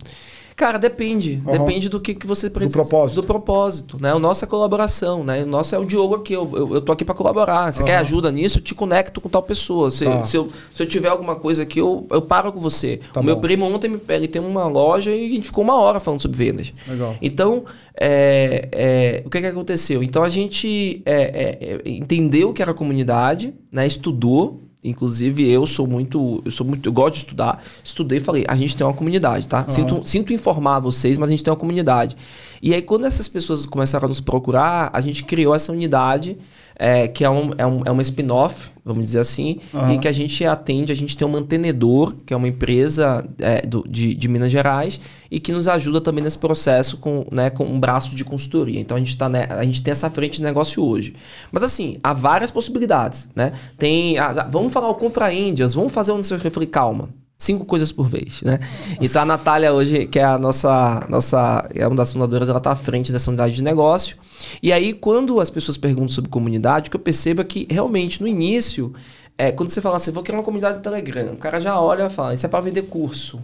Cara, 0.56 0.78
depende. 0.78 1.42
Aham. 1.48 1.58
Depende 1.58 1.90
do 1.90 2.00
que, 2.00 2.14
que 2.14 2.28
você 2.28 2.50
precisa. 2.50 2.82
propósito. 2.82 3.22
Do 3.22 3.28
propósito, 3.28 3.98
né? 4.02 4.14
O 4.14 4.20
nosso 4.20 4.46
é 4.46 4.48
colaboração, 4.48 5.24
né? 5.24 5.44
O 5.44 5.48
nosso 5.48 5.74
é 5.76 5.80
o 5.80 5.86
Diogo 5.86 6.16
aqui. 6.16 6.34
Eu, 6.34 6.50
eu, 6.54 6.74
eu 6.76 6.82
tô 6.82 6.92
aqui 6.92 7.04
para 7.04 7.16
colaborar. 7.16 7.72
Você 7.72 7.84
quer 7.84 7.98
ajuda 7.98 8.32
nisso? 8.32 8.60
Eu 8.60 8.64
te 8.64 8.76
conecto 8.76 9.20
com 9.20 9.30
tal 9.30 9.42
pessoa. 9.44 9.90
Se, 9.90 10.06
Tá. 10.06 10.26
se, 10.26 10.38
eu, 10.38 10.48
se 10.74 10.84
eu 10.84 10.88
tiver 10.88 11.10
alguma 11.10 11.36
coisa 11.36 11.64
aqui, 11.64 11.80
eu, 11.80 12.06
eu 12.12 12.22
paro 12.22 12.52
com 12.52 12.60
você. 12.60 13.00
Tá 13.12 13.20
o 13.22 13.24
meu 13.24 13.36
bom. 13.36 13.42
primo 13.42 13.66
ontem 13.66 13.92
ele 14.10 14.28
tem 14.28 14.42
uma 14.42 14.68
loja 14.68 15.12
e 15.12 15.26
a 15.32 15.34
gente 15.36 15.48
ficou 15.48 15.64
uma 15.64 15.76
hora 15.80 16.00
falando 16.00 16.22
sobre 16.22 16.38
vendas. 16.38 16.74
Legal. 16.88 17.16
Então, 17.22 17.64
é, 18.00 18.70
é, 18.72 19.24
o 19.26 19.30
que, 19.30 19.40
que 19.40 19.48
aconteceu? 19.48 20.04
Então 20.04 20.24
a 20.24 20.30
gente 20.30 21.02
é, 21.06 21.22
é, 21.22 21.66
é, 21.86 21.90
entendeu 21.90 22.50
o 22.50 22.54
que 22.54 22.62
era 22.62 22.74
comunidade, 22.74 23.54
né? 23.72 23.86
Estudou. 23.88 24.60
Inclusive, 24.84 25.50
eu 25.50 25.66
sou 25.66 25.88
muito. 25.88 26.42
Eu 26.44 26.52
sou 26.52 26.66
muito. 26.66 26.88
Eu 26.90 26.94
gosto 26.94 27.14
de 27.14 27.20
estudar. 27.20 27.64
Estudei 27.84 28.18
e 28.18 28.22
falei, 28.22 28.44
a 28.48 28.56
gente 28.56 28.76
tem 28.76 28.86
uma 28.86 28.94
comunidade, 28.94 29.48
tá? 29.48 29.66
Sinto, 29.68 30.02
sinto 30.04 30.34
informar 30.34 30.80
vocês, 30.80 31.18
mas 31.18 31.30
a 31.30 31.32
gente 31.32 31.44
tem 31.44 31.52
uma 31.52 31.60
comunidade. 31.60 32.18
E 32.62 32.74
aí, 32.74 32.82
quando 32.82 33.06
essas 33.06 33.28
pessoas 33.28 33.66
começaram 33.66 34.06
a 34.06 34.10
nos 34.10 34.22
procurar, 34.22 34.90
a 34.94 35.00
gente 35.00 35.24
criou 35.24 35.56
essa 35.56 35.72
unidade, 35.72 36.38
é, 36.76 37.08
que 37.08 37.24
é, 37.24 37.30
um, 37.30 37.52
é, 37.58 37.66
um, 37.66 37.82
é 37.86 37.92
uma 37.92 38.02
spin-off, 38.02 38.70
vamos 38.84 39.04
dizer 39.04 39.20
assim, 39.20 39.60
Aham. 39.74 39.94
e 39.94 40.00
que 40.00 40.08
a 40.08 40.12
gente 40.12 40.44
atende, 40.46 40.92
a 40.92 40.96
gente 40.96 41.16
tem 41.16 41.28
um 41.28 41.32
mantenedor, 41.32 42.16
que 42.26 42.34
é 42.34 42.38
uma 42.38 42.48
empresa 42.48 43.26
é, 43.40 43.62
do- 43.62 43.84
de, 43.88 44.14
de 44.16 44.28
Minas 44.28 44.52
Gerais, 44.52 45.00
e 45.32 45.40
que 45.40 45.52
nos 45.52 45.68
ajuda 45.68 46.02
também 46.02 46.24
nesse 46.24 46.38
processo 46.38 46.98
com, 46.98 47.26
né, 47.32 47.50
com 47.50 47.64
um 47.66 47.80
braço 47.80 48.16
de 48.16 48.24
consultoria. 48.26 48.80
Então 48.80 48.98
a 48.98 49.00
gente, 49.00 49.18
tá, 49.18 49.30
né, 49.30 49.48
a 49.50 49.64
gente 49.64 49.82
tem 49.82 49.92
essa 49.92 50.10
frente 50.10 50.38
de 50.38 50.44
negócio 50.44 50.84
hoje. 50.84 51.14
Mas 51.52 51.64
assim, 51.64 51.98
há 52.04 52.14
várias 52.14 52.52
possibilidades. 52.52 53.30
Né? 53.36 53.54
Tem. 53.78 54.18
ah, 54.18 54.48
vamos 54.50 54.74
falar 54.74 54.90
o 54.90 54.96
Confra 54.96 55.32
Índias, 55.34 55.74
vamos 55.74 55.92
fazer 55.94 56.12
um. 56.12 56.20
Eu 56.20 56.52
falei, 56.52 56.68
calma. 56.68 57.10
Cinco 57.44 57.66
coisas 57.66 57.92
por 57.92 58.08
vez, 58.08 58.42
né? 58.42 58.58
Então 59.02 59.22
a 59.22 59.26
Natália 59.26 59.74
hoje, 59.74 60.06
que 60.06 60.18
é 60.18 60.24
a 60.24 60.38
nossa, 60.38 61.06
nossa 61.10 61.68
é 61.76 61.86
uma 61.86 61.96
das 61.98 62.14
fundadoras, 62.14 62.48
ela 62.48 62.58
está 62.60 62.72
à 62.72 62.76
frente 62.76 63.12
dessa 63.12 63.30
unidade 63.30 63.54
de 63.54 63.62
negócio. 63.62 64.16
E 64.62 64.72
aí, 64.72 64.94
quando 64.94 65.42
as 65.42 65.50
pessoas 65.50 65.78
perguntam 65.78 66.08
sobre 66.08 66.30
comunidade, 66.30 66.88
o 66.88 66.92
que 66.92 66.96
eu 66.96 67.02
percebo 67.02 67.42
é 67.42 67.44
que 67.44 67.68
realmente 67.70 68.22
no 68.22 68.28
início, 68.28 68.94
é, 69.38 69.52
quando 69.52 69.70
você 69.70 69.82
fala 69.82 69.98
assim, 69.98 70.12
vou 70.12 70.24
criar 70.24 70.38
uma 70.38 70.44
comunidade 70.44 70.78
no 70.78 70.82
Telegram, 70.82 71.34
o 71.34 71.38
cara 71.38 71.60
já 71.60 71.78
olha 71.80 72.06
e 72.06 72.10
fala, 72.10 72.34
isso 72.34 72.46
é 72.46 72.50
para 72.50 72.62
vender 72.62 72.84
curso. 72.84 73.42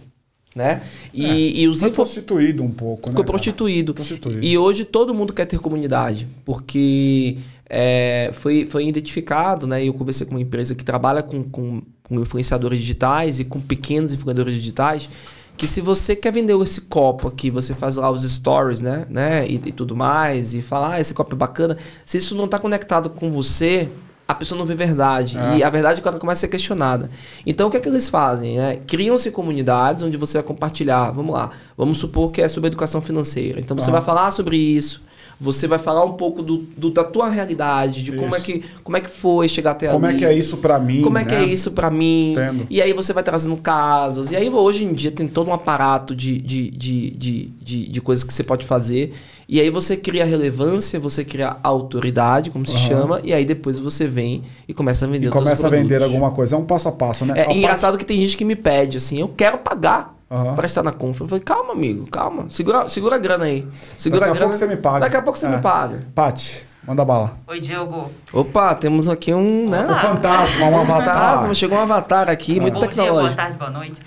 Né? 0.54 0.80
E, 1.14 1.62
e 1.62 1.68
os 1.68 1.78
Foi 1.80 1.90
info- 1.90 2.02
prostituído 2.02 2.62
um 2.64 2.70
pouco, 2.70 3.10
Ficou 3.10 3.22
né? 3.24 3.30
prostituído. 3.30 3.94
Prostituído. 3.94 4.44
E 4.44 4.56
hoje 4.58 4.84
todo 4.84 5.14
mundo 5.14 5.32
quer 5.32 5.44
ter 5.46 5.58
comunidade, 5.60 6.26
porque 6.44 7.36
é, 7.70 8.30
foi, 8.32 8.66
foi 8.66 8.84
identificado, 8.84 9.64
né? 9.64 9.84
Eu 9.84 9.94
conversei 9.94 10.26
com 10.26 10.34
uma 10.34 10.40
empresa 10.40 10.74
que 10.74 10.84
trabalha 10.84 11.22
com, 11.22 11.44
com, 11.44 11.80
com 12.02 12.20
influenciadores 12.20 12.80
digitais 12.80 13.38
e 13.38 13.44
com 13.44 13.60
pequenos 13.60 14.12
influenciadores 14.12 14.56
digitais. 14.56 15.08
Que 15.56 15.68
se 15.68 15.80
você 15.80 16.16
quer 16.16 16.32
vender 16.32 16.58
esse 16.60 16.80
copo 16.82 17.28
aqui, 17.28 17.50
você 17.50 17.74
faz 17.74 17.96
lá 17.96 18.10
os 18.10 18.28
stories, 18.28 18.80
né? 18.80 19.06
né 19.08 19.46
e, 19.46 19.54
e 19.54 19.72
tudo 19.72 19.94
mais, 19.94 20.52
e 20.52 20.62
fala, 20.62 20.94
ah, 20.94 21.00
esse 21.00 21.14
copo 21.14 21.34
é 21.34 21.38
bacana. 21.38 21.76
Se 22.04 22.18
isso 22.18 22.34
não 22.34 22.46
está 22.46 22.58
conectado 22.58 23.10
com 23.10 23.30
você, 23.30 23.88
a 24.26 24.34
pessoa 24.34 24.58
não 24.58 24.66
vê 24.66 24.74
verdade. 24.74 25.38
É. 25.38 25.58
E 25.58 25.62
a 25.62 25.70
verdade 25.70 26.00
é 26.00 26.02
que 26.02 26.08
ela 26.08 26.18
começa 26.18 26.38
a 26.38 26.42
ser 26.42 26.48
questionada. 26.48 27.08
Então, 27.46 27.68
o 27.68 27.70
que 27.70 27.76
é 27.76 27.80
que 27.80 27.88
eles 27.88 28.08
fazem? 28.08 28.56
Né? 28.56 28.80
Criam-se 28.86 29.30
comunidades 29.30 30.02
onde 30.02 30.16
você 30.16 30.38
vai 30.38 30.42
compartilhar. 30.42 31.10
Vamos 31.10 31.32
lá. 31.32 31.50
Vamos 31.76 31.98
supor 31.98 32.32
que 32.32 32.40
é 32.42 32.48
sobre 32.48 32.68
educação 32.68 33.00
financeira. 33.00 33.60
Então, 33.60 33.76
você 33.76 33.90
vai 33.90 34.00
falar 34.00 34.30
sobre 34.30 34.56
isso. 34.56 35.02
Você 35.40 35.66
vai 35.66 35.78
falar 35.78 36.04
um 36.04 36.12
pouco 36.12 36.42
do, 36.42 36.58
do 36.76 36.90
da 36.90 37.02
tua 37.02 37.30
realidade, 37.30 38.02
de 38.02 38.12
como 38.12 38.36
é, 38.36 38.40
que, 38.40 38.62
como 38.84 38.96
é 38.96 39.00
que 39.00 39.08
foi 39.08 39.48
chegar 39.48 39.70
até 39.70 39.88
como 39.88 40.04
ali. 40.04 40.14
Como 40.16 40.24
é 40.24 40.28
que 40.28 40.34
é 40.34 40.38
isso 40.38 40.58
para 40.58 40.78
mim? 40.78 41.00
Como 41.00 41.16
é 41.16 41.24
que 41.24 41.34
né? 41.34 41.44
é 41.44 41.46
isso 41.46 41.70
para 41.72 41.90
mim? 41.90 42.32
Entendo. 42.32 42.66
E 42.68 42.82
aí 42.82 42.92
você 42.92 43.14
vai 43.14 43.22
trazendo 43.22 43.56
casos. 43.56 44.30
E 44.32 44.36
aí 44.36 44.50
hoje 44.50 44.84
em 44.84 44.92
dia 44.92 45.10
tem 45.10 45.26
todo 45.26 45.48
um 45.48 45.54
aparato 45.54 46.14
de, 46.14 46.38
de, 46.40 46.70
de, 46.70 47.10
de, 47.10 47.44
de, 47.60 47.88
de 47.88 48.00
coisas 48.02 48.22
que 48.22 48.34
você 48.34 48.42
pode 48.42 48.66
fazer. 48.66 49.12
E 49.48 49.60
aí 49.60 49.70
você 49.70 49.96
cria 49.96 50.24
relevância, 50.24 51.00
você 51.00 51.24
cria 51.24 51.56
autoridade, 51.62 52.50
como 52.50 52.64
se 52.66 52.72
Uhum. 52.74 52.78
chama, 52.78 53.20
e 53.24 53.32
aí 53.32 53.44
depois 53.44 53.78
você 53.78 54.06
vem 54.06 54.42
e 54.68 54.74
começa 54.74 55.06
a 55.06 55.08
vender 55.08 55.26
E 55.26 55.30
começa 55.30 55.66
a 55.66 55.70
vender 55.70 56.02
alguma 56.02 56.30
coisa. 56.30 56.54
É 56.54 56.58
um 56.58 56.64
passo 56.64 56.86
a 56.88 56.92
passo, 56.92 57.24
né? 57.24 57.34
É, 57.40 57.50
A 57.50 57.52
engraçado 57.54 57.96
que 57.98 58.04
tem 58.04 58.16
gente 58.18 58.36
que 58.36 58.44
me 58.44 58.54
pede 58.54 58.98
assim, 58.98 59.18
eu 59.20 59.28
quero 59.28 59.58
pagar 59.58 60.19
Aham. 60.30 60.54
pra 60.54 60.66
estar 60.66 60.82
na 60.82 60.92
confa. 60.92 61.24
Eu 61.24 61.28
falei, 61.28 61.42
calma, 61.44 61.72
amigo, 61.72 62.06
calma. 62.06 62.48
Segura, 62.50 62.88
segura 62.88 63.16
a 63.16 63.18
grana 63.18 63.46
aí. 63.46 63.66
Segura 63.70 64.20
Daqui 64.20 64.30
a 64.30 64.32
a 64.32 64.34
grana. 64.34 64.46
pouco 64.52 64.58
você 64.58 64.66
me 64.66 64.76
paga. 64.80 65.00
Daqui 65.00 65.16
a 65.16 65.22
pouco 65.22 65.38
você 65.38 65.46
É. 65.46 65.56
me 65.56 65.60
paga. 65.60 66.06
Pati, 66.14 66.66
manda 66.86 67.04
bala. 67.04 67.36
Oi, 67.48 67.60
Diogo. 67.60 68.10
Opa, 68.32 68.74
temos 68.76 69.08
aqui 69.08 69.34
um, 69.34 69.68
né? 69.68 69.86
O 69.86 69.94
fantasma, 70.00 70.66
um 70.66 70.80
avatar. 70.80 71.14
Fantasma, 71.14 71.54
chegou 71.54 71.76
um 71.78 71.80
avatar 71.82 72.28
aqui, 72.30 72.60
muito 72.60 72.74
Bom 72.74 72.80
dia, 72.80 72.88
boa 72.88 73.04
tecnológico. 73.04 73.36
tarde, 73.36 73.58
boa 73.58 73.70
noite. 73.70 74.00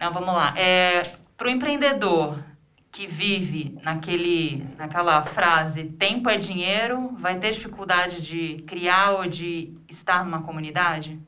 Não, 0.00 0.12
vamos 0.12 0.28
lá. 0.34 0.54
É, 0.56 1.02
Para 1.36 1.48
o 1.48 1.50
empreendedor 1.50 2.36
que 2.92 3.08
vive 3.08 3.76
naquele, 3.82 4.64
naquela 4.78 5.22
frase 5.22 5.82
tempo 5.82 6.30
é 6.30 6.38
dinheiro, 6.38 7.10
vai 7.20 7.36
ter 7.40 7.50
dificuldade 7.50 8.20
de 8.22 8.62
criar 8.68 9.10
ou 9.18 9.26
de 9.26 9.72
estar 9.90 10.24
numa 10.24 10.42
comunidade? 10.42 11.18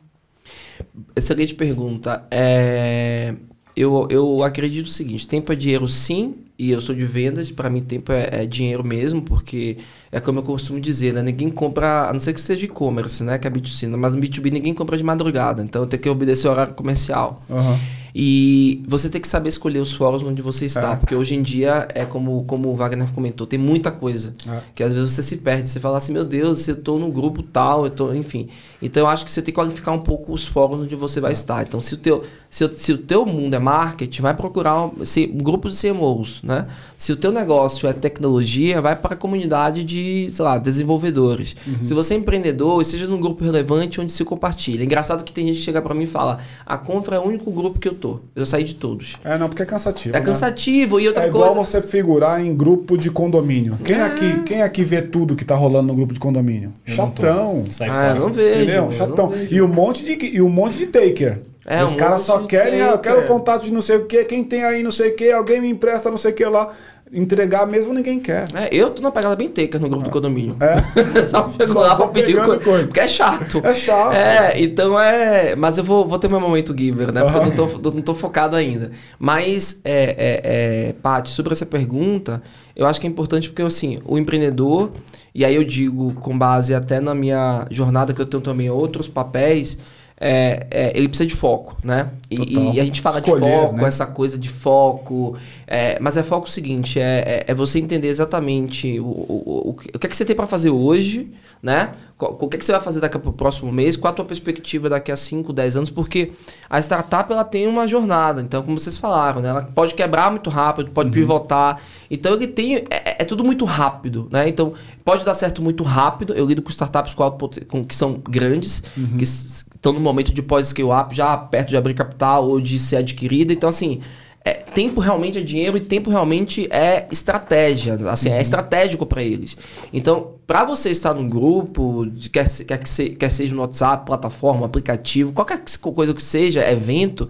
Excelente 1.16 1.54
pergunta. 1.54 2.24
É, 2.30 3.34
eu, 3.76 4.06
eu 4.10 4.42
acredito 4.42 4.86
o 4.86 4.90
seguinte: 4.90 5.28
tempo 5.28 5.52
é 5.52 5.54
dinheiro, 5.54 5.86
sim, 5.86 6.34
e 6.58 6.70
eu 6.70 6.80
sou 6.80 6.94
de 6.94 7.04
vendas. 7.04 7.50
Para 7.50 7.68
mim, 7.68 7.82
tempo 7.82 8.10
é, 8.10 8.28
é 8.42 8.46
dinheiro 8.46 8.82
mesmo, 8.82 9.20
porque 9.20 9.76
é 10.10 10.18
como 10.18 10.38
eu 10.38 10.42
costumo 10.42 10.80
dizer, 10.80 11.12
né? 11.12 11.22
Ninguém 11.22 11.50
compra, 11.50 12.08
a 12.08 12.12
não 12.12 12.18
ser 12.18 12.32
que 12.32 12.40
seja 12.40 12.64
e-commerce, 12.64 13.22
né? 13.22 13.38
Que 13.38 13.46
é 13.46 13.50
B2C, 13.50 13.94
mas 13.96 14.14
no 14.14 14.20
B2B 14.20 14.50
ninguém 14.50 14.72
compra 14.72 14.96
de 14.96 15.04
madrugada, 15.04 15.62
então 15.62 15.86
tenho 15.86 16.02
que 16.02 16.08
obedecer 16.08 16.48
o 16.48 16.50
horário 16.50 16.72
comercial. 16.74 17.42
Aham. 17.50 17.78
E 18.18 18.82
você 18.88 19.10
tem 19.10 19.20
que 19.20 19.28
saber 19.28 19.50
escolher 19.50 19.78
os 19.78 19.92
fóruns 19.92 20.22
onde 20.22 20.40
você 20.40 20.64
está, 20.64 20.92
É. 20.92 20.96
porque 20.96 21.14
hoje 21.14 21.34
em 21.34 21.42
dia 21.42 21.86
é 21.94 22.06
como, 22.06 22.44
como 22.44 22.70
o 22.70 22.74
Wagner 22.74 23.12
comentou, 23.12 23.46
tem 23.46 23.58
muita 23.58 23.90
coisa. 23.90 24.32
É. 24.48 24.60
Que 24.74 24.82
às 24.82 24.94
vezes 24.94 25.12
você 25.12 25.22
se 25.22 25.36
perde, 25.36 25.68
você 25.68 25.78
fala 25.78 25.98
assim, 25.98 26.14
meu 26.14 26.24
Deus, 26.24 26.66
eu 26.66 26.76
estou 26.76 26.98
no 26.98 27.12
grupo 27.12 27.42
tal, 27.42 27.84
eu 27.84 27.90
tô, 27.90 28.14
enfim. 28.14 28.48
Então 28.80 29.02
eu 29.02 29.06
acho 29.06 29.22
que 29.22 29.30
você 29.30 29.42
tem 29.42 29.52
que 29.52 29.60
qualificar 29.60 29.92
um 29.92 29.98
pouco 29.98 30.32
os 30.32 30.46
fóruns 30.46 30.80
onde 30.80 30.96
você 30.96 31.20
vai 31.20 31.32
estar. 31.32 31.62
Então 31.62 31.78
se 31.82 31.92
o 31.92 31.98
teu, 31.98 32.24
se, 32.48 32.66
se 32.72 32.90
o 32.90 32.96
teu 32.96 33.26
mundo 33.26 33.52
é 33.52 33.58
marketing, 33.58 34.22
vai 34.22 34.32
procurar 34.34 34.86
um, 34.86 35.04
se, 35.04 35.26
grupo 35.26 35.68
de 35.68 35.76
CMOs, 35.78 36.40
né? 36.42 36.66
Se 36.96 37.12
o 37.12 37.16
teu 37.16 37.30
negócio 37.30 37.86
é 37.86 37.92
tecnologia, 37.92 38.80
vai 38.80 38.96
para 38.96 39.12
a 39.12 39.16
comunidade 39.18 39.84
de, 39.84 40.30
sei 40.32 40.42
lá, 40.42 40.56
desenvolvedores. 40.56 41.54
Se 41.82 41.92
você 41.92 42.14
é 42.14 42.16
empreendedor, 42.16 42.80
esteja 42.80 43.06
num 43.06 43.20
grupo 43.20 43.44
relevante 43.44 44.00
onde 44.00 44.10
se 44.10 44.24
compartilha. 44.24 44.82
Engraçado 44.82 45.22
que 45.22 45.32
tem 45.32 45.46
gente 45.48 45.58
que 45.58 45.64
chega 45.64 45.82
para 45.82 45.94
mim 45.94 46.04
e 46.04 46.06
fala, 46.06 46.38
a 46.64 46.78
Confra 46.78 47.16
é 47.16 47.18
o 47.18 47.22
único 47.22 47.50
grupo 47.50 47.78
que 47.78 47.86
eu 47.86 47.92
tô. 47.94 48.05
Eu 48.34 48.46
saí 48.46 48.64
de 48.64 48.74
todos. 48.74 49.16
É, 49.24 49.36
não, 49.38 49.48
porque 49.48 49.62
é 49.62 49.66
cansativo. 49.66 50.16
É 50.16 50.20
né? 50.20 50.24
cansativo 50.26 51.00
e 51.00 51.06
outra 51.08 51.24
É 51.24 51.28
igual 51.28 51.54
coisa... 51.54 51.64
você 51.70 51.82
figurar 51.82 52.44
em 52.44 52.54
grupo 52.54 52.96
de 52.98 53.10
condomínio. 53.10 53.78
Quem, 53.84 54.00
aqui, 54.00 54.40
quem 54.44 54.62
aqui 54.62 54.84
vê 54.84 55.02
tudo 55.02 55.34
que 55.36 55.44
tá 55.44 55.54
rolando 55.54 55.88
no 55.88 55.94
grupo 55.94 56.12
de 56.14 56.20
condomínio? 56.20 56.72
Eu 56.86 56.96
não. 56.96 57.06
Chatão. 57.06 57.64
Sai 57.70 57.88
Ah, 57.88 57.92
fora. 57.92 58.08
eu 58.10 58.20
não 58.20 58.32
vejo. 58.32 58.62
Entendeu? 58.62 58.84
eu 58.84 58.92
Chatão. 58.92 59.26
não 59.26 59.30
vejo. 59.30 59.54
E 59.54 59.62
um 59.62 59.68
monte 59.68 60.04
de, 60.04 60.36
e 60.36 60.40
um 60.42 60.48
monte 60.48 60.76
de 60.78 60.86
taker. 60.86 61.40
É, 61.68 61.82
Os 61.84 61.92
um 61.92 61.96
caras 61.96 62.20
só 62.20 62.38
querem, 62.46 62.80
ah, 62.80 62.90
eu 62.92 62.98
quero 62.98 63.24
contato 63.24 63.64
de 63.64 63.72
não 63.72 63.82
sei 63.82 63.96
o 63.96 64.04
que, 64.06 64.24
quem 64.24 64.44
tem 64.44 64.62
aí 64.62 64.84
não 64.84 64.92
sei 64.92 65.10
o 65.10 65.16
que, 65.16 65.32
alguém 65.32 65.60
me 65.60 65.68
empresta 65.68 66.08
não 66.08 66.16
sei 66.16 66.30
o 66.30 66.34
que 66.34 66.44
lá. 66.44 66.70
Entregar 67.12 67.66
mesmo 67.66 67.94
ninguém 67.94 68.18
quer. 68.18 68.46
É, 68.52 68.68
eu 68.72 68.90
tô 68.90 69.00
na 69.00 69.12
pegada 69.12 69.36
bem 69.36 69.48
teca 69.48 69.78
no 69.78 69.88
grupo 69.88 70.06
do 70.06 70.10
condomínio. 70.10 70.56
É. 70.58 70.76
Só 71.24 71.48
chego 71.48 71.72
Só 71.72 71.80
lá 71.80 71.94
pra 71.94 72.08
pedir 72.08 72.36
coisa. 72.42 72.86
Porque 72.86 72.98
é 72.98 73.06
chato. 73.06 73.60
É 73.64 73.74
chato. 73.74 74.12
É, 74.12 74.60
então 74.60 75.00
é. 75.00 75.54
Mas 75.54 75.78
eu 75.78 75.84
vou, 75.84 76.06
vou 76.06 76.18
ter 76.18 76.28
meu 76.28 76.40
momento 76.40 76.76
giver, 76.76 77.12
né? 77.12 77.22
Porque 77.22 77.38
eu 77.38 77.44
não 77.44 77.50
tô, 77.52 77.90
não 77.92 78.02
tô 78.02 78.12
focado 78.12 78.56
ainda. 78.56 78.90
Mas, 79.20 79.80
é, 79.84 80.16
é, 80.18 80.40
é, 80.88 80.92
Paty, 80.94 81.30
sobre 81.30 81.52
essa 81.52 81.64
pergunta, 81.64 82.42
eu 82.74 82.86
acho 82.86 83.00
que 83.00 83.06
é 83.06 83.10
importante 83.10 83.50
porque, 83.50 83.62
assim, 83.62 84.00
o 84.04 84.18
empreendedor, 84.18 84.90
e 85.32 85.44
aí 85.44 85.54
eu 85.54 85.62
digo 85.62 86.12
com 86.14 86.36
base 86.36 86.74
até 86.74 86.98
na 86.98 87.14
minha 87.14 87.68
jornada, 87.70 88.12
que 88.12 88.20
eu 88.20 88.26
tenho 88.26 88.42
também 88.42 88.68
outros 88.68 89.06
papéis. 89.06 89.78
É, 90.18 90.66
é, 90.70 90.92
ele 90.96 91.08
precisa 91.08 91.26
de 91.26 91.34
foco, 91.34 91.76
né? 91.84 92.10
E, 92.30 92.76
e 92.76 92.80
a 92.80 92.84
gente 92.84 93.02
fala 93.02 93.18
Escolher, 93.18 93.44
de 93.44 93.50
foco, 93.50 93.76
né? 93.76 93.88
essa 93.88 94.06
coisa 94.06 94.38
de 94.38 94.48
foco. 94.48 95.36
é, 95.66 95.98
mas 96.00 96.16
é 96.16 96.22
foco 96.22 96.46
o 96.46 96.50
seguinte: 96.50 96.98
é, 96.98 97.22
é, 97.26 97.44
é 97.48 97.54
você 97.54 97.78
entender 97.78 98.08
exatamente 98.08 98.98
o, 98.98 99.04
o, 99.04 99.42
o, 99.46 99.70
o 99.70 99.74
que 99.74 100.06
é 100.06 100.08
que 100.08 100.16
você 100.16 100.24
tem 100.24 100.34
para 100.34 100.46
fazer 100.46 100.70
hoje, 100.70 101.30
né? 101.62 101.92
O 102.18 102.48
que 102.48 102.56
é 102.56 102.58
que 102.58 102.64
você 102.64 102.72
vai 102.72 102.80
fazer 102.80 102.98
daqui 103.00 103.18
para 103.18 103.28
o 103.28 103.32
próximo 103.32 103.70
mês? 103.70 103.94
Qual 103.94 104.10
a 104.10 104.14
tua 104.14 104.24
perspectiva 104.24 104.88
daqui 104.88 105.12
a 105.12 105.16
5, 105.16 105.52
10 105.52 105.76
anos? 105.76 105.90
Porque 105.90 106.32
a 106.70 106.78
startup 106.80 107.30
ela 107.30 107.44
tem 107.44 107.66
uma 107.66 107.86
jornada, 107.86 108.40
então, 108.40 108.62
como 108.62 108.78
vocês 108.78 108.96
falaram, 108.96 109.42
né? 109.42 109.50
Ela 109.50 109.62
pode 109.74 109.94
quebrar 109.94 110.30
muito 110.30 110.48
rápido, 110.48 110.86
Uhum. 110.88 110.94
pode 110.94 111.10
pivotar. 111.10 111.78
Então, 112.10 112.32
ele 112.32 112.46
tem. 112.46 112.76
É, 112.90 113.22
é 113.22 113.24
tudo 113.26 113.44
muito 113.44 113.66
rápido, 113.66 114.28
né? 114.30 114.48
Então, 114.48 114.72
pode 115.04 115.26
dar 115.26 115.34
certo 115.34 115.60
muito 115.60 115.84
rápido. 115.84 116.32
Eu 116.32 116.46
lido 116.46 116.62
com 116.62 116.70
startups 116.70 117.14
com 117.14 117.22
alto 117.22 117.50
com, 117.66 117.84
que 117.84 117.94
são 117.94 118.14
grandes, 118.26 118.82
Uhum. 118.96 119.18
que 119.18 119.24
estão 119.24 119.92
no 119.92 120.00
momento 120.00 120.32
de 120.32 120.42
pós-scale-up, 120.42 121.14
já 121.14 121.36
perto 121.36 121.68
de 121.68 121.76
abrir 121.76 121.92
capital 121.92 122.48
ou 122.48 122.58
de 122.62 122.78
ser 122.78 122.96
adquirida. 122.96 123.52
Então, 123.52 123.68
assim, 123.68 124.00
é, 124.46 124.52
tempo 124.54 125.00
realmente 125.00 125.38
é 125.38 125.40
dinheiro 125.42 125.76
e 125.76 125.80
tempo 125.80 126.08
realmente 126.08 126.68
é 126.70 127.08
estratégia. 127.10 127.94
Assim, 128.08 128.30
é 128.30 128.40
estratégico 128.40 129.04
para 129.04 129.20
eles. 129.20 129.56
Então, 129.92 130.34
para 130.46 130.62
você 130.64 130.88
estar 130.90 131.12
num 131.12 131.26
grupo, 131.26 132.06
de- 132.06 132.30
quer, 132.30 132.48
quer, 132.64 132.78
que 132.78 132.88
se- 132.88 133.10
quer 133.10 133.28
seja 133.28 133.52
no 133.52 133.60
WhatsApp, 133.62 134.06
plataforma, 134.06 134.64
aplicativo, 134.64 135.32
qualquer 135.32 135.58
que- 135.64 135.76
coisa 135.78 136.14
que 136.14 136.22
seja, 136.22 136.64
evento, 136.70 137.28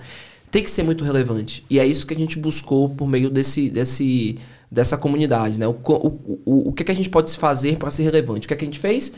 tem 0.51 0.63
que 0.63 0.71
ser 0.71 0.83
muito 0.83 1.05
relevante. 1.05 1.65
E 1.71 1.79
é 1.81 1.87
isso 1.87 2.07
que 2.07 2.13
a 2.13 2.17
gente 2.19 2.39
buscou 2.39 2.91
por 2.91 3.09
meio 3.09 3.31
desse, 3.31 3.71
desse, 3.71 4.37
dessa 4.71 4.99
comunidade. 4.99 5.59
Né? 5.59 5.67
O, 5.67 5.71
o, 5.89 6.41
o, 6.45 6.69
o 6.69 6.73
que, 6.75 6.83
é 6.83 6.85
que 6.87 6.93
a 6.93 6.95
gente 6.95 7.09
pode 7.09 7.35
fazer 7.37 7.79
para 7.79 7.89
ser 7.91 8.03
relevante? 8.03 8.45
O 8.47 8.49
que, 8.49 8.53
é 8.55 8.57
que 8.59 8.65
a 8.65 8.69
gente 8.69 8.79
fez? 8.79 9.13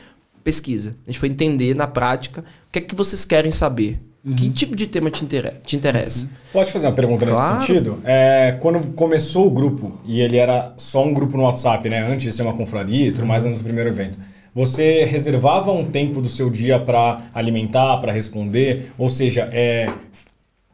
Pesquisa. 0.44 0.94
A 1.05 1.11
gente 1.11 1.18
foi 1.18 1.28
entender 1.28 1.74
na 1.74 1.88
prática 1.88 2.42
o 2.42 2.70
que 2.70 2.78
é 2.78 2.82
que 2.82 2.94
vocês 2.94 3.24
querem 3.24 3.51
saber. 3.51 4.01
Que 4.37 4.51
tipo 4.51 4.75
de 4.75 4.87
tema 4.87 5.11
te, 5.11 5.25
te 5.64 5.77
interessa? 5.77 6.29
Posso 6.53 6.73
fazer 6.73 6.87
uma 6.87 6.93
pergunta 6.93 7.25
nesse 7.25 7.37
Claro. 7.37 7.61
sentido? 7.61 7.99
É, 8.05 8.57
quando 8.61 8.93
começou 8.95 9.47
o 9.47 9.51
grupo, 9.51 9.93
e 10.05 10.21
ele 10.21 10.37
era 10.37 10.75
só 10.77 11.05
um 11.05 11.14
grupo 11.14 11.37
no 11.37 11.45
WhatsApp, 11.45 11.89
né? 11.89 12.01
Antes 12.03 12.23
de 12.25 12.33
ser 12.33 12.43
uma 12.43 12.53
confraria 12.53 13.09
e 13.09 13.12
tudo 13.12 13.27
mais, 13.27 13.45
antes 13.45 13.61
do 13.61 13.64
primeiro 13.64 13.89
evento. 13.89 14.19
Você 14.55 15.05
reservava 15.05 15.71
um 15.71 15.85
tempo 15.85 16.21
do 16.21 16.29
seu 16.29 16.51
dia 16.51 16.81
para 16.81 17.31
alimentar, 17.33 17.97
para 17.99 18.12
responder? 18.12 18.93
Ou 18.99 19.09
seja, 19.09 19.49
é, 19.53 19.89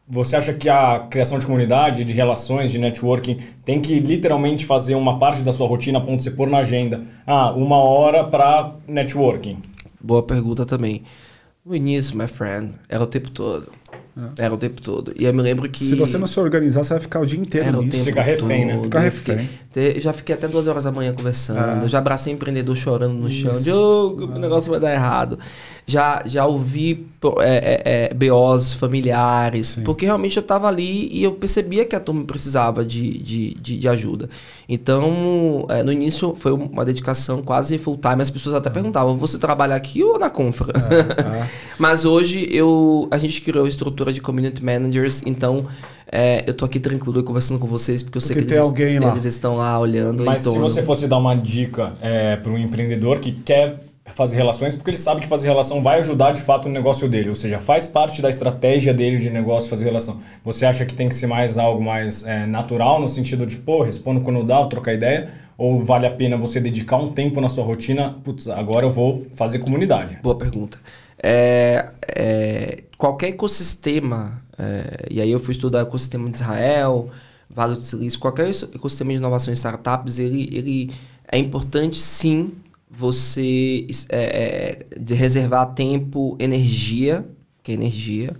você 0.07 0.35
acha 0.35 0.53
que 0.53 0.67
a 0.67 1.05
criação 1.09 1.37
de 1.37 1.45
comunidade, 1.45 2.03
de 2.03 2.13
relações, 2.13 2.71
de 2.71 2.79
networking, 2.79 3.37
tem 3.63 3.79
que 3.79 3.99
literalmente 3.99 4.65
fazer 4.65 4.95
uma 4.95 5.19
parte 5.19 5.43
da 5.43 5.51
sua 5.51 5.67
rotina 5.67 5.99
a 5.99 6.01
ponto 6.01 6.17
de 6.17 6.23
você 6.23 6.31
pôr 6.31 6.49
na 6.49 6.59
agenda? 6.59 7.01
Ah, 7.27 7.51
uma 7.51 7.77
hora 7.77 8.23
para 8.23 8.73
networking. 8.87 9.57
Boa 10.01 10.23
pergunta 10.23 10.65
também. 10.65 11.03
No 11.65 11.73
início, 11.73 12.15
my 12.15 12.27
friend, 12.27 12.75
era 12.87 13.03
o 13.03 13.07
tempo 13.07 13.31
todo. 13.31 13.71
Era 14.37 14.53
o 14.53 14.57
tempo 14.57 14.81
todo. 14.81 15.11
E 15.19 15.25
eu 15.25 15.33
me 15.33 15.41
lembro 15.41 15.69
que. 15.69 15.83
Se 15.83 15.93
você 15.95 16.17
não 16.17 16.25
se 16.25 16.39
organizar, 16.39 16.83
você 16.85 16.93
vai 16.93 17.01
ficar 17.01 17.19
o 17.19 17.25
dia 17.25 17.37
inteiro 17.39 17.67
Era 17.67 17.77
o 17.77 17.81
nisso. 17.81 17.91
tempo 17.91 18.05
Fica 18.05 18.21
refém, 18.21 18.65
né? 18.65 18.73
todo. 18.75 18.83
Fica 18.83 18.97
Eu 18.97 19.01
refém. 19.03 19.37
fiquei- 19.73 19.93
te- 19.93 19.99
já 19.99 20.13
fiquei 20.13 20.35
até 20.35 20.47
duas 20.47 20.67
horas 20.67 20.85
da 20.85 20.91
manhã 20.91 21.13
conversando. 21.13 21.57
Ah. 21.59 21.87
Já 21.87 21.97
abracei 21.97 22.31
empreendedor 22.31 22.77
chorando 22.77 23.13
no 23.13 23.29
chão. 23.29 23.51
Isso. 23.51 23.63
Diogo, 23.63 24.23
o 24.25 24.39
negócio 24.39 24.71
vai 24.71 24.79
dar 24.79 24.93
errado. 24.93 25.37
Já, 25.85 26.23
já 26.25 26.45
ouvi 26.45 27.05
é, 27.41 27.81
é, 27.83 28.09
é, 28.09 28.13
BOs 28.13 28.73
familiares. 28.73 29.67
Sim. 29.67 29.83
Porque 29.83 30.05
realmente 30.05 30.37
eu 30.37 30.43
tava 30.43 30.67
ali 30.67 31.09
e 31.11 31.23
eu 31.23 31.33
percebia 31.33 31.83
que 31.83 31.95
a 31.95 31.99
turma 31.99 32.23
precisava 32.23 32.85
de, 32.85 33.17
de, 33.17 33.53
de, 33.55 33.77
de 33.77 33.87
ajuda. 33.89 34.29
Então, 34.67 35.65
é, 35.69 35.83
no 35.83 35.91
início 35.91 36.33
foi 36.35 36.51
uma 36.51 36.85
dedicação 36.85 37.41
quase 37.41 37.77
full 37.77 37.97
time. 37.97 38.21
As 38.21 38.29
pessoas 38.29 38.55
até 38.55 38.69
perguntavam: 38.69 39.17
você 39.17 39.37
trabalha 39.37 39.75
aqui 39.75 40.03
ou 40.03 40.17
na 40.19 40.29
Confra? 40.29 40.71
Ah, 40.75 41.47
Mas 41.77 42.05
hoje 42.05 42.47
eu, 42.51 43.07
a 43.11 43.17
gente 43.17 43.41
criou 43.41 43.65
a 43.65 43.67
estrutura 43.67 44.04
de 44.11 44.21
community 44.21 44.63
managers, 44.63 45.21
então 45.25 45.65
é, 46.11 46.43
eu 46.47 46.53
tô 46.53 46.65
aqui 46.65 46.79
tranquilo 46.79 47.23
conversando 47.23 47.59
com 47.59 47.67
vocês, 47.67 48.03
porque 48.03 48.17
eu 48.17 48.21
sei 48.21 48.35
Porque 48.35 48.47
que 48.47 48.53
tem 48.53 48.63
eles, 49.07 49.23
eles 49.23 49.35
estão 49.35 49.57
lá 49.57 49.77
olhando 49.79 50.23
Mas 50.23 50.35
em 50.35 50.37
se 50.37 50.43
torno. 50.45 50.61
você 50.61 50.83
fosse 50.83 51.07
dar 51.07 51.17
uma 51.17 51.35
dica 51.35 51.93
é, 52.01 52.35
para 52.35 52.51
um 52.51 52.57
empreendedor 52.57 53.19
que 53.19 53.31
quer 53.31 53.79
fazer 54.05 54.37
relações, 54.37 54.75
porque 54.75 54.91
ele 54.91 54.97
sabe 54.97 55.21
que 55.21 55.27
fazer 55.27 55.47
relação 55.47 55.81
vai 55.81 55.99
ajudar 55.99 56.31
de 56.31 56.41
fato 56.41 56.67
no 56.67 56.73
negócio 56.73 57.09
dele, 57.09 57.29
ou 57.29 57.35
seja, 57.35 57.59
faz 57.59 57.87
parte 57.87 58.21
da 58.21 58.29
estratégia 58.29 58.93
dele 58.93 59.17
de 59.17 59.29
negócio 59.31 59.69
fazer 59.69 59.85
relação. 59.85 60.19
Você 60.43 60.65
acha 60.65 60.85
que 60.85 60.93
tem 60.93 61.09
que 61.09 61.15
ser 61.15 61.25
mais 61.27 61.57
algo 61.57 61.83
mais 61.83 62.23
é, 62.25 62.45
natural, 62.45 63.01
no 63.01 63.09
sentido 63.09 63.45
de, 63.45 63.57
pô, 63.57 63.81
respondo 63.81 64.21
quando 64.21 64.43
dá, 64.43 64.63
trocar 64.67 64.93
ideia, 64.93 65.29
ou 65.57 65.81
vale 65.81 66.05
a 66.05 66.11
pena 66.11 66.37
você 66.37 66.59
dedicar 66.59 66.97
um 66.97 67.11
tempo 67.11 67.41
na 67.41 67.49
sua 67.49 67.63
rotina, 67.63 68.15
putz, 68.23 68.47
agora 68.47 68.85
eu 68.85 68.91
vou 68.91 69.25
fazer 69.31 69.59
comunidade? 69.59 70.19
Boa 70.21 70.35
pergunta. 70.37 70.79
É, 71.21 71.89
é, 72.15 72.83
qualquer 72.97 73.29
ecossistema, 73.29 74.41
é, 74.57 75.07
e 75.09 75.19
aí 75.19 75.31
eu 75.31 75.39
fui 75.39 75.53
estudar 75.53 75.79
o 75.79 75.81
ecossistema 75.81 76.29
de 76.29 76.35
Israel, 76.35 77.09
Vale 77.49 77.73
do 77.73 77.79
Silício, 77.79 78.19
qualquer 78.19 78.49
ecossistema 78.49 79.11
de 79.11 79.17
inovação 79.17 79.51
em 79.51 79.55
startups, 79.55 80.19
ele, 80.19 80.49
ele 80.51 80.91
é 81.31 81.37
importante 81.37 81.97
sim 81.97 82.51
você 82.97 83.87
é, 84.09 84.85
é, 84.93 84.99
de 84.99 85.13
reservar 85.13 85.73
tempo, 85.73 86.37
energia, 86.39 87.25
que 87.63 87.71
é 87.71 87.75
energia, 87.75 88.35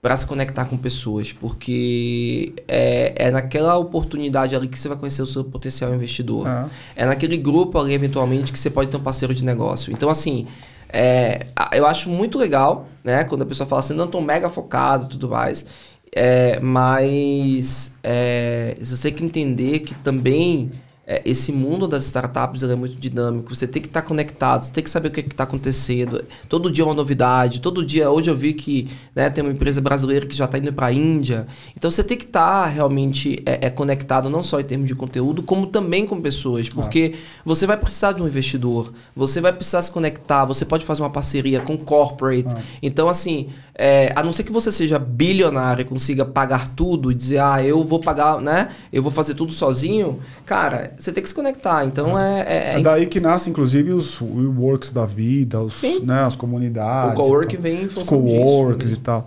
para 0.00 0.16
se 0.16 0.26
conectar 0.26 0.66
com 0.66 0.76
pessoas, 0.76 1.32
porque 1.32 2.52
é, 2.68 3.14
é 3.16 3.30
naquela 3.30 3.78
oportunidade 3.78 4.54
ali 4.54 4.68
que 4.68 4.78
você 4.78 4.86
vai 4.86 4.98
conhecer 4.98 5.22
o 5.22 5.26
seu 5.26 5.42
potencial 5.44 5.94
investidor. 5.94 6.46
Ah. 6.46 6.68
É 6.94 7.06
naquele 7.06 7.38
grupo 7.38 7.78
ali, 7.78 7.94
eventualmente, 7.94 8.52
que 8.52 8.58
você 8.58 8.68
pode 8.68 8.90
ter 8.90 8.98
um 8.98 9.02
parceiro 9.02 9.34
de 9.34 9.42
negócio. 9.44 9.90
Então, 9.92 10.10
assim, 10.10 10.46
é, 10.92 11.46
eu 11.72 11.86
acho 11.86 12.10
muito 12.10 12.38
legal, 12.38 12.86
né? 13.02 13.24
Quando 13.24 13.42
a 13.42 13.46
pessoa 13.46 13.66
fala 13.66 13.80
assim, 13.80 13.94
não, 13.94 14.04
estou 14.04 14.20
mega 14.20 14.50
focado 14.50 15.08
tudo 15.08 15.28
mais. 15.28 15.66
É, 16.14 16.60
mas 16.60 17.94
é, 18.02 18.76
você 18.78 19.10
tem 19.10 19.14
que 19.14 19.24
entender 19.24 19.80
que 19.80 19.94
também 19.94 20.70
é, 21.06 21.22
esse 21.24 21.52
mundo 21.52 21.86
das 21.86 22.06
startups 22.06 22.62
é 22.62 22.74
muito 22.74 22.96
dinâmico. 22.96 23.54
Você 23.54 23.66
tem 23.66 23.82
que 23.82 23.88
estar 23.88 24.00
tá 24.00 24.08
conectado, 24.08 24.62
você 24.62 24.72
tem 24.72 24.82
que 24.82 24.88
saber 24.88 25.08
o 25.08 25.10
que 25.10 25.20
está 25.20 25.44
acontecendo. 25.44 26.24
Todo 26.48 26.70
dia 26.70 26.82
é 26.82 26.86
uma 26.86 26.94
novidade. 26.94 27.60
Todo 27.60 27.84
dia, 27.84 28.10
hoje 28.10 28.30
eu 28.30 28.36
vi 28.36 28.54
que 28.54 28.88
né, 29.14 29.28
tem 29.28 29.44
uma 29.44 29.52
empresa 29.52 29.80
brasileira 29.82 30.26
que 30.26 30.34
já 30.34 30.46
está 30.46 30.56
indo 30.56 30.72
para 30.72 30.86
a 30.86 30.92
Índia. 30.92 31.46
Então 31.76 31.90
você 31.90 32.02
tem 32.02 32.16
que 32.16 32.24
estar 32.24 32.64
tá 32.64 32.66
realmente 32.66 33.42
é, 33.44 33.66
é, 33.66 33.70
conectado, 33.70 34.30
não 34.30 34.42
só 34.42 34.58
em 34.58 34.64
termos 34.64 34.88
de 34.88 34.94
conteúdo, 34.94 35.42
como 35.42 35.66
também 35.66 36.06
com 36.06 36.20
pessoas. 36.20 36.70
Porque 36.70 37.12
ah. 37.14 37.42
você 37.44 37.66
vai 37.66 37.76
precisar 37.76 38.12
de 38.12 38.22
um 38.22 38.26
investidor, 38.26 38.92
você 39.14 39.42
vai 39.42 39.52
precisar 39.52 39.82
se 39.82 39.90
conectar, 39.90 40.46
você 40.46 40.64
pode 40.64 40.86
fazer 40.86 41.02
uma 41.02 41.10
parceria 41.10 41.60
com 41.60 41.76
corporate. 41.76 42.48
Ah. 42.48 42.62
Então, 42.82 43.10
assim, 43.10 43.48
é, 43.74 44.10
a 44.16 44.22
não 44.22 44.32
ser 44.32 44.44
que 44.44 44.52
você 44.52 44.72
seja 44.72 44.98
bilionário 44.98 45.82
e 45.82 45.84
consiga 45.84 46.24
pagar 46.24 46.74
tudo 46.74 47.12
e 47.12 47.14
dizer, 47.14 47.40
ah, 47.40 47.62
eu 47.62 47.84
vou 47.84 48.00
pagar, 48.00 48.40
né? 48.40 48.70
Eu 48.90 49.02
vou 49.02 49.12
fazer 49.12 49.34
tudo 49.34 49.52
sozinho, 49.52 50.18
cara 50.46 50.93
você 50.96 51.12
tem 51.12 51.22
que 51.22 51.28
se 51.28 51.34
conectar. 51.34 51.84
Então 51.84 52.18
é. 52.18 52.40
É, 52.40 52.74
é, 52.74 52.78
é 52.78 52.80
daí 52.80 53.06
que 53.06 53.20
nasce, 53.20 53.50
inclusive, 53.50 53.92
os 53.92 54.20
works 54.20 54.90
da 54.90 55.06
vida, 55.06 55.60
os, 55.60 55.82
né, 56.02 56.22
as 56.24 56.36
comunidades. 56.36 57.18
O 57.18 57.22
coworking 57.22 57.56
vem 57.56 57.82
em 57.82 57.86
Os 57.86 58.02
coworks 58.04 58.92
e 58.92 58.96
tal. 58.98 59.26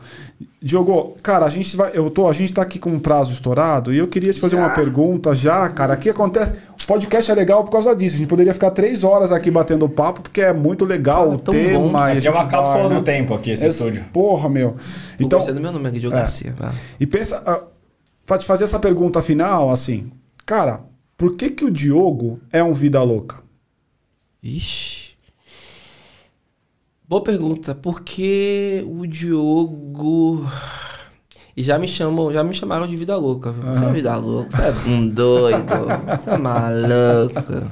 Diogo, 0.62 1.16
cara, 1.22 1.46
a 1.46 1.50
gente 1.50 1.76
vai. 1.78 1.92
Eu 1.94 2.10
tô, 2.10 2.28
a 2.28 2.34
gente 2.34 2.52
tá 2.52 2.62
aqui 2.62 2.80
com 2.80 2.90
um 2.90 3.00
prazo 3.00 3.32
estourado 3.32 3.94
e 3.94 3.98
eu 3.98 4.08
queria 4.08 4.34
te 4.34 4.40
fazer 4.40 4.56
já? 4.56 4.62
uma 4.64 4.70
pergunta 4.72 5.36
já, 5.36 5.70
cara. 5.70 5.94
O 5.94 5.98
que 5.98 6.10
acontece? 6.10 6.56
O 6.84 6.88
podcast 6.88 7.30
é 7.30 7.36
legal 7.36 7.64
por 7.64 7.72
causa 7.72 7.96
disso. 7.96 8.16
A 8.16 8.18
gente 8.18 8.28
poderia 8.28 8.54
ficar 8.54 8.72
três 8.72 9.04
horas 9.04 9.32
aqui 9.32 9.52
batendo 9.52 9.88
papo, 9.88 10.22
porque 10.22 10.42
é 10.42 10.54
muito 10.54 10.84
legal 10.84 11.32
o 11.32 11.38
tema. 11.38 12.12
É, 12.12 12.26
é 12.26 12.32
uma 12.32 12.48
cápsula 12.48 12.90
né? 12.90 12.96
do 12.96 13.02
tempo 13.02 13.34
aqui, 13.34 13.52
esse, 13.52 13.66
esse 13.66 13.76
estúdio. 13.76 14.04
Porra, 14.12 14.50
meu. 14.50 14.76
Então, 15.20 15.40
Você 15.40 15.54
do 15.54 15.60
meu 15.60 15.72
nome 15.72 15.90
aqui, 15.90 16.00
Diogo 16.00 16.16
é. 16.16 16.20
Garcia. 16.20 16.56
E 17.00 17.06
pensa, 17.06 17.40
uh, 17.42 17.68
pra 18.26 18.38
te 18.38 18.46
fazer 18.46 18.64
essa 18.64 18.80
pergunta 18.80 19.22
final, 19.22 19.70
assim, 19.70 20.12
cara, 20.46 20.82
por 21.18 21.36
que, 21.36 21.50
que 21.50 21.66
o 21.66 21.72
Diogo 21.72 22.40
é 22.52 22.64
um 22.64 22.74
vida 22.74 23.02
louca? 23.02 23.42
Ixi. 24.44 25.18
Boa 27.08 27.24
pergunta. 27.24 27.74
Porque 27.74 28.86
o 28.88 29.08
Diogo. 29.08 30.46
E 31.56 31.64
já 31.64 31.80
me 31.80 31.88
chamam, 31.88 32.32
já 32.32 32.44
me 32.44 32.54
chamaram 32.54 32.86
de 32.86 32.96
vida 32.96 33.16
louca. 33.16 33.52
Viu? 33.52 33.64
Você 33.64 33.84
é 33.84 33.92
vida 33.92 34.16
louca, 34.16 34.52
você 34.52 34.62
é 34.62 34.92
um 34.92 35.10
doido, 35.10 35.66
você 36.20 36.30
é 36.30 36.38
maluco. 36.38 37.72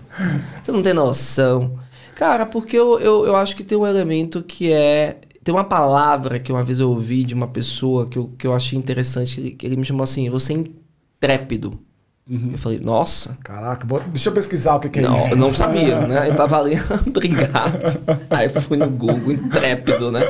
Você 0.63 0.71
não 0.71 0.81
tem 0.81 0.93
noção. 0.93 1.77
Cara, 2.15 2.47
porque 2.47 2.75
eu, 2.75 2.99
eu, 2.99 3.27
eu 3.27 3.35
acho 3.35 3.55
que 3.55 3.63
tem 3.63 3.77
um 3.77 3.85
elemento 3.85 4.41
que 4.41 4.71
é. 4.71 5.19
Tem 5.43 5.53
uma 5.53 5.65
palavra 5.65 6.39
que 6.39 6.51
uma 6.51 6.63
vez 6.63 6.79
eu 6.79 6.89
ouvi 6.89 7.23
de 7.23 7.35
uma 7.35 7.47
pessoa 7.47 8.07
que 8.07 8.17
eu, 8.17 8.27
que 8.39 8.47
eu 8.47 8.55
achei 8.55 8.79
interessante, 8.79 9.51
que 9.51 9.65
ele 9.67 9.75
me 9.75 9.85
chamou 9.85 10.03
assim: 10.03 10.31
você 10.31 10.53
é 10.53 10.55
intrépido. 10.55 11.79
Uhum. 12.27 12.49
Eu 12.53 12.57
falei, 12.57 12.79
nossa. 12.79 13.37
Caraca, 13.43 13.87
deixa 14.07 14.29
eu 14.29 14.33
pesquisar 14.33 14.75
o 14.75 14.79
que, 14.79 14.89
que 14.89 14.99
é 14.99 15.03
não, 15.03 15.15
isso. 15.15 15.29
Eu 15.29 15.37
não 15.37 15.53
sabia, 15.53 16.07
né? 16.07 16.27
Eu 16.27 16.35
tava 16.35 16.59
ali, 16.59 16.73
obrigado. 17.05 17.79
Aí 18.31 18.49
fui 18.49 18.77
no 18.77 18.89
Google, 18.89 19.31
intrépido, 19.31 20.11
né? 20.11 20.21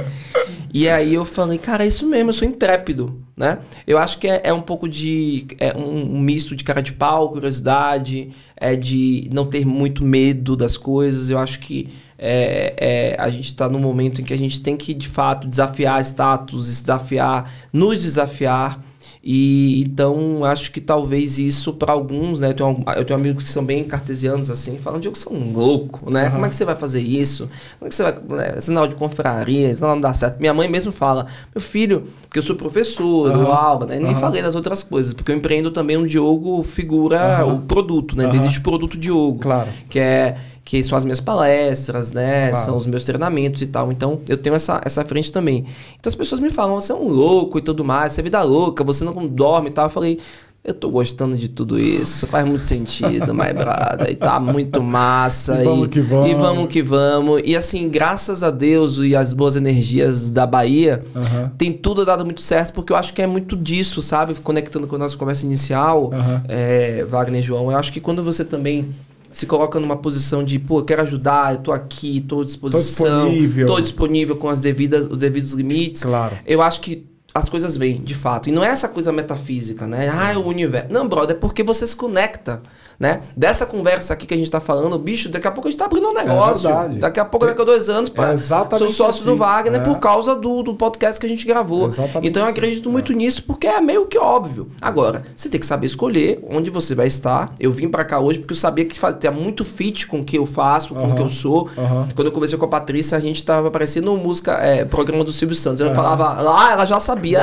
E 0.74 0.90
aí 0.90 1.14
eu 1.14 1.24
falei, 1.24 1.58
cara, 1.58 1.86
é 1.86 1.88
isso 1.88 2.06
mesmo, 2.06 2.32
eu 2.32 2.34
sou 2.34 2.46
intrépido, 2.46 3.22
né? 3.38 3.60
Eu 3.88 3.98
acho 3.98 4.18
que 4.18 4.28
é, 4.28 4.42
é 4.44 4.52
um 4.52 4.62
pouco 4.62 4.90
de. 4.90 5.48
É 5.58 5.74
um, 5.74 6.18
um, 6.18 6.20
misto 6.20 6.54
de 6.54 6.66
cara 6.66 6.82
de 6.82 6.92
pau, 6.92 7.30
curiosidade, 7.30 8.32
é 8.58 8.76
de 8.76 9.30
não 9.32 9.46
ter 9.46 9.66
muito 9.66 10.04
medo 10.04 10.54
das 10.58 10.76
coisas. 10.76 11.30
Eu 11.30 11.40
acho 11.40 11.62
que 11.62 11.88
é, 12.20 12.76
é, 12.78 13.16
a 13.18 13.30
gente 13.30 13.46
está 13.46 13.70
num 13.70 13.80
momento 13.80 14.20
em 14.20 14.26
que 14.26 14.34
a 14.34 14.38
gente 14.38 14.60
tem 14.60 14.76
que, 14.76 14.94
de 14.94 15.08
fato, 15.08 15.48
desafiar 15.48 16.02
status, 16.02 16.68
desafiar, 16.68 17.50
nos 17.72 18.02
desafiar. 18.02 18.84
E 19.28 19.82
então 19.82 20.46
acho 20.46 20.72
que 20.72 20.80
talvez 20.80 21.40
isso 21.40 21.74
para 21.74 21.92
alguns, 21.92 22.40
né? 22.40 22.50
Eu 22.50 22.54
tenho, 22.54 22.84
eu 22.96 23.04
tenho 23.04 23.20
amigos 23.20 23.44
que 23.44 23.50
são 23.50 23.66
bem 23.66 23.84
cartesianos 23.84 24.52
assim, 24.52 24.78
falam 24.78 25.00
de 25.00 25.10
que 25.10 25.18
são 25.18 25.34
um 25.34 25.52
louco, 25.52 26.14
né? 26.14 26.26
Uhum. 26.26 26.32
Como 26.34 26.46
é 26.46 26.50
que 26.50 26.56
você 26.56 26.64
vai 26.64 26.76
fazer 26.76 27.02
isso? 27.02 27.50
Como 27.80 27.88
é 27.88 27.90
que 27.90 27.96
você 27.96 28.04
vai. 28.04 28.14
Né? 28.14 28.62
Sinal 28.62 28.86
de 28.86 28.94
confraria, 28.94 29.72
isso 29.72 29.82
não 29.82 30.00
dá 30.00 30.14
certo. 30.14 30.40
Minha 30.40 30.54
mãe 30.54 30.70
mesmo 30.70 30.92
fala, 30.92 31.26
meu 31.56 31.60
filho, 31.60 32.04
porque 32.22 32.38
eu 32.38 32.44
sou 32.44 32.56
professor, 32.56 33.32
uhum. 33.32 33.44
dou 33.46 33.52
aula, 33.52 33.88
né? 33.88 33.98
Nem 33.98 34.14
uhum. 34.14 34.20
falei 34.20 34.44
das 34.44 34.54
outras 34.54 34.84
coisas, 34.84 35.12
porque 35.12 35.32
eu 35.32 35.36
empreendo 35.36 35.72
também 35.72 35.98
um 35.98 36.06
Diogo 36.06 36.62
figura 36.62 37.44
o 37.48 37.62
produto, 37.62 38.16
né? 38.16 38.30
Existe 38.36 38.60
o 38.60 38.62
produto 38.62 38.96
Diogo. 38.96 39.40
Claro. 39.40 39.70
Que 39.90 39.98
é 39.98 40.38
que 40.66 40.82
são 40.82 40.98
as 40.98 41.06
minhas 41.06 41.22
palestras, 41.22 42.12
né? 42.12 42.50
Claro. 42.50 42.66
São 42.66 42.76
os 42.76 42.88
meus 42.88 43.04
treinamentos 43.04 43.62
e 43.62 43.68
tal. 43.68 43.92
Então, 43.92 44.20
eu 44.28 44.36
tenho 44.36 44.56
essa, 44.56 44.82
essa 44.84 45.06
frente 45.06 45.32
também. 45.32 45.64
Então, 46.00 46.10
as 46.10 46.16
pessoas 46.16 46.42
me 46.42 46.50
falam, 46.50 46.82
você 46.82 46.92
é 46.92 46.96
um 46.96 47.08
louco 47.08 47.60
e 47.60 47.62
tudo 47.62 47.86
mais, 47.86 48.14
você 48.14 48.22
é 48.22 48.24
vida 48.24 48.42
louca, 48.42 48.84
você 48.84 49.06
não 49.06 49.28
dorme 49.28 49.70
e 49.70 49.72
tal. 49.72 49.86
Eu 49.86 49.90
falei, 49.92 50.20
eu 50.64 50.74
tô 50.74 50.90
gostando 50.90 51.38
de 51.38 51.50
tudo 51.50 51.80
isso, 51.80 52.26
faz 52.26 52.48
muito 52.48 52.64
sentido, 52.64 53.32
my 53.32 53.54
brother. 53.54 54.10
E 54.10 54.16
tá 54.16 54.40
muito 54.40 54.82
massa. 54.82 55.62
E 55.62 55.64
vamos 55.64 55.86
e, 55.86 55.90
que 55.90 56.02
vamos. 56.02 56.32
E 56.32 56.34
vamos 56.34 56.68
que 56.68 56.82
vamos. 56.82 57.42
E 57.46 57.56
assim, 57.56 57.88
graças 57.88 58.42
a 58.42 58.50
Deus 58.50 58.98
e 58.98 59.16
as 59.16 59.34
boas 59.34 59.56
energias 59.56 60.32
da 60.32 60.48
Bahia, 60.48 61.04
uhum. 61.14 61.50
tem 61.60 61.72
tudo 61.72 62.04
dado 62.04 62.26
muito 62.26 62.42
certo, 62.42 62.74
porque 62.74 62.92
eu 62.92 62.98
acho 62.98 63.14
que 63.14 63.22
é 63.22 63.28
muito 63.28 63.56
disso, 63.56 64.02
sabe? 64.02 64.34
Conectando 64.34 64.88
com 64.88 64.96
a 64.96 65.00
nossa 65.00 65.16
conversa 65.16 65.46
inicial, 65.46 66.06
uhum. 66.06 66.42
é, 66.48 67.06
Wagner 67.08 67.42
e 67.42 67.44
João, 67.44 67.70
eu 67.70 67.78
acho 67.78 67.94
que 67.94 68.02
quando 68.02 68.24
você 68.24 68.44
também 68.44 68.90
se 69.36 69.46
coloca 69.46 69.82
numa 69.82 69.98
posição 69.98 70.42
de, 70.42 70.58
pô, 70.58 70.80
eu 70.80 70.86
quero 70.86 71.02
ajudar, 71.02 71.56
eu 71.56 71.58
tô 71.58 71.74
aqui, 71.74 72.22
tô 72.22 72.40
à 72.40 72.44
disposição, 72.46 73.26
tô 73.26 73.30
disponível, 73.30 73.68
tô 73.68 73.82
disponível 73.82 74.36
com 74.38 74.48
as 74.48 74.62
devidas, 74.62 75.08
os 75.08 75.18
devidos 75.18 75.52
limites. 75.52 76.04
Claro. 76.04 76.38
Eu 76.46 76.62
acho 76.62 76.80
que 76.80 77.06
as 77.34 77.50
coisas 77.50 77.76
vêm, 77.76 78.02
de 78.02 78.14
fato. 78.14 78.48
E 78.48 78.52
não 78.54 78.64
é 78.64 78.70
essa 78.70 78.88
coisa 78.88 79.12
metafísica, 79.12 79.86
né? 79.86 80.10
Ah, 80.10 80.32
é 80.32 80.38
o 80.38 80.46
universo. 80.46 80.88
Não, 80.90 81.06
brother, 81.06 81.36
é 81.36 81.40
porque 81.40 81.64
você 81.64 81.86
se 81.86 81.98
conecta 81.98 82.64
né? 83.00 83.22
Dessa 83.36 83.66
conversa 83.66 84.14
aqui 84.14 84.26
que 84.26 84.34
a 84.34 84.38
gente 84.38 84.48
está 84.48 84.60
falando, 84.60 84.98
bicho, 84.98 85.30
daqui 85.30 85.48
a 85.48 85.52
pouco 85.52 85.68
a 85.68 85.72
gente 85.72 85.80
está 85.80 85.86
abrindo 85.86 86.08
um 86.08 86.18
é 86.18 86.26
negócio. 86.26 86.70
É 86.70 86.90
daqui 86.96 87.20
a 87.20 87.26
pouco, 87.26 87.46
daqui 87.46 87.62
a 87.62 87.66
dois 87.66 87.90
anos, 87.90 88.10
pá, 88.10 88.32
é 88.32 88.38
sou 88.38 88.90
sócio 88.90 89.06
assim. 89.08 89.26
do 89.26 89.36
Wagner 89.36 89.82
é. 89.82 89.84
por 89.84 90.00
causa 90.00 90.36
do, 90.36 90.64
do 90.64 90.76
podcast 90.76 91.20
que 91.20 91.26
a 91.26 91.30
gente 91.30 91.46
gravou. 91.46 91.88
Exatamente 91.88 92.28
então 92.28 92.44
eu 92.44 92.50
assim. 92.50 92.58
acredito 92.58 92.90
muito 92.90 93.12
é. 93.12 93.16
nisso 93.16 93.44
porque 93.44 93.68
é 93.68 93.80
meio 93.82 94.06
que 94.06 94.18
óbvio. 94.18 94.70
Agora, 94.82 95.24
você 95.36 95.50
tem 95.50 95.60
que 95.60 95.66
saber 95.66 95.86
escolher 95.86 96.40
onde 96.50 96.70
você 96.70 96.96
vai 96.96 97.08
estar. 97.08 97.54
Eu 97.60 97.72
vim 97.72 97.90
para 97.90 98.04
cá 98.06 98.20
hoje 98.20 98.40
porque 98.40 98.54
eu 98.54 98.58
sabia 98.58 98.86
que 98.86 98.96
tinha 99.20 99.32
muito 99.32 99.66
fit 99.66 100.08
com 100.08 100.20
o 100.20 100.24
que 100.24 100.38
eu 100.38 100.46
faço, 100.46 100.94
com 100.94 101.12
o 101.12 101.16
que 101.16 101.22
eu 101.22 101.30
sou. 101.30 101.70
Quando 102.16 102.28
eu 102.28 102.32
conversei 102.32 102.58
com 102.58 102.66
a 102.66 102.68
Patrícia, 102.68 103.18
a 103.18 103.22
gente 103.22 103.38
estava 103.38 103.68
aparecendo 103.68 104.16
música, 104.18 104.54
é, 104.54 104.86
programa 104.86 105.24
do 105.24 105.32
Silvio 105.32 105.56
Santos. 105.56 105.82
Eu 105.82 105.94
falava, 105.94 106.38
ah, 106.40 106.72
ela 106.72 106.86
já 106.86 107.00
sabia. 107.00 107.40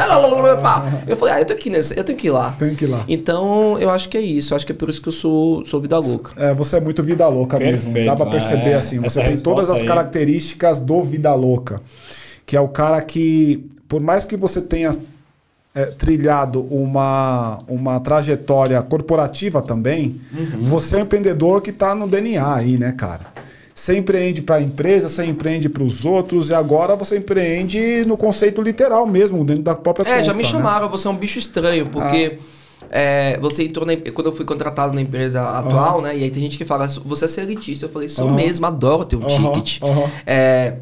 Eu 1.07 1.17
falei, 1.17 1.35
ah, 1.35 1.41
eu 1.41 1.45
tenho 1.45 1.59
que 1.59 1.69
ir 1.69 1.73
nesse, 1.73 1.99
eu 1.99 2.05
tenho 2.05 2.19
que 2.19 2.29
ir 2.29 2.31
lá. 2.31 2.55
Tem 2.59 2.75
que 2.75 2.85
ir 2.85 2.89
lá. 2.89 3.05
Então, 3.09 3.79
eu 3.79 3.91
acho 3.91 4.09
que 4.09 4.17
é 4.17 4.21
isso. 4.21 4.53
Eu 4.53 4.57
acho 4.57 4.67
que 4.67 4.73
é 4.73 4.75
por 4.75 4.89
isso 4.89 5.01
que 5.01 5.09
eu 5.09 5.13
sou, 5.13 5.42
sou 5.65 5.81
vida 5.81 5.99
louca 5.99 6.13
louca. 6.13 6.35
É, 6.37 6.55
você 6.55 6.77
é 6.77 6.81
muito 6.81 7.03
vida 7.03 7.27
louca 7.29 7.59
Perfeito, 7.59 7.93
mesmo. 7.93 8.11
Dá 8.11 8.17
pra 8.17 8.27
perceber 8.27 8.71
é, 8.71 8.75
assim. 8.75 8.99
Você 9.01 9.23
tem 9.23 9.37
todas 9.39 9.69
as 9.69 9.81
aí. 9.81 9.87
características 9.87 10.79
do 10.81 11.03
vida 11.03 11.35
louca. 11.35 11.81
Que 12.47 12.57
é 12.57 12.61
o 12.61 12.69
cara 12.69 13.01
que, 13.01 13.67
por 13.89 14.01
mais 14.01 14.25
que 14.25 14.37
você 14.37 14.61
tenha 14.61 14.97
é, 15.75 15.87
trilhado 15.87 16.63
uma, 16.63 17.63
uma 17.67 18.01
trajetória 18.01 18.81
corporativa 18.83 19.63
também, 19.63 20.21
uhum. 20.33 20.63
você 20.63 20.97
é 20.97 20.99
um 20.99 21.03
empreendedor 21.03 21.63
que 21.63 21.71
está 21.71 21.95
no 21.95 22.07
DNA 22.07 22.55
aí, 22.55 22.79
né, 22.79 22.93
cara? 22.93 23.33
Você 23.75 23.97
empreende 23.97 24.43
para 24.43 24.57
a 24.57 24.61
empresa, 24.61 25.09
você 25.09 25.25
empreende 25.25 25.69
para 25.69 25.83
os 25.83 26.05
outros 26.05 26.51
e 26.51 26.55
agora 26.55 26.95
você 26.95 27.17
empreende 27.17 28.05
no 28.07 28.19
conceito 28.19 28.61
literal 28.61 29.07
mesmo, 29.07 29.43
dentro 29.47 29.63
da 29.63 29.75
própria 29.75 30.07
É, 30.07 30.23
já 30.23 30.35
me 30.35 30.43
né? 30.43 30.49
chamaram, 30.49 30.91
você 30.91 31.09
é 31.09 31.11
um 31.11 31.17
bicho 31.17 31.39
estranho, 31.39 31.87
porque 31.87 32.39
ah. 32.39 32.62
É, 32.91 33.39
você 33.39 33.65
entrou 33.65 33.87
na, 33.87 33.97
quando 33.97 34.27
eu 34.27 34.33
fui 34.33 34.45
contratado 34.45 34.93
na 34.93 35.01
empresa 35.01 35.43
atual, 35.43 35.97
uhum. 35.97 36.03
né? 36.03 36.17
E 36.17 36.25
aí 36.25 36.31
tem 36.31 36.43
gente 36.43 36.59
que 36.59 36.65
fala, 36.65 36.87
você 36.87 37.41
é 37.41 37.45
elitista. 37.45 37.87
Eu 37.87 37.91
falei, 37.91 38.09
sou 38.09 38.27
uhum. 38.27 38.35
mesmo, 38.35 38.67
adoro 38.67 39.05
ter 39.05 39.17
um 39.17 39.23
uhum. 39.23 39.53
ticket. 39.53 39.81
É, 40.27 40.77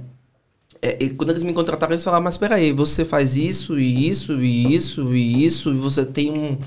é, 0.83 1.09
quando 1.11 1.31
eles 1.31 1.43
me 1.43 1.53
contrataram, 1.53 1.93
eles 1.93 2.05
falaram, 2.05 2.25
mas 2.25 2.39
peraí, 2.39 2.73
você 2.73 3.05
faz 3.05 3.37
isso 3.37 3.79
e 3.79 4.09
isso 4.09 4.41
e 4.41 4.75
isso 4.75 5.15
e 5.15 5.45
isso, 5.45 5.71
e 5.71 5.77
você 5.77 6.05
tem 6.05 6.31
um. 6.31 6.59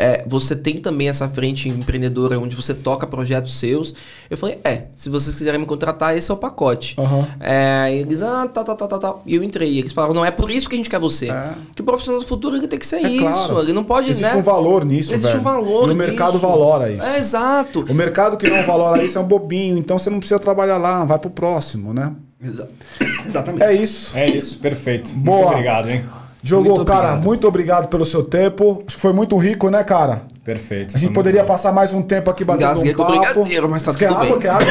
É, 0.00 0.24
você 0.26 0.56
tem 0.56 0.78
também 0.78 1.08
essa 1.08 1.28
frente 1.28 1.68
empreendedora 1.68 2.38
onde 2.40 2.56
você 2.56 2.72
toca 2.72 3.06
projetos 3.06 3.58
seus. 3.58 3.92
Eu 4.30 4.36
falei, 4.38 4.58
é, 4.64 4.84
se 4.96 5.10
vocês 5.10 5.36
quiserem 5.36 5.60
me 5.60 5.66
contratar, 5.66 6.16
esse 6.16 6.30
é 6.30 6.34
o 6.34 6.36
pacote. 6.36 6.96
Aham. 6.98 7.26
É, 7.38 7.94
eles, 7.94 8.22
ah, 8.22 8.48
tá, 8.52 8.64
tá, 8.64 8.74
tá, 8.74 8.86
tá, 8.88 8.98
tá. 8.98 9.14
E 9.26 9.34
eu 9.34 9.42
entrei. 9.42 9.78
Eles 9.78 9.92
falaram, 9.92 10.14
não 10.14 10.24
é 10.24 10.30
por 10.30 10.50
isso 10.50 10.68
que 10.68 10.74
a 10.74 10.78
gente 10.78 10.88
quer 10.88 10.98
você. 10.98 11.30
É. 11.30 11.50
Que 11.74 11.82
o 11.82 11.84
profissional 11.84 12.20
do 12.20 12.26
futuro 12.26 12.56
ele 12.56 12.66
tem 12.66 12.78
que 12.78 12.86
ser 12.86 12.96
É 13.04 13.08
isso. 13.10 13.20
claro. 13.22 13.60
Ele 13.60 13.72
não 13.74 13.84
pode, 13.84 14.10
Existe 14.10 14.32
né? 14.32 14.36
um 14.36 14.42
valor 14.42 14.84
nisso, 14.84 15.12
Existe 15.12 15.26
velho. 15.28 15.40
um 15.40 15.44
valor 15.44 15.88
E 15.88 15.92
o 15.92 15.94
mercado 15.96 16.32
nisso. 16.32 16.38
valora 16.46 16.90
isso. 16.90 17.06
É, 17.06 17.18
exato. 17.18 17.84
O 17.88 17.94
mercado 17.94 18.36
que 18.38 18.48
não 18.48 18.64
valora 18.64 19.04
isso 19.04 19.18
é 19.18 19.20
um 19.20 19.26
bobinho, 19.26 19.76
então 19.76 19.98
você 19.98 20.08
não 20.08 20.18
precisa 20.18 20.40
trabalhar 20.40 20.78
lá, 20.78 21.04
vai 21.04 21.18
pro 21.18 21.30
próximo, 21.30 21.92
né? 21.92 22.12
Exatamente. 23.26 23.62
É 23.62 23.74
isso. 23.74 24.16
É 24.16 24.28
isso, 24.28 24.58
perfeito. 24.58 25.10
Boa. 25.14 25.38
Muito 25.38 25.50
obrigado, 25.50 25.90
hein? 25.90 26.04
Diogo, 26.42 26.70
Muito 26.70 26.84
cara, 26.86 27.00
obrigado. 27.00 27.22
muito 27.24 27.46
obrigado 27.48 27.88
pelo 27.88 28.06
seu 28.06 28.22
tempo. 28.24 28.82
Acho 28.86 28.96
que 28.96 29.02
foi 29.02 29.12
muito 29.12 29.36
rico, 29.36 29.68
né, 29.68 29.84
cara? 29.84 30.22
Perfeito. 30.42 30.96
A 30.96 30.98
gente 30.98 31.12
poderia 31.12 31.42
bom. 31.42 31.48
passar 31.48 31.70
mais 31.70 31.92
um 31.92 32.00
tempo 32.00 32.30
aqui 32.30 32.44
batendo 32.44 32.70
Engasguei 32.70 32.92
um 32.92 32.96
com 32.96 33.04
papo. 33.04 33.18
brigadeiro, 33.20 33.70
mas 33.70 33.82
tá 33.82 33.92
Você 33.92 33.98
quer 33.98 34.08
tudo 34.08 34.22
água? 34.22 34.30
bem. 34.30 34.38
Quer 34.38 34.48
água? 34.48 34.66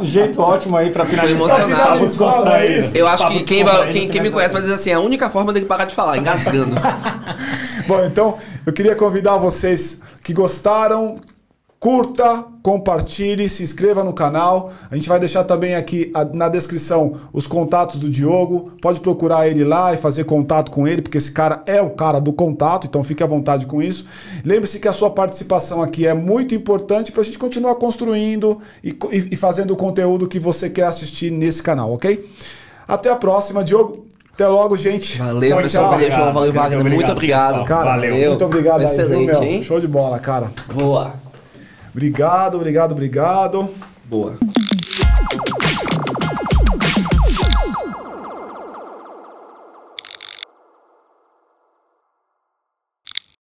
Um 0.00 0.04
jeito 0.04 0.40
ótimo 0.40 0.76
aí 0.76 0.90
pra 0.90 1.04
finalizar. 1.04 1.36
emocionado. 1.36 2.06
Descontraído. 2.06 2.96
Eu 2.96 3.08
acho 3.08 3.26
que 3.28 3.42
quem, 3.42 3.64
quem, 3.92 4.08
quem 4.08 4.20
me 4.22 4.30
conhece 4.30 4.52
vai 4.52 4.62
dizer 4.62 4.74
assim, 4.74 4.92
a 4.92 5.00
única 5.00 5.28
forma 5.30 5.52
dele 5.52 5.66
parar 5.66 5.84
de 5.86 5.94
falar, 5.94 6.16
engasgando. 6.18 6.74
Bom, 7.88 8.04
então 8.04 8.36
eu 8.66 8.72
queria 8.72 8.94
convidar 8.94 9.38
vocês 9.38 10.00
que 10.22 10.32
gostaram, 10.32 11.16
curta, 11.80 12.44
compartilhe, 12.62 13.48
se 13.48 13.62
inscreva 13.62 14.02
no 14.02 14.12
canal. 14.12 14.70
A 14.90 14.96
gente 14.96 15.08
vai 15.08 15.18
deixar 15.20 15.44
também 15.44 15.76
aqui 15.76 16.10
a- 16.12 16.24
na 16.24 16.48
descrição 16.48 17.12
os 17.32 17.46
contatos 17.46 17.98
do 17.98 18.10
Diogo. 18.10 18.72
Pode 18.82 18.98
procurar 19.00 19.46
ele 19.48 19.62
lá 19.64 19.94
e 19.94 19.96
fazer 19.96 20.24
contato 20.24 20.70
com 20.72 20.88
ele, 20.88 21.02
porque 21.02 21.18
esse 21.18 21.30
cara 21.30 21.62
é 21.66 21.80
o 21.80 21.90
cara 21.90 22.20
do 22.20 22.32
contato, 22.32 22.86
então 22.88 23.04
fique 23.04 23.22
à 23.22 23.26
vontade 23.26 23.66
com 23.66 23.80
isso. 23.80 24.04
Lembre-se 24.44 24.80
que 24.80 24.88
a 24.88 24.92
sua 24.92 25.10
participação 25.10 25.80
aqui 25.80 26.06
é 26.06 26.14
muito 26.14 26.54
importante 26.54 27.12
para 27.12 27.20
a 27.22 27.24
gente 27.24 27.38
continuar 27.38 27.76
construindo 27.76 28.58
e, 28.82 28.90
e- 29.12 29.28
e 29.32 29.36
fazendo 29.36 29.70
o 29.72 29.76
conteúdo 29.76 30.26
que 30.26 30.40
você 30.40 30.68
quer 30.68 30.84
assistir 30.86 31.30
nesse 31.30 31.62
canal, 31.62 31.92
ok? 31.92 32.28
Até 32.88 33.08
a 33.10 33.16
próxima, 33.16 33.62
Diogo. 33.62 34.04
Até 34.34 34.46
logo, 34.48 34.76
gente. 34.76 35.18
Valeu, 35.18 35.50
Tchau, 35.50 35.62
pessoal. 35.62 35.84
tchau. 35.84 35.92
Valeu, 35.94 36.10
João. 36.12 36.32
Valeu, 36.32 36.48
Obrigado, 36.50 36.70
Wagner. 36.74 36.94
Muito 36.94 37.10
obrigado. 37.12 37.64
Cara, 37.64 37.84
Valeu. 37.90 38.28
muito 38.30 38.44
obrigado 38.44 38.80
aí, 38.80 38.86
viu, 38.86 38.92
Excelente, 38.92 39.26
meu? 39.32 39.42
hein? 39.42 39.62
Show 39.62 39.80
de 39.80 39.88
bola, 39.88 40.18
cara. 40.20 40.50
Boa. 40.72 41.27
Obrigado, 41.98 42.56
obrigado, 42.58 42.92
obrigado. 42.92 43.68
Boa. 44.08 44.38